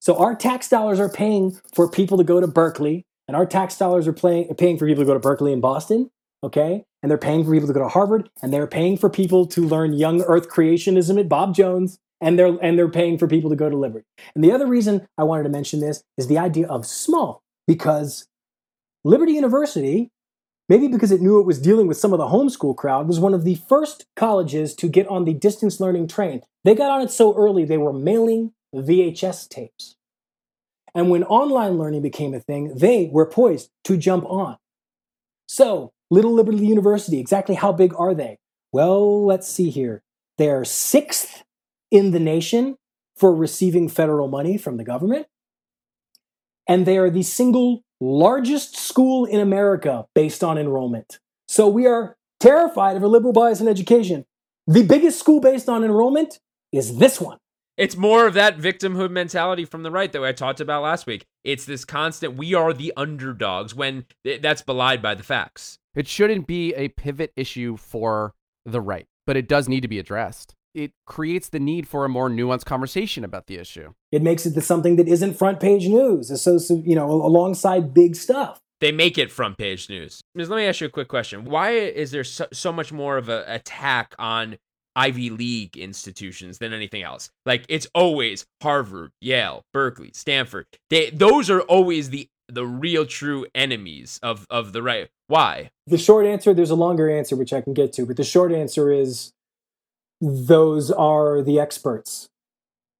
So 0.00 0.16
our 0.16 0.34
tax 0.34 0.68
dollars 0.68 0.98
are 0.98 1.08
paying 1.08 1.58
for 1.74 1.88
people 1.88 2.18
to 2.18 2.24
go 2.24 2.40
to 2.40 2.46
Berkeley, 2.46 3.04
and 3.28 3.36
our 3.36 3.46
tax 3.46 3.76
dollars 3.76 4.06
are 4.06 4.12
paying, 4.12 4.52
paying 4.54 4.78
for 4.78 4.86
people 4.86 5.02
to 5.02 5.06
go 5.06 5.18
to 5.18 5.20
Berklee 5.20 5.52
and 5.52 5.62
Boston, 5.62 6.10
okay? 6.42 6.84
And 7.02 7.10
they're 7.10 7.18
paying 7.18 7.44
for 7.44 7.52
people 7.52 7.68
to 7.68 7.74
go 7.74 7.80
to 7.80 7.88
Harvard, 7.88 8.28
and 8.42 8.52
they're 8.52 8.66
paying 8.66 8.96
for 8.96 9.08
people 9.08 9.46
to 9.46 9.62
learn 9.62 9.92
young 9.92 10.22
earth 10.22 10.48
creationism 10.48 11.18
at 11.18 11.28
Bob 11.28 11.54
Jones, 11.54 11.98
and 12.20 12.38
they're 12.38 12.56
and 12.62 12.78
they're 12.78 12.88
paying 12.88 13.18
for 13.18 13.26
people 13.26 13.50
to 13.50 13.56
go 13.56 13.68
to 13.68 13.76
Liberty. 13.76 14.06
And 14.34 14.44
the 14.44 14.52
other 14.52 14.66
reason 14.66 15.06
I 15.18 15.24
wanted 15.24 15.44
to 15.44 15.48
mention 15.48 15.80
this 15.80 16.04
is 16.16 16.28
the 16.28 16.38
idea 16.38 16.66
of 16.68 16.86
small, 16.86 17.42
because 17.66 18.28
Liberty 19.04 19.32
University, 19.32 20.10
maybe 20.68 20.86
because 20.86 21.10
it 21.10 21.20
knew 21.20 21.40
it 21.40 21.46
was 21.46 21.60
dealing 21.60 21.88
with 21.88 21.96
some 21.96 22.12
of 22.12 22.18
the 22.18 22.28
homeschool 22.28 22.76
crowd, 22.76 23.08
was 23.08 23.18
one 23.18 23.34
of 23.34 23.44
the 23.44 23.56
first 23.68 24.06
colleges 24.14 24.74
to 24.76 24.88
get 24.88 25.08
on 25.08 25.24
the 25.24 25.34
distance 25.34 25.80
learning 25.80 26.06
train. 26.06 26.42
They 26.64 26.74
got 26.74 26.90
on 26.90 27.02
it 27.02 27.10
so 27.10 27.36
early 27.36 27.64
they 27.64 27.78
were 27.78 27.92
mailing 27.92 28.52
VHS 28.74 29.48
tapes. 29.48 29.96
And 30.94 31.08
when 31.08 31.24
online 31.24 31.78
learning 31.78 32.02
became 32.02 32.34
a 32.34 32.40
thing, 32.40 32.74
they 32.76 33.08
were 33.12 33.26
poised 33.26 33.70
to 33.84 33.96
jump 33.96 34.24
on. 34.26 34.58
So, 35.46 35.92
Little 36.10 36.34
Liberty 36.34 36.66
University, 36.66 37.18
exactly 37.18 37.54
how 37.54 37.72
big 37.72 37.94
are 37.96 38.14
they? 38.14 38.38
Well, 38.72 39.24
let's 39.24 39.48
see 39.48 39.70
here. 39.70 40.02
They're 40.38 40.64
sixth 40.64 41.42
in 41.90 42.10
the 42.10 42.20
nation 42.20 42.76
for 43.16 43.34
receiving 43.34 43.88
federal 43.88 44.28
money 44.28 44.58
from 44.58 44.76
the 44.76 44.84
government. 44.84 45.26
And 46.68 46.86
they 46.86 46.98
are 46.98 47.10
the 47.10 47.22
single 47.22 47.82
largest 48.00 48.76
school 48.76 49.24
in 49.24 49.40
America 49.40 50.06
based 50.14 50.42
on 50.42 50.58
enrollment. 50.58 51.18
So 51.48 51.68
we 51.68 51.86
are 51.86 52.16
terrified 52.40 52.96
of 52.96 53.02
a 53.02 53.08
liberal 53.08 53.32
bias 53.32 53.60
in 53.60 53.68
education. 53.68 54.24
The 54.66 54.82
biggest 54.84 55.18
school 55.18 55.40
based 55.40 55.68
on 55.68 55.84
enrollment 55.84 56.40
is 56.72 56.98
this 56.98 57.20
one. 57.20 57.38
It's 57.78 57.96
more 57.96 58.26
of 58.26 58.34
that 58.34 58.58
victimhood 58.58 59.10
mentality 59.10 59.64
from 59.64 59.82
the 59.82 59.90
right 59.90 60.12
that 60.12 60.22
I 60.22 60.32
talked 60.32 60.60
about 60.60 60.82
last 60.82 61.06
week. 61.06 61.24
It's 61.42 61.64
this 61.64 61.86
constant, 61.86 62.36
we 62.36 62.52
are 62.52 62.74
the 62.74 62.92
underdogs 62.98 63.74
when 63.74 64.04
that's 64.40 64.60
belied 64.60 65.00
by 65.00 65.14
the 65.14 65.22
facts. 65.22 65.78
It 65.94 66.06
shouldn't 66.06 66.46
be 66.46 66.74
a 66.74 66.88
pivot 66.88 67.32
issue 67.34 67.78
for 67.78 68.34
the 68.66 68.82
right, 68.82 69.06
but 69.26 69.38
it 69.38 69.48
does 69.48 69.68
need 69.68 69.80
to 69.80 69.88
be 69.88 69.98
addressed. 69.98 70.54
It 70.74 70.92
creates 71.06 71.48
the 71.48 71.60
need 71.60 71.88
for 71.88 72.04
a 72.04 72.10
more 72.10 72.28
nuanced 72.28 72.66
conversation 72.66 73.24
about 73.24 73.46
the 73.46 73.56
issue. 73.56 73.92
It 74.10 74.22
makes 74.22 74.44
it 74.44 74.60
something 74.62 74.96
that 74.96 75.08
isn't 75.08 75.34
front 75.34 75.58
page 75.58 75.86
news, 75.88 76.28
so, 76.40 76.58
so 76.58 76.82
you 76.84 76.94
know, 76.94 77.10
alongside 77.10 77.94
big 77.94 78.16
stuff. 78.16 78.60
They 78.80 78.92
make 78.92 79.16
it 79.16 79.30
front 79.30 79.58
page 79.58 79.88
news. 79.88 80.20
Let 80.34 80.48
me 80.50 80.66
ask 80.66 80.80
you 80.80 80.88
a 80.88 80.90
quick 80.90 81.08
question. 81.08 81.44
Why 81.44 81.70
is 81.70 82.10
there 82.10 82.24
so, 82.24 82.48
so 82.52 82.72
much 82.72 82.92
more 82.92 83.16
of 83.16 83.28
an 83.28 83.44
attack 83.46 84.14
on 84.18 84.58
Ivy 84.96 85.30
League 85.30 85.76
institutions 85.76 86.58
than 86.58 86.72
anything 86.72 87.02
else. 87.02 87.30
Like 87.46 87.64
it's 87.68 87.86
always 87.94 88.46
Harvard, 88.62 89.12
Yale, 89.20 89.64
Berkeley, 89.72 90.10
Stanford. 90.14 90.66
They 90.90 91.10
those 91.10 91.50
are 91.50 91.60
always 91.62 92.10
the 92.10 92.28
the 92.48 92.66
real 92.66 93.06
true 93.06 93.46
enemies 93.54 94.18
of 94.22 94.46
of 94.50 94.72
the 94.72 94.82
right. 94.82 95.08
Why? 95.28 95.70
The 95.86 95.98
short 95.98 96.26
answer, 96.26 96.52
there's 96.52 96.70
a 96.70 96.74
longer 96.74 97.10
answer 97.10 97.36
which 97.36 97.52
I 97.52 97.60
can 97.60 97.74
get 97.74 97.92
to, 97.94 98.06
but 98.06 98.16
the 98.16 98.24
short 98.24 98.52
answer 98.52 98.92
is 98.92 99.32
those 100.20 100.90
are 100.90 101.42
the 101.42 101.58
experts. 101.58 102.28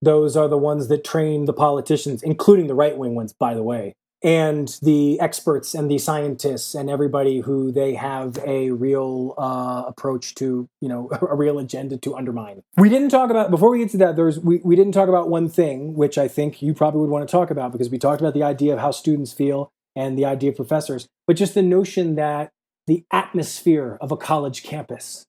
Those 0.00 0.36
are 0.36 0.48
the 0.48 0.58
ones 0.58 0.88
that 0.88 1.04
train 1.04 1.44
the 1.44 1.52
politicians, 1.52 2.22
including 2.22 2.66
the 2.66 2.74
right 2.74 2.96
wing 2.96 3.14
ones, 3.14 3.32
by 3.32 3.54
the 3.54 3.62
way 3.62 3.94
and 4.24 4.78
the 4.82 5.18
experts 5.20 5.74
and 5.74 5.90
the 5.90 5.98
scientists 5.98 6.74
and 6.74 6.88
everybody 6.88 7.40
who 7.40 7.72
they 7.72 7.94
have 7.94 8.38
a 8.46 8.70
real 8.70 9.34
uh, 9.36 9.84
approach 9.86 10.34
to, 10.36 10.68
you 10.80 10.88
know, 10.88 11.10
a 11.28 11.34
real 11.34 11.58
agenda 11.58 11.96
to 11.98 12.14
undermine. 12.14 12.62
We 12.76 12.88
didn't 12.88 13.08
talk 13.08 13.30
about 13.30 13.50
before 13.50 13.70
we 13.70 13.78
get 13.78 13.90
to 13.90 13.96
that. 13.98 14.16
There's 14.16 14.38
we, 14.38 14.58
we 14.64 14.76
didn't 14.76 14.92
talk 14.92 15.08
about 15.08 15.28
one 15.28 15.48
thing 15.48 15.94
which 15.94 16.18
I 16.18 16.28
think 16.28 16.62
you 16.62 16.74
probably 16.74 17.00
would 17.00 17.10
want 17.10 17.28
to 17.28 17.32
talk 17.32 17.50
about 17.50 17.72
because 17.72 17.90
we 17.90 17.98
talked 17.98 18.20
about 18.20 18.34
the 18.34 18.42
idea 18.42 18.72
of 18.74 18.78
how 18.78 18.90
students 18.90 19.32
feel 19.32 19.70
and 19.94 20.18
the 20.18 20.24
idea 20.24 20.50
of 20.50 20.56
professors, 20.56 21.06
but 21.26 21.36
just 21.36 21.54
the 21.54 21.62
notion 21.62 22.14
that 22.14 22.50
the 22.86 23.04
atmosphere 23.12 23.98
of 24.00 24.10
a 24.10 24.16
college 24.16 24.62
campus 24.62 25.26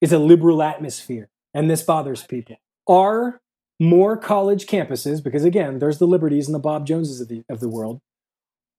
is 0.00 0.12
a 0.12 0.18
liberal 0.18 0.62
atmosphere, 0.62 1.28
and 1.52 1.70
this 1.70 1.82
bothers 1.82 2.24
people. 2.24 2.56
Are 2.86 3.40
more 3.80 4.16
college 4.16 4.66
campuses, 4.66 5.22
because 5.22 5.44
again, 5.44 5.78
there's 5.78 5.98
the 5.98 6.06
Liberties 6.06 6.46
and 6.46 6.54
the 6.54 6.60
Bob 6.60 6.86
Joneses 6.86 7.20
of 7.20 7.28
the, 7.28 7.42
of 7.48 7.60
the 7.60 7.68
world. 7.68 8.00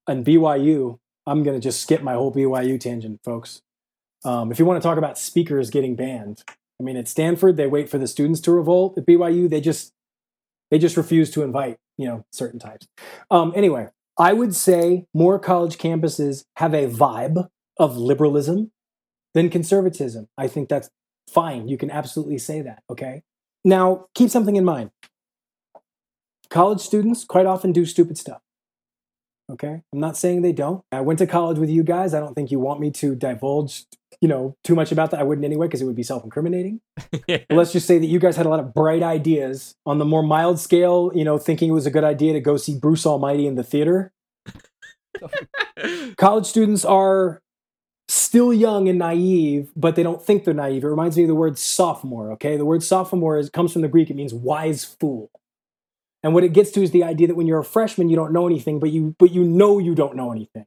And 0.08 0.26
BYU, 0.26 1.00
I'm 1.26 1.44
going 1.44 1.60
to 1.60 1.64
just 1.64 1.82
skip 1.82 2.02
my 2.02 2.14
whole 2.14 2.34
BYU 2.34 2.80
tangent, 2.80 3.22
folks. 3.24 3.62
Um, 4.24 4.52
if 4.52 4.60
you 4.60 4.66
want 4.66 4.82
to 4.82 4.88
talk 4.88 4.98
about 4.98 5.18
speakers 5.18 5.70
getting 5.70 5.96
banned, 5.96 6.44
I 6.80 6.84
mean, 6.84 6.98
at 6.98 7.08
Stanford, 7.08 7.58
they 7.58 7.68
wait 7.68 7.90
for 7.90 7.98
the 7.98 8.08
students 8.08 8.42
to 8.42 8.52
revolt. 8.52 8.98
At 8.98 9.06
BYU, 9.06 9.50
they 9.50 9.62
just 9.62 9.94
they 10.72 10.80
just 10.80 10.98
refuse 10.98 11.32
to 11.32 11.44
invite, 11.44 11.78
you 11.98 12.08
know, 12.08 12.26
certain 12.32 12.60
types. 12.60 12.88
Um, 13.30 13.54
anyway, 13.56 13.90
I 14.18 14.34
would 14.34 14.56
say 14.56 15.06
more 15.14 15.40
college 15.40 15.78
campuses 15.78 16.46
have 16.58 16.74
a 16.74 16.88
vibe 16.88 17.48
of 17.78 17.98
liberalism 17.98 18.72
than 19.34 19.50
conservatism. 19.50 20.28
I 20.38 20.48
think 20.48 20.70
that's 20.70 20.90
fine. 21.30 21.68
You 21.68 21.78
can 21.78 21.92
absolutely 21.92 22.38
say 22.38 22.62
that. 22.62 22.84
Okay. 22.90 23.24
Now, 23.64 24.08
keep 24.14 24.30
something 24.30 24.56
in 24.56 24.66
mind. 24.66 24.92
College 26.50 26.82
students 26.82 27.26
quite 27.26 27.46
often 27.46 27.72
do 27.72 27.86
stupid 27.86 28.18
stuff. 28.18 28.42
Okay? 29.52 29.82
I'm 29.94 30.00
not 30.00 30.18
saying 30.18 30.42
they 30.42 30.52
don't. 30.52 30.84
I 30.92 31.02
went 31.02 31.20
to 31.20 31.28
college 31.28 31.60
with 31.60 31.70
you 31.70 31.84
guys. 31.84 32.14
I 32.14 32.20
don't 32.20 32.34
think 32.34 32.52
you 32.52 32.60
want 32.60 32.80
me 32.80 32.90
to 32.92 33.16
divulge, 33.16 33.86
you 34.20 34.28
know, 34.28 34.56
too 34.64 34.76
much 34.76 34.92
about 34.92 35.12
that. 35.12 35.20
I 35.20 35.24
wouldn't 35.24 35.46
anyway 35.46 35.68
because 35.68 35.82
it 35.82 35.86
would 35.86 35.96
be 35.96 36.04
self-incriminating. 36.04 36.82
yeah. 37.28 37.40
let's 37.50 37.72
just 37.72 37.88
say 37.88 38.00
that 38.00 38.08
you 38.08 38.20
guys 38.20 38.36
had 38.36 38.46
a 38.46 38.50
lot 38.50 38.60
of 38.60 38.74
bright 38.74 39.04
ideas 39.04 39.76
on 39.86 40.00
the 40.00 40.06
more 40.06 40.24
mild 40.24 40.60
scale, 40.60 41.12
you 41.14 41.24
know, 41.24 41.38
thinking 41.38 41.70
it 41.70 41.74
was 41.74 41.86
a 41.86 41.92
good 41.92 42.04
idea 42.04 42.34
to 42.34 42.40
go 42.40 42.58
see 42.58 42.78
Bruce 42.78 43.06
Almighty 43.06 43.46
in 43.46 43.56
the 43.56 43.64
theater. 43.64 44.12
college 46.18 46.46
students 46.46 46.84
are 46.84 47.42
still 48.08 48.54
young 48.54 48.88
and 48.88 49.00
naive, 49.00 49.72
but 49.76 49.96
they 49.96 50.04
don't 50.04 50.24
think 50.24 50.44
they're 50.44 50.54
naive. 50.54 50.84
It 50.84 50.88
reminds 50.88 51.18
me 51.18 51.24
of 51.24 51.30
the 51.30 51.36
word 51.36 51.58
sophomore, 51.58 52.32
okay? 52.34 52.58
The 52.58 52.66
word 52.66 52.84
sophomore 52.84 53.38
is, 53.38 53.50
comes 53.50 53.74
from 53.74 53.82
the 53.82 53.88
Greek, 53.88 54.10
it 54.10 54.16
means 54.16 54.34
wise 54.34 54.84
fool. 54.84 55.30
And 56.26 56.34
what 56.34 56.44
it 56.44 56.54
gets 56.54 56.72
to 56.72 56.82
is 56.82 56.90
the 56.90 57.04
idea 57.04 57.28
that 57.28 57.36
when 57.36 57.46
you're 57.46 57.60
a 57.60 57.64
freshman, 57.64 58.10
you 58.10 58.16
don't 58.16 58.34
know 58.34 58.48
anything, 58.48 58.80
but 58.80 58.90
you 58.90 59.16
but 59.20 59.32
you 59.32 59.44
know 59.44 59.78
you 59.78 59.94
don't 59.94 60.16
know 60.16 60.32
anything. 60.32 60.66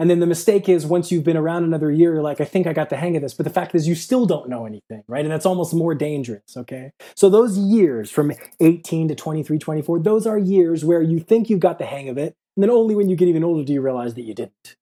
And 0.00 0.10
then 0.10 0.18
the 0.18 0.26
mistake 0.26 0.68
is 0.68 0.84
once 0.84 1.12
you've 1.12 1.22
been 1.22 1.36
around 1.36 1.62
another 1.62 1.92
year, 1.92 2.14
you're 2.14 2.22
like, 2.22 2.40
I 2.40 2.44
think 2.44 2.66
I 2.66 2.72
got 2.72 2.90
the 2.90 2.96
hang 2.96 3.14
of 3.14 3.22
this. 3.22 3.32
But 3.34 3.44
the 3.44 3.52
fact 3.52 3.72
is, 3.76 3.86
you 3.86 3.94
still 3.94 4.26
don't 4.26 4.48
know 4.48 4.66
anything, 4.66 5.04
right? 5.06 5.24
And 5.24 5.30
that's 5.30 5.46
almost 5.46 5.74
more 5.74 5.94
dangerous, 5.94 6.56
okay? 6.56 6.90
So 7.14 7.30
those 7.30 7.56
years 7.56 8.10
from 8.10 8.32
18 8.58 9.06
to 9.08 9.14
23, 9.14 9.58
24, 9.58 10.00
those 10.00 10.26
are 10.26 10.38
years 10.38 10.84
where 10.84 11.02
you 11.02 11.20
think 11.20 11.48
you've 11.48 11.60
got 11.60 11.78
the 11.78 11.86
hang 11.86 12.08
of 12.08 12.18
it. 12.18 12.34
And 12.56 12.64
then 12.64 12.70
only 12.70 12.96
when 12.96 13.08
you 13.08 13.14
get 13.14 13.28
even 13.28 13.44
older 13.44 13.62
do 13.62 13.72
you 13.72 13.80
realize 13.80 14.14
that 14.14 14.22
you 14.22 14.34
didn't 14.34 14.76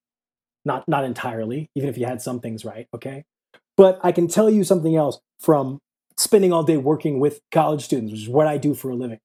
not 0.65 0.87
not 0.87 1.03
entirely, 1.03 1.69
even 1.75 1.87
if 1.87 1.99
you 1.99 2.07
had 2.07 2.21
some 2.21 2.39
things 2.39 2.65
right, 2.65 2.87
okay? 2.95 3.25
But 3.77 3.99
I 4.01 4.11
can 4.11 4.27
tell 4.27 4.49
you 4.49 4.63
something 4.63 4.95
else 4.95 5.19
from 5.39 5.79
spending 6.17 6.51
all 6.51 6.63
day 6.63 6.77
working 6.77 7.19
with 7.19 7.41
college 7.51 7.83
students, 7.83 8.11
which 8.11 8.21
is 8.21 8.29
what 8.29 8.47
I 8.47 8.57
do 8.57 8.73
for 8.73 8.89
a 8.89 8.95
living, 8.95 9.19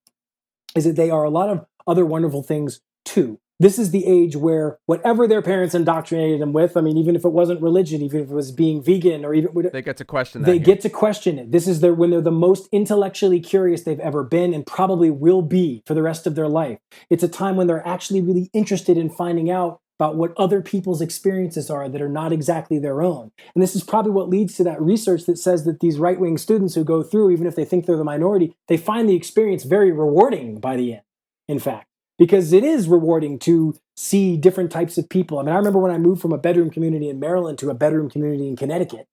is 0.74 0.84
that 0.84 0.96
they 0.96 1.10
are 1.10 1.24
a 1.24 1.30
lot 1.30 1.50
of 1.50 1.64
other 1.86 2.04
wonderful 2.04 2.42
things 2.42 2.80
too. 3.04 3.38
This 3.60 3.78
is 3.78 3.92
the 3.92 4.04
age 4.04 4.34
where 4.34 4.78
whatever 4.86 5.28
their 5.28 5.40
parents 5.40 5.76
indoctrinated 5.76 6.40
them 6.40 6.52
with, 6.52 6.76
I 6.76 6.80
mean, 6.80 6.96
even 6.96 7.14
if 7.14 7.24
it 7.24 7.30
wasn't 7.30 7.62
religion, 7.62 8.02
even 8.02 8.20
if 8.20 8.28
it 8.28 8.34
was 8.34 8.50
being 8.50 8.82
vegan 8.82 9.24
or 9.24 9.32
even 9.32 9.70
they 9.72 9.80
get 9.80 9.96
to 9.98 10.04
question 10.04 10.42
that. 10.42 10.46
They 10.46 10.58
here. 10.58 10.64
get 10.64 10.80
to 10.80 10.90
question 10.90 11.38
it. 11.38 11.52
This 11.52 11.68
is 11.68 11.80
their 11.80 11.94
when 11.94 12.10
they're 12.10 12.20
the 12.20 12.32
most 12.32 12.68
intellectually 12.72 13.38
curious 13.38 13.82
they've 13.82 14.00
ever 14.00 14.24
been 14.24 14.52
and 14.52 14.66
probably 14.66 15.08
will 15.08 15.40
be 15.40 15.84
for 15.86 15.94
the 15.94 16.02
rest 16.02 16.26
of 16.26 16.34
their 16.34 16.48
life. 16.48 16.78
It's 17.10 17.22
a 17.22 17.28
time 17.28 17.54
when 17.54 17.68
they're 17.68 17.86
actually 17.86 18.20
really 18.20 18.50
interested 18.52 18.98
in 18.98 19.08
finding 19.08 19.50
out 19.50 19.80
about 19.98 20.16
what 20.16 20.32
other 20.36 20.60
people's 20.60 21.00
experiences 21.00 21.70
are 21.70 21.88
that 21.88 22.02
are 22.02 22.08
not 22.08 22.32
exactly 22.32 22.78
their 22.78 23.00
own. 23.00 23.30
And 23.54 23.62
this 23.62 23.76
is 23.76 23.84
probably 23.84 24.10
what 24.12 24.28
leads 24.28 24.56
to 24.56 24.64
that 24.64 24.82
research 24.82 25.24
that 25.26 25.38
says 25.38 25.64
that 25.64 25.80
these 25.80 25.98
right 25.98 26.18
wing 26.18 26.36
students 26.36 26.74
who 26.74 26.84
go 26.84 27.02
through, 27.02 27.30
even 27.30 27.46
if 27.46 27.54
they 27.54 27.64
think 27.64 27.86
they're 27.86 27.96
the 27.96 28.04
minority, 28.04 28.56
they 28.68 28.76
find 28.76 29.08
the 29.08 29.14
experience 29.14 29.64
very 29.64 29.92
rewarding 29.92 30.58
by 30.58 30.76
the 30.76 30.94
end, 30.94 31.02
in 31.48 31.58
fact. 31.58 31.86
because 32.18 32.52
it 32.52 32.64
is 32.64 32.88
rewarding 32.88 33.38
to 33.40 33.74
see 33.96 34.36
different 34.36 34.70
types 34.70 34.98
of 34.98 35.08
people. 35.08 35.38
I 35.38 35.42
mean, 35.42 35.54
I 35.54 35.58
remember 35.58 35.78
when 35.78 35.90
I 35.90 35.98
moved 35.98 36.22
from 36.22 36.32
a 36.32 36.38
bedroom 36.38 36.70
community 36.70 37.08
in 37.08 37.18
Maryland 37.18 37.58
to 37.58 37.70
a 37.70 37.74
bedroom 37.74 38.08
community 38.10 38.48
in 38.48 38.56
Connecticut, 38.56 39.06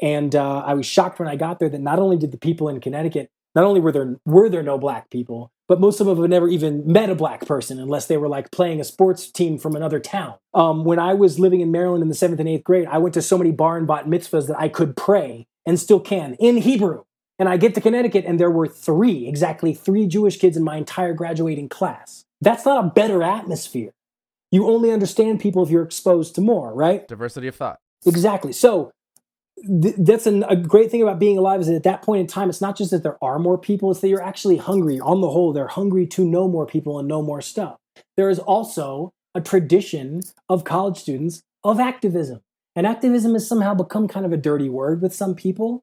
and 0.00 0.34
uh, 0.34 0.60
I 0.60 0.74
was 0.74 0.86
shocked 0.86 1.18
when 1.18 1.28
I 1.28 1.36
got 1.36 1.58
there 1.58 1.68
that 1.68 1.80
not 1.80 1.98
only 1.98 2.16
did 2.16 2.32
the 2.32 2.38
people 2.38 2.68
in 2.68 2.80
Connecticut, 2.80 3.30
not 3.58 3.66
only 3.66 3.80
were 3.80 3.90
there 3.90 4.16
were 4.24 4.48
there 4.48 4.62
no 4.62 4.78
black 4.78 5.10
people, 5.10 5.50
but 5.66 5.80
most 5.80 6.00
of 6.00 6.06
them 6.06 6.16
have 6.16 6.30
never 6.30 6.48
even 6.48 6.86
met 6.86 7.10
a 7.10 7.14
black 7.16 7.44
person 7.44 7.80
unless 7.80 8.06
they 8.06 8.16
were 8.16 8.28
like 8.28 8.52
playing 8.52 8.80
a 8.80 8.84
sports 8.84 9.30
team 9.30 9.58
from 9.58 9.74
another 9.74 9.98
town. 9.98 10.34
Um, 10.54 10.84
when 10.84 11.00
I 11.00 11.14
was 11.14 11.40
living 11.40 11.60
in 11.60 11.72
Maryland 11.72 12.02
in 12.02 12.08
the 12.08 12.14
seventh 12.14 12.38
and 12.38 12.48
eighth 12.48 12.62
grade, 12.62 12.86
I 12.88 12.98
went 12.98 13.14
to 13.14 13.22
so 13.22 13.36
many 13.36 13.50
bar 13.50 13.76
and 13.76 13.86
bat 13.86 14.06
mitzvahs 14.06 14.46
that 14.46 14.58
I 14.58 14.68
could 14.68 14.96
pray 14.96 15.48
and 15.66 15.78
still 15.78 15.98
can 15.98 16.34
in 16.34 16.58
Hebrew. 16.58 17.02
And 17.40 17.48
I 17.48 17.56
get 17.56 17.74
to 17.74 17.80
Connecticut, 17.80 18.24
and 18.26 18.38
there 18.38 18.50
were 18.50 18.66
three, 18.66 19.28
exactly 19.28 19.74
three 19.74 20.06
Jewish 20.06 20.38
kids 20.38 20.56
in 20.56 20.62
my 20.62 20.76
entire 20.76 21.12
graduating 21.12 21.68
class. 21.68 22.24
That's 22.40 22.64
not 22.64 22.84
a 22.84 22.88
better 22.88 23.22
atmosphere. 23.24 23.90
You 24.52 24.68
only 24.68 24.92
understand 24.92 25.40
people 25.40 25.64
if 25.64 25.70
you're 25.70 25.82
exposed 25.82 26.34
to 26.36 26.40
more, 26.40 26.72
right? 26.74 27.06
Diversity 27.08 27.48
of 27.48 27.56
thought. 27.56 27.78
Exactly. 28.06 28.52
So 28.52 28.92
th- 29.82 29.94
that's 29.98 30.26
an, 30.26 30.44
a 30.48 30.56
great 30.56 30.90
thing 30.90 31.02
about 31.02 31.18
being 31.18 31.38
alive 31.38 31.60
is 31.60 31.66
that 31.66 31.74
at 31.74 31.82
that 31.84 32.02
point 32.02 32.20
in 32.20 32.26
time, 32.26 32.48
it's 32.48 32.60
not 32.60 32.76
just 32.76 32.90
that 32.90 33.02
there 33.02 33.22
are 33.22 33.38
more 33.38 33.58
people, 33.58 33.90
it's 33.90 34.00
that 34.00 34.08
you're 34.08 34.22
actually 34.22 34.56
hungry. 34.56 35.00
On 35.00 35.20
the 35.20 35.30
whole, 35.30 35.52
they're 35.52 35.68
hungry 35.68 36.06
to 36.08 36.24
know 36.24 36.48
more 36.48 36.66
people 36.66 36.98
and 36.98 37.08
know 37.08 37.22
more 37.22 37.40
stuff. 37.40 37.76
There 38.16 38.30
is 38.30 38.38
also 38.38 39.12
a 39.34 39.40
tradition 39.40 40.20
of 40.48 40.64
college 40.64 40.98
students 40.98 41.42
of 41.64 41.80
activism. 41.80 42.40
And 42.76 42.86
activism 42.86 43.32
has 43.32 43.46
somehow 43.46 43.74
become 43.74 44.08
kind 44.08 44.24
of 44.24 44.32
a 44.32 44.36
dirty 44.36 44.68
word 44.68 45.02
with 45.02 45.14
some 45.14 45.34
people. 45.34 45.82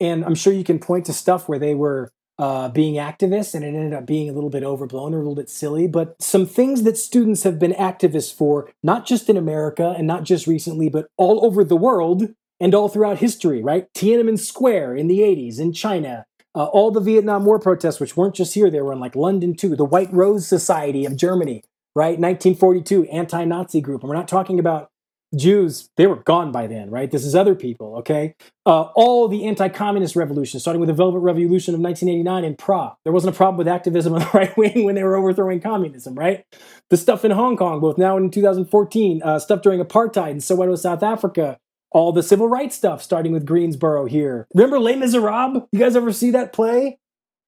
And 0.00 0.24
I'm 0.24 0.34
sure 0.34 0.52
you 0.52 0.64
can 0.64 0.78
point 0.78 1.06
to 1.06 1.12
stuff 1.12 1.48
where 1.48 1.58
they 1.58 1.74
were 1.74 2.10
uh, 2.38 2.68
being 2.68 2.94
activists 2.94 3.54
and 3.54 3.64
it 3.64 3.68
ended 3.68 3.94
up 3.94 4.06
being 4.06 4.28
a 4.28 4.32
little 4.32 4.50
bit 4.50 4.64
overblown 4.64 5.14
or 5.14 5.18
a 5.18 5.20
little 5.20 5.36
bit 5.36 5.48
silly. 5.48 5.86
But 5.86 6.20
some 6.20 6.46
things 6.46 6.82
that 6.82 6.98
students 6.98 7.44
have 7.44 7.58
been 7.58 7.72
activists 7.72 8.34
for, 8.34 8.70
not 8.82 9.06
just 9.06 9.30
in 9.30 9.36
America 9.36 9.94
and 9.96 10.06
not 10.06 10.24
just 10.24 10.46
recently, 10.46 10.88
but 10.88 11.06
all 11.16 11.44
over 11.44 11.64
the 11.64 11.76
world 11.76 12.34
and 12.64 12.74
all 12.74 12.88
throughout 12.88 13.18
history, 13.18 13.62
right? 13.62 13.92
Tiananmen 13.92 14.38
Square 14.38 14.96
in 14.96 15.06
the 15.06 15.18
80s 15.18 15.60
in 15.60 15.74
China, 15.74 16.24
uh, 16.54 16.64
all 16.64 16.90
the 16.90 16.98
Vietnam 16.98 17.44
War 17.44 17.58
protests, 17.58 18.00
which 18.00 18.16
weren't 18.16 18.34
just 18.34 18.54
here, 18.54 18.70
they 18.70 18.80
were 18.80 18.94
in 18.94 19.00
like 19.00 19.14
London 19.14 19.54
too, 19.54 19.76
the 19.76 19.84
White 19.84 20.10
Rose 20.10 20.48
Society 20.48 21.04
of 21.04 21.14
Germany, 21.14 21.62
right? 21.94 22.18
1942, 22.18 23.04
anti 23.04 23.44
Nazi 23.44 23.82
group. 23.82 24.00
And 24.00 24.08
we're 24.08 24.16
not 24.16 24.28
talking 24.28 24.58
about 24.58 24.88
Jews, 25.36 25.90
they 25.98 26.06
were 26.06 26.16
gone 26.16 26.52
by 26.52 26.66
then, 26.66 26.90
right? 26.90 27.10
This 27.10 27.26
is 27.26 27.34
other 27.34 27.54
people, 27.54 27.96
okay? 27.96 28.34
Uh, 28.64 28.84
all 28.94 29.28
the 29.28 29.44
anti 29.44 29.68
communist 29.68 30.16
revolutions, 30.16 30.62
starting 30.62 30.80
with 30.80 30.86
the 30.86 30.94
Velvet 30.94 31.18
Revolution 31.18 31.74
of 31.74 31.82
1989 31.82 32.44
in 32.44 32.56
Prague. 32.56 32.94
There 33.04 33.12
wasn't 33.12 33.34
a 33.34 33.36
problem 33.36 33.58
with 33.58 33.68
activism 33.68 34.14
on 34.14 34.20
the 34.20 34.30
right 34.34 34.56
wing 34.56 34.84
when 34.84 34.94
they 34.94 35.02
were 35.02 35.16
overthrowing 35.16 35.60
communism, 35.60 36.14
right? 36.14 36.46
The 36.88 36.96
stuff 36.96 37.26
in 37.26 37.32
Hong 37.32 37.58
Kong, 37.58 37.80
both 37.80 37.98
now 37.98 38.16
and 38.16 38.24
in 38.24 38.30
2014, 38.30 39.22
uh, 39.22 39.38
stuff 39.38 39.60
during 39.60 39.80
apartheid 39.80 40.30
in 40.30 40.38
Soweto, 40.38 40.78
South 40.78 41.02
Africa, 41.02 41.58
all 41.94 42.12
the 42.12 42.22
civil 42.22 42.48
rights 42.48 42.76
stuff, 42.76 43.02
starting 43.02 43.32
with 43.32 43.46
Greensboro 43.46 44.04
here. 44.04 44.46
Remember 44.52 44.78
Les 44.78 44.96
Miserables? 44.96 45.66
You 45.72 45.78
guys 45.78 45.96
ever 45.96 46.12
see 46.12 46.32
that 46.32 46.52
play? 46.52 46.98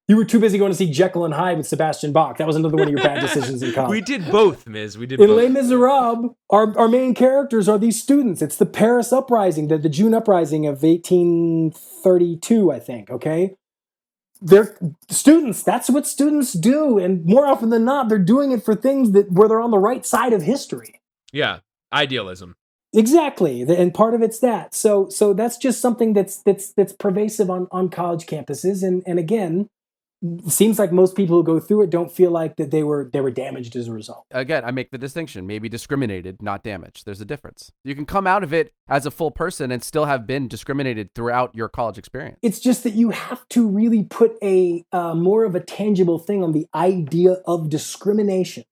You 0.07 0.15
were 0.15 0.23
too 0.23 0.39
busy 0.39 0.57
going 0.57 0.71
to 0.71 0.77
see 0.77 0.89
Jekyll 0.89 1.25
and 1.25 1.33
Hyde 1.33 1.57
with 1.57 1.67
Sebastian 1.67 2.13
Bach. 2.13 2.37
That 2.37 2.47
was 2.47 2.55
another 2.55 2.77
one 2.77 2.87
of 2.87 2.89
your 2.89 3.03
bad 3.03 3.19
decisions 3.19 3.61
in 3.61 3.73
college. 3.73 3.89
we 3.91 3.99
did 3.99 4.31
both, 4.31 4.65
Miz. 4.65 4.97
We 4.97 5.05
did 5.05 5.17
both. 5.17 5.29
In 5.29 5.35
both. 5.35 5.43
Les 5.43 5.49
Miserables, 5.49 6.33
our, 6.49 6.77
our 6.79 6.87
main 6.87 7.13
characters 7.13 7.67
are 7.67 7.77
these 7.77 8.01
students. 8.01 8.41
It's 8.41 8.55
the 8.55 8.65
Paris 8.65 9.11
uprising, 9.11 9.67
the, 9.67 9.77
the 9.77 9.89
June 9.89 10.13
uprising 10.13 10.65
of 10.65 10.81
1832, 10.81 12.71
I 12.71 12.79
think, 12.79 13.09
okay? 13.09 13.55
They're 14.39 14.77
students. 15.09 15.61
That's 15.61 15.89
what 15.89 16.07
students 16.07 16.53
do. 16.53 16.97
And 16.97 17.25
more 17.25 17.45
often 17.45 17.69
than 17.69 17.83
not, 17.83 18.07
they're 18.07 18.17
doing 18.17 18.53
it 18.53 18.63
for 18.63 18.75
things 18.75 19.11
that 19.11 19.29
where 19.29 19.49
they're 19.49 19.59
on 19.59 19.71
the 19.71 19.79
right 19.79 20.05
side 20.05 20.31
of 20.31 20.41
history. 20.41 21.01
yeah, 21.33 21.59
idealism. 21.91 22.55
Exactly, 22.93 23.61
and 23.61 23.93
part 23.93 24.13
of 24.13 24.21
it's 24.21 24.39
that. 24.39 24.73
So, 24.73 25.09
so 25.09 25.33
that's 25.33 25.57
just 25.57 25.81
something 25.81 26.13
that's 26.13 26.41
that's 26.43 26.71
that's 26.73 26.93
pervasive 26.93 27.49
on 27.49 27.67
on 27.71 27.89
college 27.89 28.25
campuses. 28.25 28.81
And 28.81 29.03
and 29.05 29.19
again, 29.19 29.69
it 30.23 30.51
seems 30.51 30.79
like 30.79 30.91
most 30.91 31.15
people 31.15 31.37
who 31.37 31.43
go 31.43 31.59
through 31.59 31.83
it 31.83 31.89
don't 31.89 32.11
feel 32.11 32.31
like 32.31 32.55
that 32.55 32.71
they 32.71 32.83
were 32.83 33.09
they 33.11 33.21
were 33.21 33.29
damaged 33.29 33.75
as 33.75 33.87
a 33.87 33.91
result. 33.91 34.25
Again, 34.31 34.63
I 34.65 34.71
make 34.71 34.89
the 34.89 34.97
distinction. 34.97 35.45
Maybe 35.45 35.69
discriminated, 35.69 36.41
not 36.41 36.63
damaged. 36.63 37.05
There's 37.05 37.21
a 37.21 37.25
difference. 37.25 37.71
You 37.83 37.93
can 37.93 38.05
come 38.05 38.25
out 38.25 38.43
of 38.43 38.53
it 38.53 38.73
as 38.87 39.05
a 39.05 39.11
full 39.11 39.31
person 39.31 39.71
and 39.71 39.83
still 39.83 40.05
have 40.05 40.25
been 40.25 40.47
discriminated 40.47 41.13
throughout 41.13 41.53
your 41.53 41.69
college 41.69 41.97
experience. 41.97 42.39
It's 42.41 42.59
just 42.59 42.83
that 42.83 42.93
you 42.93 43.11
have 43.11 43.47
to 43.49 43.67
really 43.67 44.05
put 44.05 44.37
a 44.41 44.83
uh, 44.91 45.13
more 45.13 45.43
of 45.43 45.55
a 45.55 45.59
tangible 45.59 46.17
thing 46.17 46.43
on 46.43 46.51
the 46.51 46.67
idea 46.73 47.33
of 47.45 47.69
discrimination. 47.69 48.63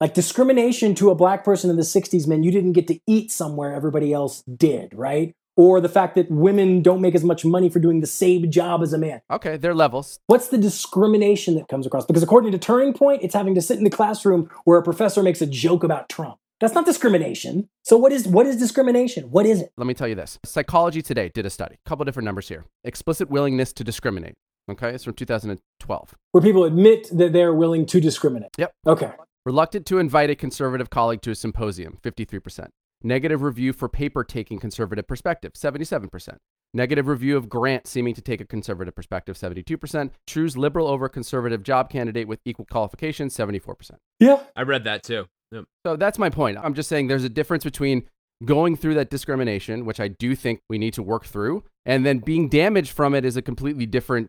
Like 0.00 0.14
discrimination 0.14 0.94
to 0.94 1.10
a 1.10 1.14
black 1.14 1.44
person 1.44 1.68
in 1.68 1.76
the 1.76 1.82
60s 1.82 2.26
meant 2.26 2.42
you 2.42 2.50
didn't 2.50 2.72
get 2.72 2.88
to 2.88 2.98
eat 3.06 3.30
somewhere 3.30 3.74
everybody 3.74 4.14
else 4.14 4.42
did, 4.42 4.94
right? 4.94 5.34
Or 5.56 5.78
the 5.78 5.90
fact 5.90 6.14
that 6.14 6.30
women 6.30 6.80
don't 6.80 7.02
make 7.02 7.14
as 7.14 7.22
much 7.22 7.44
money 7.44 7.68
for 7.68 7.80
doing 7.80 8.00
the 8.00 8.06
same 8.06 8.50
job 8.50 8.82
as 8.82 8.94
a 8.94 8.98
man. 8.98 9.20
Okay, 9.30 9.58
there 9.58 9.72
are 9.72 9.74
levels. 9.74 10.18
What's 10.26 10.48
the 10.48 10.56
discrimination 10.56 11.54
that 11.56 11.68
comes 11.68 11.86
across? 11.86 12.06
Because 12.06 12.22
according 12.22 12.52
to 12.52 12.58
Turning 12.58 12.94
Point, 12.94 13.22
it's 13.22 13.34
having 13.34 13.54
to 13.56 13.60
sit 13.60 13.76
in 13.76 13.84
the 13.84 13.90
classroom 13.90 14.48
where 14.64 14.78
a 14.78 14.82
professor 14.82 15.22
makes 15.22 15.42
a 15.42 15.46
joke 15.46 15.84
about 15.84 16.08
Trump. 16.08 16.38
That's 16.60 16.72
not 16.72 16.86
discrimination. 16.86 17.68
So 17.82 17.98
what 17.98 18.10
is 18.10 18.26
what 18.26 18.46
is 18.46 18.56
discrimination? 18.56 19.24
What 19.30 19.44
is 19.44 19.60
it? 19.60 19.70
Let 19.76 19.86
me 19.86 19.92
tell 19.92 20.08
you 20.08 20.14
this. 20.14 20.38
Psychology 20.46 21.02
Today 21.02 21.30
did 21.34 21.44
a 21.44 21.50
study. 21.50 21.74
A 21.74 21.88
couple 21.88 22.06
different 22.06 22.24
numbers 22.24 22.48
here. 22.48 22.64
Explicit 22.84 23.28
willingness 23.28 23.74
to 23.74 23.84
discriminate. 23.84 24.34
Okay, 24.70 24.90
it's 24.90 25.04
from 25.04 25.14
2012. 25.14 26.14
Where 26.32 26.42
people 26.42 26.64
admit 26.64 27.08
that 27.12 27.34
they're 27.34 27.52
willing 27.52 27.84
to 27.86 28.00
discriminate. 28.00 28.50
Yep. 28.56 28.72
Okay. 28.86 29.10
Reluctant 29.46 29.86
to 29.86 29.98
invite 29.98 30.28
a 30.28 30.34
conservative 30.34 30.90
colleague 30.90 31.22
to 31.22 31.30
a 31.30 31.34
symposium, 31.34 31.98
53%. 32.02 32.68
Negative 33.02 33.40
review 33.40 33.72
for 33.72 33.88
paper 33.88 34.22
taking 34.22 34.58
conservative 34.58 35.08
perspective, 35.08 35.54
77%. 35.54 36.36
Negative 36.74 37.08
review 37.08 37.38
of 37.38 37.48
grant 37.48 37.86
seeming 37.86 38.12
to 38.14 38.20
take 38.20 38.42
a 38.42 38.44
conservative 38.44 38.94
perspective, 38.94 39.36
72%. 39.36 40.10
Choose 40.26 40.58
liberal 40.58 40.86
over 40.86 41.08
conservative 41.08 41.62
job 41.62 41.88
candidate 41.88 42.28
with 42.28 42.40
equal 42.44 42.66
qualifications, 42.70 43.34
74%. 43.34 43.92
Yeah. 44.18 44.42
I 44.54 44.62
read 44.62 44.84
that 44.84 45.02
too. 45.02 45.24
Yep. 45.52 45.64
So 45.86 45.96
that's 45.96 46.18
my 46.18 46.28
point. 46.28 46.58
I'm 46.58 46.74
just 46.74 46.90
saying 46.90 47.08
there's 47.08 47.24
a 47.24 47.30
difference 47.30 47.64
between 47.64 48.02
going 48.44 48.76
through 48.76 48.94
that 48.94 49.08
discrimination, 49.08 49.86
which 49.86 50.00
I 50.00 50.08
do 50.08 50.36
think 50.36 50.60
we 50.68 50.76
need 50.76 50.94
to 50.94 51.02
work 51.02 51.24
through, 51.24 51.64
and 51.86 52.04
then 52.04 52.18
being 52.18 52.48
damaged 52.48 52.92
from 52.92 53.14
it 53.14 53.24
is 53.24 53.36
a 53.36 53.42
completely 53.42 53.86
different 53.86 54.28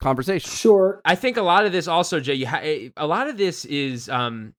conversation. 0.00 0.50
Sure. 0.50 1.00
I 1.04 1.14
think 1.14 1.36
a 1.36 1.42
lot 1.42 1.64
of 1.64 1.72
this 1.72 1.88
also, 1.88 2.20
Jay. 2.20 2.34
You 2.34 2.46
ha- 2.46 2.90
a 2.96 3.06
lot 3.06 3.28
of 3.28 3.36
this 3.36 3.64
is 3.64 4.08
um, 4.08 4.54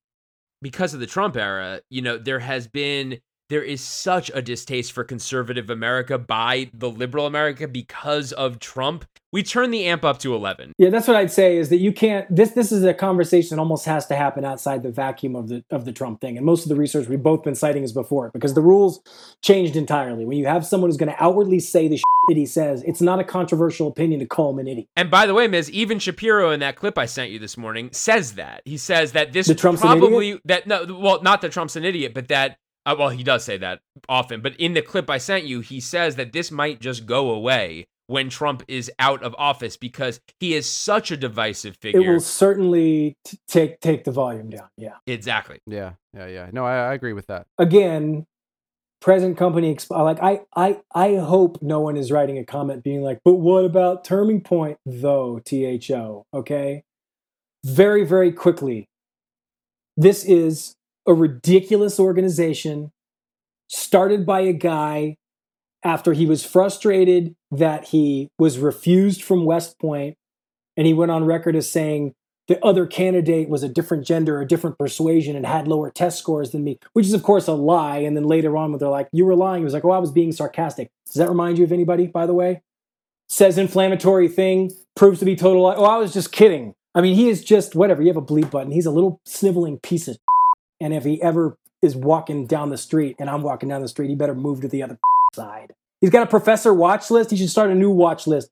because 0.60 0.94
of 0.94 1.00
the 1.00 1.06
Trump 1.06 1.36
era. 1.36 1.80
You 1.90 2.02
know, 2.02 2.18
there 2.18 2.38
has 2.38 2.68
been 2.68 3.20
there 3.52 3.62
is 3.62 3.82
such 3.82 4.30
a 4.34 4.40
distaste 4.40 4.92
for 4.92 5.04
conservative 5.04 5.68
America 5.68 6.16
by 6.16 6.70
the 6.72 6.88
liberal 6.88 7.26
America 7.26 7.68
because 7.68 8.32
of 8.32 8.58
Trump. 8.58 9.04
We 9.30 9.42
turn 9.42 9.70
the 9.70 9.84
amp 9.84 10.04
up 10.04 10.18
to 10.20 10.34
eleven. 10.34 10.72
Yeah, 10.78 10.88
that's 10.88 11.06
what 11.06 11.16
I'd 11.16 11.30
say 11.30 11.58
is 11.58 11.68
that 11.68 11.76
you 11.78 11.92
can't 11.92 12.26
this 12.34 12.52
this 12.52 12.72
is 12.72 12.82
a 12.82 12.94
conversation 12.94 13.56
that 13.56 13.60
almost 13.60 13.84
has 13.84 14.06
to 14.06 14.14
happen 14.14 14.44
outside 14.44 14.82
the 14.82 14.90
vacuum 14.90 15.36
of 15.36 15.48
the 15.48 15.62
of 15.70 15.84
the 15.84 15.92
Trump 15.92 16.20
thing. 16.20 16.38
And 16.38 16.46
most 16.46 16.64
of 16.64 16.70
the 16.70 16.76
research 16.76 17.08
we've 17.08 17.22
both 17.22 17.42
been 17.42 17.54
citing 17.54 17.82
is 17.82 17.92
before 17.92 18.26
it 18.26 18.32
because 18.32 18.54
the 18.54 18.62
rules 18.62 19.00
changed 19.42 19.76
entirely. 19.76 20.24
When 20.24 20.38
you 20.38 20.46
have 20.46 20.66
someone 20.66 20.88
who's 20.88 20.96
going 20.96 21.12
to 21.12 21.22
outwardly 21.22 21.60
say 21.60 21.88
the 21.88 21.96
shit 21.96 22.04
that 22.28 22.36
he 22.36 22.46
says, 22.46 22.82
it's 22.86 23.00
not 23.00 23.20
a 23.20 23.24
controversial 23.24 23.88
opinion 23.88 24.20
to 24.20 24.26
call 24.26 24.50
him 24.52 24.60
an 24.60 24.68
idiot. 24.68 24.86
And 24.96 25.10
by 25.10 25.26
the 25.26 25.34
way, 25.34 25.48
Miz 25.48 25.70
even 25.70 25.98
Shapiro 25.98 26.50
in 26.50 26.60
that 26.60 26.76
clip 26.76 26.96
I 26.96 27.06
sent 27.06 27.30
you 27.30 27.38
this 27.38 27.56
morning 27.56 27.90
says 27.92 28.34
that 28.34 28.62
he 28.64 28.76
says 28.76 29.12
that 29.12 29.32
this 29.32 29.46
That 29.46 29.58
Trump's 29.58 29.82
an 29.82 29.98
probably 29.98 30.40
that 30.44 30.66
no, 30.66 30.86
well, 30.88 31.22
not 31.22 31.40
that 31.40 31.52
Trump's 31.52 31.76
an 31.76 31.84
idiot, 31.84 32.12
but 32.14 32.28
that 32.28 32.58
uh, 32.84 32.96
well, 32.98 33.10
he 33.10 33.22
does 33.22 33.44
say 33.44 33.56
that 33.58 33.80
often. 34.08 34.40
But 34.40 34.56
in 34.56 34.74
the 34.74 34.82
clip 34.82 35.08
I 35.08 35.18
sent 35.18 35.44
you, 35.44 35.60
he 35.60 35.80
says 35.80 36.16
that 36.16 36.32
this 36.32 36.50
might 36.50 36.80
just 36.80 37.06
go 37.06 37.30
away 37.30 37.86
when 38.08 38.28
Trump 38.28 38.62
is 38.68 38.90
out 38.98 39.22
of 39.22 39.34
office 39.38 39.76
because 39.76 40.20
he 40.40 40.54
is 40.54 40.70
such 40.70 41.10
a 41.10 41.16
divisive 41.16 41.76
figure. 41.76 42.00
It 42.00 42.08
will 42.12 42.20
certainly 42.20 43.16
t- 43.24 43.38
take 43.48 43.80
take 43.80 44.04
the 44.04 44.10
volume 44.10 44.50
down. 44.50 44.68
Yeah. 44.76 44.96
exactly. 45.06 45.58
Yeah, 45.66 45.92
yeah, 46.14 46.26
yeah. 46.26 46.50
No, 46.52 46.64
I, 46.64 46.90
I 46.90 46.94
agree 46.94 47.12
with 47.12 47.26
that. 47.28 47.46
again, 47.58 48.26
present 49.00 49.36
company 49.36 49.74
exp- 49.74 49.90
like 49.90 50.22
I 50.22 50.40
I 50.54 50.80
I 50.94 51.16
hope 51.16 51.62
no 51.62 51.80
one 51.80 51.96
is 51.96 52.10
writing 52.12 52.38
a 52.38 52.44
comment 52.44 52.82
being 52.82 53.02
like, 53.02 53.20
but 53.24 53.34
what 53.34 53.64
about 53.64 54.04
Turning 54.04 54.40
Point 54.40 54.78
though? 54.84 55.40
Tho 55.44 56.26
okay. 56.34 56.84
Very 57.64 58.04
very 58.04 58.32
quickly, 58.32 58.88
this 59.96 60.24
is 60.24 60.74
a 61.06 61.14
ridiculous 61.14 61.98
organization 61.98 62.92
started 63.68 64.24
by 64.26 64.40
a 64.40 64.52
guy 64.52 65.16
after 65.84 66.12
he 66.12 66.26
was 66.26 66.44
frustrated 66.44 67.34
that 67.50 67.88
he 67.88 68.28
was 68.38 68.58
refused 68.58 69.22
from 69.22 69.44
West 69.44 69.78
Point, 69.80 70.16
and 70.76 70.86
he 70.86 70.94
went 70.94 71.10
on 71.10 71.24
record 71.24 71.56
as 71.56 71.68
saying 71.68 72.14
the 72.48 72.64
other 72.64 72.86
candidate 72.86 73.48
was 73.48 73.62
a 73.62 73.68
different 73.68 74.06
gender, 74.06 74.40
a 74.40 74.46
different 74.46 74.78
persuasion, 74.78 75.36
and 75.36 75.46
had 75.46 75.68
lower 75.68 75.90
test 75.90 76.18
scores 76.18 76.50
than 76.50 76.64
me, 76.64 76.78
which 76.92 77.06
is 77.06 77.14
of 77.14 77.22
course 77.22 77.46
a 77.46 77.52
lie. 77.52 77.98
And 77.98 78.16
then 78.16 78.24
later 78.24 78.56
on, 78.56 78.70
when 78.70 78.78
they're 78.78 78.88
like, 78.88 79.08
"You 79.12 79.24
were 79.24 79.36
lying," 79.36 79.62
he 79.62 79.64
was 79.64 79.74
like, 79.74 79.84
"Oh, 79.84 79.90
I 79.90 79.98
was 79.98 80.12
being 80.12 80.32
sarcastic." 80.32 80.90
Does 81.06 81.14
that 81.14 81.28
remind 81.28 81.58
you 81.58 81.64
of 81.64 81.72
anybody? 81.72 82.06
By 82.06 82.26
the 82.26 82.34
way, 82.34 82.62
says 83.28 83.58
inflammatory 83.58 84.28
thing, 84.28 84.70
proves 84.96 85.18
to 85.20 85.24
be 85.24 85.36
total 85.36 85.62
lie. 85.62 85.74
Oh, 85.76 85.84
I 85.84 85.96
was 85.96 86.12
just 86.12 86.32
kidding. 86.32 86.74
I 86.94 87.00
mean, 87.00 87.14
he 87.14 87.28
is 87.28 87.42
just 87.42 87.74
whatever. 87.74 88.02
You 88.02 88.08
have 88.08 88.16
a 88.16 88.22
bleep 88.22 88.50
button. 88.50 88.72
He's 88.72 88.86
a 88.86 88.90
little 88.90 89.20
sniveling 89.24 89.78
piece 89.78 90.08
of. 90.08 90.18
And 90.82 90.92
if 90.92 91.04
he 91.04 91.22
ever 91.22 91.56
is 91.80 91.96
walking 91.96 92.46
down 92.46 92.70
the 92.70 92.76
street 92.76 93.16
and 93.18 93.30
I'm 93.30 93.42
walking 93.42 93.68
down 93.68 93.82
the 93.82 93.88
street, 93.88 94.08
he 94.08 94.14
better 94.14 94.34
move 94.34 94.60
to 94.62 94.68
the 94.68 94.82
other 94.82 94.98
side. 95.32 95.74
He's 96.00 96.10
got 96.10 96.24
a 96.24 96.26
professor 96.26 96.74
watch 96.74 97.10
list. 97.10 97.30
He 97.30 97.36
should 97.36 97.50
start 97.50 97.70
a 97.70 97.74
new 97.74 97.90
watch 97.90 98.26
list. 98.26 98.50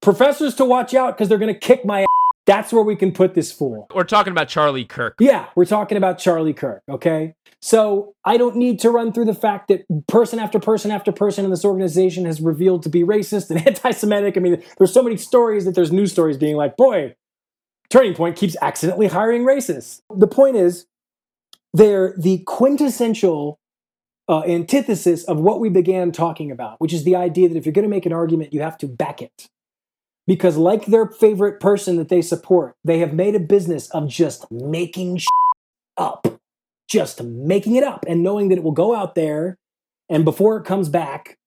Professors 0.00 0.54
to 0.56 0.64
watch 0.64 0.94
out 0.94 1.16
because 1.16 1.28
they're 1.28 1.38
going 1.38 1.52
to 1.52 1.58
kick 1.58 1.84
my 1.84 2.02
ass. 2.02 2.06
That's 2.46 2.72
where 2.72 2.82
we 2.82 2.96
can 2.96 3.12
put 3.12 3.34
this 3.34 3.52
fool. 3.52 3.86
We're 3.94 4.02
talking 4.02 4.32
about 4.32 4.48
Charlie 4.48 4.84
Kirk. 4.84 5.14
Yeah, 5.20 5.46
we're 5.54 5.64
talking 5.64 5.96
about 5.96 6.18
Charlie 6.18 6.52
Kirk, 6.52 6.82
okay? 6.88 7.34
So 7.60 8.16
I 8.24 8.36
don't 8.36 8.56
need 8.56 8.80
to 8.80 8.90
run 8.90 9.12
through 9.12 9.26
the 9.26 9.34
fact 9.34 9.68
that 9.68 9.84
person 10.08 10.40
after 10.40 10.58
person 10.58 10.90
after 10.90 11.12
person 11.12 11.44
in 11.44 11.52
this 11.52 11.64
organization 11.64 12.24
has 12.24 12.40
revealed 12.40 12.82
to 12.82 12.88
be 12.88 13.04
racist 13.04 13.50
and 13.50 13.64
anti 13.66 13.92
Semitic. 13.92 14.36
I 14.36 14.40
mean, 14.40 14.60
there's 14.78 14.92
so 14.92 15.04
many 15.04 15.16
stories 15.16 15.64
that 15.66 15.76
there's 15.76 15.92
news 15.92 16.10
stories 16.10 16.36
being 16.36 16.56
like, 16.56 16.76
boy, 16.76 17.14
Turning 17.90 18.14
Point 18.14 18.36
keeps 18.36 18.56
accidentally 18.60 19.06
hiring 19.06 19.42
racists. 19.42 20.00
The 20.16 20.26
point 20.26 20.56
is, 20.56 20.86
they're 21.72 22.14
the 22.18 22.38
quintessential 22.46 23.58
uh, 24.28 24.42
antithesis 24.42 25.24
of 25.24 25.40
what 25.40 25.60
we 25.60 25.68
began 25.68 26.12
talking 26.12 26.50
about, 26.50 26.80
which 26.80 26.92
is 26.92 27.04
the 27.04 27.16
idea 27.16 27.48
that 27.48 27.56
if 27.56 27.66
you're 27.66 27.72
going 27.72 27.84
to 27.84 27.88
make 27.88 28.06
an 28.06 28.12
argument, 28.12 28.52
you 28.52 28.60
have 28.60 28.78
to 28.78 28.86
back 28.86 29.20
it. 29.20 29.48
Because 30.26 30.56
like 30.56 30.86
their 30.86 31.06
favorite 31.06 31.60
person 31.60 31.96
that 31.96 32.08
they 32.08 32.22
support 32.22 32.76
they 32.84 33.00
have 33.00 33.12
made 33.12 33.34
a 33.34 33.40
business 33.40 33.90
of 33.90 34.08
just 34.08 34.46
making 34.50 35.20
up 35.96 36.40
just 36.88 37.22
making 37.22 37.74
it 37.74 37.82
up 37.82 38.04
and 38.06 38.22
knowing 38.22 38.48
that 38.48 38.58
it 38.58 38.64
will 38.64 38.70
go 38.70 38.94
out 38.94 39.16
there 39.16 39.58
and 40.08 40.24
before 40.24 40.56
it 40.56 40.64
comes 40.64 40.88
back 40.88 41.38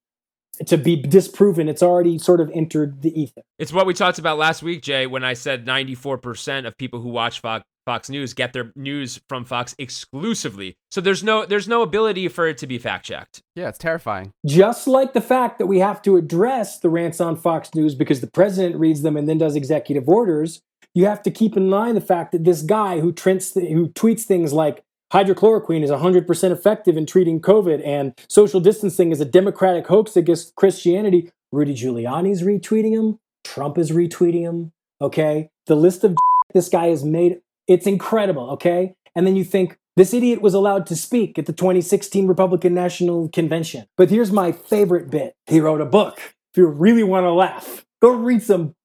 to 0.65 0.77
be 0.77 0.97
disproven 0.97 1.69
it's 1.69 1.81
already 1.81 2.17
sort 2.17 2.41
of 2.41 2.51
entered 2.53 3.01
the 3.01 3.17
ether. 3.17 3.41
It's 3.57 3.71
what 3.71 3.85
we 3.85 3.93
talked 3.93 4.19
about 4.19 4.37
last 4.37 4.61
week 4.61 4.81
jay 4.81 5.07
when 5.07 5.23
i 5.23 5.33
said 5.33 5.65
94% 5.65 6.67
of 6.67 6.77
people 6.77 6.99
who 6.99 7.09
watch 7.09 7.39
fox 7.39 7.63
Fox 7.85 8.09
News 8.09 8.33
get 8.33 8.53
their 8.53 8.71
news 8.75 9.19
from 9.29 9.45
Fox 9.45 9.75
exclusively. 9.77 10.75
So 10.91 11.01
there's 11.01 11.23
no 11.23 11.45
there's 11.45 11.67
no 11.67 11.81
ability 11.81 12.27
for 12.27 12.47
it 12.47 12.57
to 12.59 12.67
be 12.67 12.77
fact 12.77 13.05
checked. 13.05 13.41
Yeah, 13.55 13.69
it's 13.69 13.77
terrifying. 13.77 14.31
Just 14.45 14.87
like 14.87 15.13
the 15.13 15.21
fact 15.21 15.59
that 15.59 15.67
we 15.67 15.79
have 15.79 16.01
to 16.03 16.17
address 16.17 16.79
the 16.79 16.89
rants 16.89 17.21
on 17.21 17.35
Fox 17.35 17.73
News 17.75 17.95
because 17.95 18.21
the 18.21 18.27
president 18.27 18.75
reads 18.75 19.01
them 19.01 19.15
and 19.15 19.29
then 19.29 19.37
does 19.37 19.55
executive 19.55 20.09
orders, 20.09 20.61
you 20.95 21.05
have 21.05 21.21
to 21.23 21.31
keep 21.31 21.55
in 21.55 21.69
mind 21.69 21.95
the 21.95 22.01
fact 22.01 22.31
that 22.31 22.45
this 22.45 22.61
guy 22.61 23.01
who, 23.01 23.11
trends, 23.11 23.53
who 23.53 23.89
tweets 23.89 24.23
things 24.23 24.53
like 24.53 24.83
hydrochloroquine 25.13 25.83
is 25.83 25.91
100% 25.91 26.51
effective 26.51 26.97
in 26.97 27.05
treating 27.05 27.41
COVID 27.41 27.85
and 27.85 28.13
social 28.29 28.59
distancing 28.59 29.11
is 29.11 29.21
a 29.21 29.25
democratic 29.25 29.85
hoax 29.87 30.15
against 30.15 30.55
Christianity, 30.55 31.31
Rudy 31.51 31.75
Giuliani's 31.75 32.41
retweeting 32.41 32.91
him, 32.91 33.19
Trump 33.43 33.77
is 33.77 33.91
retweeting 33.91 34.41
him, 34.41 34.71
okay? 35.01 35.49
The 35.67 35.75
list 35.75 36.03
of 36.03 36.15
this 36.53 36.69
guy 36.69 36.87
has 36.87 37.03
made 37.03 37.39
it's 37.67 37.87
incredible, 37.87 38.51
okay? 38.51 38.95
And 39.15 39.25
then 39.25 39.35
you 39.35 39.43
think, 39.43 39.77
this 39.97 40.13
idiot 40.13 40.41
was 40.41 40.53
allowed 40.53 40.85
to 40.87 40.95
speak 40.95 41.39
at 41.39 41.45
the 41.45 41.53
2016 41.53 42.27
Republican 42.27 42.73
National 42.73 43.29
Convention. 43.29 43.85
But 43.95 44.09
here's 44.09 44.31
my 44.31 44.51
favorite 44.51 45.09
bit. 45.09 45.35
He 45.47 45.61
wrote 45.61 45.79
a 45.79 45.85
book. 45.85 46.17
If 46.53 46.57
you 46.57 46.67
really 46.67 47.03
want 47.03 47.23
to 47.23 47.31
laugh, 47.31 47.85
go 48.01 48.09
read 48.09 48.43
some 48.43 48.75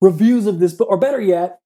reviews 0.00 0.46
of 0.46 0.60
this 0.60 0.72
book, 0.72 0.88
or 0.88 0.96
better 0.96 1.20
yet, 1.20 1.58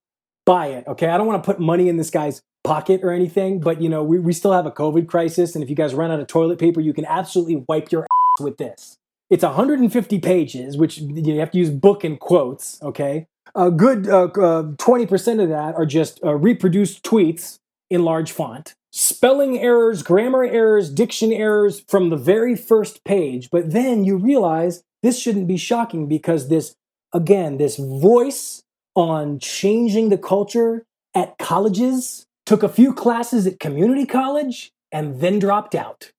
buy 0.46 0.68
it, 0.68 0.86
okay? 0.86 1.08
I 1.08 1.18
don't 1.18 1.26
want 1.26 1.42
to 1.42 1.46
put 1.46 1.60
money 1.60 1.88
in 1.88 1.98
this 1.98 2.10
guy's 2.10 2.40
pocket 2.64 3.00
or 3.02 3.10
anything, 3.10 3.60
but 3.60 3.80
you 3.80 3.88
know, 3.88 4.02
we, 4.02 4.18
we 4.18 4.32
still 4.32 4.52
have 4.52 4.66
a 4.66 4.70
COVID 4.70 5.08
crisis. 5.08 5.54
And 5.54 5.62
if 5.62 5.70
you 5.70 5.76
guys 5.76 5.94
run 5.94 6.10
out 6.10 6.20
of 6.20 6.26
toilet 6.26 6.58
paper, 6.58 6.80
you 6.80 6.92
can 6.92 7.04
absolutely 7.04 7.64
wipe 7.68 7.92
your 7.92 8.02
ass 8.02 8.40
with 8.42 8.56
this. 8.56 8.98
It's 9.28 9.42
150 9.42 10.20
pages, 10.20 10.76
which 10.76 10.98
you 10.98 11.40
have 11.40 11.50
to 11.50 11.58
use 11.58 11.70
book 11.70 12.04
in 12.04 12.16
quotes, 12.16 12.80
okay? 12.82 13.26
A 13.56 13.70
good 13.70 14.08
uh, 14.08 14.24
uh, 14.24 14.62
20% 14.74 15.42
of 15.42 15.48
that 15.48 15.74
are 15.74 15.86
just 15.86 16.22
uh, 16.22 16.34
reproduced 16.34 17.02
tweets 17.02 17.58
in 17.90 18.04
large 18.04 18.30
font. 18.30 18.74
Spelling 18.92 19.58
errors, 19.58 20.02
grammar 20.02 20.44
errors, 20.44 20.90
diction 20.90 21.32
errors 21.32 21.80
from 21.88 22.10
the 22.10 22.16
very 22.16 22.54
first 22.54 23.04
page. 23.04 23.50
But 23.50 23.72
then 23.72 24.04
you 24.04 24.16
realize 24.16 24.82
this 25.02 25.18
shouldn't 25.18 25.48
be 25.48 25.56
shocking 25.56 26.06
because 26.06 26.48
this, 26.48 26.74
again, 27.12 27.58
this 27.58 27.76
voice 27.76 28.62
on 28.94 29.38
changing 29.38 30.08
the 30.08 30.18
culture 30.18 30.84
at 31.14 31.38
colleges 31.38 32.26
took 32.44 32.62
a 32.62 32.68
few 32.68 32.94
classes 32.94 33.46
at 33.46 33.60
community 33.60 34.06
college 34.06 34.70
and 34.92 35.20
then 35.20 35.38
dropped 35.38 35.74
out. 35.74 36.12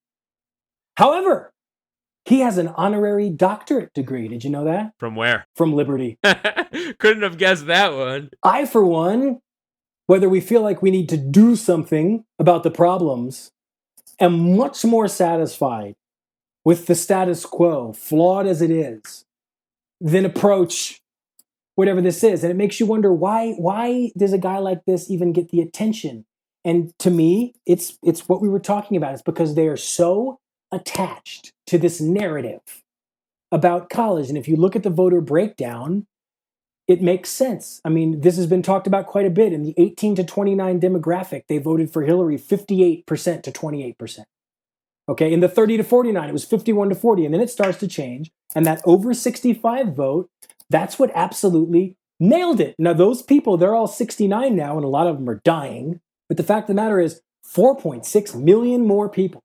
However, 0.97 1.51
he 2.27 2.41
has 2.41 2.57
an 2.57 2.67
honorary 2.75 3.29
doctorate 3.29 3.93
degree. 3.93 4.27
Did 4.27 4.43
you 4.43 4.49
know 4.49 4.65
that? 4.65 4.91
From 4.97 5.15
where? 5.15 5.47
From 5.55 5.71
Liberty. 5.73 6.19
Couldn't 6.99 7.23
have 7.23 7.37
guessed 7.37 7.67
that 7.67 7.93
one. 7.93 8.31
I, 8.43 8.65
for 8.65 8.83
one, 8.83 9.39
whether 10.07 10.27
we 10.27 10.41
feel 10.41 10.61
like 10.61 10.81
we 10.81 10.91
need 10.91 11.07
to 11.07 11.17
do 11.17 11.55
something 11.55 12.25
about 12.37 12.63
the 12.63 12.71
problems, 12.71 13.51
am 14.19 14.57
much 14.57 14.83
more 14.83 15.07
satisfied 15.07 15.95
with 16.65 16.87
the 16.87 16.95
status 16.95 17.45
quo, 17.45 17.93
flawed 17.93 18.45
as 18.45 18.61
it 18.61 18.71
is, 18.71 19.23
than 20.01 20.25
approach 20.25 20.99
whatever 21.75 22.01
this 22.01 22.25
is. 22.25 22.43
And 22.43 22.51
it 22.51 22.57
makes 22.57 22.77
you 22.77 22.85
wonder 22.85 23.13
why 23.13 23.53
why 23.53 24.11
does 24.17 24.33
a 24.33 24.37
guy 24.37 24.57
like 24.57 24.83
this 24.85 25.09
even 25.09 25.31
get 25.31 25.47
the 25.47 25.61
attention? 25.61 26.25
And 26.65 26.91
to 26.99 27.09
me, 27.09 27.53
it's 27.65 27.97
it's 28.03 28.27
what 28.27 28.41
we 28.41 28.49
were 28.49 28.59
talking 28.59 28.97
about. 28.97 29.13
It's 29.13 29.21
because 29.21 29.55
they 29.55 29.69
are 29.69 29.77
so 29.77 30.39
attached 30.73 31.53
to 31.68 31.77
this 31.77 32.02
narrative 32.02 32.84
about 33.52 33.89
college. 33.89 34.30
And 34.30 34.38
if 34.38 34.48
you 34.48 34.56
look 34.56 34.76
at 34.76 34.84
the 34.84 34.89
voter 34.89 35.22
breakdown, 35.22 36.07
it 36.88 37.02
makes 37.02 37.30
sense. 37.30 37.81
I 37.84 37.89
mean, 37.89 38.22
this 38.22 38.38
has 38.38 38.48
been 38.48 38.61
talked 38.61 38.88
about 38.88 39.07
quite 39.07 39.26
a 39.26 39.30
bit. 39.30 39.53
In 39.53 39.64
the 39.64 39.73
18 39.77 40.15
to 40.15 40.23
29 40.23 40.80
demographic, 40.80 41.44
they 41.48 41.57
voted 41.57 41.91
for 41.91 42.03
Hillary 42.03 42.38
58% 42.38 43.44
to 43.44 43.52
28%. 43.52 44.19
Okay, 45.10 45.31
in 45.31 45.39
the 45.39 45.49
30 45.49 45.77
to 45.77 45.84
49, 45.84 46.30
it 46.30 46.34
was 46.34 46.45
51 46.45 46.89
to 46.89 46.95
40. 46.95 47.26
And 47.26 47.34
then 47.34 47.41
it 47.41 47.49
starts 47.49 47.77
to 47.80 47.88
change. 47.88 48.31
And 48.56 48.65
that 48.65 48.81
over 48.85 49.14
65 49.14 49.95
vote, 49.95 50.30
that's 50.69 50.98
what 50.98 51.11
absolutely 51.14 51.95
nailed 52.19 52.60
it. 52.60 52.76
Now, 52.77 52.94
those 52.94 53.22
people, 53.22 53.57
they're 53.57 53.76
all 53.76 53.88
69 53.88 54.56
now, 54.56 54.76
and 54.76 54.84
a 54.84 54.89
lot 54.89 55.07
of 55.07 55.18
them 55.18 55.30
are 55.30 55.41
dying. 55.44 55.99
But 56.27 56.38
the 56.38 56.44
fact 56.44 56.69
of 56.69 56.76
the 56.76 56.81
matter 56.81 56.99
is, 56.99 57.22
4.6 57.45 58.35
million 58.44 58.85
more 58.85 59.07
people 59.07 59.41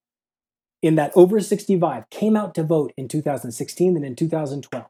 in 0.82 0.96
that 0.96 1.12
over 1.14 1.40
65 1.40 2.10
came 2.10 2.36
out 2.36 2.54
to 2.56 2.62
vote 2.62 2.92
in 2.96 3.08
2016 3.08 3.94
than 3.94 4.04
in 4.04 4.16
2012. 4.16 4.86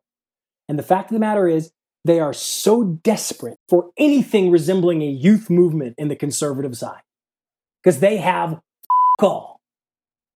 And 0.69 0.79
the 0.79 0.83
fact 0.83 1.11
of 1.11 1.15
the 1.15 1.21
matter 1.21 1.47
is, 1.47 1.73
they 2.05 2.19
are 2.19 2.33
so 2.33 2.83
desperate 2.83 3.59
for 3.69 3.91
anything 3.97 4.51
resembling 4.51 5.03
a 5.03 5.07
youth 5.07 5.49
movement 5.49 5.95
in 5.99 6.09
the 6.09 6.17
conservative 6.17 6.77
side 6.77 7.03
because 7.83 8.01
they 8.01 8.17
have 8.17 8.61
all 9.21 9.61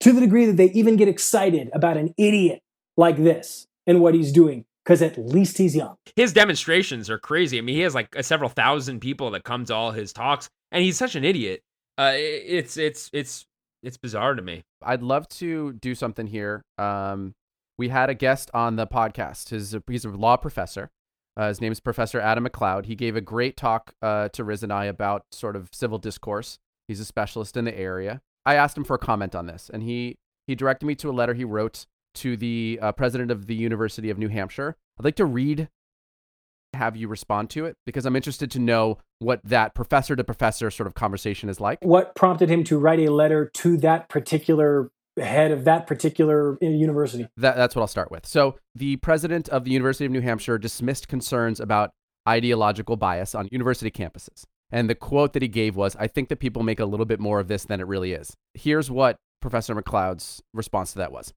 to 0.00 0.12
the 0.12 0.20
degree 0.20 0.46
that 0.46 0.56
they 0.56 0.70
even 0.70 0.96
get 0.96 1.08
excited 1.08 1.70
about 1.72 1.96
an 1.96 2.14
idiot 2.16 2.60
like 2.96 3.16
this 3.16 3.66
and 3.86 4.00
what 4.00 4.14
he's 4.14 4.30
doing 4.30 4.64
because 4.84 5.02
at 5.02 5.18
least 5.18 5.58
he's 5.58 5.74
young. 5.74 5.96
His 6.14 6.32
demonstrations 6.32 7.10
are 7.10 7.18
crazy. 7.18 7.58
I 7.58 7.60
mean, 7.62 7.74
he 7.74 7.82
has 7.82 7.94
like 7.94 8.14
several 8.22 8.48
thousand 8.50 9.00
people 9.00 9.32
that 9.32 9.42
come 9.42 9.64
to 9.64 9.74
all 9.74 9.90
his 9.90 10.12
talks, 10.12 10.48
and 10.70 10.84
he's 10.84 10.96
such 10.96 11.16
an 11.16 11.24
idiot. 11.24 11.62
Uh, 11.98 12.12
it's 12.14 12.76
it's 12.76 13.10
it's 13.12 13.46
it's 13.82 13.96
bizarre 13.96 14.34
to 14.34 14.42
me. 14.42 14.62
I'd 14.86 15.02
love 15.02 15.28
to 15.30 15.72
do 15.74 15.94
something 15.94 16.26
here. 16.28 16.62
Um, 16.78 17.34
we 17.76 17.88
had 17.88 18.08
a 18.08 18.14
guest 18.14 18.50
on 18.54 18.76
the 18.76 18.86
podcast. 18.86 19.50
His, 19.50 19.76
he's 19.86 20.04
a 20.04 20.10
law 20.10 20.36
professor. 20.36 20.90
Uh, 21.36 21.48
his 21.48 21.60
name 21.60 21.72
is 21.72 21.80
Professor 21.80 22.18
Adam 22.20 22.44
MacLeod. 22.44 22.86
He 22.86 22.94
gave 22.94 23.16
a 23.16 23.20
great 23.20 23.56
talk 23.56 23.92
uh, 24.00 24.30
to 24.30 24.44
Riz 24.44 24.62
and 24.62 24.72
I 24.72 24.86
about 24.86 25.24
sort 25.32 25.56
of 25.56 25.68
civil 25.72 25.98
discourse. 25.98 26.58
He's 26.88 27.00
a 27.00 27.04
specialist 27.04 27.56
in 27.56 27.66
the 27.66 27.76
area. 27.76 28.22
I 28.46 28.54
asked 28.54 28.76
him 28.76 28.84
for 28.84 28.94
a 28.94 28.98
comment 28.98 29.34
on 29.34 29.46
this, 29.46 29.70
and 29.72 29.82
he 29.82 30.16
he 30.46 30.54
directed 30.54 30.86
me 30.86 30.94
to 30.94 31.10
a 31.10 31.12
letter 31.12 31.34
he 31.34 31.44
wrote 31.44 31.84
to 32.14 32.36
the 32.36 32.78
uh, 32.80 32.92
president 32.92 33.30
of 33.30 33.48
the 33.48 33.56
University 33.56 34.08
of 34.08 34.18
New 34.18 34.28
Hampshire. 34.28 34.76
I'd 34.98 35.04
like 35.04 35.16
to 35.16 35.26
read 35.26 35.68
have 36.76 36.96
you 36.96 37.08
respond 37.08 37.50
to 37.50 37.66
it 37.66 37.76
because 37.84 38.06
I'm 38.06 38.16
interested 38.16 38.50
to 38.52 38.58
know 38.58 38.98
what 39.18 39.40
that 39.44 39.74
professor 39.74 40.14
to 40.14 40.24
professor 40.24 40.70
sort 40.70 40.86
of 40.86 40.94
conversation 40.94 41.48
is 41.48 41.60
like. 41.60 41.78
What 41.82 42.14
prompted 42.14 42.48
him 42.48 42.64
to 42.64 42.78
write 42.78 43.00
a 43.00 43.10
letter 43.10 43.50
to 43.54 43.76
that 43.78 44.08
particular 44.08 44.90
head 45.18 45.50
of 45.50 45.64
that 45.64 45.86
particular 45.86 46.58
uh, 46.62 46.66
university? 46.66 47.26
That, 47.36 47.56
that's 47.56 47.74
what 47.74 47.82
I'll 47.82 47.88
start 47.88 48.10
with. 48.10 48.26
So, 48.26 48.56
the 48.74 48.96
president 48.96 49.48
of 49.48 49.64
the 49.64 49.70
University 49.70 50.04
of 50.04 50.12
New 50.12 50.20
Hampshire 50.20 50.58
dismissed 50.58 51.08
concerns 51.08 51.60
about 51.60 51.90
ideological 52.28 52.96
bias 52.96 53.34
on 53.34 53.48
university 53.50 53.90
campuses. 53.90 54.44
And 54.70 54.90
the 54.90 54.94
quote 54.94 55.32
that 55.32 55.42
he 55.42 55.48
gave 55.48 55.76
was 55.76 55.96
I 55.96 56.08
think 56.08 56.28
that 56.28 56.40
people 56.40 56.62
make 56.62 56.80
a 56.80 56.84
little 56.84 57.06
bit 57.06 57.20
more 57.20 57.38
of 57.38 57.48
this 57.48 57.64
than 57.64 57.80
it 57.80 57.86
really 57.86 58.12
is. 58.12 58.34
Here's 58.54 58.90
what 58.90 59.16
Professor 59.40 59.74
MacLeod's 59.74 60.42
response 60.52 60.92
to 60.92 60.98
that 60.98 61.12
was 61.12 61.32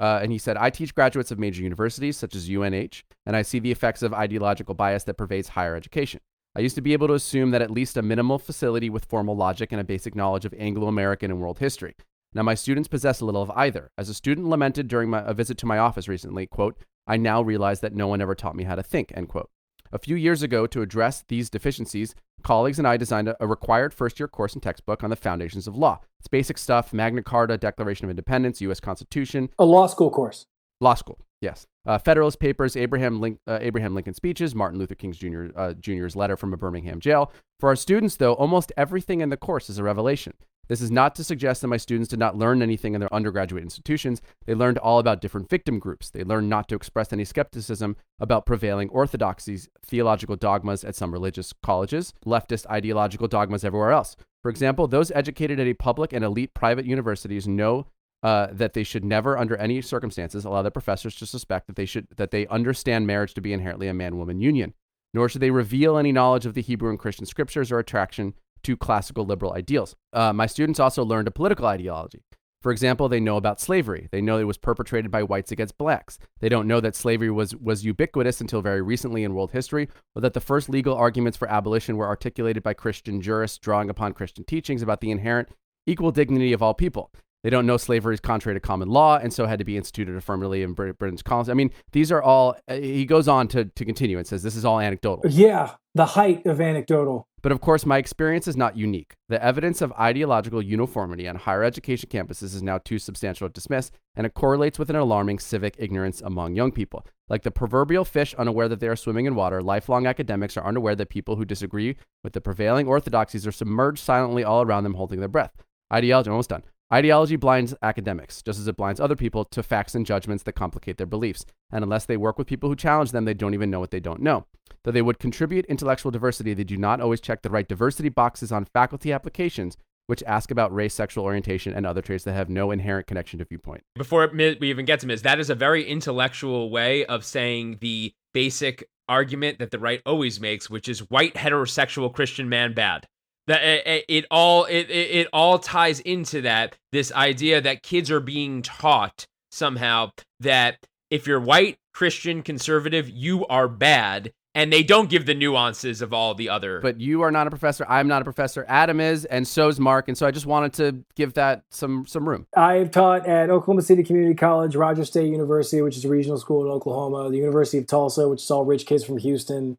uh, 0.00 0.20
and 0.22 0.30
he 0.30 0.38
said, 0.38 0.56
I 0.56 0.70
teach 0.70 0.94
graduates 0.94 1.30
of 1.30 1.38
major 1.38 1.62
universities 1.62 2.16
such 2.16 2.34
as 2.34 2.48
UNH, 2.48 3.02
and 3.24 3.36
I 3.36 3.42
see 3.42 3.58
the 3.58 3.72
effects 3.72 4.02
of 4.02 4.12
ideological 4.12 4.74
bias 4.74 5.04
that 5.04 5.14
pervades 5.14 5.48
higher 5.48 5.74
education. 5.74 6.20
I 6.54 6.60
used 6.60 6.74
to 6.76 6.80
be 6.80 6.94
able 6.94 7.08
to 7.08 7.14
assume 7.14 7.50
that 7.50 7.62
at 7.62 7.70
least 7.70 7.96
a 7.96 8.02
minimal 8.02 8.38
facility 8.38 8.88
with 8.88 9.04
formal 9.04 9.36
logic 9.36 9.72
and 9.72 9.80
a 9.80 9.84
basic 9.84 10.14
knowledge 10.14 10.44
of 10.44 10.54
Anglo 10.58 10.88
American 10.88 11.30
and 11.30 11.40
world 11.40 11.58
history. 11.58 11.94
Now, 12.32 12.42
my 12.42 12.54
students 12.54 12.88
possess 12.88 13.20
a 13.20 13.24
little 13.24 13.42
of 13.42 13.50
either. 13.52 13.90
As 13.96 14.08
a 14.08 14.14
student 14.14 14.48
lamented 14.48 14.88
during 14.88 15.10
my, 15.10 15.22
a 15.24 15.34
visit 15.34 15.58
to 15.58 15.66
my 15.66 15.78
office 15.78 16.08
recently, 16.08 16.46
quote, 16.46 16.76
I 17.06 17.16
now 17.16 17.40
realize 17.40 17.80
that 17.80 17.94
no 17.94 18.08
one 18.08 18.20
ever 18.20 18.34
taught 18.34 18.56
me 18.56 18.64
how 18.64 18.74
to 18.74 18.82
think, 18.82 19.12
end 19.14 19.28
quote. 19.28 19.48
A 19.92 19.98
few 19.98 20.16
years 20.16 20.42
ago, 20.42 20.66
to 20.66 20.82
address 20.82 21.24
these 21.28 21.48
deficiencies, 21.48 22.14
colleagues 22.46 22.78
and 22.78 22.86
I 22.86 22.96
designed 22.96 23.34
a, 23.40 23.46
required 23.46 23.92
first 23.92 24.20
year 24.20 24.28
course 24.28 24.54
and 24.54 24.62
textbook 24.62 25.02
on 25.02 25.10
the 25.10 25.16
foundations 25.16 25.66
of 25.66 25.74
law. 25.76 25.98
It's 26.20 26.28
basic 26.28 26.58
stuff 26.58 26.92
Magna 26.92 27.22
Carta, 27.22 27.58
Declaration 27.58 28.04
of 28.04 28.10
Independence, 28.10 28.60
U.S. 28.60 28.78
Constitution, 28.78 29.48
A 29.58 29.64
law 29.64 29.88
school 29.88 30.10
course. 30.10 30.46
law 30.80 30.94
school. 30.94 31.18
Yes. 31.40 31.66
Uh, 31.84 31.98
Federalist 31.98 32.38
Papers, 32.38 32.76
Abraham, 32.76 33.20
Link, 33.20 33.40
uh, 33.48 33.58
Abraham 33.60 33.94
Lincoln 33.94 34.14
speeches, 34.14 34.54
Martin 34.54 34.78
Luther 34.78 34.94
King 34.94 35.12
Jr. 35.12 35.46
Uh, 35.56 35.74
Jr.'s 35.74 36.14
letter 36.14 36.36
from 36.36 36.54
a 36.54 36.56
Birmingham 36.56 37.00
jail. 37.00 37.32
For 37.58 37.68
our 37.68 37.76
students, 37.76 38.16
though, 38.16 38.34
almost 38.34 38.72
everything 38.76 39.20
in 39.20 39.28
the 39.28 39.36
course 39.36 39.68
is 39.68 39.78
a 39.78 39.82
revelation. 39.82 40.34
This 40.68 40.80
is 40.80 40.90
not 40.90 41.14
to 41.14 41.24
suggest 41.24 41.62
that 41.62 41.68
my 41.68 41.76
students 41.76 42.08
did 42.08 42.18
not 42.18 42.36
learn 42.36 42.62
anything 42.62 42.94
in 42.94 43.00
their 43.00 43.12
undergraduate 43.14 43.62
institutions. 43.62 44.20
They 44.46 44.54
learned 44.54 44.78
all 44.78 44.98
about 44.98 45.20
different 45.20 45.48
victim 45.48 45.78
groups. 45.78 46.10
They 46.10 46.24
learned 46.24 46.48
not 46.48 46.68
to 46.68 46.74
express 46.74 47.12
any 47.12 47.24
skepticism 47.24 47.96
about 48.18 48.46
prevailing 48.46 48.88
orthodoxies, 48.90 49.68
theological 49.84 50.36
dogmas 50.36 50.84
at 50.84 50.96
some 50.96 51.12
religious 51.12 51.52
colleges, 51.62 52.12
leftist 52.24 52.66
ideological 52.66 53.28
dogmas 53.28 53.64
everywhere 53.64 53.92
else. 53.92 54.16
For 54.42 54.50
example, 54.50 54.86
those 54.86 55.10
educated 55.12 55.58
at 55.60 55.66
a 55.66 55.74
public 55.74 56.12
and 56.12 56.24
elite 56.24 56.54
private 56.54 56.86
universities 56.86 57.48
know 57.48 57.86
uh, 58.22 58.48
that 58.50 58.72
they 58.72 58.82
should 58.82 59.04
never, 59.04 59.36
under 59.38 59.56
any 59.56 59.80
circumstances, 59.82 60.44
allow 60.44 60.62
their 60.62 60.70
professors 60.70 61.14
to 61.16 61.26
suspect 61.26 61.66
that 61.66 61.76
they 61.76 61.86
should 61.86 62.08
that 62.16 62.30
they 62.30 62.46
understand 62.48 63.06
marriage 63.06 63.34
to 63.34 63.40
be 63.40 63.52
inherently 63.52 63.88
a 63.88 63.94
man-woman 63.94 64.40
union. 64.40 64.74
Nor 65.14 65.28
should 65.28 65.42
they 65.42 65.50
reveal 65.50 65.96
any 65.96 66.12
knowledge 66.12 66.46
of 66.46 66.54
the 66.54 66.62
Hebrew 66.62 66.90
and 66.90 66.98
Christian 66.98 67.26
scriptures 67.26 67.70
or 67.70 67.78
attraction 67.78 68.34
to 68.66 68.76
classical 68.76 69.24
liberal 69.24 69.52
ideals. 69.52 69.94
Uh, 70.12 70.32
my 70.32 70.46
students 70.46 70.80
also 70.80 71.04
learned 71.04 71.28
a 71.28 71.30
political 71.30 71.66
ideology. 71.66 72.22
For 72.62 72.72
example, 72.72 73.08
they 73.08 73.20
know 73.20 73.36
about 73.36 73.60
slavery. 73.60 74.08
They 74.10 74.20
know 74.20 74.38
it 74.38 74.44
was 74.44 74.58
perpetrated 74.58 75.08
by 75.08 75.22
whites 75.22 75.52
against 75.52 75.78
blacks. 75.78 76.18
They 76.40 76.48
don't 76.48 76.66
know 76.66 76.80
that 76.80 76.96
slavery 76.96 77.30
was, 77.30 77.54
was 77.54 77.84
ubiquitous 77.84 78.40
until 78.40 78.62
very 78.62 78.82
recently 78.82 79.22
in 79.22 79.34
world 79.34 79.52
history, 79.52 79.88
or 80.16 80.22
that 80.22 80.34
the 80.34 80.40
first 80.40 80.68
legal 80.68 80.96
arguments 80.96 81.38
for 81.38 81.48
abolition 81.48 81.96
were 81.96 82.08
articulated 82.08 82.64
by 82.64 82.74
Christian 82.74 83.20
jurists 83.20 83.58
drawing 83.58 83.88
upon 83.88 84.14
Christian 84.14 84.44
teachings 84.44 84.82
about 84.82 85.00
the 85.00 85.12
inherent 85.12 85.48
equal 85.86 86.10
dignity 86.10 86.52
of 86.52 86.60
all 86.60 86.74
people. 86.74 87.12
They 87.44 87.50
don't 87.50 87.66
know 87.66 87.76
slavery 87.76 88.14
is 88.14 88.20
contrary 88.20 88.56
to 88.56 88.60
common 88.60 88.88
law 88.88 89.18
and 89.22 89.32
so 89.32 89.46
had 89.46 89.60
to 89.60 89.64
be 89.64 89.76
instituted 89.76 90.16
affirmatively 90.16 90.64
in 90.64 90.72
Brit- 90.72 90.98
British 90.98 91.22
colonies. 91.22 91.48
I 91.48 91.54
mean, 91.54 91.70
these 91.92 92.10
are 92.10 92.20
all, 92.20 92.56
uh, 92.66 92.74
he 92.74 93.04
goes 93.04 93.28
on 93.28 93.46
to, 93.48 93.66
to 93.66 93.84
continue 93.84 94.18
and 94.18 94.26
says 94.26 94.42
this 94.42 94.56
is 94.56 94.64
all 94.64 94.80
anecdotal. 94.80 95.30
Yeah, 95.30 95.74
the 95.94 96.06
height 96.06 96.44
of 96.46 96.60
anecdotal. 96.60 97.28
But 97.46 97.52
of 97.52 97.60
course, 97.60 97.86
my 97.86 97.98
experience 97.98 98.48
is 98.48 98.56
not 98.56 98.76
unique. 98.76 99.14
The 99.28 99.40
evidence 99.40 99.80
of 99.80 99.92
ideological 99.92 100.60
uniformity 100.60 101.28
on 101.28 101.36
higher 101.36 101.62
education 101.62 102.08
campuses 102.10 102.56
is 102.56 102.60
now 102.60 102.78
too 102.78 102.98
substantial 102.98 103.48
to 103.48 103.52
dismiss, 103.52 103.92
and 104.16 104.26
it 104.26 104.34
correlates 104.34 104.80
with 104.80 104.90
an 104.90 104.96
alarming 104.96 105.38
civic 105.38 105.76
ignorance 105.78 106.20
among 106.20 106.56
young 106.56 106.72
people. 106.72 107.06
Like 107.28 107.44
the 107.44 107.52
proverbial 107.52 108.04
fish 108.04 108.34
unaware 108.34 108.68
that 108.68 108.80
they 108.80 108.88
are 108.88 108.96
swimming 108.96 109.26
in 109.26 109.36
water, 109.36 109.62
lifelong 109.62 110.08
academics 110.08 110.56
are 110.56 110.66
unaware 110.66 110.96
that 110.96 111.08
people 111.08 111.36
who 111.36 111.44
disagree 111.44 111.94
with 112.24 112.32
the 112.32 112.40
prevailing 112.40 112.88
orthodoxies 112.88 113.46
are 113.46 113.52
submerged 113.52 114.00
silently 114.00 114.42
all 114.42 114.62
around 114.62 114.82
them, 114.82 114.94
holding 114.94 115.20
their 115.20 115.28
breath. 115.28 115.52
Ideology, 115.92 116.30
almost 116.30 116.50
done. 116.50 116.64
Ideology 116.92 117.34
blinds 117.34 117.74
academics, 117.82 118.42
just 118.42 118.60
as 118.60 118.68
it 118.68 118.76
blinds 118.76 119.00
other 119.00 119.16
people 119.16 119.44
to 119.46 119.62
facts 119.64 119.96
and 119.96 120.06
judgments 120.06 120.44
that 120.44 120.52
complicate 120.52 120.98
their 120.98 121.06
beliefs. 121.06 121.44
And 121.72 121.82
unless 121.82 122.04
they 122.04 122.16
work 122.16 122.38
with 122.38 122.46
people 122.46 122.68
who 122.68 122.76
challenge 122.76 123.10
them, 123.10 123.24
they 123.24 123.34
don't 123.34 123.54
even 123.54 123.70
know 123.70 123.80
what 123.80 123.90
they 123.90 123.98
don't 123.98 124.22
know. 124.22 124.46
Though 124.84 124.92
they 124.92 125.02
would 125.02 125.18
contribute 125.18 125.66
intellectual 125.66 126.12
diversity, 126.12 126.54
they 126.54 126.62
do 126.62 126.76
not 126.76 127.00
always 127.00 127.20
check 127.20 127.42
the 127.42 127.50
right 127.50 127.66
diversity 127.66 128.08
boxes 128.08 128.52
on 128.52 128.66
faculty 128.66 129.12
applications, 129.12 129.76
which 130.06 130.22
ask 130.28 130.52
about 130.52 130.72
race, 130.72 130.94
sexual 130.94 131.24
orientation, 131.24 131.72
and 131.72 131.84
other 131.84 132.02
traits 132.02 132.22
that 132.22 132.34
have 132.34 132.48
no 132.48 132.70
inherent 132.70 133.08
connection 133.08 133.40
to 133.40 133.44
viewpoint. 133.44 133.82
Before 133.96 134.30
we 134.32 134.56
even 134.62 134.84
get 134.84 135.00
to 135.00 135.08
Miz, 135.08 135.22
that 135.22 135.40
is 135.40 135.50
a 135.50 135.56
very 135.56 135.84
intellectual 135.84 136.70
way 136.70 137.04
of 137.06 137.24
saying 137.24 137.78
the 137.80 138.14
basic 138.32 138.88
argument 139.08 139.58
that 139.58 139.72
the 139.72 139.80
right 139.80 140.02
always 140.06 140.40
makes, 140.40 140.70
which 140.70 140.88
is 140.88 141.10
white 141.10 141.34
heterosexual 141.34 142.14
Christian 142.14 142.48
man 142.48 142.74
bad. 142.74 143.08
That 143.46 143.62
it, 143.62 144.04
it 144.08 144.24
all 144.30 144.64
it, 144.64 144.90
it 144.90 145.10
it 145.10 145.28
all 145.32 145.58
ties 145.58 146.00
into 146.00 146.40
that 146.42 146.76
this 146.92 147.12
idea 147.12 147.60
that 147.60 147.82
kids 147.82 148.10
are 148.10 148.20
being 148.20 148.62
taught 148.62 149.26
somehow 149.50 150.10
that 150.40 150.78
if 151.10 151.26
you're 151.26 151.40
white 151.40 151.78
Christian 151.94 152.42
conservative 152.42 153.08
you 153.08 153.46
are 153.46 153.68
bad 153.68 154.32
and 154.56 154.72
they 154.72 154.82
don't 154.82 155.10
give 155.10 155.26
the 155.26 155.34
nuances 155.34 156.00
of 156.00 156.14
all 156.14 156.34
the 156.34 156.48
other 156.48 156.80
But 156.80 156.98
you 156.98 157.22
are 157.22 157.30
not 157.30 157.46
a 157.46 157.50
professor. 157.50 157.84
I'm 157.88 158.08
not 158.08 158.22
a 158.22 158.24
professor. 158.24 158.64
Adam 158.68 159.00
is, 159.00 159.26
and 159.26 159.46
so's 159.46 159.78
Marc. 159.78 160.08
And 160.08 160.16
so 160.16 160.26
I 160.26 160.30
just 160.30 160.46
wanted 160.46 160.72
to 160.74 161.04
give 161.14 161.34
that 161.34 161.62
some 161.70 162.06
some 162.06 162.26
room. 162.28 162.46
I've 162.56 162.90
taught 162.90 163.26
at 163.26 163.50
Oklahoma 163.50 163.82
City 163.82 164.02
Community 164.02 164.34
College, 164.34 164.74
Rogers 164.74 165.08
State 165.08 165.30
University, 165.30 165.82
which 165.82 165.96
is 165.96 166.04
a 166.04 166.08
regional 166.08 166.38
school 166.38 166.64
in 166.64 166.70
Oklahoma, 166.70 167.30
the 167.30 167.36
University 167.36 167.78
of 167.78 167.86
Tulsa, 167.86 168.28
which 168.28 168.42
is 168.42 168.50
all 168.50 168.64
rich 168.64 168.86
kids 168.86 169.04
from 169.04 169.18
Houston, 169.18 169.76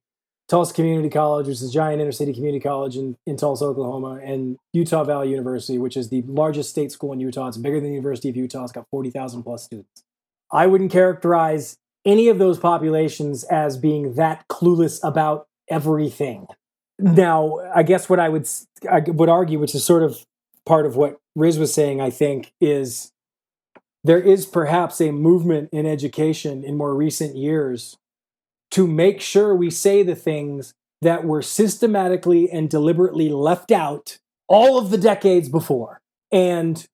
Tulsa 0.47 0.73
Community 0.73 1.09
College, 1.09 1.47
which 1.47 1.55
is 1.55 1.69
a 1.69 1.71
giant 1.71 2.01
inner 2.01 2.11
city 2.11 2.33
community 2.33 2.61
college 2.61 2.95
in, 2.95 3.17
in 3.25 3.35
Tulsa, 3.35 3.65
Oklahoma, 3.65 4.19
and 4.23 4.57
Utah 4.71 5.03
Valley 5.03 5.29
University, 5.29 5.77
which 5.77 5.97
is 5.97 6.09
the 6.09 6.21
largest 6.23 6.69
state 6.69 6.91
school 6.91 7.11
in 7.11 7.19
Utah. 7.19 7.47
It's 7.47 7.57
bigger 7.57 7.81
than 7.81 7.89
the 7.89 7.95
University 7.95 8.29
of 8.29 8.37
Utah. 8.37 8.63
It's 8.63 8.71
got 8.71 8.87
40,000 8.89 9.43
plus 9.43 9.65
students. 9.65 10.03
I 10.51 10.67
wouldn't 10.67 10.91
characterize 10.91 11.77
any 12.05 12.29
of 12.29 12.39
those 12.39 12.57
populations 12.57 13.43
as 13.43 13.77
being 13.77 14.13
that 14.13 14.47
clueless 14.47 14.99
about 15.03 15.47
everything. 15.69 16.47
Now, 16.97 17.59
I 17.75 17.83
guess 17.83 18.09
what 18.09 18.19
I 18.19 18.29
would 18.29 18.47
I 18.89 19.01
would 19.01 19.29
argue, 19.29 19.59
which 19.59 19.75
is 19.75 19.83
sort 19.83 20.03
of 20.03 20.25
part 20.65 20.85
of 20.85 20.95
what 20.95 21.17
Riz 21.35 21.59
was 21.59 21.73
saying, 21.73 21.99
I 21.99 22.09
think, 22.09 22.53
is 22.61 23.11
there 24.03 24.19
is 24.19 24.45
perhaps 24.45 25.01
a 25.01 25.11
movement 25.11 25.69
in 25.73 25.85
education 25.85 26.63
in 26.63 26.77
more 26.77 26.95
recent 26.95 27.35
years 27.35 27.97
to 28.71 28.87
make 28.87 29.21
sure 29.21 29.55
we 29.55 29.69
say 29.69 30.03
the 30.03 30.15
things 30.15 30.73
that 31.01 31.23
were 31.23 31.41
systematically 31.41 32.49
and 32.49 32.69
deliberately 32.69 33.29
left 33.29 33.71
out 33.71 34.17
all 34.47 34.77
of 34.77 34.89
the 34.89 34.97
decades 34.97 35.49
before. 35.49 35.99
And 36.31 36.85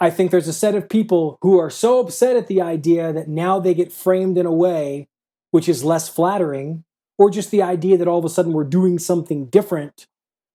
I 0.00 0.10
think 0.10 0.30
there's 0.30 0.48
a 0.48 0.52
set 0.52 0.74
of 0.74 0.88
people 0.88 1.38
who 1.42 1.58
are 1.58 1.70
so 1.70 2.00
upset 2.00 2.36
at 2.36 2.46
the 2.46 2.62
idea 2.62 3.12
that 3.12 3.28
now 3.28 3.60
they 3.60 3.74
get 3.74 3.92
framed 3.92 4.38
in 4.38 4.46
a 4.46 4.52
way 4.52 5.08
which 5.50 5.68
is 5.68 5.84
less 5.84 6.08
flattering, 6.08 6.84
or 7.18 7.30
just 7.30 7.50
the 7.50 7.62
idea 7.62 7.98
that 7.98 8.08
all 8.08 8.18
of 8.18 8.24
a 8.24 8.28
sudden 8.28 8.52
we're 8.52 8.64
doing 8.64 8.98
something 8.98 9.46
different, 9.46 10.06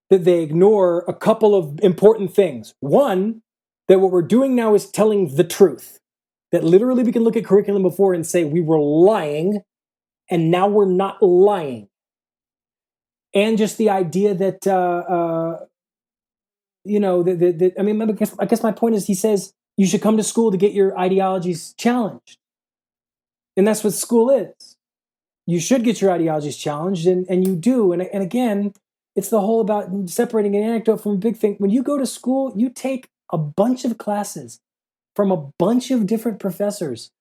that 0.09 0.23
they 0.23 0.41
ignore 0.41 1.03
a 1.07 1.13
couple 1.13 1.53
of 1.53 1.79
important 1.81 2.33
things. 2.33 2.73
One, 2.79 3.41
that 3.87 3.99
what 3.99 4.11
we're 4.11 4.21
doing 4.21 4.55
now 4.55 4.73
is 4.73 4.89
telling 4.89 5.35
the 5.35 5.43
truth. 5.43 5.99
That 6.51 6.63
literally 6.63 7.03
we 7.03 7.11
can 7.11 7.23
look 7.23 7.35
at 7.35 7.45
curriculum 7.45 7.83
before 7.83 8.13
and 8.13 8.25
say 8.25 8.45
we 8.45 8.61
were 8.61 8.79
lying 8.79 9.61
and 10.29 10.51
now 10.51 10.67
we're 10.67 10.85
not 10.85 11.21
lying. 11.21 11.87
And 13.33 13.57
just 13.57 13.77
the 13.77 13.89
idea 13.89 14.33
that, 14.33 14.65
uh, 14.65 14.71
uh, 14.71 15.65
you 16.83 16.99
know, 16.99 17.23
that, 17.23 17.39
that, 17.39 17.59
that 17.59 17.73
I 17.77 17.81
mean, 17.81 18.01
I 18.01 18.05
guess, 18.13 18.35
I 18.39 18.45
guess 18.45 18.63
my 18.63 18.71
point 18.71 18.95
is 18.95 19.07
he 19.07 19.15
says 19.15 19.53
you 19.77 19.85
should 19.85 20.01
come 20.01 20.17
to 20.17 20.23
school 20.23 20.51
to 20.51 20.57
get 20.57 20.71
your 20.71 20.97
ideologies 20.97 21.73
challenged. 21.77 22.37
And 23.57 23.67
that's 23.67 23.83
what 23.83 23.93
school 23.93 24.29
is. 24.29 24.77
You 25.47 25.59
should 25.59 25.83
get 25.83 26.01
your 26.01 26.11
ideologies 26.11 26.57
challenged, 26.57 27.05
and, 27.05 27.25
and 27.29 27.45
you 27.45 27.55
do. 27.55 27.91
And, 27.91 28.01
and 28.01 28.23
again, 28.23 28.73
it's 29.15 29.29
the 29.29 29.41
whole 29.41 29.61
about 29.61 30.09
separating 30.09 30.55
an 30.55 30.63
anecdote 30.63 30.97
from 30.97 31.13
a 31.13 31.17
big 31.17 31.37
thing. 31.37 31.55
When 31.57 31.69
you 31.69 31.83
go 31.83 31.97
to 31.97 32.05
school, 32.05 32.53
you 32.55 32.69
take 32.69 33.09
a 33.31 33.37
bunch 33.37 33.85
of 33.85 33.97
classes 33.97 34.59
from 35.15 35.31
a 35.31 35.37
bunch 35.57 35.91
of 35.91 36.07
different 36.07 36.39
professors 36.39 37.11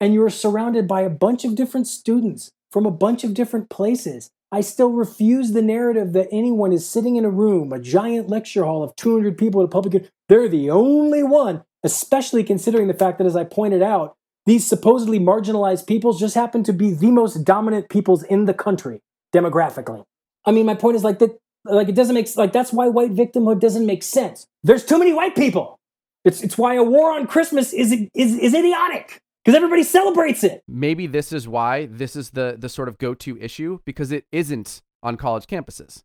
and 0.00 0.14
you 0.14 0.22
are 0.22 0.30
surrounded 0.30 0.88
by 0.88 1.02
a 1.02 1.10
bunch 1.10 1.44
of 1.44 1.54
different 1.54 1.86
students 1.86 2.50
from 2.72 2.86
a 2.86 2.90
bunch 2.90 3.22
of 3.22 3.34
different 3.34 3.68
places. 3.68 4.30
I 4.52 4.62
still 4.62 4.90
refuse 4.90 5.52
the 5.52 5.62
narrative 5.62 6.12
that 6.14 6.28
anyone 6.32 6.72
is 6.72 6.88
sitting 6.88 7.16
in 7.16 7.24
a 7.24 7.30
room, 7.30 7.72
a 7.72 7.78
giant 7.78 8.28
lecture 8.28 8.64
hall 8.64 8.82
of 8.82 8.96
200 8.96 9.38
people 9.38 9.60
at 9.60 9.66
a 9.66 9.68
public. 9.68 10.08
They're 10.28 10.48
the 10.48 10.70
only 10.70 11.22
one, 11.22 11.62
especially 11.84 12.42
considering 12.42 12.88
the 12.88 12.94
fact 12.94 13.18
that, 13.18 13.26
as 13.26 13.36
I 13.36 13.44
pointed 13.44 13.82
out, 13.82 14.16
these 14.46 14.66
supposedly 14.66 15.20
marginalized 15.20 15.86
peoples 15.86 16.18
just 16.18 16.34
happen 16.34 16.64
to 16.64 16.72
be 16.72 16.92
the 16.92 17.10
most 17.10 17.44
dominant 17.44 17.88
peoples 17.90 18.24
in 18.24 18.46
the 18.46 18.54
country 18.54 19.00
demographically. 19.32 20.02
I 20.44 20.50
mean, 20.50 20.66
my 20.66 20.74
point 20.74 20.96
is 20.96 21.04
like 21.04 21.18
that. 21.20 21.38
Like 21.66 21.90
it 21.90 21.94
doesn't 21.94 22.14
make 22.14 22.34
like 22.36 22.54
that's 22.54 22.72
why 22.72 22.88
white 22.88 23.14
victimhood 23.14 23.60
doesn't 23.60 23.84
make 23.84 24.02
sense. 24.02 24.46
There's 24.62 24.82
too 24.82 24.98
many 24.98 25.12
white 25.12 25.36
people. 25.36 25.78
It's 26.24 26.42
it's 26.42 26.56
why 26.56 26.74
a 26.74 26.82
war 26.82 27.12
on 27.12 27.26
Christmas 27.26 27.74
is 27.74 27.92
is 28.14 28.34
is 28.38 28.54
idiotic 28.54 29.20
because 29.50 29.56
everybody 29.56 29.82
celebrates 29.82 30.44
it. 30.44 30.62
Maybe 30.68 31.08
this 31.08 31.32
is 31.32 31.48
why 31.48 31.86
this 31.86 32.14
is 32.14 32.30
the 32.30 32.56
the 32.56 32.68
sort 32.68 32.88
of 32.88 32.98
go-to 32.98 33.36
issue 33.40 33.80
because 33.84 34.12
it 34.12 34.24
isn't 34.30 34.80
on 35.02 35.16
college 35.16 35.46
campuses. 35.46 36.04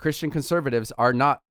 Christian 0.00 0.32
conservatives 0.32 0.92
are 0.98 1.12
not 1.12 1.42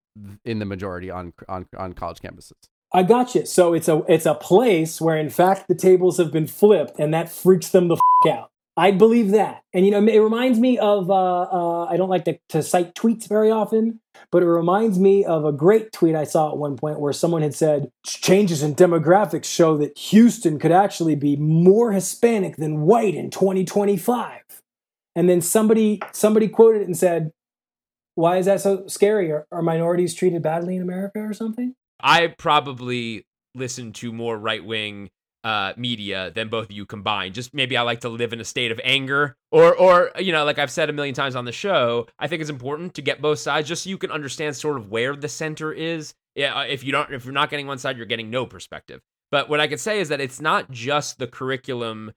in 0.43 0.59
the 0.59 0.65
majority 0.65 1.09
on 1.09 1.31
on 1.47 1.67
on 1.77 1.93
college 1.93 2.19
campuses. 2.19 2.51
I 2.93 3.03
got 3.03 3.33
you. 3.33 3.45
So 3.45 3.73
it's 3.73 3.87
a 3.87 4.03
it's 4.09 4.25
a 4.25 4.35
place 4.35 4.99
where 4.99 5.15
in 5.15 5.29
fact 5.29 5.69
the 5.69 5.75
tables 5.75 6.17
have 6.17 6.33
been 6.33 6.47
flipped, 6.47 6.99
and 6.99 7.13
that 7.13 7.31
freaks 7.31 7.69
them 7.69 7.87
the 7.87 7.95
f- 7.95 8.29
out. 8.29 8.50
I 8.81 8.89
believe 8.89 9.29
that, 9.29 9.61
and 9.75 9.85
you 9.85 9.91
know 9.91 10.03
it 10.11 10.17
reminds 10.17 10.57
me 10.57 10.79
of 10.79 11.11
uh, 11.11 11.41
uh, 11.41 11.85
I 11.85 11.97
don't 11.97 12.09
like 12.09 12.25
to, 12.25 12.39
to 12.49 12.63
cite 12.63 12.95
tweets 12.95 13.29
very 13.29 13.51
often, 13.51 13.99
but 14.31 14.41
it 14.41 14.47
reminds 14.47 14.97
me 14.97 15.23
of 15.23 15.45
a 15.45 15.51
great 15.51 15.91
tweet 15.91 16.15
I 16.15 16.23
saw 16.23 16.49
at 16.49 16.57
one 16.57 16.77
point 16.77 16.99
where 16.99 17.13
someone 17.13 17.43
had 17.43 17.53
said 17.53 17.91
changes 18.03 18.63
in 18.63 18.73
demographics 18.73 19.45
show 19.45 19.77
that 19.77 19.95
Houston 19.99 20.57
could 20.57 20.71
actually 20.71 21.13
be 21.13 21.35
more 21.35 21.91
Hispanic 21.91 22.55
than 22.55 22.81
white 22.81 23.13
in 23.13 23.29
2025, 23.29 24.41
and 25.15 25.29
then 25.29 25.41
somebody 25.41 26.01
somebody 26.11 26.47
quoted 26.47 26.81
it 26.81 26.87
and 26.87 26.97
said, 26.97 27.31
Why 28.15 28.37
is 28.37 28.47
that 28.47 28.61
so 28.61 28.87
scary? 28.87 29.31
Are, 29.31 29.45
are 29.51 29.61
minorities 29.61 30.15
treated 30.15 30.41
badly 30.41 30.75
in 30.75 30.81
America 30.81 31.19
or 31.19 31.35
something? 31.35 31.75
I 31.99 32.33
probably 32.35 33.27
listen 33.53 33.93
to 33.93 34.11
more 34.11 34.39
right 34.39 34.65
wing 34.65 35.11
uh, 35.43 35.73
media 35.75 36.31
than 36.33 36.49
both 36.49 36.65
of 36.65 36.71
you 36.71 36.85
combined. 36.85 37.33
Just 37.33 37.53
maybe 37.53 37.77
I 37.77 37.81
like 37.81 38.01
to 38.01 38.09
live 38.09 38.33
in 38.33 38.39
a 38.39 38.45
state 38.45 38.71
of 38.71 38.79
anger, 38.83 39.35
or 39.51 39.75
or 39.75 40.11
you 40.19 40.31
know, 40.31 40.45
like 40.45 40.59
I've 40.59 40.71
said 40.71 40.89
a 40.89 40.93
million 40.93 41.15
times 41.15 41.35
on 41.35 41.45
the 41.45 41.51
show, 41.51 42.07
I 42.19 42.27
think 42.27 42.41
it's 42.41 42.49
important 42.49 42.93
to 42.95 43.01
get 43.01 43.21
both 43.21 43.39
sides 43.39 43.67
just 43.67 43.83
so 43.83 43.89
you 43.89 43.97
can 43.97 44.11
understand 44.11 44.55
sort 44.55 44.77
of 44.77 44.89
where 44.89 45.15
the 45.15 45.29
center 45.29 45.71
is. 45.71 46.13
Yeah, 46.35 46.55
uh, 46.55 46.63
if 46.63 46.83
you 46.83 46.91
don't, 46.91 47.13
if 47.13 47.25
you're 47.25 47.33
not 47.33 47.49
getting 47.49 47.67
one 47.67 47.77
side, 47.77 47.97
you're 47.97 48.05
getting 48.05 48.29
no 48.29 48.45
perspective. 48.45 49.01
But 49.31 49.49
what 49.49 49.59
I 49.59 49.67
could 49.67 49.79
say 49.79 49.99
is 49.99 50.09
that 50.09 50.21
it's 50.21 50.41
not 50.41 50.71
just 50.71 51.17
the 51.17 51.27
curriculum 51.27 52.11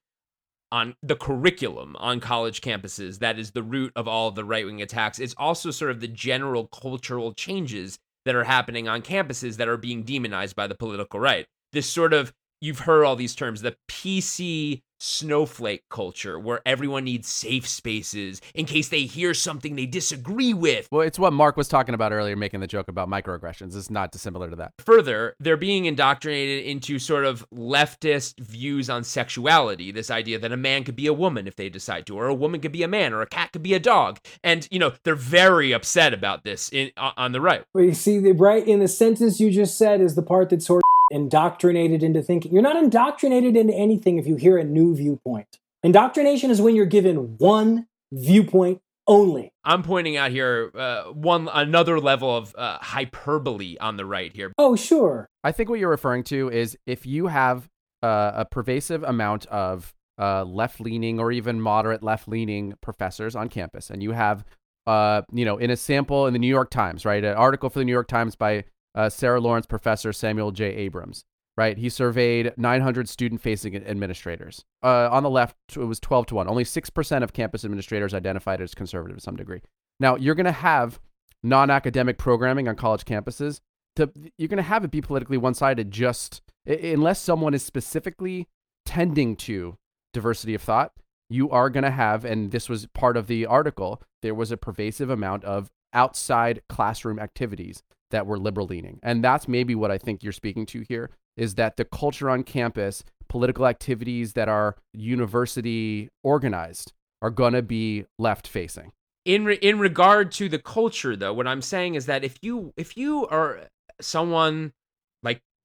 on 0.73 0.97
the 1.03 1.15
curriculum 1.15 1.95
on 2.01 2.19
college 2.19 2.61
campuses 2.61 3.21
that 3.21 3.39
is 3.39 3.53
the 3.53 3.63
root 3.63 3.93
of 3.95 4.09
all 4.09 4.33
the 4.33 4.45
right 4.45 4.67
wing 4.67 4.83
attacks. 4.83 5.21
It's 5.21 5.35
also 5.39 5.71
sort 5.71 5.93
of 5.93 6.01
the 6.01 6.09
general 6.09 6.67
cultural 6.67 7.33
changes 7.33 7.99
that 8.25 8.35
are 8.35 8.45
happening 8.45 8.89
on 8.89 9.03
campuses 9.03 9.57
that 9.57 9.69
are 9.69 9.77
being 9.77 10.03
demonized 10.03 10.57
by 10.57 10.67
the 10.67 10.75
political 10.75 11.21
right. 11.21 11.47
This 11.73 11.87
sort 11.87 12.13
of 12.13 12.33
you've 12.65 12.81
heard 12.81 13.05
all 13.05 13.15
these 13.15 13.35
terms 13.35 13.61
the 13.61 13.77
PC 13.89 14.81
snowflake 14.99 15.83
culture 15.91 16.39
where 16.39 16.63
everyone 16.65 17.05
needs 17.05 17.29
safe 17.29 17.69
spaces 17.69 18.41
in 18.55 18.65
case 18.65 18.89
they 18.89 19.03
hear 19.03 19.35
something 19.35 19.77
they 19.77 19.85
disagree 19.85 20.55
with. 20.55 20.89
Well, 20.91 21.03
it's 21.03 21.19
what 21.19 21.35
Marc 21.35 21.59
was 21.59 21.69
talking 21.69 21.95
about 21.95 22.13
earlier, 22.13 22.37
making 22.37 22.61
the 22.61 22.67
joke 22.67 22.89
about 22.89 23.09
microaggressions. 23.09 23.77
It's 23.77 23.91
not 23.91 24.13
dissimilar 24.13 24.49
to 24.49 24.57
that. 24.57 24.73
Further, 24.79 25.35
they're 25.39 25.59
being 25.59 25.85
indoctrinated 25.85 26.65
into 26.65 26.99
sort 26.99 27.27
of 27.27 27.47
leftist 27.51 28.41
views 28.41 28.89
on 28.89 29.05
sexuality. 29.05 29.93
This 29.93 30.11
idea 30.11 30.39
that 30.39 30.53
a 30.53 30.57
man 30.57 30.85
could 30.85 30.97
be 30.97 31.07
a 31.07 31.13
woman 31.13 31.47
if 31.47 31.57
they 31.57 31.69
decide 31.69 32.07
to, 32.07 32.17
or 32.17 32.27
a 32.29 32.35
woman 32.35 32.61
could 32.61 32.73
be 32.73 32.83
a 32.83 32.89
man, 32.89 33.13
or 33.13 33.21
a 33.21 33.27
cat 33.27 33.53
could 33.53 33.63
be 33.63 33.75
a 33.75 33.81
dog. 33.81 34.21
And, 34.43 34.67
you 34.71 34.79
know, 34.79 34.93
they're 35.05 35.15
very 35.15 35.73
upset 35.73 36.15
about 36.15 36.45
this 36.45 36.71
in, 36.73 36.93
on 36.97 37.33
the 37.33 37.43
right. 37.43 37.65
Well, 37.75 37.85
you 37.85 37.95
see, 37.95 38.21
the 38.21 38.33
right 38.33 38.67
in 38.67 38.81
the 38.81 38.89
sentence 38.89 39.39
you 39.39 39.51
just 39.51 39.77
said 39.77 40.01
is 40.01 40.15
the 40.15 40.23
part 40.23 40.49
that's 40.49 40.67
sort 40.67 40.84
indoctrinated 41.15 42.03
into 42.03 42.21
thinking. 42.23 42.53
You're 42.53 42.63
not 42.63 42.77
indoctrinated 42.77 43.57
into 43.57 43.73
anything 43.73 44.19
if 44.19 44.27
you 44.27 44.37
hear 44.37 44.59
a 44.59 44.65
new 44.65 44.95
viewpoint. 44.97 45.59
Indoctrination 45.83 46.51
is 46.51 46.61
when 46.61 46.75
you're 46.75 46.87
given 46.87 47.37
one 47.39 47.87
viewpoint 48.11 48.81
only. 49.07 49.53
I'm 49.65 49.83
pointing 49.83 50.17
out 50.17 50.31
here 50.31 50.71
uh, 50.75 51.05
one 51.05 51.49
another 51.53 52.01
level 52.01 52.35
of 52.37 52.55
uh, 52.57 52.79
hyperbole 52.81 53.77
on 53.79 53.97
the 53.97 54.07
right 54.07 54.35
here. 54.35 54.53
Oh, 54.59 54.77
sure. 54.77 55.29
I 55.45 55.53
think 55.53 55.69
what 55.69 55.79
you're 55.79 55.91
referring 55.91 56.25
to 56.25 56.51
is 56.51 56.77
if 56.87 57.07
you 57.07 57.29
have 57.29 57.69
uh, 58.03 58.33
a 58.35 58.45
pervasive 58.45 59.03
amount 59.03 59.47
of 59.47 59.95
uh, 60.19 60.45
left-leaning 60.45 61.21
or 61.21 61.33
even 61.33 61.61
moderate 61.61 62.03
left-leaning 62.03 62.75
professors 62.81 63.37
on 63.37 63.49
campus, 63.49 63.91
and 63.91 64.03
you 64.03 64.13
have, 64.13 64.45
uh, 64.87 65.23
you 65.33 65.45
know, 65.45 65.59
in 65.59 65.71
a 65.71 65.77
sample 65.77 66.27
in 66.27 66.33
the 66.33 66.39
New 66.39 66.49
York 66.49 66.71
Times, 66.71 67.05
right, 67.05 67.23
an 67.25 67.35
article 67.35 67.69
for 67.69 67.79
the 67.79 67.85
New 67.85 67.93
York 67.93 68.09
Times 68.09 68.37
by 68.37 68.65
uh, 68.95 69.09
Sarah 69.09 69.41
Lawrence 69.41 69.67
professor 69.67 70.13
Samuel 70.13 70.53
J. 70.53 70.67
Abrams. 70.67 71.25
Right, 71.57 71.79
he 71.79 71.89
surveyed 71.89 72.53
900 72.57 73.09
student-facing 73.09 73.77
administrators. 73.77 74.65
Uh, 74.83 75.09
on 75.13 75.23
the 75.23 75.31
left, 75.31 75.55
it 75.77 75.79
was 75.79 76.01
12 76.01 76.27
to 76.27 76.35
one. 76.35 76.49
Only 76.49 76.65
six 76.65 76.91
percent 76.91 77.23
of 77.23 77.33
campus 77.33 77.65
administrators 77.65 78.13
identified 78.13 78.61
as 78.61 78.75
conservative 78.75 79.19
to 79.19 79.23
some 79.23 79.37
degree. 79.37 79.61
Now, 80.01 80.17
you're 80.17 80.35
going 80.35 80.47
to 80.47 80.53
have 80.53 80.99
non-academic 81.45 82.19
programming 82.19 82.67
on 82.67 82.75
college 82.75 83.05
campuses. 83.05 83.61
To, 83.97 84.11
you're 84.37 84.49
going 84.49 84.57
to 84.57 84.65
have 84.65 84.83
it 84.83 84.91
be 84.91 85.01
politically 85.01 85.37
one-sided, 85.37 85.93
just 85.93 86.43
unless 86.67 87.21
someone 87.21 87.55
is 87.55 87.63
specifically 87.63 88.49
tending 88.85 89.37
to 89.37 89.77
diversity 90.13 90.55
of 90.57 90.63
thought. 90.63 90.93
You 91.31 91.51
are 91.51 91.71
going 91.71 91.85
to 91.85 91.91
have, 91.91 92.25
and 92.25 92.51
this 92.51 92.69
was 92.69 92.87
part 92.87 93.17
of 93.17 93.29
the 93.29 93.47
article. 93.47 94.03
There 94.23 94.35
was 94.35 94.51
a 94.51 94.57
pervasive 94.57 95.09
amount 95.09 95.45
of 95.45 95.71
outside 95.93 96.63
classroom 96.69 97.21
activities 97.21 97.85
that 98.15 98.27
were 98.27 98.39
liberal 98.39 98.69
leaning. 98.69 99.01
And 99.03 99.23
that's 99.25 99.49
maybe 99.49 99.75
what 99.75 99.91
I 99.91 99.99
think 99.99 100.23
you're 100.23 100.33
speaking 100.33 100.67
to 100.67 100.85
here 100.89 101.11
is 101.37 101.57
that 101.57 101.77
the 101.77 101.85
culture 101.85 102.31
on 102.31 102.45
campus, 102.45 103.03
political 103.29 103.67
activities 103.67 104.35
that 104.35 104.49
are 104.49 104.77
university 104.93 106.09
organized 106.23 106.93
are 107.21 107.31
going 107.31 107.55
to 107.55 107.63
be 107.63 108.07
left 108.17 108.47
facing. 108.47 108.93
In 109.25 109.45
re- 109.45 109.59
in 109.61 109.81
regard 109.81 110.31
to 110.33 110.49
the 110.49 110.61
culture 110.61 111.17
though, 111.17 111.33
what 111.33 111.49
I'm 111.49 111.63
saying 111.63 111.97
is 111.97 112.07
that 112.07 112.23
if 112.23 112.39
you 112.41 112.73
if 112.77 112.97
you 112.97 113.27
are 113.27 113.69
someone 114.01 114.73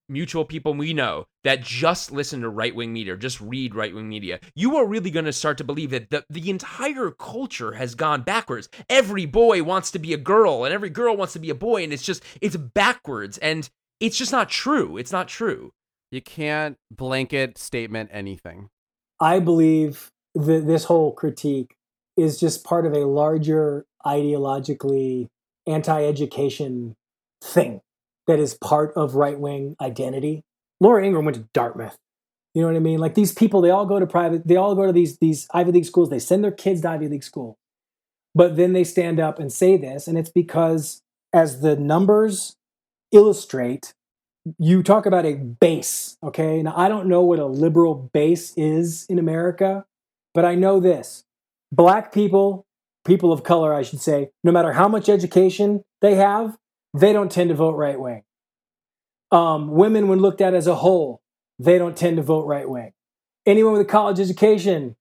mutual 0.10 0.46
people 0.46 0.74
we 0.74 0.94
know 0.94 1.26
that 1.44 1.62
just 1.62 2.12
listen 2.12 2.42
to 2.42 2.50
right 2.50 2.76
wing 2.76 2.92
media, 2.92 3.16
just 3.16 3.40
read 3.40 3.76
right 3.76 3.94
wing 3.94 4.10
media, 4.10 4.40
you 4.56 4.78
are 4.78 4.86
really 4.86 5.12
going 5.12 5.26
to 5.26 5.34
start 5.34 5.58
to 5.58 5.64
believe 5.64 5.92
that 5.92 6.10
the, 6.10 6.26
the 6.30 6.50
entire 6.50 7.12
culture 7.12 7.74
has 7.74 7.96
gone 7.96 8.22
backwards. 8.22 8.70
Every 8.90 9.26
boy 9.26 9.64
wants 9.64 9.92
to 9.92 10.00
be 10.00 10.14
a 10.14 10.18
girl, 10.18 10.66
and 10.66 10.74
every 10.74 10.90
girl 10.90 11.16
wants 11.16 11.34
to 11.34 11.40
be 11.40 11.50
a 11.50 11.56
boy, 11.56 11.84
and 11.84 11.94
it's 11.94 12.04
just, 12.04 12.24
it's 12.42 12.58
backwards. 12.58 13.38
And 13.38 13.70
it's 14.00 14.18
just 14.18 14.32
not 14.32 14.50
true. 14.50 14.98
It's 14.98 15.12
not 15.12 15.28
true. 15.28 15.72
You 16.12 16.22
can't 16.22 16.78
blanket 16.92 17.58
statement 17.58 18.10
anything. 18.12 18.70
I 19.20 19.40
believe 19.40 20.12
that 20.34 20.66
this 20.66 20.86
whole 20.86 21.12
critique 21.14 21.76
is 22.18 22.40
just 22.40 22.64
part 22.64 22.86
of 22.86 22.94
a 22.94 23.06
larger 23.06 23.86
ideologically 24.06 25.28
anti 25.68 26.04
education 26.04 26.96
thing 27.42 27.82
that 28.30 28.40
is 28.40 28.54
part 28.54 28.94
of 28.96 29.16
right 29.16 29.40
wing 29.40 29.76
identity. 29.82 30.44
Laura 30.80 31.04
Ingraham 31.04 31.26
went 31.26 31.36
to 31.36 31.50
Dartmouth. 31.52 31.98
You 32.54 32.62
know 32.62 32.68
what 32.68 32.76
I 32.76 32.80
mean? 32.80 33.00
Like 33.00 33.16
these 33.16 33.34
people, 33.34 33.60
they 33.60 33.72
all 33.72 33.88
go 33.88 34.00
to 34.00 34.06
private, 34.06 34.48
they 34.48 34.56
all 34.56 34.76
go 34.76 34.86
to 34.86 34.94
these 34.94 35.18
these 35.18 35.48
Ivy 35.52 35.72
League 35.72 35.86
schools. 35.86 36.12
They 36.12 36.20
send 36.20 36.44
their 36.44 36.52
kids 36.52 36.82
to 36.82 36.92
Ivy 36.92 37.08
League 37.08 37.24
school, 37.24 37.58
but 38.36 38.56
then 38.56 38.74
they 38.74 38.84
stand 38.84 39.20
up 39.20 39.40
and 39.40 39.52
say 39.52 39.78
this, 39.78 40.08
and 40.08 40.16
it's 40.16 40.30
because 40.30 41.02
as 41.34 41.62
the 41.62 41.76
numbers 41.76 42.56
illustrate, 43.12 43.96
you 44.60 44.84
talk 44.84 45.08
about 45.08 45.26
a 45.26 45.34
base. 45.34 46.16
Okay, 46.24 46.62
now 46.62 46.76
I 46.78 46.88
don't 46.88 47.08
know 47.08 47.24
what 47.24 47.40
a 47.40 47.48
liberal 47.48 48.12
base 48.14 48.54
is 48.56 49.08
in 49.10 49.18
America, 49.18 49.86
but 50.36 50.46
I 50.46 50.54
know 50.54 50.80
this: 50.80 51.24
black 51.72 52.14
people, 52.14 52.68
people 53.06 53.34
of 53.34 53.42
color, 53.42 53.74
I 53.74 53.82
should 53.82 54.02
say, 54.02 54.30
no 54.44 54.52
matter 54.52 54.74
how 54.74 54.88
much 54.88 55.10
education 55.10 55.82
they 56.02 56.14
have, 56.14 56.58
they 56.94 57.14
don't 57.14 57.32
tend 57.32 57.50
to 57.50 57.56
vote 57.56 57.76
right 57.76 58.00
wing. 58.00 58.24
Um, 59.32 59.72
women, 59.72 60.08
when 60.08 60.20
looked 60.20 60.42
at 60.42 60.54
as 60.54 60.68
a 60.68 60.76
whole, 60.76 61.22
they 61.60 61.78
don't 61.78 61.96
tend 61.96 62.18
to 62.18 62.24
vote 62.24 62.46
right 62.46 62.68
wing. 62.68 62.94
Anyone 63.46 63.74
with 63.74 63.82
a 63.82 63.86
college 63.86 64.20
education 64.20 64.96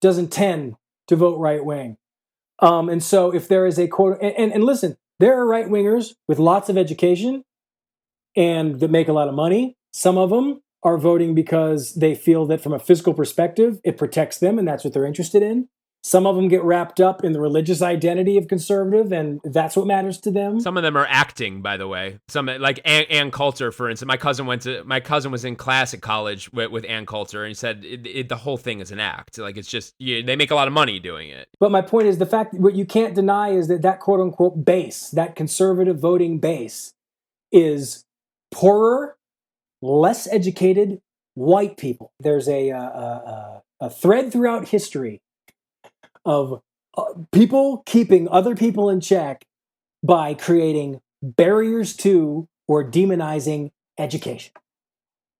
doesn't 0.00 0.32
tend 0.32 0.76
to 1.08 1.16
vote 1.16 1.38
right 1.38 1.64
wing. 1.64 1.96
Um, 2.58 2.88
and 2.88 3.02
so, 3.02 3.32
if 3.32 3.48
there 3.48 3.66
is 3.66 3.78
a 3.78 3.88
quote, 3.88 4.18
and, 4.20 4.34
and, 4.36 4.52
and 4.52 4.64
listen, 4.64 4.96
there 5.18 5.38
are 5.38 5.46
right 5.46 5.66
wingers 5.66 6.14
with 6.28 6.38
lots 6.38 6.68
of 6.68 6.76
education 6.76 7.44
and 8.36 8.80
that 8.80 8.90
make 8.90 9.08
a 9.08 9.12
lot 9.12 9.28
of 9.28 9.34
money. 9.34 9.76
Some 9.92 10.18
of 10.18 10.30
them 10.30 10.62
are 10.82 10.98
voting 10.98 11.34
because 11.34 11.94
they 11.94 12.14
feel 12.14 12.46
that 12.46 12.60
from 12.60 12.72
a 12.72 12.78
fiscal 12.78 13.12
perspective, 13.12 13.80
it 13.84 13.98
protects 13.98 14.38
them 14.38 14.58
and 14.58 14.66
that's 14.66 14.84
what 14.84 14.94
they're 14.94 15.06
interested 15.06 15.42
in. 15.42 15.68
Some 16.02 16.26
of 16.26 16.34
them 16.34 16.48
get 16.48 16.62
wrapped 16.62 16.98
up 16.98 17.24
in 17.24 17.32
the 17.32 17.40
religious 17.40 17.82
identity 17.82 18.38
of 18.38 18.48
conservative, 18.48 19.12
and 19.12 19.38
that's 19.44 19.76
what 19.76 19.86
matters 19.86 20.18
to 20.20 20.30
them. 20.30 20.58
Some 20.58 20.78
of 20.78 20.82
them 20.82 20.96
are 20.96 21.06
acting, 21.06 21.60
by 21.60 21.76
the 21.76 21.86
way. 21.86 22.18
Some 22.28 22.46
like 22.46 22.80
Ann, 22.86 23.04
Ann 23.10 23.30
Coulter, 23.30 23.70
for 23.70 23.90
instance. 23.90 24.08
My 24.08 24.16
cousin 24.16 24.46
went 24.46 24.62
to 24.62 24.82
my 24.84 25.00
cousin 25.00 25.30
was 25.30 25.44
in 25.44 25.56
class 25.56 25.92
at 25.92 26.00
college 26.00 26.50
with, 26.54 26.70
with 26.70 26.86
Ann 26.88 27.04
Coulter, 27.04 27.44
and 27.44 27.48
he 27.48 27.54
said 27.54 27.84
it, 27.84 28.06
it, 28.06 28.28
the 28.30 28.36
whole 28.36 28.56
thing 28.56 28.80
is 28.80 28.90
an 28.90 28.98
act. 28.98 29.36
Like 29.36 29.58
it's 29.58 29.68
just 29.68 29.94
you, 29.98 30.22
they 30.22 30.36
make 30.36 30.50
a 30.50 30.54
lot 30.54 30.68
of 30.68 30.72
money 30.72 30.98
doing 31.00 31.28
it. 31.28 31.48
But 31.58 31.70
my 31.70 31.82
point 31.82 32.06
is 32.06 32.16
the 32.16 32.26
fact 32.26 32.54
what 32.54 32.74
you 32.74 32.86
can't 32.86 33.14
deny 33.14 33.50
is 33.50 33.68
that 33.68 33.82
that 33.82 34.00
quote 34.00 34.20
unquote 34.20 34.64
base, 34.64 35.10
that 35.10 35.36
conservative 35.36 35.98
voting 35.98 36.38
base, 36.38 36.94
is 37.52 38.06
poorer, 38.50 39.18
less 39.82 40.26
educated 40.32 41.02
white 41.34 41.76
people. 41.76 42.12
There's 42.18 42.48
a, 42.48 42.70
a, 42.70 42.78
a, 42.78 43.62
a 43.82 43.90
thread 43.90 44.32
throughout 44.32 44.68
history 44.68 45.20
of 46.24 46.60
uh, 46.96 47.04
people 47.32 47.82
keeping 47.86 48.28
other 48.28 48.54
people 48.54 48.90
in 48.90 49.00
check 49.00 49.44
by 50.02 50.34
creating 50.34 51.00
barriers 51.22 51.96
to 51.96 52.48
or 52.66 52.88
demonizing 52.88 53.70
education. 53.98 54.52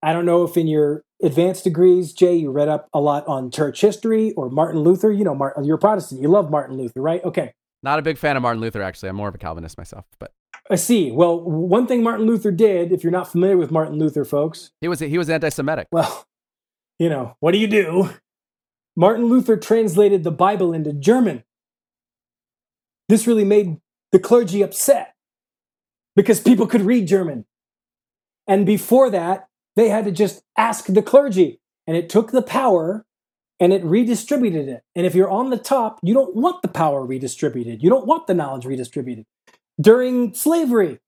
I 0.02 0.12
don't 0.12 0.26
know 0.26 0.44
if 0.44 0.56
in 0.56 0.66
your 0.66 1.04
advanced 1.22 1.64
degrees, 1.64 2.12
Jay, 2.12 2.34
you 2.34 2.50
read 2.50 2.68
up 2.68 2.88
a 2.94 3.00
lot 3.00 3.26
on 3.26 3.50
church 3.50 3.80
history 3.80 4.32
or 4.32 4.48
Martin 4.48 4.80
Luther. 4.80 5.12
You 5.12 5.24
know, 5.24 5.34
Martin, 5.34 5.64
you're 5.64 5.76
a 5.76 5.78
Protestant. 5.78 6.22
You 6.22 6.28
love 6.28 6.50
Martin 6.50 6.76
Luther, 6.76 7.00
right? 7.00 7.22
Okay. 7.24 7.52
Not 7.82 7.98
a 7.98 8.02
big 8.02 8.18
fan 8.18 8.36
of 8.36 8.42
Martin 8.42 8.60
Luther, 8.60 8.82
actually. 8.82 9.08
I'm 9.08 9.16
more 9.16 9.28
of 9.28 9.34
a 9.34 9.38
Calvinist 9.38 9.78
myself, 9.78 10.04
but 10.18 10.32
I 10.70 10.76
see. 10.76 11.10
Well, 11.10 11.40
one 11.40 11.86
thing 11.86 12.02
Martin 12.02 12.26
Luther 12.26 12.50
did, 12.50 12.92
if 12.92 13.02
you're 13.02 13.10
not 13.10 13.30
familiar 13.30 13.56
with 13.56 13.70
Martin 13.70 13.98
Luther, 13.98 14.24
folks, 14.24 14.70
he 14.80 14.88
was 14.88 15.00
he 15.00 15.18
was 15.18 15.30
anti-Semitic. 15.30 15.88
Well, 15.90 16.26
you 16.98 17.08
know, 17.08 17.36
what 17.40 17.52
do 17.52 17.58
you 17.58 17.66
do? 17.66 18.10
Martin 18.96 19.26
Luther 19.26 19.56
translated 19.56 20.24
the 20.24 20.30
Bible 20.30 20.72
into 20.72 20.92
German. 20.92 21.44
This 23.08 23.26
really 23.26 23.44
made 23.44 23.78
the 24.12 24.18
clergy 24.18 24.62
upset 24.62 25.14
because 26.16 26.40
people 26.40 26.66
could 26.66 26.82
read 26.82 27.08
German. 27.08 27.44
And 28.46 28.66
before 28.66 29.10
that, 29.10 29.48
they 29.76 29.88
had 29.88 30.04
to 30.06 30.12
just 30.12 30.42
ask 30.56 30.86
the 30.86 31.02
clergy. 31.02 31.60
And 31.86 31.96
it 31.96 32.08
took 32.08 32.32
the 32.32 32.42
power 32.42 33.06
and 33.60 33.72
it 33.72 33.84
redistributed 33.84 34.68
it. 34.68 34.82
And 34.94 35.06
if 35.06 35.14
you're 35.14 35.30
on 35.30 35.50
the 35.50 35.58
top, 35.58 36.00
you 36.02 36.14
don't 36.14 36.34
want 36.36 36.62
the 36.62 36.68
power 36.68 37.04
redistributed. 37.04 37.82
You 37.82 37.90
don't 37.90 38.06
want 38.06 38.26
the 38.26 38.34
knowledge 38.34 38.64
redistributed. 38.64 39.26
during 39.80 40.34
slavery. 40.34 40.98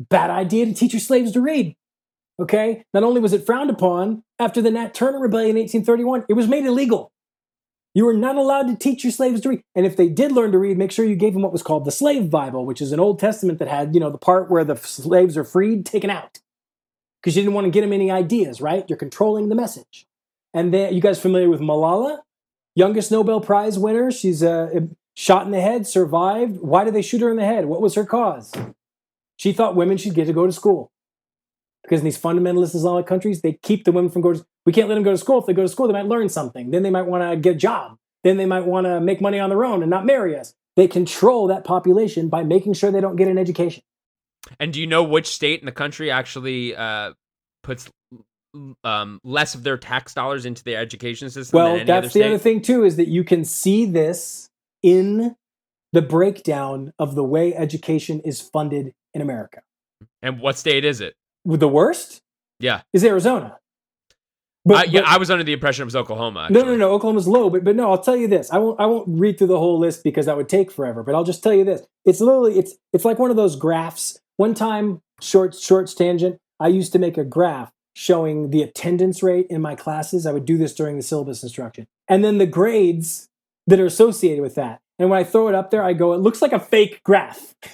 Bad 0.00 0.30
idea 0.30 0.66
to 0.66 0.74
teach 0.74 0.92
your 0.92 1.00
slaves 1.00 1.32
to 1.32 1.40
read. 1.40 1.76
Okay? 2.40 2.84
Not 2.92 3.04
only 3.04 3.20
was 3.20 3.32
it 3.32 3.46
frowned 3.46 3.70
upon, 3.70 4.22
after 4.38 4.60
the 4.60 4.70
Nat 4.70 4.94
Turner 4.94 5.20
Rebellion 5.20 5.56
in 5.56 5.62
1831, 5.62 6.24
it 6.28 6.34
was 6.34 6.48
made 6.48 6.64
illegal. 6.64 7.12
You 7.94 8.04
were 8.04 8.14
not 8.14 8.34
allowed 8.34 8.66
to 8.66 8.76
teach 8.76 9.04
your 9.04 9.12
slaves 9.12 9.40
to 9.42 9.50
read. 9.50 9.62
And 9.76 9.86
if 9.86 9.96
they 9.96 10.08
did 10.08 10.32
learn 10.32 10.50
to 10.50 10.58
read, 10.58 10.76
make 10.76 10.90
sure 10.90 11.04
you 11.04 11.14
gave 11.14 11.32
them 11.32 11.42
what 11.42 11.52
was 11.52 11.62
called 11.62 11.84
the 11.84 11.92
Slave 11.92 12.28
Bible, 12.28 12.66
which 12.66 12.80
is 12.80 12.90
an 12.90 12.98
Old 12.98 13.20
Testament 13.20 13.60
that 13.60 13.68
had, 13.68 13.94
you 13.94 14.00
know, 14.00 14.10
the 14.10 14.18
part 14.18 14.50
where 14.50 14.64
the 14.64 14.74
slaves 14.76 15.36
are 15.36 15.44
freed 15.44 15.86
taken 15.86 16.10
out. 16.10 16.40
Because 17.22 17.36
you 17.36 17.42
didn't 17.42 17.54
want 17.54 17.66
to 17.66 17.70
get 17.70 17.82
them 17.82 17.92
any 17.92 18.10
ideas, 18.10 18.60
right? 18.60 18.84
You're 18.88 18.98
controlling 18.98 19.48
the 19.48 19.54
message. 19.54 20.06
And 20.52 20.74
then, 20.74 20.92
you 20.92 21.00
guys 21.00 21.20
familiar 21.20 21.48
with 21.48 21.60
Malala? 21.60 22.18
Youngest 22.74 23.12
Nobel 23.12 23.40
Prize 23.40 23.78
winner. 23.78 24.10
She's 24.10 24.42
uh, 24.42 24.68
shot 25.14 25.46
in 25.46 25.52
the 25.52 25.60
head, 25.60 25.86
survived. 25.86 26.60
Why 26.60 26.82
did 26.82 26.94
they 26.94 27.02
shoot 27.02 27.20
her 27.20 27.30
in 27.30 27.36
the 27.36 27.44
head? 27.44 27.66
What 27.66 27.80
was 27.80 27.94
her 27.94 28.04
cause? 28.04 28.52
She 29.36 29.52
thought 29.52 29.76
women 29.76 29.96
should 29.96 30.14
get 30.14 30.26
to 30.26 30.32
go 30.32 30.46
to 30.46 30.52
school. 30.52 30.90
Because 31.84 32.00
in 32.00 32.04
these 32.04 32.18
fundamentalist 32.18 32.74
Islamic 32.74 33.06
countries, 33.06 33.42
they 33.42 33.58
keep 33.62 33.84
the 33.84 33.92
women 33.92 34.10
from 34.10 34.22
going 34.22 34.38
to 34.38 34.46
we 34.66 34.72
can't 34.72 34.88
let 34.88 34.94
them 34.94 35.04
go 35.04 35.10
to 35.10 35.18
school. 35.18 35.38
If 35.38 35.46
they 35.46 35.52
go 35.52 35.62
to 35.62 35.68
school, 35.68 35.86
they 35.86 35.92
might 35.92 36.06
learn 36.06 36.28
something. 36.28 36.70
Then 36.70 36.82
they 36.82 36.90
might 36.90 37.06
want 37.06 37.30
to 37.30 37.36
get 37.36 37.56
a 37.56 37.58
job. 37.58 37.98
Then 38.22 38.38
they 38.38 38.46
might 38.46 38.64
want 38.64 38.86
to 38.86 39.00
make 39.00 39.20
money 39.20 39.38
on 39.38 39.50
their 39.50 39.64
own 39.64 39.82
and 39.82 39.90
not 39.90 40.06
marry 40.06 40.36
us. 40.38 40.54
They 40.76 40.88
control 40.88 41.46
that 41.48 41.64
population 41.64 42.28
by 42.28 42.42
making 42.42 42.72
sure 42.72 42.90
they 42.90 43.00
don't 43.00 43.16
get 43.16 43.28
an 43.28 43.38
education. 43.38 43.82
And 44.58 44.72
do 44.72 44.80
you 44.80 44.86
know 44.86 45.02
which 45.02 45.26
state 45.26 45.60
in 45.60 45.66
the 45.66 45.72
country 45.72 46.10
actually 46.10 46.74
uh, 46.74 47.12
puts 47.62 47.90
um, 48.82 49.20
less 49.22 49.54
of 49.54 49.62
their 49.62 49.76
tax 49.76 50.14
dollars 50.14 50.46
into 50.46 50.64
the 50.64 50.76
education 50.76 51.30
system? 51.30 51.56
Well, 51.56 51.84
that's 51.84 52.06
other 52.06 52.08
the 52.08 52.24
other 52.24 52.38
thing 52.38 52.62
too 52.62 52.84
is 52.84 52.96
that 52.96 53.08
you 53.08 53.24
can 53.24 53.44
see 53.44 53.84
this 53.84 54.48
in 54.82 55.36
the 55.92 56.02
breakdown 56.02 56.92
of 56.98 57.14
the 57.14 57.24
way 57.24 57.54
education 57.54 58.20
is 58.20 58.40
funded 58.40 58.94
in 59.12 59.20
America. 59.20 59.62
And 60.22 60.40
what 60.40 60.58
state 60.58 60.84
is 60.84 61.00
it? 61.00 61.14
The 61.44 61.68
worst? 61.68 62.20
Yeah, 62.60 62.82
is 62.92 63.04
Arizona. 63.04 63.58
But, 64.66 64.76
I, 64.76 64.84
yeah, 64.84 65.00
but, 65.00 65.08
I 65.10 65.18
was 65.18 65.30
under 65.30 65.44
the 65.44 65.52
impression 65.52 65.82
it 65.82 65.84
was 65.84 65.96
Oklahoma. 65.96 66.44
Actually. 66.44 66.62
No, 66.62 66.64
no, 66.70 66.76
no. 66.76 66.92
Oklahoma's 66.92 67.28
low, 67.28 67.50
but 67.50 67.64
but 67.64 67.76
no. 67.76 67.90
I'll 67.90 68.02
tell 68.02 68.16
you 68.16 68.28
this. 68.28 68.50
I 68.50 68.58
won't 68.58 68.80
I 68.80 68.86
won't 68.86 69.06
read 69.08 69.36
through 69.36 69.48
the 69.48 69.58
whole 69.58 69.78
list 69.78 70.02
because 70.04 70.26
that 70.26 70.36
would 70.36 70.48
take 70.48 70.70
forever. 70.70 71.02
But 71.02 71.14
I'll 71.14 71.24
just 71.24 71.42
tell 71.42 71.52
you 71.52 71.64
this. 71.64 71.82
It's 72.04 72.20
literally 72.20 72.58
it's 72.58 72.74
it's 72.92 73.04
like 73.04 73.18
one 73.18 73.30
of 73.30 73.36
those 73.36 73.56
graphs. 73.56 74.18
One 74.36 74.54
time, 74.54 75.02
short 75.20 75.54
short 75.54 75.92
tangent. 75.96 76.38
I 76.58 76.68
used 76.68 76.92
to 76.92 76.98
make 76.98 77.18
a 77.18 77.24
graph 77.24 77.72
showing 77.94 78.50
the 78.50 78.62
attendance 78.62 79.22
rate 79.22 79.46
in 79.50 79.60
my 79.60 79.74
classes. 79.74 80.26
I 80.26 80.32
would 80.32 80.46
do 80.46 80.56
this 80.56 80.74
during 80.74 80.96
the 80.96 81.02
syllabus 81.02 81.42
instruction, 81.42 81.86
and 82.08 82.24
then 82.24 82.38
the 82.38 82.46
grades 82.46 83.28
that 83.66 83.80
are 83.80 83.86
associated 83.86 84.42
with 84.42 84.54
that. 84.54 84.80
And 84.98 85.10
when 85.10 85.18
I 85.18 85.24
throw 85.24 85.48
it 85.48 85.54
up 85.54 85.70
there, 85.70 85.82
I 85.82 85.92
go, 85.92 86.12
it 86.12 86.18
looks 86.18 86.40
like 86.40 86.52
a 86.52 86.60
fake 86.60 87.02
graph. 87.04 87.54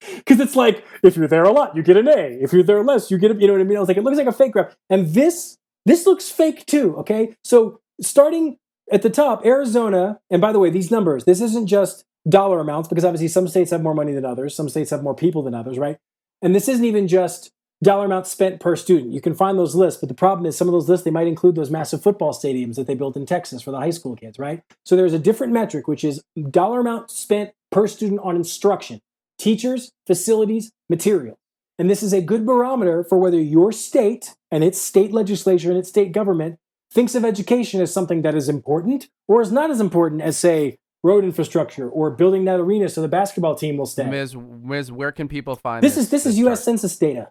Because 0.00 0.40
it's 0.40 0.56
like, 0.56 0.84
if 1.02 1.16
you're 1.16 1.28
there 1.28 1.44
a 1.44 1.52
lot, 1.52 1.76
you 1.76 1.82
get 1.82 1.96
an 1.96 2.08
A. 2.08 2.38
If 2.40 2.52
you're 2.52 2.62
there 2.62 2.84
less, 2.84 3.10
you 3.10 3.18
get 3.18 3.30
a, 3.30 3.34
you 3.34 3.46
know 3.46 3.54
what 3.54 3.60
I 3.60 3.64
mean? 3.64 3.76
I 3.76 3.80
was 3.80 3.88
like, 3.88 3.96
it 3.96 4.04
looks 4.04 4.16
like 4.16 4.26
a 4.26 4.32
fake 4.32 4.52
graph. 4.52 4.76
And 4.88 5.08
this 5.08 5.58
this 5.86 6.06
looks 6.06 6.30
fake 6.30 6.66
too, 6.66 6.96
okay? 6.98 7.34
So 7.44 7.80
starting 8.00 8.58
at 8.92 9.02
the 9.02 9.10
top, 9.10 9.44
Arizona, 9.44 10.20
and 10.30 10.40
by 10.40 10.52
the 10.52 10.58
way, 10.58 10.70
these 10.70 10.90
numbers, 10.90 11.24
this 11.24 11.40
isn't 11.40 11.66
just 11.66 12.04
dollar 12.28 12.60
amounts 12.60 12.88
because 12.88 13.04
obviously 13.04 13.28
some 13.28 13.48
states 13.48 13.70
have 13.70 13.82
more 13.82 13.94
money 13.94 14.12
than 14.12 14.24
others, 14.24 14.54
some 14.54 14.68
states 14.68 14.90
have 14.90 15.02
more 15.02 15.14
people 15.14 15.42
than 15.42 15.54
others, 15.54 15.78
right? 15.78 15.98
And 16.42 16.54
this 16.54 16.68
isn't 16.68 16.84
even 16.84 17.08
just 17.08 17.50
dollar 17.82 18.06
amounts 18.06 18.30
spent 18.30 18.60
per 18.60 18.76
student. 18.76 19.12
You 19.12 19.20
can 19.20 19.34
find 19.34 19.58
those 19.58 19.74
lists, 19.74 20.00
but 20.00 20.08
the 20.08 20.14
problem 20.14 20.46
is 20.46 20.56
some 20.56 20.68
of 20.68 20.72
those 20.72 20.88
lists 20.88 21.04
they 21.04 21.10
might 21.10 21.26
include 21.26 21.54
those 21.54 21.70
massive 21.70 22.02
football 22.02 22.32
stadiums 22.32 22.74
that 22.76 22.86
they 22.86 22.94
built 22.94 23.16
in 23.16 23.24
Texas 23.24 23.62
for 23.62 23.70
the 23.70 23.78
high 23.78 23.90
school 23.90 24.16
kids, 24.16 24.38
right? 24.38 24.62
So 24.84 24.96
there's 24.96 25.14
a 25.14 25.18
different 25.18 25.52
metric 25.52 25.88
which 25.88 26.04
is 26.04 26.22
dollar 26.50 26.80
amount 26.80 27.10
spent 27.10 27.52
per 27.70 27.86
student 27.86 28.20
on 28.22 28.36
instruction, 28.36 29.00
teachers, 29.38 29.92
facilities, 30.06 30.72
material. 30.88 31.38
And 31.78 31.88
this 31.88 32.02
is 32.02 32.12
a 32.12 32.20
good 32.20 32.44
barometer 32.44 33.04
for 33.04 33.18
whether 33.18 33.40
your 33.40 33.70
state 33.70 34.34
and 34.50 34.64
its 34.64 34.80
state 34.80 35.12
legislature 35.12 35.70
and 35.70 35.78
its 35.78 35.88
state 35.88 36.12
government 36.12 36.58
thinks 36.92 37.14
of 37.14 37.24
education 37.24 37.80
as 37.80 37.92
something 37.92 38.22
that 38.22 38.34
is 38.34 38.48
important 38.48 39.08
or 39.28 39.40
is 39.40 39.52
not 39.52 39.70
as 39.70 39.80
important 39.80 40.22
as, 40.22 40.36
say, 40.36 40.78
road 41.04 41.24
infrastructure 41.24 41.88
or 41.88 42.10
building 42.10 42.44
that 42.46 42.58
arena 42.58 42.88
so 42.88 43.00
the 43.00 43.08
basketball 43.08 43.54
team 43.54 43.76
will 43.76 43.86
stay. 43.86 44.04
Miz 44.04 44.34
Miz 44.36 44.90
Where 44.90 45.12
can 45.12 45.28
people 45.28 45.54
find 45.54 45.82
this? 45.82 45.94
This 45.94 46.04
is 46.04 46.10
this 46.10 46.26
is 46.26 46.38
U.S. 46.38 46.64
Census 46.64 46.96
data. 46.96 47.30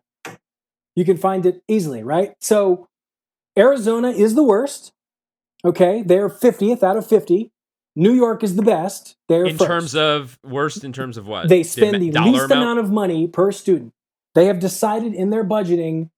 You 0.95 1.05
can 1.05 1.17
find 1.17 1.45
it 1.45 1.61
easily, 1.67 2.03
right? 2.03 2.34
So 2.39 2.88
Arizona 3.57 4.09
is 4.09 4.35
the 4.35 4.43
worst. 4.43 4.93
Okay, 5.65 6.01
they're 6.03 6.29
50th 6.29 6.84
out 6.84 6.97
of 6.97 7.05
50. 7.05 7.51
New 7.98 8.14
York 8.14 8.44
is 8.44 8.56
the 8.56 8.61
best. 8.61 9.18
They're 9.28 9.45
in 9.45 9.57
first. 9.57 9.68
terms 9.68 9.95
of 9.95 10.38
worst. 10.44 10.84
In 10.84 10.94
terms 10.94 11.18
of 11.18 11.28
what 11.28 11.49
they 11.49 11.64
spend 11.64 11.99
the, 11.99 12.11
the 12.11 12.22
least 12.22 12.45
amount? 12.45 12.52
amount 12.52 12.80
of 12.80 12.91
money 12.91 13.28
per 13.28 13.52
student. 13.52 13.91
They 14.36 14.45
have 14.45 14.60
decided 14.60 15.15
in 15.15 15.32
their 15.32 15.44
budgeting, 15.44 16.11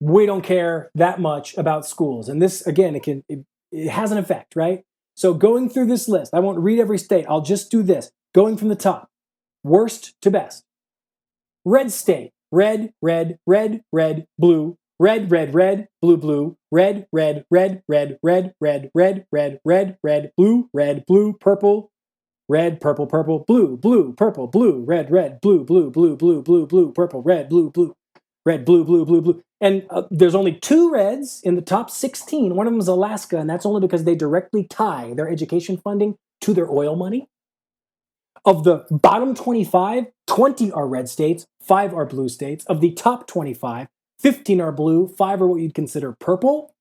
we 0.00 0.26
don't 0.26 0.42
care 0.42 0.90
that 0.94 1.20
much 1.20 1.56
about 1.56 1.86
schools. 1.86 2.28
And 2.28 2.42
this, 2.42 2.66
again, 2.66 2.94
it 2.94 3.02
can 3.02 3.24
it, 3.26 3.46
it 3.72 3.88
has 3.88 4.12
an 4.12 4.18
effect, 4.18 4.54
right? 4.54 4.84
So 5.14 5.32
going 5.32 5.70
through 5.70 5.86
this 5.86 6.08
list, 6.08 6.34
I 6.34 6.40
won't 6.40 6.58
read 6.58 6.78
every 6.78 6.98
state. 6.98 7.24
I'll 7.26 7.40
just 7.40 7.70
do 7.70 7.82
this. 7.82 8.10
Going 8.34 8.58
from 8.58 8.68
the 8.68 8.76
top, 8.76 9.08
worst 9.62 10.14
to 10.20 10.30
best. 10.30 10.64
Red 11.64 11.90
state, 11.90 12.32
red, 12.52 12.92
red, 13.00 13.38
red, 13.46 13.80
red, 13.90 14.26
blue, 14.38 14.76
red, 14.98 15.30
red, 15.30 15.54
red, 15.54 15.88
blue, 16.00 16.16
blue, 16.16 16.56
red, 16.70 17.06
red, 17.12 17.44
red, 17.50 17.82
red, 17.88 18.18
red, 18.22 18.54
red, 18.60 18.90
red, 18.94 19.28
red, 19.32 19.58
red, 19.64 19.98
red, 20.02 20.32
blue, 20.36 20.68
red, 20.72 21.04
blue, 21.06 21.32
purple, 21.34 21.90
red, 22.48 22.80
purple, 22.80 23.06
purple, 23.06 23.40
blue, 23.40 23.76
blue, 23.76 24.12
purple, 24.12 24.46
blue, 24.46 24.84
red, 24.84 25.10
red, 25.10 25.40
blue, 25.40 25.64
blue, 25.64 25.90
blue, 25.90 26.16
blue, 26.16 26.42
blue, 26.42 26.66
blue, 26.66 26.92
purple, 26.92 27.22
red, 27.22 27.48
blue, 27.48 27.70
blue, 27.70 27.94
red, 28.44 28.64
blue, 28.64 28.84
blue, 28.84 29.04
blue, 29.04 29.20
blue. 29.20 29.42
And 29.60 29.86
uh, 29.90 30.02
there's 30.10 30.34
only 30.34 30.52
two 30.52 30.90
reds 30.92 31.40
in 31.42 31.54
the 31.56 31.62
top 31.62 31.90
16. 31.90 32.54
One 32.54 32.66
of 32.66 32.72
them 32.72 32.80
is 32.80 32.88
Alaska, 32.88 33.38
and 33.38 33.48
that's 33.48 33.66
only 33.66 33.80
because 33.80 34.04
they 34.04 34.14
directly 34.14 34.64
tie 34.64 35.14
their 35.14 35.28
education 35.28 35.78
funding 35.78 36.16
to 36.42 36.52
their 36.52 36.70
oil 36.70 36.96
money. 36.96 37.28
Of 38.44 38.64
the 38.64 38.84
bottom 38.90 39.34
25, 39.34 40.06
20 40.26 40.72
are 40.72 40.86
red 40.86 41.08
states, 41.08 41.46
five 41.62 41.94
are 41.94 42.04
blue 42.04 42.28
states. 42.28 42.66
Of 42.66 42.82
the 42.82 42.92
top 42.92 43.26
25, 43.26 43.88
15 44.24 44.58
are 44.58 44.72
blue, 44.72 45.06
five 45.06 45.42
are 45.42 45.46
what 45.46 45.60
you'd 45.60 45.74
consider 45.74 46.16
purple, 46.18 46.74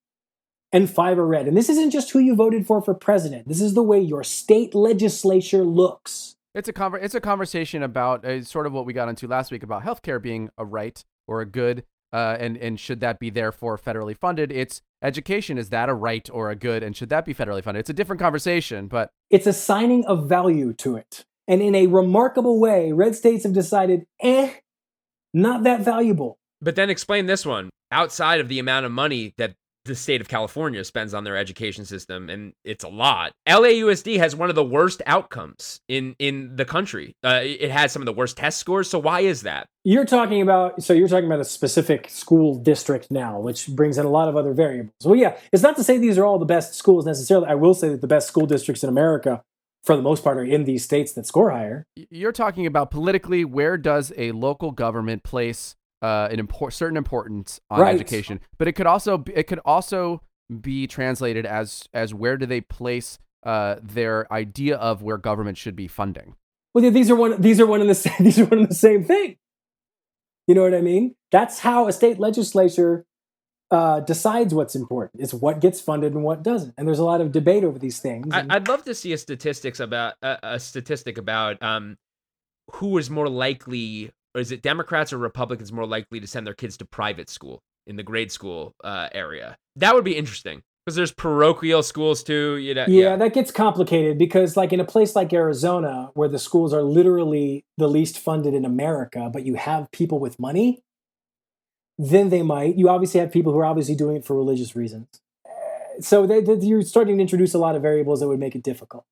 and 0.71 0.89
five 0.89 1.19
are 1.19 1.27
red. 1.27 1.45
And 1.45 1.57
this 1.57 1.67
isn't 1.67 1.91
just 1.91 2.09
who 2.11 2.19
you 2.19 2.37
voted 2.37 2.65
for 2.65 2.81
for 2.81 2.93
president. 2.93 3.49
This 3.49 3.59
is 3.59 3.73
the 3.73 3.83
way 3.83 3.99
your 3.99 4.23
state 4.23 4.73
legislature 4.73 5.65
looks. 5.65 6.37
It's 6.55 6.69
a 6.69 6.73
conver- 6.73 7.03
it's 7.03 7.15
a 7.15 7.19
conversation 7.19 7.83
about 7.83 8.23
uh, 8.23 8.43
sort 8.45 8.65
of 8.65 8.71
what 8.71 8.85
we 8.85 8.93
got 8.93 9.09
into 9.09 9.27
last 9.27 9.51
week 9.51 9.61
about 9.61 9.83
healthcare 9.83 10.21
being 10.21 10.51
a 10.57 10.63
right 10.63 11.03
or 11.27 11.41
a 11.41 11.45
good, 11.45 11.83
uh, 12.13 12.37
and 12.39 12.55
and 12.55 12.79
should 12.79 13.01
that 13.01 13.19
be 13.19 13.29
therefore 13.29 13.77
federally 13.77 14.17
funded? 14.17 14.49
It's 14.49 14.81
education 15.01 15.57
is 15.57 15.69
that 15.71 15.89
a 15.89 15.93
right 15.93 16.29
or 16.31 16.49
a 16.49 16.55
good, 16.55 16.81
and 16.81 16.95
should 16.95 17.09
that 17.09 17.25
be 17.25 17.33
federally 17.33 17.61
funded? 17.61 17.81
It's 17.81 17.89
a 17.89 17.93
different 17.93 18.21
conversation, 18.21 18.87
but 18.87 19.09
it's 19.29 19.47
assigning 19.47 20.05
a 20.07 20.15
value 20.15 20.71
to 20.75 20.95
it. 20.95 21.25
And 21.45 21.61
in 21.61 21.75
a 21.75 21.87
remarkable 21.87 22.57
way, 22.57 22.93
red 22.93 23.15
states 23.15 23.43
have 23.43 23.51
decided, 23.51 24.05
eh, 24.21 24.53
not 25.33 25.63
that 25.63 25.81
valuable. 25.81 26.37
But 26.63 26.75
then 26.75 26.89
explain 26.89 27.25
this 27.25 27.45
one 27.45 27.69
outside 27.91 28.39
of 28.39 28.47
the 28.47 28.59
amount 28.59 28.85
of 28.85 28.91
money 28.91 29.33
that 29.37 29.55
the 29.85 29.95
state 29.95 30.21
of 30.21 30.29
California 30.29 30.81
spends 30.85 31.13
on 31.13 31.25
their 31.25 31.35
education 31.35 31.83
system, 31.83 32.29
and 32.29 32.53
it's 32.63 32.85
a 32.85 32.87
lot. 32.87 33.33
LAUSD 33.47 34.17
has 34.17 34.33
one 34.33 34.49
of 34.49 34.55
the 34.55 34.63
worst 34.63 35.01
outcomes 35.05 35.81
in 35.89 36.15
in 36.19 36.55
the 36.55 36.63
country. 36.63 37.15
Uh, 37.21 37.41
it 37.43 37.69
has 37.69 37.91
some 37.91 38.01
of 38.01 38.05
the 38.05 38.13
worst 38.13 38.37
test 38.37 38.59
scores. 38.59 38.89
So 38.89 38.97
why 38.97 39.21
is 39.21 39.41
that? 39.41 39.67
You're 39.83 40.05
talking 40.05 40.41
about 40.41 40.81
so 40.81 40.93
you're 40.93 41.09
talking 41.09 41.25
about 41.25 41.41
a 41.41 41.45
specific 41.45 42.09
school 42.09 42.55
district 42.55 43.11
now, 43.11 43.39
which 43.39 43.67
brings 43.67 43.97
in 43.97 44.05
a 44.05 44.09
lot 44.09 44.29
of 44.29 44.37
other 44.37 44.53
variables. 44.53 44.93
Well, 45.03 45.17
yeah, 45.17 45.37
it's 45.51 45.63
not 45.63 45.75
to 45.75 45.83
say 45.83 45.97
these 45.97 46.17
are 46.17 46.25
all 46.25 46.39
the 46.39 46.45
best 46.45 46.75
schools 46.75 47.05
necessarily. 47.05 47.47
I 47.47 47.55
will 47.55 47.73
say 47.73 47.89
that 47.89 47.99
the 47.99 48.07
best 48.07 48.29
school 48.29 48.45
districts 48.45 48.83
in 48.83 48.89
America 48.89 49.41
for 49.83 49.97
the 49.97 50.01
most 50.01 50.23
part 50.23 50.37
are 50.37 50.45
in 50.45 50.63
these 50.63 50.85
states 50.85 51.11
that 51.11 51.25
score 51.25 51.51
higher. 51.51 51.85
You're 52.09 52.31
talking 52.31 52.65
about 52.65 52.89
politically 52.89 53.43
where 53.43 53.77
does 53.77 54.13
a 54.15 54.31
local 54.31 54.71
government 54.71 55.23
place 55.23 55.75
uh, 56.03 56.27
an 56.29 56.39
import, 56.39 56.73
certain 56.73 56.97
importance 56.97 57.59
on 57.71 57.79
right. 57.79 57.95
education, 57.95 58.41
but 58.57 58.67
it 58.67 58.73
could 58.73 58.85
also 58.85 59.17
be, 59.17 59.33
it 59.33 59.47
could 59.47 59.59
also 59.65 60.21
be 60.61 60.85
translated 60.85 61.45
as 61.45 61.87
as 61.93 62.13
where 62.13 62.37
do 62.37 62.45
they 62.45 62.61
place 62.61 63.17
uh, 63.43 63.77
their 63.81 64.31
idea 64.31 64.75
of 64.75 65.01
where 65.01 65.17
government 65.17 65.57
should 65.57 65.75
be 65.75 65.87
funding. 65.87 66.35
Well, 66.73 66.89
these 66.91 67.09
are 67.09 67.15
one 67.15 67.41
these 67.41 67.59
are 67.59 67.65
one 67.65 67.81
of 67.81 67.87
the 67.87 67.95
same, 67.95 68.13
these 68.19 68.37
are 68.37 68.45
one 68.45 68.59
of 68.59 68.69
the 68.69 68.75
same 68.75 69.05
thing. 69.05 69.37
You 70.45 70.55
know 70.55 70.63
what 70.63 70.75
I 70.75 70.81
mean? 70.81 71.15
That's 71.31 71.59
how 71.59 71.87
a 71.87 71.93
state 71.93 72.19
legislature 72.19 73.05
uh, 73.71 74.01
decides 74.01 74.53
what's 74.53 74.75
important. 74.75 75.23
It's 75.23 75.33
what 75.33 75.61
gets 75.61 75.79
funded 75.79 76.13
and 76.13 76.23
what 76.23 76.43
doesn't. 76.43 76.73
And 76.77 76.85
there's 76.85 76.99
a 76.99 77.05
lot 77.05 77.21
of 77.21 77.31
debate 77.31 77.63
over 77.63 77.79
these 77.79 77.99
things. 77.99 78.27
And- 78.33 78.51
I, 78.51 78.57
would 78.57 78.67
love 78.67 78.83
to 78.83 78.93
see 78.93 79.13
a 79.13 79.17
statistics 79.17 79.79
about 79.79 80.15
uh, 80.21 80.35
a 80.43 80.59
statistic 80.59 81.17
about 81.17 81.63
um, 81.63 81.97
who 82.73 82.97
is 82.97 83.09
more 83.09 83.29
likely 83.29 84.11
or 84.35 84.41
is 84.41 84.51
it 84.51 84.61
Democrats 84.61 85.13
or 85.13 85.17
Republicans 85.17 85.71
more 85.71 85.85
likely 85.85 86.19
to 86.19 86.27
send 86.27 86.45
their 86.47 86.53
kids 86.53 86.77
to 86.77 86.85
private 86.85 87.29
school 87.29 87.61
in 87.85 87.95
the 87.95 88.03
grade 88.03 88.31
school 88.31 88.73
uh, 88.83 89.09
area? 89.13 89.57
That 89.75 89.95
would 89.95 90.05
be 90.05 90.15
interesting. 90.15 90.61
Because 90.85 90.97
there's 90.97 91.13
parochial 91.13 91.81
schools 91.81 92.23
too. 92.23 92.57
You 92.57 92.73
know, 92.73 92.85
yeah, 92.89 93.15
that 93.15 93.33
gets 93.33 93.51
complicated 93.51 94.17
because, 94.17 94.57
like, 94.57 94.73
in 94.73 94.81
a 94.81 94.85
place 94.85 95.15
like 95.15 95.31
Arizona, 95.31 96.11
where 96.13 96.27
the 96.27 96.39
schools 96.39 96.73
are 96.73 96.83
literally 96.83 97.63
the 97.77 97.87
least 97.87 98.19
funded 98.19 98.53
in 98.53 98.65
America, 98.65 99.29
but 99.31 99.45
you 99.45 99.55
have 99.55 99.89
people 99.91 100.19
with 100.19 100.39
money, 100.39 100.83
then 101.97 102.27
they 102.29 102.41
might. 102.41 102.75
You 102.75 102.89
obviously 102.89 103.21
have 103.21 103.31
people 103.31 103.53
who 103.53 103.59
are 103.59 103.65
obviously 103.65 103.95
doing 103.95 104.17
it 104.17 104.25
for 104.25 104.35
religious 104.35 104.75
reasons. 104.75 105.07
So 106.01 106.27
they, 106.27 106.41
they, 106.41 106.55
you're 106.55 106.81
starting 106.81 107.15
to 107.15 107.21
introduce 107.21 107.53
a 107.53 107.59
lot 107.59 107.77
of 107.77 107.81
variables 107.81 108.19
that 108.19 108.27
would 108.27 108.39
make 108.39 108.55
it 108.55 108.63
difficult. 108.63 109.05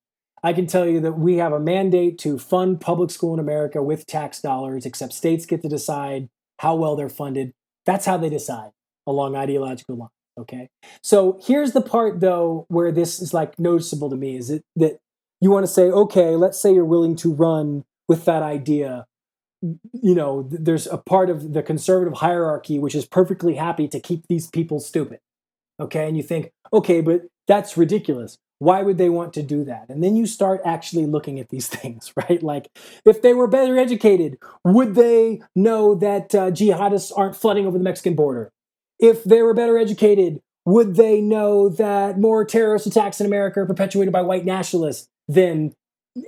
I 0.44 0.54
can 0.54 0.66
tell 0.66 0.88
you 0.88 1.00
that 1.02 1.14
we 1.14 1.38
have 1.38 1.54
a 1.54 1.60
mandate 1.60 2.18
to 2.20 2.40
fund 2.40 2.82
public 2.82 3.12
school 3.12 3.34
in 3.34 3.40
America 3.40 3.82
with 3.84 4.08
tax 4.08 4.42
dollars, 4.42 4.86
except 4.86 5.14
states 5.14 5.46
get 5.46 5.62
to 5.62 5.70
decide 5.70 6.30
how 6.60 6.76
well 6.76 6.96
they're 6.96 7.10
funded. 7.10 7.54
That's 7.86 8.06
how 8.06 8.18
they 8.18 8.30
decide 8.30 8.72
along 9.06 9.36
ideological 9.36 9.98
lines. 9.98 10.12
Okay. 10.40 10.70
So 11.04 11.40
here's 11.44 11.74
the 11.74 11.82
part 11.82 12.20
though 12.20 12.66
where 12.70 12.92
this 12.92 13.22
is 13.22 13.34
like 13.34 13.60
noticeable 13.60 14.10
to 14.10 14.16
me 14.16 14.38
is 14.38 14.50
it 14.50 14.64
that 14.76 15.00
you 15.42 15.52
want 15.52 15.66
to 15.66 15.72
say, 15.72 15.84
okay, 15.84 16.36
let's 16.36 16.60
say 16.60 16.74
you're 16.74 16.86
willing 16.86 17.16
to 17.18 17.34
run 17.34 17.84
with 18.08 18.26
that 18.26 18.42
idea. 18.42 19.06
You 19.62 20.16
know, 20.16 20.48
there's 20.50 20.88
a 20.88 20.98
part 20.98 21.30
of 21.30 21.54
the 21.54 21.62
conservative 21.62 22.20
hierarchy 22.20 22.80
which 22.80 22.96
is 22.96 23.06
perfectly 23.06 23.56
happy 23.56 23.88
to 23.90 24.00
keep 24.00 24.24
these 24.28 24.48
people 24.48 24.80
stupid. 24.80 25.20
Okay. 25.80 26.08
And 26.08 26.16
you 26.16 26.24
think, 26.24 26.52
okay, 26.72 27.02
but 27.02 27.24
that's 27.48 27.76
ridiculous. 27.76 28.38
Why 28.62 28.84
would 28.84 29.00
they 29.00 29.10
want 29.10 29.34
to 29.34 29.42
do 29.42 29.64
that? 29.64 29.90
And 29.90 30.04
then 30.04 30.16
you 30.16 30.28
start 30.28 30.62
actually 30.64 31.08
looking 31.08 31.40
at 31.40 31.50
these 31.50 31.68
things, 31.80 32.14
right? 32.16 32.44
Like, 32.44 32.70
if 33.06 33.24
they 33.24 33.34
were 33.34 33.48
better 33.48 33.76
educated, 33.76 34.38
would 34.64 34.94
they 34.94 35.42
know 35.56 35.96
that 35.96 36.36
uh, 36.36 36.52
jihadists 36.52 37.12
aren't 37.16 37.36
flooding 37.36 37.66
over 37.66 37.80
the 37.80 37.84
Mexican 37.84 38.14
border? 38.14 38.52
If 39.00 39.24
they 39.24 39.42
were 39.42 39.56
better 39.56 39.80
educated, 39.80 40.42
would 40.64 40.94
they 40.94 41.22
know 41.22 41.70
that 41.70 42.20
more 42.20 42.46
terrorist 42.46 42.86
attacks 42.86 43.20
in 43.20 43.26
America 43.26 43.62
are 43.62 43.66
perpetuated 43.66 44.14
by 44.14 44.22
white 44.22 44.46
nationalists 44.46 45.08
than 45.28 45.74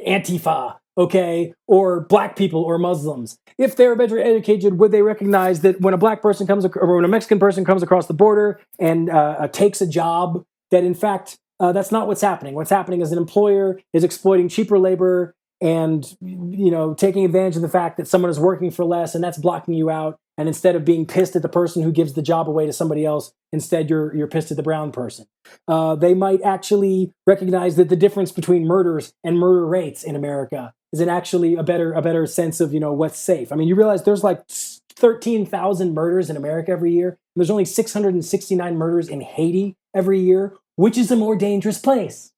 Antifa, 0.07 0.77
okay, 0.97 1.53
or 1.67 1.99
black 1.99 2.35
people 2.35 2.63
or 2.63 2.79
Muslims? 2.79 3.37
If 3.59 3.75
they 3.75 3.87
were 3.87 3.95
better 3.95 4.17
educated, 4.17 4.79
would 4.79 4.91
they 4.91 5.03
recognize 5.03 5.61
that 5.61 5.81
when 5.81 5.93
a 5.93 5.99
black 5.99 6.23
person 6.23 6.47
comes 6.47 6.65
or 6.65 6.95
when 6.95 7.05
a 7.05 7.07
Mexican 7.07 7.37
person 7.37 7.63
comes 7.63 7.83
across 7.83 8.07
the 8.07 8.15
border 8.15 8.59
and 8.79 9.11
uh, 9.11 9.47
takes 9.49 9.81
a 9.81 9.87
job, 9.87 10.43
that 10.71 10.83
in 10.83 10.95
fact 10.95 11.37
uh, 11.59 11.71
that's 11.71 11.91
not 11.91 12.07
what's 12.07 12.21
happening. 12.21 12.55
What's 12.55 12.69
happening 12.69 13.01
is 13.01 13.11
an 13.11 13.17
employer 13.17 13.79
is 13.93 14.03
exploiting 14.03 14.49
cheaper 14.49 14.79
labor 14.79 15.35
and 15.61 16.05
you 16.21 16.69
know 16.69 16.93
taking 16.93 17.23
advantage 17.23 17.55
of 17.55 17.61
the 17.61 17.69
fact 17.69 17.97
that 17.97 18.07
someone 18.07 18.29
is 18.29 18.39
working 18.39 18.69
for 18.69 18.83
less, 18.83 19.15
and 19.15 19.23
that's 19.23 19.37
blocking 19.37 19.73
you 19.73 19.89
out. 19.89 20.17
And 20.37 20.47
instead 20.47 20.75
of 20.75 20.83
being 20.83 21.05
pissed 21.05 21.35
at 21.35 21.43
the 21.43 21.49
person 21.49 21.83
who 21.83 21.91
gives 21.91 22.13
the 22.13 22.23
job 22.23 22.49
away 22.49 22.65
to 22.65 22.73
somebody 22.73 23.05
else, 23.05 23.31
instead 23.51 23.89
you're 23.89 24.13
you're 24.15 24.27
pissed 24.27 24.51
at 24.51 24.57
the 24.57 24.63
brown 24.63 24.91
person. 24.91 25.25
Uh, 25.67 25.95
they 25.95 26.13
might 26.13 26.41
actually 26.41 27.13
recognize 27.27 27.75
that 27.75 27.89
the 27.89 27.95
difference 27.95 28.31
between 28.31 28.65
murders 28.65 29.13
and 29.23 29.39
murder 29.39 29.65
rates 29.65 30.03
in 30.03 30.15
America 30.15 30.73
is 30.91 30.99
it 30.99 31.07
actually 31.07 31.55
a 31.55 31.63
better 31.63 31.93
a 31.93 32.01
better 32.01 32.25
sense 32.25 32.59
of 32.59 32.73
you 32.73 32.79
know 32.79 32.93
what's 32.93 33.19
safe. 33.19 33.51
I 33.51 33.55
mean, 33.55 33.67
you 33.67 33.75
realize 33.75 34.03
there's 34.03 34.23
like 34.23 34.43
13,000 34.49 35.93
murders 35.93 36.29
in 36.29 36.35
America 36.35 36.71
every 36.71 36.93
year. 36.93 37.17
There's 37.35 37.49
only 37.49 37.65
669 37.65 38.77
murders 38.77 39.07
in 39.07 39.21
Haiti 39.21 39.75
every 39.95 40.19
year 40.19 40.55
which 40.75 40.97
is 40.97 41.11
a 41.11 41.15
more 41.15 41.35
dangerous 41.35 41.77
place? 41.77 42.31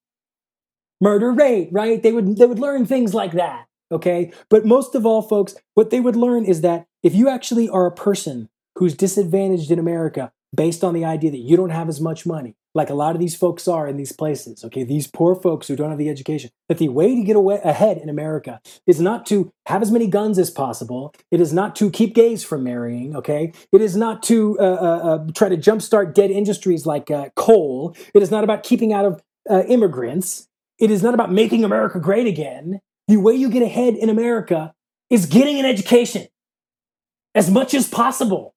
Murder 1.00 1.32
rate, 1.32 1.68
right? 1.72 2.02
They 2.02 2.12
would 2.12 2.36
they 2.36 2.46
would 2.46 2.58
learn 2.58 2.86
things 2.86 3.14
like 3.14 3.32
that. 3.32 3.66
Okay. 3.92 4.32
But 4.48 4.66
most 4.66 4.94
of 4.94 5.06
all, 5.06 5.22
folks, 5.22 5.54
what 5.74 5.90
they 5.90 6.00
would 6.00 6.16
learn 6.16 6.44
is 6.44 6.62
that 6.62 6.86
if 7.02 7.14
you 7.14 7.28
actually 7.28 7.68
are 7.68 7.86
a 7.86 7.92
person 7.92 8.48
who's 8.76 8.94
disadvantaged 8.94 9.70
in 9.70 9.78
America 9.78 10.32
based 10.54 10.82
on 10.82 10.94
the 10.94 11.04
idea 11.04 11.30
that 11.30 11.38
you 11.38 11.56
don't 11.56 11.70
have 11.70 11.88
as 11.88 12.00
much 12.00 12.26
money, 12.26 12.56
like 12.76 12.90
a 12.90 12.94
lot 12.94 13.14
of 13.16 13.20
these 13.20 13.34
folks 13.34 13.66
are 13.66 13.88
in 13.88 13.96
these 13.96 14.12
places, 14.12 14.62
okay, 14.62 14.84
these 14.84 15.06
poor 15.06 15.34
folks 15.34 15.66
who 15.66 15.74
don't 15.74 15.88
have 15.88 15.98
the 15.98 16.10
education, 16.10 16.50
that 16.68 16.76
the 16.76 16.88
way 16.88 17.14
to 17.14 17.22
get 17.24 17.34
away, 17.34 17.58
ahead 17.64 17.96
in 17.96 18.10
America 18.10 18.60
is 18.86 19.00
not 19.00 19.24
to 19.26 19.50
have 19.64 19.80
as 19.80 19.90
many 19.90 20.06
guns 20.06 20.38
as 20.38 20.50
possible. 20.50 21.14
It 21.30 21.40
is 21.40 21.54
not 21.54 21.74
to 21.76 21.90
keep 21.90 22.14
gays 22.14 22.44
from 22.44 22.64
marrying, 22.64 23.16
okay? 23.16 23.52
It 23.72 23.80
is 23.80 23.96
not 23.96 24.22
to 24.24 24.58
uh, 24.60 24.62
uh, 24.62 24.66
uh, 24.66 25.26
try 25.34 25.48
to 25.48 25.56
jumpstart 25.56 26.12
dead 26.12 26.30
industries 26.30 26.84
like 26.84 27.10
uh, 27.10 27.30
coal. 27.34 27.96
It 28.14 28.22
is 28.22 28.30
not 28.30 28.44
about 28.44 28.62
keeping 28.62 28.92
out 28.92 29.06
of 29.06 29.22
uh, 29.48 29.62
immigrants. 29.68 30.46
It 30.78 30.90
is 30.90 31.02
not 31.02 31.14
about 31.14 31.32
making 31.32 31.64
America 31.64 31.98
great 31.98 32.26
again. 32.26 32.80
The 33.08 33.16
way 33.16 33.34
you 33.34 33.48
get 33.48 33.62
ahead 33.62 33.94
in 33.94 34.10
America 34.10 34.74
is 35.08 35.24
getting 35.24 35.58
an 35.58 35.64
education 35.64 36.26
as 37.34 37.50
much 37.50 37.72
as 37.72 37.88
possible. 37.88 38.55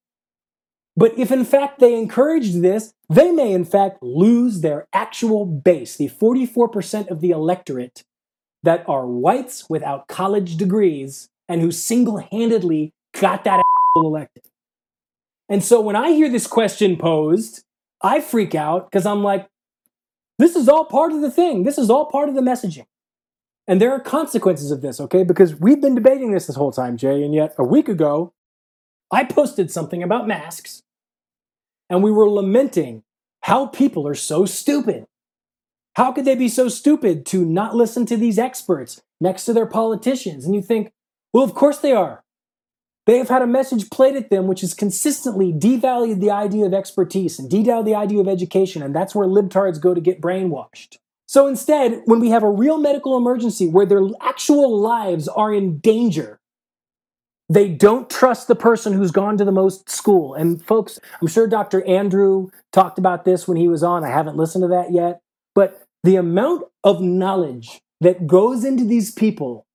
But 1.00 1.18
if 1.18 1.32
in 1.32 1.46
fact 1.46 1.80
they 1.80 1.98
encourage 1.98 2.56
this, 2.56 2.94
they 3.08 3.32
may 3.32 3.54
in 3.54 3.64
fact 3.64 4.04
lose 4.04 4.60
their 4.60 4.86
actual 4.92 5.46
base, 5.46 5.96
the 5.96 6.10
44% 6.10 7.10
of 7.10 7.22
the 7.22 7.30
electorate 7.30 8.04
that 8.64 8.84
are 8.86 9.08
whites 9.08 9.70
without 9.70 10.10
college 10.10 10.58
degrees 10.58 11.30
and 11.48 11.62
who 11.62 11.72
single 11.72 12.18
handedly 12.18 12.92
got 13.18 13.46
that 13.46 13.64
elected. 13.96 14.44
And 15.48 15.64
so 15.64 15.80
when 15.80 15.96
I 15.96 16.12
hear 16.12 16.28
this 16.28 16.48
question 16.48 16.98
posed, 16.98 17.64
I 18.02 18.20
freak 18.20 18.54
out 18.54 18.92
because 18.92 19.06
I'm 19.06 19.24
like, 19.24 19.48
this 20.38 20.58
is 20.58 20.68
all 20.68 20.84
part 20.84 21.14
of 21.14 21.22
the 21.22 21.32
thing. 21.32 21.64
This 21.64 21.78
is 21.78 21.90
all 21.90 22.08
part 22.08 22.28
of 22.28 22.36
the 22.36 22.42
messaging. 22.42 22.88
And 23.70 23.80
there 23.80 23.94
are 23.94 24.02
consequences 24.02 24.70
of 24.70 24.82
this, 24.82 25.00
okay? 25.00 25.24
Because 25.24 25.56
we've 25.56 25.82
been 25.82 25.96
debating 25.96 26.34
this 26.34 26.48
this 26.48 26.58
whole 26.58 26.74
time, 26.74 26.98
Jay, 26.98 27.24
and 27.24 27.34
yet 27.34 27.56
a 27.58 27.64
week 27.64 27.88
ago, 27.88 28.34
I 29.12 29.24
posted 29.24 29.72
something 29.72 30.04
about 30.04 30.28
masks 30.28 30.84
and 31.90 32.04
we 32.04 32.12
were 32.12 32.30
lamenting 32.30 33.04
how 33.42 33.68
people 33.68 34.08
are 34.08 34.16
so 34.16 34.46
stupid. 34.46 35.06
How 35.96 36.12
could 36.12 36.26
they 36.26 36.36
be 36.36 36.50
so 36.50 36.70
stupid 36.70 37.26
to 37.28 37.44
not 37.44 37.76
listen 37.76 38.06
to 38.08 38.18
these 38.18 38.40
experts 38.40 39.02
next 39.20 39.46
to 39.46 39.54
their 39.54 39.66
politicians? 39.66 40.46
And 40.46 40.54
you 40.54 40.62
think, 40.62 40.92
well, 41.34 41.44
of 41.44 41.54
course 41.54 41.80
they 41.80 41.92
are. 41.92 42.24
They 43.06 43.18
have 43.18 43.30
had 43.30 43.42
a 43.42 43.48
message 43.48 43.90
played 43.90 44.16
at 44.16 44.30
them 44.30 44.46
which 44.46 44.62
has 44.62 44.74
consistently 44.74 45.52
devalued 45.52 46.20
the 46.20 46.30
idea 46.30 46.66
of 46.66 46.74
expertise 46.74 47.40
and 47.40 47.50
devalued 47.50 47.86
the 47.86 47.96
idea 47.96 48.20
of 48.20 48.28
education, 48.28 48.84
and 48.84 48.96
that's 48.96 49.16
where 49.16 49.28
libtards 49.28 49.82
go 49.82 49.96
to 49.96 50.02
get 50.02 50.22
brainwashed. 50.22 50.98
So 51.26 51.48
instead, 51.48 52.02
when 52.06 52.20
we 52.20 52.30
have 52.30 52.44
a 52.44 52.50
real 52.50 52.78
medical 52.78 53.18
emergency 53.18 53.68
where 53.68 53.86
their 53.86 54.02
actual 54.22 54.80
lives 54.80 55.28
are 55.28 55.54
in 55.54 55.80
danger, 55.80 56.39
they 57.50 57.68
don't 57.68 58.10
trust 58.10 58.48
the 58.48 58.56
person 58.56 58.94
who's 58.94 59.12
gone 59.12 59.38
to 59.38 59.46
the 59.46 59.52
most 59.52 59.90
school. 59.90 60.36
And 60.36 60.64
folks, 60.66 61.00
I'm 61.20 61.28
sure 61.28 61.48
Dr. 61.48 61.86
Andrew 61.86 62.50
talked 62.72 63.00
about 63.00 63.26
this 63.26 63.48
when 63.48 63.58
he 63.58 63.68
was 63.68 63.84
on. 63.84 64.04
I 64.04 64.10
haven't 64.10 64.38
listened 64.38 64.64
to 64.64 64.68
that 64.70 64.92
yet. 64.92 65.20
But 65.56 65.82
the 66.04 66.16
amount 66.16 66.66
of 66.84 67.02
knowledge 67.02 67.82
that 68.02 68.28
goes 68.28 68.64
into 68.64 68.86
these 68.86 69.12
people 69.12 69.66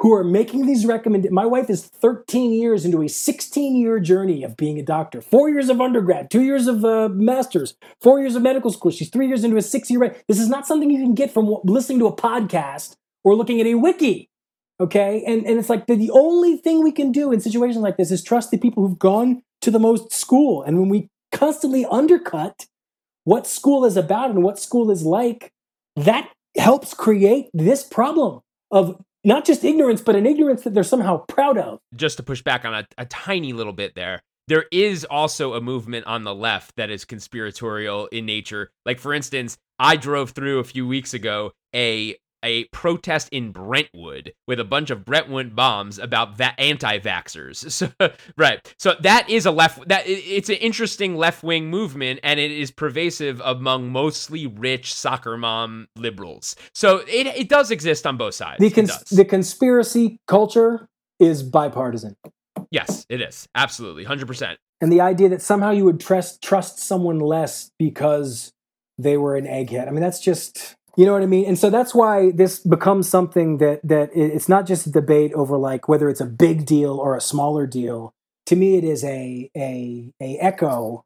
who 0.00 0.14
are 0.14 0.24
making 0.24 0.66
these 0.66 0.86
recommendations. 0.86 1.34
My 1.34 1.46
wife 1.46 1.68
is 1.68 1.84
13 1.86 2.52
years 2.52 2.84
into 2.84 3.02
a 3.02 3.08
16 3.08 3.76
year 3.76 3.98
journey 3.98 4.44
of 4.44 4.56
being 4.56 4.78
a 4.78 4.82
doctor. 4.82 5.20
Four 5.20 5.50
years 5.50 5.68
of 5.68 5.80
undergrad, 5.80 6.30
two 6.30 6.42
years 6.42 6.66
of 6.68 6.84
uh, 6.84 7.08
master's, 7.08 7.74
four 8.00 8.20
years 8.20 8.36
of 8.36 8.42
medical 8.42 8.70
school. 8.72 8.92
She's 8.92 9.10
three 9.10 9.26
years 9.26 9.44
into 9.44 9.56
a 9.56 9.62
six 9.62 9.90
year. 9.90 10.16
This 10.28 10.38
is 10.38 10.48
not 10.48 10.66
something 10.66 10.90
you 10.90 11.02
can 11.02 11.14
get 11.14 11.32
from 11.32 11.56
listening 11.64 11.98
to 11.98 12.06
a 12.06 12.16
podcast 12.16 12.94
or 13.24 13.34
looking 13.34 13.60
at 13.60 13.66
a 13.66 13.74
wiki. 13.74 14.30
Okay. 14.80 15.24
And, 15.26 15.44
and 15.44 15.58
it's 15.58 15.68
like 15.68 15.86
the, 15.86 15.96
the 15.96 16.10
only 16.10 16.56
thing 16.56 16.82
we 16.82 16.92
can 16.92 17.10
do 17.10 17.32
in 17.32 17.40
situations 17.40 17.82
like 17.82 17.96
this 17.96 18.10
is 18.10 18.22
trust 18.22 18.50
the 18.50 18.58
people 18.58 18.86
who've 18.86 18.98
gone 18.98 19.42
to 19.62 19.70
the 19.70 19.80
most 19.80 20.12
school. 20.12 20.62
And 20.62 20.78
when 20.78 20.88
we 20.88 21.08
constantly 21.32 21.84
undercut 21.86 22.66
what 23.24 23.46
school 23.46 23.84
is 23.84 23.96
about 23.96 24.30
and 24.30 24.42
what 24.42 24.58
school 24.58 24.90
is 24.90 25.02
like, 25.02 25.52
that 25.96 26.30
helps 26.56 26.94
create 26.94 27.50
this 27.52 27.82
problem 27.82 28.40
of 28.70 29.02
not 29.24 29.44
just 29.44 29.64
ignorance, 29.64 30.00
but 30.00 30.14
an 30.14 30.26
ignorance 30.26 30.62
that 30.62 30.74
they're 30.74 30.84
somehow 30.84 31.18
proud 31.26 31.58
of. 31.58 31.80
Just 31.96 32.16
to 32.18 32.22
push 32.22 32.42
back 32.42 32.64
on 32.64 32.72
a, 32.72 32.86
a 32.96 33.04
tiny 33.06 33.52
little 33.52 33.72
bit 33.72 33.94
there, 33.94 34.22
there 34.46 34.64
is 34.72 35.04
also 35.04 35.54
a 35.54 35.60
movement 35.60 36.06
on 36.06 36.24
the 36.24 36.34
left 36.34 36.76
that 36.76 36.88
is 36.88 37.04
conspiratorial 37.04 38.06
in 38.06 38.24
nature. 38.24 38.70
Like, 38.86 39.00
for 39.00 39.12
instance, 39.12 39.58
I 39.78 39.96
drove 39.96 40.30
through 40.30 40.60
a 40.60 40.64
few 40.64 40.86
weeks 40.86 41.12
ago 41.12 41.52
a 41.74 42.16
a 42.42 42.64
protest 42.66 43.28
in 43.30 43.52
Brentwood 43.52 44.32
with 44.46 44.60
a 44.60 44.64
bunch 44.64 44.90
of 44.90 45.04
Brentwood 45.04 45.54
bombs 45.56 45.98
about 45.98 46.38
that 46.38 46.54
anti-vaxxers. 46.58 47.66
So, 47.78 47.92
right. 48.36 48.74
So 48.78 48.94
that 49.02 49.30
is 49.30 49.46
a 49.46 49.52
left 49.52 49.88
that 49.88 50.02
it's 50.06 50.48
an 50.48 50.56
interesting 50.56 51.16
left-wing 51.16 51.70
movement 51.70 52.18
and 52.24 52.40
it 52.40 52.50
is 52.50 52.72
pervasive 52.72 53.40
among 53.44 53.92
mostly 53.92 54.46
rich 54.48 54.92
soccer 54.92 55.36
mom 55.36 55.86
liberals. 55.94 56.56
So 56.74 56.98
it 57.06 57.28
it 57.28 57.48
does 57.48 57.70
exist 57.70 58.06
on 58.06 58.16
both 58.16 58.34
sides. 58.34 58.58
The 58.58 58.70
cons- 58.70 59.04
the 59.10 59.24
conspiracy 59.24 60.18
culture 60.26 60.88
is 61.20 61.42
bipartisan. 61.42 62.16
Yes, 62.70 63.06
it 63.08 63.20
is. 63.20 63.48
Absolutely. 63.54 64.04
100%. 64.04 64.56
And 64.80 64.92
the 64.92 65.00
idea 65.00 65.28
that 65.30 65.42
somehow 65.42 65.70
you 65.70 65.84
would 65.84 66.00
trust 66.00 66.42
trust 66.42 66.78
someone 66.78 67.18
less 67.18 67.70
because 67.78 68.52
they 68.98 69.16
were 69.16 69.36
an 69.36 69.46
egghead. 69.46 69.88
I 69.88 69.90
mean 69.90 70.00
that's 70.00 70.20
just 70.20 70.76
you 70.98 71.06
know 71.06 71.14
what 71.14 71.22
I 71.22 71.26
mean? 71.26 71.46
And 71.46 71.58
so 71.58 71.70
that's 71.70 71.94
why 71.94 72.32
this 72.32 72.58
becomes 72.58 73.08
something 73.08 73.58
that 73.58 73.80
that 73.84 74.10
it's 74.14 74.50
not 74.50 74.66
just 74.66 74.86
a 74.88 74.90
debate 74.90 75.32
over 75.34 75.56
like 75.56 75.88
whether 75.88 76.10
it's 76.10 76.20
a 76.20 76.26
big 76.26 76.66
deal 76.66 76.98
or 76.98 77.16
a 77.16 77.22
smaller 77.22 77.66
deal. 77.68 78.12
To 78.46 78.56
me, 78.56 78.76
it 78.76 78.84
is 78.84 79.04
a 79.04 79.50
a 79.56 80.12
a 80.20 80.38
echo 80.38 81.04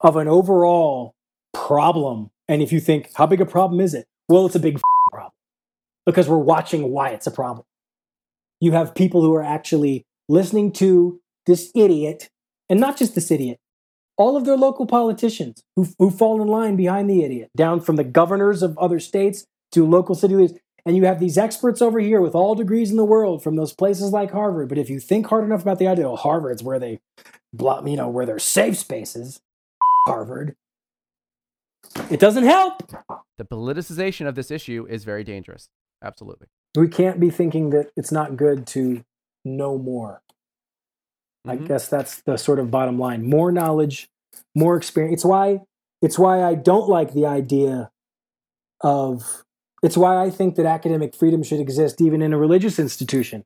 of 0.00 0.16
an 0.16 0.28
overall 0.28 1.14
problem 1.54 2.30
And 2.48 2.62
if 2.62 2.72
you 2.72 2.80
think, 2.80 3.10
how 3.14 3.26
big 3.26 3.40
a 3.40 3.46
problem 3.46 3.80
is 3.80 3.94
it? 3.94 4.06
Well, 4.28 4.46
it's 4.46 4.54
a 4.54 4.60
big 4.60 4.80
problem 5.10 5.32
because 6.04 6.28
we're 6.28 6.38
watching 6.38 6.90
why 6.92 7.10
it's 7.10 7.26
a 7.26 7.32
problem. 7.32 7.64
You 8.60 8.72
have 8.72 8.94
people 8.94 9.22
who 9.22 9.34
are 9.34 9.42
actually 9.42 10.04
listening 10.28 10.72
to 10.72 11.20
this 11.46 11.70
idiot, 11.74 12.30
and 12.68 12.80
not 12.80 12.96
just 12.96 13.14
this 13.14 13.30
idiot, 13.30 13.58
all 14.16 14.36
of 14.36 14.44
their 14.44 14.56
local 14.56 14.86
politicians 14.86 15.62
who, 15.74 15.88
who 15.98 16.10
fall 16.10 16.40
in 16.40 16.48
line 16.48 16.76
behind 16.76 17.08
the 17.08 17.22
idiot, 17.22 17.50
down 17.56 17.80
from 17.80 17.96
the 17.96 18.04
governors 18.04 18.62
of 18.62 18.76
other 18.78 18.98
states 18.98 19.46
to 19.72 19.86
local 19.86 20.14
city 20.14 20.34
leaders. 20.34 20.58
And 20.84 20.96
you 20.96 21.04
have 21.04 21.18
these 21.18 21.36
experts 21.36 21.82
over 21.82 21.98
here 21.98 22.20
with 22.20 22.34
all 22.34 22.54
degrees 22.54 22.90
in 22.90 22.96
the 22.96 23.04
world 23.04 23.42
from 23.42 23.56
those 23.56 23.72
places 23.72 24.12
like 24.12 24.30
Harvard. 24.30 24.68
But 24.68 24.78
if 24.78 24.88
you 24.88 25.00
think 25.00 25.26
hard 25.26 25.44
enough 25.44 25.62
about 25.62 25.78
the 25.80 25.88
idea, 25.88 26.06
well, 26.06 26.16
Harvard's 26.16 26.62
where 26.62 26.78
they, 26.78 27.00
you 27.58 27.96
know, 27.96 28.08
where 28.08 28.24
they're 28.24 28.38
safe 28.38 28.76
spaces, 28.78 29.40
Harvard, 30.06 30.54
it 32.10 32.20
doesn't 32.20 32.44
help. 32.44 32.82
The 33.36 33.44
politicization 33.44 34.26
of 34.26 34.34
this 34.34 34.50
issue 34.50 34.86
is 34.88 35.04
very 35.04 35.24
dangerous. 35.24 35.68
Absolutely. 36.02 36.46
We 36.76 36.88
can't 36.88 37.18
be 37.18 37.30
thinking 37.30 37.70
that 37.70 37.90
it's 37.96 38.12
not 38.12 38.36
good 38.36 38.66
to 38.68 39.02
know 39.44 39.78
more. 39.78 40.22
I 41.46 41.56
Mhm. 41.56 41.66
guess 41.68 41.88
that's 41.88 42.22
the 42.22 42.36
sort 42.36 42.58
of 42.58 42.70
bottom 42.70 42.98
line. 42.98 43.28
More 43.28 43.50
knowledge, 43.52 44.08
more 44.54 44.76
experience. 44.76 45.14
It's 45.14 45.24
why 45.24 45.60
it's 46.02 46.18
why 46.18 46.42
I 46.44 46.54
don't 46.54 46.88
like 46.88 47.12
the 47.14 47.26
idea 47.26 47.90
of 48.82 49.44
it's 49.82 49.96
why 49.96 50.22
I 50.22 50.30
think 50.30 50.56
that 50.56 50.66
academic 50.66 51.14
freedom 51.14 51.42
should 51.42 51.60
exist 51.60 52.00
even 52.00 52.22
in 52.22 52.32
a 52.32 52.38
religious 52.38 52.78
institution. 52.78 53.44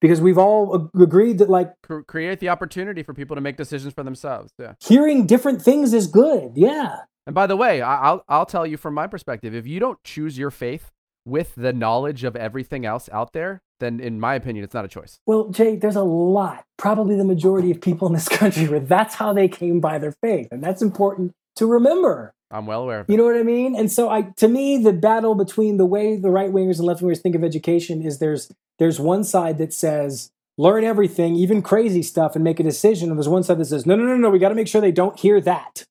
Because 0.00 0.20
we've 0.20 0.38
all 0.38 0.74
ag- 0.94 1.00
agreed 1.02 1.38
that 1.38 1.48
like 1.48 1.72
Cr- 1.82 2.00
create 2.00 2.38
the 2.40 2.48
opportunity 2.50 3.02
for 3.02 3.14
people 3.14 3.34
to 3.36 3.40
make 3.40 3.56
decisions 3.56 3.94
for 3.94 4.02
themselves. 4.02 4.52
Yeah. 4.58 4.74
hearing 4.80 5.26
different 5.26 5.62
things 5.62 5.92
is 5.94 6.06
good. 6.06 6.52
Yeah. 6.56 7.00
And 7.26 7.34
by 7.34 7.46
the 7.46 7.56
way, 7.56 7.80
I- 7.80 8.02
I'll 8.02 8.24
I'll 8.28 8.46
tell 8.46 8.66
you 8.66 8.76
from 8.76 8.92
my 8.94 9.06
perspective, 9.06 9.54
if 9.54 9.66
you 9.66 9.80
don't 9.80 9.98
choose 10.04 10.36
your 10.38 10.50
faith 10.50 10.90
with 11.24 11.54
the 11.56 11.72
knowledge 11.72 12.24
of 12.24 12.36
everything 12.36 12.84
else 12.84 13.08
out 13.12 13.32
there, 13.32 13.62
then 13.80 14.00
in 14.00 14.20
my 14.20 14.34
opinion, 14.34 14.64
it's 14.64 14.74
not 14.74 14.84
a 14.84 14.88
choice. 14.88 15.18
Well, 15.26 15.48
Jay, 15.48 15.76
there's 15.76 15.96
a 15.96 16.02
lot, 16.02 16.64
probably 16.76 17.16
the 17.16 17.24
majority 17.24 17.70
of 17.70 17.80
people 17.80 18.06
in 18.08 18.14
this 18.14 18.28
country 18.40 18.68
where 18.68 18.80
that's 18.80 19.14
how 19.14 19.32
they 19.32 19.48
came 19.48 19.80
by 19.80 19.98
their 19.98 20.14
faith. 20.22 20.48
And 20.50 20.62
that's 20.62 20.82
important 20.82 21.32
to 21.56 21.66
remember. 21.66 22.34
I'm 22.50 22.66
well 22.66 22.82
aware 22.82 23.00
of. 23.00 23.10
You 23.10 23.16
know 23.16 23.24
what 23.24 23.36
I 23.36 23.42
mean? 23.42 23.74
And 23.74 23.90
so 23.90 24.10
I 24.10 24.22
to 24.36 24.48
me 24.48 24.78
the 24.78 24.92
battle 24.92 25.34
between 25.34 25.76
the 25.76 25.86
way 25.86 26.16
the 26.16 26.30
right 26.30 26.52
wingers 26.52 26.76
and 26.76 26.86
left 26.86 27.02
wingers 27.02 27.20
think 27.20 27.34
of 27.34 27.42
education 27.42 28.00
is 28.02 28.18
there's 28.18 28.52
there's 28.78 29.00
one 29.00 29.24
side 29.24 29.58
that 29.58 29.72
says 29.72 30.30
learn 30.56 30.84
everything, 30.84 31.34
even 31.34 31.62
crazy 31.62 32.02
stuff 32.02 32.36
and 32.36 32.44
make 32.44 32.60
a 32.60 32.62
decision 32.62 33.10
and 33.10 33.18
there's 33.18 33.28
one 33.28 33.42
side 33.42 33.58
that 33.58 33.64
says 33.64 33.86
no 33.86 33.96
no 33.96 34.04
no 34.04 34.16
no, 34.16 34.30
we 34.30 34.38
got 34.38 34.50
to 34.50 34.54
make 34.54 34.68
sure 34.68 34.80
they 34.80 34.92
don't 34.92 35.18
hear 35.18 35.40
that. 35.40 35.84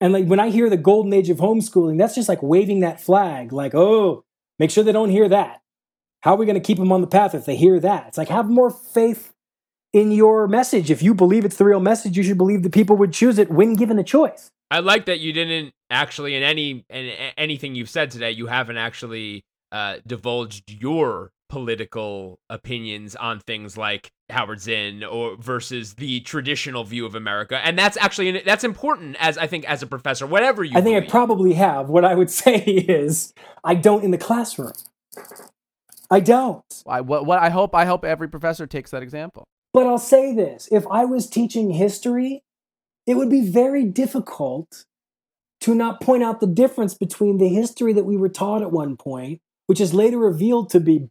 And 0.00 0.12
like 0.12 0.26
when 0.26 0.40
I 0.40 0.50
hear 0.50 0.68
the 0.68 0.76
golden 0.76 1.12
age 1.12 1.30
of 1.30 1.38
homeschooling, 1.38 1.98
that's 1.98 2.14
just 2.16 2.28
like 2.28 2.42
waving 2.42 2.80
that 2.80 3.00
flag 3.00 3.52
like, 3.52 3.74
"Oh, 3.74 4.24
make 4.60 4.70
sure 4.70 4.84
they 4.84 4.92
don't 4.92 5.10
hear 5.10 5.28
that." 5.28 5.60
How 6.20 6.34
are 6.34 6.36
we 6.36 6.46
going 6.46 6.54
to 6.54 6.60
keep 6.60 6.78
them 6.78 6.92
on 6.92 7.00
the 7.00 7.06
path 7.06 7.34
if 7.34 7.46
they 7.46 7.56
hear 7.56 7.80
that? 7.80 8.08
It's 8.08 8.18
like 8.18 8.28
have 8.28 8.48
more 8.48 8.70
faith 8.70 9.32
in 9.92 10.12
your 10.12 10.46
message. 10.46 10.90
If 10.90 11.02
you 11.02 11.14
believe 11.14 11.44
it's 11.44 11.56
the 11.56 11.64
real 11.64 11.80
message, 11.80 12.16
you 12.16 12.22
should 12.22 12.38
believe 12.38 12.62
that 12.62 12.72
people 12.72 12.96
would 12.96 13.12
choose 13.12 13.38
it 13.38 13.50
when 13.50 13.74
given 13.74 13.98
a 13.98 14.04
choice. 14.04 14.50
I 14.70 14.80
like 14.80 15.06
that 15.06 15.18
you 15.18 15.32
didn't 15.32 15.72
actually 15.90 16.36
in 16.36 16.42
any 16.42 16.84
in 16.88 17.06
anything 17.36 17.74
you've 17.74 17.90
said 17.90 18.10
today, 18.10 18.30
you 18.30 18.46
haven't 18.46 18.76
actually 18.76 19.44
uh, 19.72 19.96
divulged 20.06 20.70
your 20.70 21.32
political 21.50 22.38
opinions 22.48 23.14
on 23.16 23.40
things 23.40 23.76
like 23.76 24.10
Howard 24.30 24.60
Zinn 24.60 25.04
or 25.04 25.36
versus 25.36 25.94
the 25.94 26.20
traditional 26.20 26.84
view 26.84 27.04
of 27.04 27.14
America, 27.14 27.58
and 27.58 27.78
that's 27.78 27.98
actually 27.98 28.40
that's 28.40 28.64
important 28.64 29.16
as 29.18 29.36
I 29.36 29.46
think 29.46 29.66
as 29.66 29.82
a 29.82 29.86
professor, 29.86 30.26
whatever 30.26 30.64
you. 30.64 30.78
I 30.78 30.80
think 30.80 30.96
I 30.96 31.06
probably 31.06 31.52
have. 31.54 31.90
What 31.90 32.06
I 32.06 32.14
would 32.14 32.30
say 32.42 32.56
is 32.56 33.34
I 33.62 33.74
don't 33.74 34.02
in 34.02 34.12
the 34.12 34.18
classroom. 34.18 34.72
I 36.10 36.20
don't. 36.20 36.64
I, 36.86 37.02
what, 37.02 37.26
what 37.26 37.38
I 37.38 37.50
hope 37.50 37.74
I 37.74 37.84
hope 37.84 38.04
every 38.04 38.28
professor 38.28 38.66
takes 38.66 38.90
that 38.92 39.02
example. 39.02 39.44
But 39.72 39.86
I'll 39.86 39.98
say 39.98 40.34
this 40.34 40.68
if 40.72 40.86
I 40.88 41.04
was 41.04 41.28
teaching 41.28 41.70
history, 41.70 42.42
it 43.06 43.14
would 43.14 43.30
be 43.30 43.48
very 43.48 43.84
difficult 43.84 44.84
to 45.60 45.74
not 45.74 46.00
point 46.00 46.22
out 46.22 46.40
the 46.40 46.46
difference 46.46 46.94
between 46.94 47.38
the 47.38 47.48
history 47.48 47.92
that 47.92 48.04
we 48.04 48.16
were 48.16 48.28
taught 48.28 48.62
at 48.62 48.72
one 48.72 48.96
point, 48.96 49.40
which 49.66 49.80
is 49.80 49.92
later 49.92 50.18
revealed 50.18 50.70
to 50.70 50.80
be, 50.80 51.08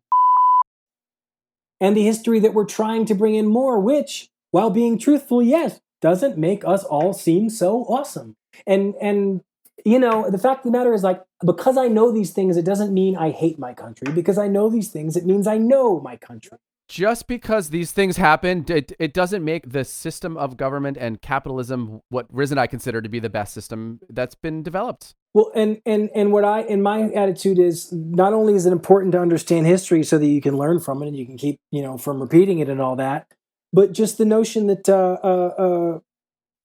and 1.80 1.96
the 1.96 2.04
history 2.04 2.40
that 2.40 2.54
we're 2.54 2.66
trying 2.66 3.06
to 3.06 3.16
bring 3.16 3.36
in 3.36 3.48
more, 3.48 3.80
which, 3.80 4.30
while 4.52 4.70
being 4.70 4.98
truthful, 4.98 5.42
yes, 5.42 5.80
doesn't 6.02 6.38
make 6.38 6.66
us 6.66 6.84
all 6.84 7.14
seem 7.14 7.50
so 7.50 7.84
awesome. 7.84 8.36
And 8.66 8.96
and 9.02 9.42
you 9.86 10.00
know, 10.00 10.30
the 10.30 10.38
fact 10.38 10.66
of 10.66 10.72
the 10.72 10.78
matter 10.78 10.94
is 10.94 11.04
like 11.04 11.22
because 11.46 11.78
I 11.78 11.88
know 11.88 12.12
these 12.12 12.32
things, 12.32 12.58
it 12.58 12.66
doesn't 12.66 12.94
mean 12.94 13.16
I 13.16 13.32
hate 13.32 13.58
my 13.58 13.74
country. 13.74 14.12
Because 14.14 14.38
I 14.38 14.48
know 14.48 14.70
these 14.70 14.90
things, 14.90 15.16
it 15.16 15.26
means 15.26 15.48
I 15.48 15.58
know 15.58 16.00
my 16.00 16.18
country. 16.18 16.58
Just 16.90 17.28
because 17.28 17.70
these 17.70 17.92
things 17.92 18.18
happen, 18.18 18.66
it, 18.68 18.94
it 18.98 19.14
doesn't 19.14 19.46
make 19.46 19.72
the 19.72 19.86
system 19.86 20.36
of 20.36 20.58
government 20.58 20.98
and 21.00 21.22
capitalism 21.22 22.02
what 22.10 22.26
Riz 22.32 22.50
and 22.50 22.60
I 22.60 22.66
consider 22.66 23.00
to 23.00 23.08
be 23.08 23.20
the 23.20 23.30
best 23.30 23.54
system 23.54 24.00
that's 24.10 24.34
been 24.34 24.64
developed. 24.64 25.14
Well, 25.34 25.52
and 25.56 25.80
and 25.86 26.10
and 26.16 26.32
what 26.32 26.44
I 26.44 26.62
and 26.62 26.82
my 26.82 27.12
attitude 27.12 27.60
is 27.60 27.92
not 27.92 28.34
only 28.34 28.56
is 28.56 28.66
it 28.66 28.72
important 28.74 29.12
to 29.12 29.20
understand 29.20 29.68
history 29.68 30.04
so 30.04 30.18
that 30.18 30.26
you 30.26 30.42
can 30.42 30.58
learn 30.58 30.80
from 30.80 31.04
it 31.04 31.08
and 31.08 31.16
you 31.18 31.26
can 31.26 31.38
keep 31.38 31.60
you 31.72 31.82
know 31.84 31.98
from 31.98 32.20
repeating 32.22 32.60
it 32.60 32.70
and 32.70 32.82
all 32.82 32.96
that, 32.96 33.28
but 33.72 33.92
just 33.94 34.18
the 34.18 34.26
notion 34.26 34.68
that 34.68 34.90
uh, 34.90 35.18
uh, 35.24 35.48
uh, 35.58 36.00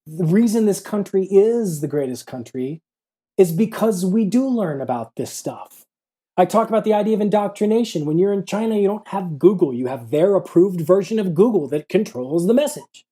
the 0.07 0.25
reason 0.25 0.67
this 0.67 0.81
country 0.81 1.25
is 1.31 1.81
the 1.83 1.89
greatest 1.89 2.27
country 2.27 2.81
is 3.39 3.53
because 3.53 4.07
we 4.07 4.25
do 4.25 4.47
learn 4.49 4.81
about 4.81 5.17
this 5.17 5.33
stuff. 5.33 5.85
I 6.37 6.47
talk 6.47 6.69
about 6.69 6.85
the 6.85 6.95
idea 6.95 7.15
of 7.15 7.21
indoctrination. 7.21 8.07
When 8.07 8.19
you're 8.19 8.33
in 8.33 8.47
China, 8.47 8.77
you 8.77 8.89
don't 8.89 9.09
have 9.09 9.39
Google; 9.39 9.75
you 9.75 9.89
have 9.89 10.11
their 10.11 10.37
approved 10.37 10.81
version 10.81 11.19
of 11.19 11.35
Google 11.35 11.69
that 11.69 11.89
controls 11.91 12.47
the 12.47 12.55
message. 12.55 13.05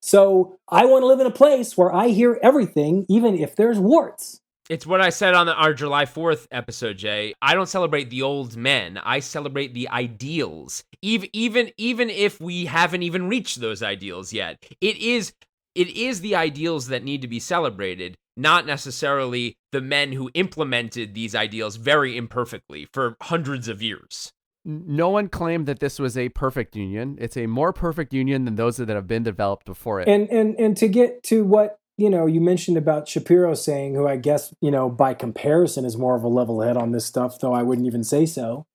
So 0.00 0.58
I 0.68 0.86
want 0.86 1.02
to 1.02 1.06
live 1.06 1.20
in 1.20 1.26
a 1.26 1.30
place 1.30 1.76
where 1.76 1.94
I 1.94 2.08
hear 2.08 2.38
everything, 2.42 3.06
even 3.08 3.38
if 3.38 3.56
there's 3.56 3.78
warts. 3.78 4.40
It's 4.68 4.86
what 4.86 5.00
I 5.00 5.08
said 5.08 5.32
on 5.32 5.46
the, 5.46 5.54
our 5.54 5.72
July 5.72 6.04
4th 6.04 6.46
episode, 6.50 6.98
Jay. 6.98 7.32
I 7.40 7.54
don't 7.54 7.68
celebrate 7.68 8.10
the 8.10 8.20
old 8.20 8.54
men. 8.56 8.98
I 8.98 9.20
celebrate 9.20 9.72
the 9.72 9.88
ideals. 9.88 10.84
Even 11.00 11.30
even 11.32 11.70
even 11.78 12.10
if 12.10 12.40
we 12.40 12.66
haven't 12.66 13.02
even 13.02 13.28
reached 13.28 13.60
those 13.60 13.82
ideals 13.82 14.32
yet. 14.32 14.62
It 14.80 14.98
is 14.98 15.32
it 15.74 15.88
is 15.88 16.20
the 16.20 16.34
ideals 16.34 16.88
that 16.88 17.04
need 17.04 17.22
to 17.22 17.28
be 17.28 17.40
celebrated, 17.40 18.16
not 18.36 18.66
necessarily 18.66 19.56
the 19.72 19.80
men 19.80 20.12
who 20.12 20.30
implemented 20.34 21.14
these 21.14 21.34
ideals 21.34 21.76
very 21.76 22.16
imperfectly 22.16 22.88
for 22.92 23.16
hundreds 23.22 23.68
of 23.68 23.80
years. 23.80 24.32
No 24.64 25.08
one 25.08 25.28
claimed 25.28 25.66
that 25.66 25.78
this 25.78 25.98
was 25.98 26.18
a 26.18 26.28
perfect 26.30 26.76
union. 26.76 27.16
It's 27.18 27.38
a 27.38 27.46
more 27.46 27.72
perfect 27.72 28.12
union 28.12 28.44
than 28.44 28.56
those 28.56 28.76
that 28.76 28.88
have 28.90 29.06
been 29.06 29.22
developed 29.22 29.64
before 29.64 30.00
it. 30.00 30.08
and 30.08 30.28
and 30.28 30.58
and 30.60 30.76
to 30.76 30.88
get 30.88 31.22
to 31.24 31.42
what 31.44 31.77
you 31.98 32.08
know 32.08 32.24
you 32.26 32.40
mentioned 32.40 32.78
about 32.78 33.08
shapiro 33.08 33.54
saying 33.54 33.94
who 33.94 34.08
i 34.08 34.16
guess 34.16 34.54
you 34.60 34.70
know 34.70 34.88
by 34.88 35.12
comparison 35.12 35.84
is 35.84 35.96
more 35.96 36.16
of 36.16 36.22
a 36.22 36.28
level 36.28 36.62
head 36.62 36.76
on 36.76 36.92
this 36.92 37.04
stuff 37.04 37.38
though 37.40 37.52
i 37.52 37.62
wouldn't 37.62 37.86
even 37.86 38.02
say 38.02 38.24
so 38.24 38.66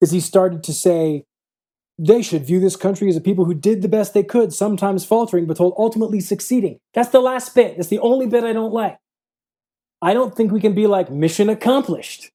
is 0.00 0.10
he 0.10 0.20
started 0.20 0.62
to 0.62 0.72
say 0.72 1.24
they 1.98 2.20
should 2.20 2.44
view 2.44 2.60
this 2.60 2.76
country 2.76 3.08
as 3.08 3.16
a 3.16 3.20
people 3.20 3.44
who 3.44 3.54
did 3.54 3.80
the 3.80 3.88
best 3.88 4.12
they 4.12 4.22
could 4.22 4.52
sometimes 4.52 5.04
faltering 5.04 5.46
but 5.46 5.58
ultimately 5.60 6.20
succeeding. 6.20 6.78
That's 6.94 7.08
the 7.08 7.20
last 7.20 7.54
bit. 7.54 7.76
That's 7.76 7.88
the 7.88 8.00
only 8.00 8.26
bit 8.26 8.44
i 8.44 8.52
don't 8.52 8.72
like. 8.72 8.98
I 10.02 10.12
don't 10.12 10.36
think 10.36 10.52
we 10.52 10.60
can 10.60 10.74
be 10.74 10.86
like 10.86 11.10
mission 11.10 11.48
accomplished. 11.48 12.30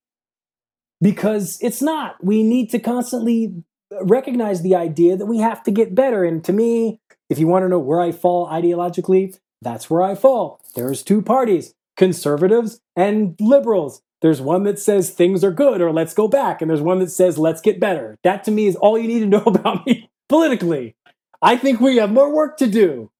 Because 1.00 1.58
it's 1.60 1.82
not. 1.82 2.22
We 2.22 2.42
need 2.42 2.70
to 2.70 2.78
constantly 2.78 3.54
recognize 4.02 4.62
the 4.62 4.76
idea 4.76 5.16
that 5.16 5.26
we 5.26 5.38
have 5.38 5.62
to 5.64 5.70
get 5.70 5.94
better. 5.94 6.24
And 6.24 6.44
to 6.44 6.52
me 6.52 7.00
if 7.28 7.38
you 7.38 7.46
want 7.46 7.64
to 7.64 7.68
know 7.68 7.78
where 7.78 8.00
I 8.00 8.12
fall 8.12 8.48
ideologically, 8.48 9.38
that's 9.62 9.88
where 9.88 10.02
I 10.02 10.14
fall. 10.14 10.60
There's 10.74 11.02
two 11.02 11.22
parties, 11.22 11.74
conservatives 11.96 12.80
and 12.96 13.36
liberals. 13.40 14.02
There's 14.20 14.40
one 14.40 14.62
that 14.64 14.78
says 14.78 15.10
things 15.10 15.42
are 15.42 15.50
good 15.50 15.80
or 15.80 15.92
let's 15.92 16.14
go 16.14 16.28
back, 16.28 16.60
and 16.60 16.70
there's 16.70 16.80
one 16.80 17.00
that 17.00 17.10
says 17.10 17.38
let's 17.38 17.60
get 17.60 17.80
better. 17.80 18.18
That 18.22 18.44
to 18.44 18.50
me 18.50 18.66
is 18.66 18.76
all 18.76 18.98
you 18.98 19.08
need 19.08 19.20
to 19.20 19.26
know 19.38 19.44
about 19.44 19.86
me 19.86 20.10
politically. 20.28 20.96
I 21.40 21.56
think 21.56 21.80
we 21.80 21.96
have 21.96 22.12
more 22.12 22.32
work 22.32 22.56
to 22.58 22.66
do. 22.66 23.10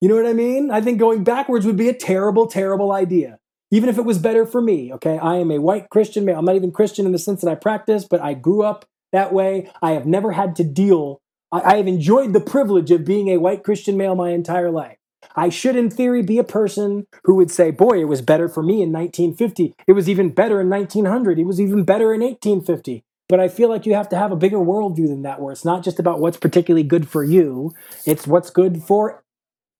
You 0.00 0.08
know 0.08 0.16
what 0.16 0.26
I 0.26 0.32
mean? 0.32 0.70
I 0.70 0.80
think 0.80 0.98
going 0.98 1.24
backwards 1.24 1.64
would 1.64 1.76
be 1.76 1.88
a 1.88 1.94
terrible, 1.94 2.46
terrible 2.46 2.92
idea. 2.92 3.38
Even 3.70 3.88
if 3.88 3.98
it 3.98 4.04
was 4.04 4.18
better 4.18 4.46
for 4.46 4.60
me, 4.60 4.92
okay? 4.92 5.18
I 5.18 5.36
am 5.36 5.50
a 5.50 5.58
white 5.58 5.90
Christian 5.90 6.24
male. 6.24 6.38
I'm 6.38 6.44
not 6.44 6.56
even 6.56 6.70
Christian 6.70 7.06
in 7.06 7.12
the 7.12 7.18
sense 7.18 7.40
that 7.40 7.50
I 7.50 7.54
practice, 7.54 8.04
but 8.04 8.20
I 8.20 8.34
grew 8.34 8.62
up 8.62 8.84
that 9.12 9.32
way. 9.32 9.70
I 9.82 9.92
have 9.92 10.06
never 10.06 10.32
had 10.32 10.54
to 10.56 10.64
deal 10.64 11.20
I, 11.52 11.74
I 11.74 11.76
have 11.76 11.86
enjoyed 11.86 12.32
the 12.32 12.40
privilege 12.40 12.90
of 12.90 13.04
being 13.04 13.28
a 13.28 13.38
white 13.38 13.64
Christian 13.64 13.96
male 13.96 14.14
my 14.14 14.30
entire 14.30 14.70
life. 14.70 14.98
I 15.34 15.48
should, 15.48 15.76
in 15.76 15.90
theory, 15.90 16.22
be 16.22 16.38
a 16.38 16.44
person 16.44 17.06
who 17.24 17.34
would 17.36 17.50
say, 17.50 17.70
Boy, 17.70 18.00
it 18.00 18.08
was 18.08 18.22
better 18.22 18.48
for 18.48 18.62
me 18.62 18.82
in 18.82 18.92
1950. 18.92 19.74
It 19.86 19.92
was 19.92 20.08
even 20.08 20.30
better 20.30 20.60
in 20.60 20.70
1900. 20.70 21.38
It 21.38 21.44
was 21.44 21.60
even 21.60 21.84
better 21.84 22.12
in 22.12 22.20
1850. 22.20 23.02
But 23.28 23.40
I 23.40 23.48
feel 23.48 23.68
like 23.68 23.86
you 23.86 23.94
have 23.94 24.08
to 24.10 24.16
have 24.16 24.30
a 24.30 24.36
bigger 24.36 24.58
worldview 24.58 25.08
than 25.08 25.22
that, 25.22 25.40
where 25.40 25.52
it's 25.52 25.64
not 25.64 25.82
just 25.82 25.98
about 25.98 26.20
what's 26.20 26.36
particularly 26.36 26.84
good 26.84 27.08
for 27.08 27.24
you, 27.24 27.74
it's 28.04 28.26
what's 28.26 28.50
good 28.50 28.82
for 28.82 29.22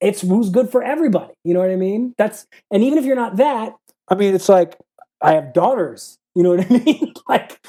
it's 0.01 0.21
who's 0.21 0.51
good 0.51 0.71
for 0.71 0.83
everybody. 0.83 1.35
You 1.45 1.55
know 1.55 1.61
what 1.61 1.71
I 1.71 1.77
mean? 1.77 2.15
That's 2.19 2.47
and 2.71 2.83
even 2.83 2.99
if 2.99 3.05
you're 3.05 3.17
not 3.17 3.37
that, 3.37 3.75
I 4.09 4.15
mean, 4.15 4.35
it's 4.35 4.49
like 4.49 4.79
I 5.23 5.33
have 5.33 5.53
daughters. 5.53 6.19
You 6.35 6.43
know 6.43 6.51
what 6.51 6.67
I 6.67 6.69
mean? 6.85 7.15
like, 7.29 7.61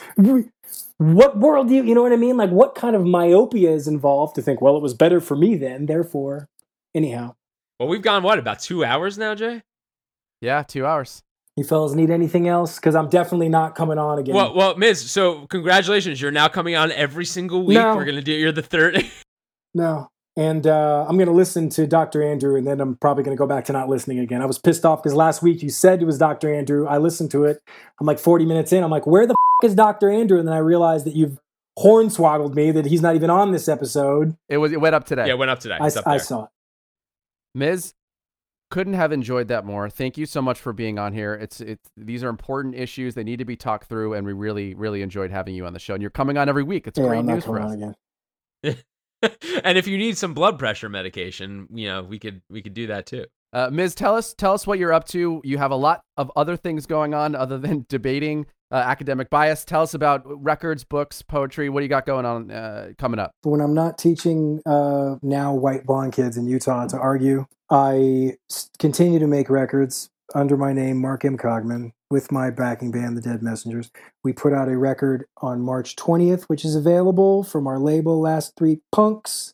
what 0.97 1.37
world 1.37 1.69
do 1.69 1.75
you? 1.75 1.83
You 1.83 1.95
know 1.95 2.03
what 2.03 2.11
I 2.11 2.17
mean? 2.17 2.37
Like, 2.37 2.49
what 2.49 2.75
kind 2.75 2.95
of 2.95 3.05
myopia 3.05 3.71
is 3.71 3.87
involved 3.87 4.35
to 4.35 4.41
think? 4.41 4.61
Well, 4.61 4.75
it 4.75 4.83
was 4.83 4.93
better 4.93 5.21
for 5.21 5.35
me 5.35 5.55
then. 5.55 5.85
Therefore, 5.85 6.49
anyhow. 6.93 7.35
Well, 7.79 7.89
we've 7.89 8.01
gone 8.01 8.23
what 8.23 8.39
about 8.39 8.59
two 8.59 8.83
hours 8.83 9.17
now, 9.17 9.35
Jay? 9.35 9.61
Yeah, 10.41 10.63
two 10.63 10.85
hours. 10.85 11.23
You 11.55 11.63
fellas 11.63 11.93
need 11.93 12.11
anything 12.11 12.47
else? 12.47 12.75
Because 12.75 12.95
I'm 12.95 13.09
definitely 13.09 13.49
not 13.49 13.75
coming 13.75 13.97
on 13.97 14.19
again. 14.19 14.35
Well, 14.35 14.53
well, 14.53 14.75
Miz. 14.77 15.09
So 15.09 15.45
congratulations, 15.47 16.21
you're 16.21 16.31
now 16.31 16.47
coming 16.47 16.75
on 16.75 16.91
every 16.91 17.25
single 17.25 17.63
week. 17.63 17.77
No. 17.77 17.95
We're 17.95 18.05
gonna 18.05 18.21
do. 18.21 18.31
You're 18.31 18.51
the 18.51 18.61
third. 18.61 19.03
No. 19.73 20.09
And 20.35 20.65
uh, 20.65 21.05
I'm 21.07 21.17
going 21.17 21.27
to 21.27 21.33
listen 21.33 21.69
to 21.71 21.85
Dr. 21.85 22.23
Andrew, 22.23 22.55
and 22.55 22.65
then 22.65 22.79
I'm 22.79 22.95
probably 22.95 23.23
going 23.23 23.35
to 23.35 23.39
go 23.39 23.45
back 23.47 23.65
to 23.65 23.73
not 23.73 23.89
listening 23.89 24.17
again. 24.19 24.41
I 24.41 24.45
was 24.45 24.57
pissed 24.57 24.85
off 24.85 25.01
because 25.03 25.13
last 25.15 25.43
week 25.43 25.61
you 25.61 25.69
said 25.69 26.01
it 26.01 26.05
was 26.05 26.17
Dr. 26.19 26.51
Andrew. 26.53 26.87
I 26.87 26.97
listened 26.99 27.29
to 27.31 27.43
it. 27.45 27.61
I'm 27.99 28.05
like 28.07 28.17
40 28.17 28.45
minutes 28.45 28.71
in. 28.71 28.83
I'm 28.83 28.89
like, 28.89 29.05
where 29.05 29.27
the 29.27 29.33
f- 29.63 29.65
is 29.69 29.75
Dr. 29.75 30.09
Andrew? 30.11 30.39
And 30.39 30.47
then 30.47 30.53
I 30.55 30.59
realized 30.59 31.05
that 31.05 31.15
you've 31.15 31.39
hornswoggled 31.77 32.53
me 32.55 32.71
that 32.71 32.85
he's 32.85 33.01
not 33.01 33.15
even 33.15 33.29
on 33.29 33.51
this 33.51 33.67
episode. 33.67 34.35
It 34.49 34.57
was. 34.57 34.71
It 34.71 34.79
went 34.81 34.95
up 34.95 35.05
today. 35.05 35.27
yeah, 35.27 35.33
it 35.33 35.37
went 35.37 35.51
up 35.51 35.59
today. 35.59 35.77
I, 35.79 35.87
It's 35.87 35.97
up 35.97 36.07
I 36.07 36.17
saw 36.17 36.45
it. 36.45 36.49
Miz. 37.57 37.93
Couldn't 38.69 38.95
have 38.95 39.13
enjoyed 39.13 39.47
that 39.47 39.63
more. 39.63 39.89
Thank 39.89 40.17
you 40.17 40.25
so 40.25 40.41
much 40.41 40.59
for 40.59 40.73
being 40.73 40.99
on 40.99 41.13
here. 41.13 41.33
It's 41.33 41.61
it's 41.61 41.89
these 41.95 42.21
are 42.21 42.27
important 42.27 42.75
issues. 42.75 43.15
They 43.15 43.23
need 43.23 43.39
to 43.39 43.45
be 43.45 43.55
talked 43.55 43.87
through, 43.87 44.13
and 44.13 44.27
we 44.27 44.33
really 44.33 44.73
really 44.75 45.01
enjoyed 45.01 45.31
having 45.31 45.55
you 45.55 45.65
on 45.65 45.71
the 45.71 45.79
show. 45.79 45.93
And 45.93 46.01
you're 46.01 46.09
coming 46.11 46.37
on 46.37 46.49
every 46.49 46.63
week. 46.63 46.85
It's 46.85 46.99
Yeah, 46.99 47.07
great 47.07 47.19
I'm 47.19 47.27
news 47.27 47.45
for 47.45 47.61
us. 47.61 47.73
again. 47.73 47.95
and 49.63 49.77
if 49.77 49.87
you 49.87 49.97
need 49.97 50.17
some 50.17 50.33
blood 50.33 50.59
pressure 50.59 50.89
medication, 50.89 51.67
you 51.73 51.87
know, 51.87 52.03
we 52.03 52.19
could 52.19 52.41
we 52.49 52.61
could 52.61 52.73
do 52.73 52.87
that 52.87 53.05
too. 53.05 53.25
Uh, 53.53 53.69
Miz. 53.71 53.95
Tell 53.95 54.15
us 54.17 54.33
tell 54.33 54.53
us 54.53 54.67
what 54.67 54.79
you're 54.79 54.91
up 54.91 55.07
to. 55.09 55.41
You 55.45 55.57
have 55.59 55.71
a 55.71 55.75
lot 55.77 56.01
of 56.17 56.29
other 56.35 56.57
things 56.57 56.85
going 56.85 57.13
on 57.13 57.35
other 57.35 57.57
than 57.57 57.85
debating 57.89 58.47
uh, 58.71 58.75
academic 58.75 59.29
bias. 59.29 59.65
Tell 59.65 59.81
us 59.81 59.93
about 59.93 60.23
records, 60.25 60.83
books, 60.83 61.21
poetry. 61.21 61.69
What 61.69 61.81
do 61.81 61.85
you 61.85 61.89
got 61.89 62.05
going 62.05 62.25
on 62.25 62.51
uh, 62.51 62.89
coming 62.97 63.19
up? 63.19 63.31
When 63.43 63.61
I'm 63.61 63.73
not 63.73 63.97
teaching 63.97 64.61
uh, 64.65 65.15
now 65.21 65.53
white 65.53 65.85
blonde 65.85 66.13
kids 66.13 66.37
in 66.37 66.47
Utah 66.47 66.87
to 66.87 66.97
argue, 66.97 67.45
I 67.69 68.37
continue 68.79 69.19
to 69.19 69.27
make 69.27 69.49
records 69.49 70.09
under 70.35 70.57
my 70.57 70.73
name, 70.73 70.99
Marc 70.99 71.23
M. 71.23 71.37
Cogman, 71.37 71.91
with 72.09 72.31
my 72.31 72.49
backing 72.49 72.91
band, 72.91 73.17
The 73.17 73.21
Dead 73.21 73.41
Messengers. 73.41 73.91
We 74.23 74.33
put 74.33 74.53
out 74.53 74.67
a 74.67 74.77
record 74.77 75.25
on 75.41 75.61
March 75.61 75.95
20th, 75.95 76.43
which 76.43 76.65
is 76.65 76.75
available 76.75 77.43
from 77.43 77.67
our 77.67 77.79
label, 77.79 78.19
Last 78.19 78.53
Three 78.57 78.81
Punks. 78.91 79.53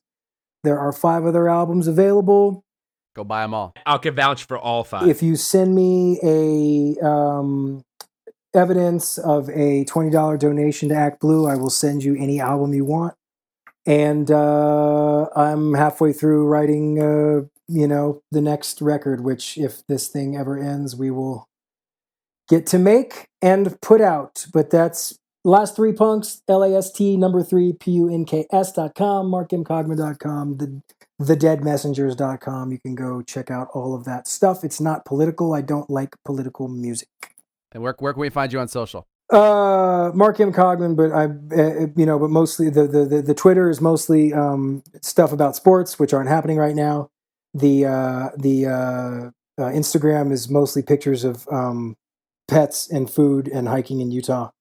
There 0.64 0.80
are 0.80 0.92
five 0.92 1.26
other 1.26 1.50
albums 1.50 1.88
available. 1.88 2.64
Go 3.16 3.24
buy 3.24 3.44
them 3.44 3.54
all. 3.54 3.74
I'll 3.86 4.00
can 4.00 4.16
vouch 4.16 4.46
for 4.46 4.58
all 4.58 4.84
five. 4.84 5.08
If 5.08 5.22
you 5.22 5.36
send 5.36 5.76
me 5.76 6.20
a 6.24 7.06
um, 7.06 7.84
evidence 8.54 9.18
of 9.18 9.50
a 9.50 9.84
twenty 9.86 10.10
dollar 10.10 10.38
donation 10.38 10.90
to 10.90 10.96
Act 10.96 11.20
Blue, 11.20 11.48
I 11.48 11.56
will 11.56 11.70
send 11.70 12.04
you 12.04 12.16
any 12.16 12.40
album 12.40 12.74
you 12.74 12.86
want. 12.86 13.16
And 13.86 14.32
uh, 14.32 15.28
I'm 15.36 15.74
halfway 15.74 16.14
through 16.14 16.46
writing, 16.46 17.00
uh, 17.00 17.48
you 17.68 17.88
know, 17.88 18.22
the 18.32 18.42
next 18.42 18.82
record. 18.82 19.22
Which, 19.22 19.58
if 19.58 19.86
this 19.88 20.08
thing 20.08 20.38
ever 20.38 20.58
ends, 20.58 20.96
we 20.96 21.12
will 21.12 21.50
get 22.48 22.66
to 22.68 22.80
make 22.80 23.28
and 23.42 23.80
put 23.82 24.02
out. 24.02 24.46
But 24.54 24.70
that's 24.70 25.18
last 25.44 25.76
three 25.76 25.94
punks. 25.94 26.42
L 26.48 26.64
A 26.64 26.76
S 26.76 26.92
T 26.92 27.18
number 27.18 27.44
three 27.44 27.74
P 27.74 27.92
U 27.92 28.10
N 28.10 28.26
K 28.26 28.46
S 28.52 28.72
dot 28.72 28.96
com. 28.96 29.32
MarkMcogman 29.32 29.98
dot 29.98 30.20
com. 30.20 30.58
The 30.58 30.82
thedeadmessengers.com. 31.22 32.72
You 32.72 32.80
can 32.80 32.96
go 32.96 33.22
check 33.22 33.52
out 33.52 33.68
all 33.74 33.94
of 33.94 34.04
that 34.06 34.28
stuff. 34.28 34.64
It's 34.64 34.82
not 34.82 35.06
political. 35.06 35.54
I 35.54 35.62
don't 35.62 35.90
like 35.90 36.16
political 36.24 36.68
music. 36.68 37.10
And 37.74 37.84
where 37.84 37.96
where 38.00 38.14
can 38.14 38.22
we 38.22 38.30
find 38.30 38.54
you 38.54 38.60
on 38.60 38.68
social? 38.68 39.08
Uh, 39.32 40.12
Marc 40.14 40.40
M. 40.40 40.54
Cogman, 40.54 40.96
but 40.96 41.12
I, 41.12 41.26
uh, 41.60 41.88
you 41.96 42.06
know, 42.06 42.20
but 42.20 42.30
mostly 42.30 42.70
the, 42.70 42.86
the, 42.86 43.06
the, 43.06 43.22
the 43.22 43.34
Twitter 43.34 43.70
is 43.70 43.82
mostly 43.82 44.32
um, 44.34 44.84
stuff 45.02 45.32
about 45.32 45.56
sports, 45.56 45.98
which 45.98 46.14
aren't 46.14 46.30
happening 46.30 46.58
right 46.58 46.76
now. 46.76 47.10
The, 47.56 47.86
uh, 47.86 48.30
the 48.38 48.66
uh, 48.68 49.62
uh, 49.62 49.72
Instagram 49.72 50.32
is 50.32 50.50
mostly 50.50 50.84
pictures 50.84 51.24
of 51.24 51.48
um, 51.52 51.96
pets 52.48 52.90
and 52.92 53.10
food 53.10 53.48
and 53.48 53.68
hiking 53.68 54.02
in 54.02 54.12
Utah, 54.12 54.52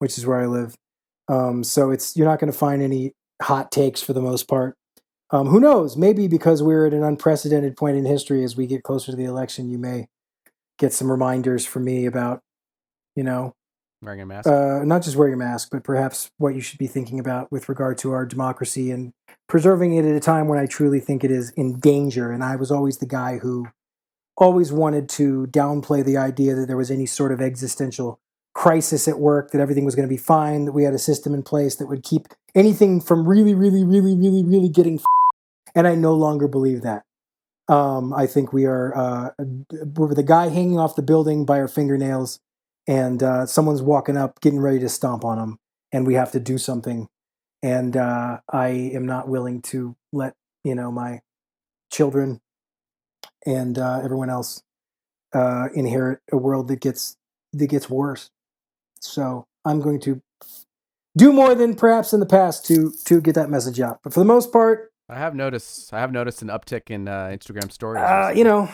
which 0.00 0.18
is 0.18 0.26
where 0.26 0.40
I 0.40 0.46
live. 0.46 0.74
Um, 1.28 1.64
so 1.64 1.90
it's 1.90 2.16
you're 2.16 2.26
not 2.26 2.40
going 2.40 2.52
to 2.52 2.58
find 2.58 2.82
any 2.82 3.12
hot 3.40 3.70
takes 3.70 4.02
for 4.02 4.12
the 4.12 4.20
most 4.20 4.48
part. 4.48 4.76
Um, 5.30 5.46
who 5.46 5.60
knows? 5.60 5.96
Maybe 5.96 6.26
because 6.26 6.62
we're 6.62 6.86
at 6.86 6.92
an 6.92 7.04
unprecedented 7.04 7.76
point 7.76 7.96
in 7.96 8.04
history, 8.04 8.42
as 8.44 8.56
we 8.56 8.66
get 8.66 8.82
closer 8.82 9.12
to 9.12 9.16
the 9.16 9.24
election, 9.24 9.70
you 9.70 9.78
may 9.78 10.08
get 10.78 10.92
some 10.92 11.10
reminders 11.10 11.64
from 11.64 11.84
me 11.84 12.04
about, 12.06 12.40
you 13.16 13.22
know, 13.24 13.54
Wearing 14.02 14.20
a 14.22 14.26
mask. 14.26 14.48
uh, 14.48 14.82
not 14.84 15.02
just 15.02 15.16
wear 15.16 15.28
your 15.28 15.36
mask, 15.36 15.68
but 15.70 15.84
perhaps 15.84 16.30
what 16.38 16.54
you 16.54 16.60
should 16.60 16.78
be 16.78 16.86
thinking 16.86 17.20
about 17.20 17.52
with 17.52 17.68
regard 17.68 17.98
to 17.98 18.12
our 18.12 18.24
democracy 18.24 18.90
and 18.90 19.12
preserving 19.46 19.94
it 19.94 20.04
at 20.06 20.14
a 20.16 20.20
time 20.20 20.48
when 20.48 20.58
I 20.58 20.66
truly 20.66 21.00
think 21.00 21.22
it 21.22 21.30
is 21.30 21.50
in 21.50 21.78
danger. 21.78 22.30
And 22.30 22.42
I 22.42 22.56
was 22.56 22.70
always 22.70 22.98
the 22.98 23.06
guy 23.06 23.38
who 23.38 23.66
always 24.38 24.72
wanted 24.72 25.08
to 25.10 25.46
downplay 25.50 26.02
the 26.02 26.16
idea 26.16 26.54
that 26.54 26.66
there 26.66 26.78
was 26.78 26.90
any 26.90 27.04
sort 27.04 27.30
of 27.30 27.42
existential 27.42 28.18
crisis 28.54 29.06
at 29.06 29.18
work, 29.18 29.50
that 29.50 29.60
everything 29.60 29.84
was 29.84 29.94
going 29.94 30.08
to 30.08 30.12
be 30.12 30.16
fine, 30.16 30.64
that 30.64 30.72
we 30.72 30.84
had 30.84 30.94
a 30.94 30.98
system 30.98 31.34
in 31.34 31.42
place 31.42 31.76
that 31.76 31.86
would 31.86 32.02
keep 32.02 32.26
anything 32.54 33.00
from 33.00 33.28
really, 33.28 33.54
really, 33.54 33.84
really, 33.84 34.16
really, 34.16 34.42
really 34.42 34.68
getting. 34.68 34.94
F- 34.94 35.04
and 35.74 35.86
I 35.86 35.94
no 35.94 36.14
longer 36.14 36.48
believe 36.48 36.80
that. 36.82 37.04
Um, 37.68 38.12
I 38.14 38.26
think 38.26 38.52
we 38.52 38.64
are 38.64 38.96
uh, 38.96 39.30
we're 39.94 40.14
the 40.14 40.24
guy 40.24 40.48
hanging 40.48 40.78
off 40.78 40.96
the 40.96 41.02
building 41.02 41.44
by 41.44 41.60
our 41.60 41.68
fingernails 41.68 42.40
and 42.86 43.22
uh, 43.22 43.46
someone's 43.46 43.82
walking 43.82 44.16
up, 44.16 44.40
getting 44.40 44.60
ready 44.60 44.78
to 44.80 44.88
stomp 44.88 45.24
on 45.24 45.38
them, 45.38 45.58
and 45.92 46.06
we 46.06 46.14
have 46.14 46.32
to 46.32 46.40
do 46.40 46.58
something. 46.58 47.08
And 47.62 47.96
uh, 47.96 48.40
I 48.50 48.68
am 48.68 49.06
not 49.06 49.28
willing 49.28 49.62
to 49.62 49.96
let 50.12 50.34
you 50.64 50.74
know 50.74 50.90
my 50.90 51.20
children 51.92 52.40
and 53.46 53.78
uh, 53.78 54.00
everyone 54.02 54.30
else 54.30 54.62
uh, 55.34 55.68
inherit 55.74 56.20
a 56.32 56.36
world 56.36 56.68
that 56.68 56.80
gets 56.80 57.16
that 57.52 57.66
gets 57.66 57.90
worse. 57.90 58.30
So 59.00 59.46
I'm 59.64 59.80
going 59.80 60.00
to 60.00 60.22
do 61.16 61.32
more 61.32 61.54
than 61.54 61.74
perhaps 61.74 62.12
in 62.12 62.20
the 62.20 62.26
past 62.26 62.64
to 62.66 62.92
to 63.04 63.20
get 63.20 63.34
that 63.34 63.50
message 63.50 63.80
out. 63.80 64.00
But 64.02 64.12
for 64.14 64.20
the 64.20 64.26
most 64.26 64.52
part, 64.52 64.92
I 65.08 65.16
have 65.16 65.34
noticed. 65.34 65.92
I 65.92 66.00
have 66.00 66.12
noticed 66.12 66.42
an 66.42 66.48
uptick 66.48 66.90
in 66.90 67.08
uh, 67.08 67.26
Instagram 67.32 67.70
stories. 67.72 68.02
uh, 68.02 68.32
you 68.34 68.44
know, 68.44 68.68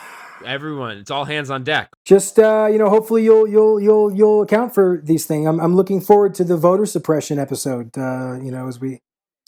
Everyone, 0.44 0.98
it's 0.98 1.10
all 1.10 1.24
hands 1.24 1.50
on 1.50 1.64
deck. 1.64 1.90
just 2.04 2.38
uh, 2.38 2.68
you 2.70 2.78
know, 2.78 2.88
hopefully 2.88 3.24
you'll 3.24 3.46
you'll 3.48 3.80
you'll 3.80 4.14
you'll 4.14 4.42
account 4.42 4.74
for 4.74 5.00
these 5.02 5.26
things. 5.26 5.46
I'm 5.46 5.60
I'm 5.60 5.74
looking 5.74 6.00
forward 6.00 6.34
to 6.36 6.44
the 6.44 6.56
voter 6.56 6.86
suppression 6.86 7.38
episode. 7.38 7.96
Uh, 7.96 8.34
you 8.42 8.50
know, 8.50 8.68
as 8.68 8.80
we 8.80 9.00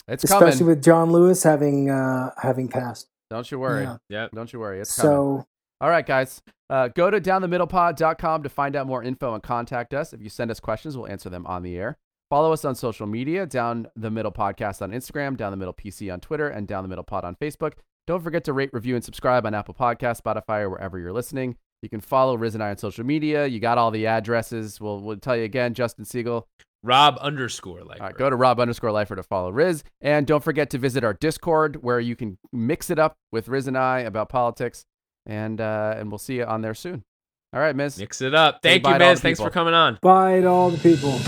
it's 0.07 0.23
especially 0.23 0.51
coming. 0.59 0.65
with 0.67 0.83
John 0.83 1.11
Lewis 1.11 1.43
having 1.43 1.89
uh 1.89 2.31
having 2.41 2.67
passed. 2.67 3.07
Don't 3.29 3.49
you 3.51 3.59
worry. 3.59 3.83
Yeah. 3.83 3.97
Yep. 4.09 4.31
Don't 4.31 4.51
you 4.51 4.59
worry. 4.59 4.79
It's 4.79 4.95
coming. 4.95 5.11
So 5.11 5.47
All 5.81 5.89
right, 5.89 6.05
guys. 6.05 6.41
Uh, 6.69 6.87
go 6.87 7.09
to 7.09 7.19
downthemiddlepod.com 7.19 8.43
to 8.43 8.49
find 8.49 8.75
out 8.75 8.87
more 8.87 9.03
info 9.03 9.33
and 9.33 9.41
contact 9.43 9.93
us. 9.93 10.13
If 10.13 10.21
you 10.21 10.29
send 10.29 10.51
us 10.51 10.59
questions, 10.59 10.97
we'll 10.97 11.07
answer 11.07 11.29
them 11.29 11.45
on 11.47 11.63
the 11.63 11.77
air. 11.77 11.97
Follow 12.29 12.53
us 12.53 12.63
on 12.63 12.75
social 12.75 13.07
media, 13.07 13.47
Down 13.47 13.87
the 13.95 14.11
Middle 14.11 14.31
Podcast 14.31 14.83
on 14.83 14.91
Instagram, 14.91 15.35
Down 15.35 15.49
the 15.49 15.57
Middle 15.57 15.73
PC 15.73 16.13
on 16.13 16.19
Twitter, 16.19 16.47
and 16.47 16.67
Down 16.67 16.83
the 16.83 16.87
Middle 16.87 17.03
Pod 17.03 17.23
on 17.25 17.35
Facebook. 17.35 17.73
Don't 18.09 18.23
forget 18.23 18.43
to 18.45 18.53
rate, 18.53 18.71
review, 18.73 18.95
and 18.95 19.05
subscribe 19.05 19.45
on 19.45 19.53
Apple 19.53 19.75
Podcasts, 19.75 20.19
Spotify, 20.19 20.61
or 20.61 20.71
wherever 20.71 20.97
you're 20.97 21.13
listening. 21.13 21.55
You 21.83 21.89
can 21.89 22.01
follow 22.01 22.35
Riz 22.35 22.55
and 22.55 22.63
I 22.63 22.71
on 22.71 22.77
social 22.77 23.05
media. 23.05 23.45
You 23.45 23.59
got 23.59 23.77
all 23.77 23.91
the 23.91 24.07
addresses. 24.07 24.81
We'll, 24.81 24.99
we'll 24.99 25.17
tell 25.17 25.37
you 25.37 25.43
again, 25.43 25.75
Justin 25.75 26.05
Siegel. 26.05 26.47
Rob 26.81 27.19
underscore 27.21 27.83
like. 27.83 28.01
All 28.01 28.07
right, 28.07 28.15
go 28.17 28.27
to 28.27 28.35
Rob 28.35 28.59
underscore 28.59 28.91
Lifer 28.91 29.15
to 29.15 29.21
follow 29.21 29.51
Riz. 29.51 29.83
And 30.01 30.25
don't 30.25 30.43
forget 30.43 30.71
to 30.71 30.79
visit 30.79 31.03
our 31.03 31.13
Discord 31.13 31.83
where 31.83 31.99
you 31.99 32.15
can 32.15 32.39
mix 32.51 32.89
it 32.89 32.97
up 32.97 33.13
with 33.31 33.47
Riz 33.47 33.67
and 33.67 33.77
I 33.77 33.99
about 33.99 34.27
politics. 34.29 34.85
And 35.27 35.61
uh, 35.61 35.93
and 35.95 36.11
we'll 36.11 36.17
see 36.17 36.37
you 36.37 36.45
on 36.45 36.61
there 36.61 36.73
soon. 36.73 37.03
All 37.53 37.59
right, 37.59 37.75
Miz. 37.75 37.99
Mix 37.99 38.23
it 38.23 38.33
up. 38.33 38.61
Thank 38.63 38.81
bye 38.81 38.93
you, 38.93 38.97
to 38.97 39.05
Miz. 39.05 39.19
Thanks 39.19 39.37
people. 39.37 39.51
for 39.51 39.53
coming 39.53 39.75
on. 39.75 39.99
bye 40.01 40.41
to 40.41 40.47
all 40.47 40.71
the 40.71 40.79
people. 40.79 41.19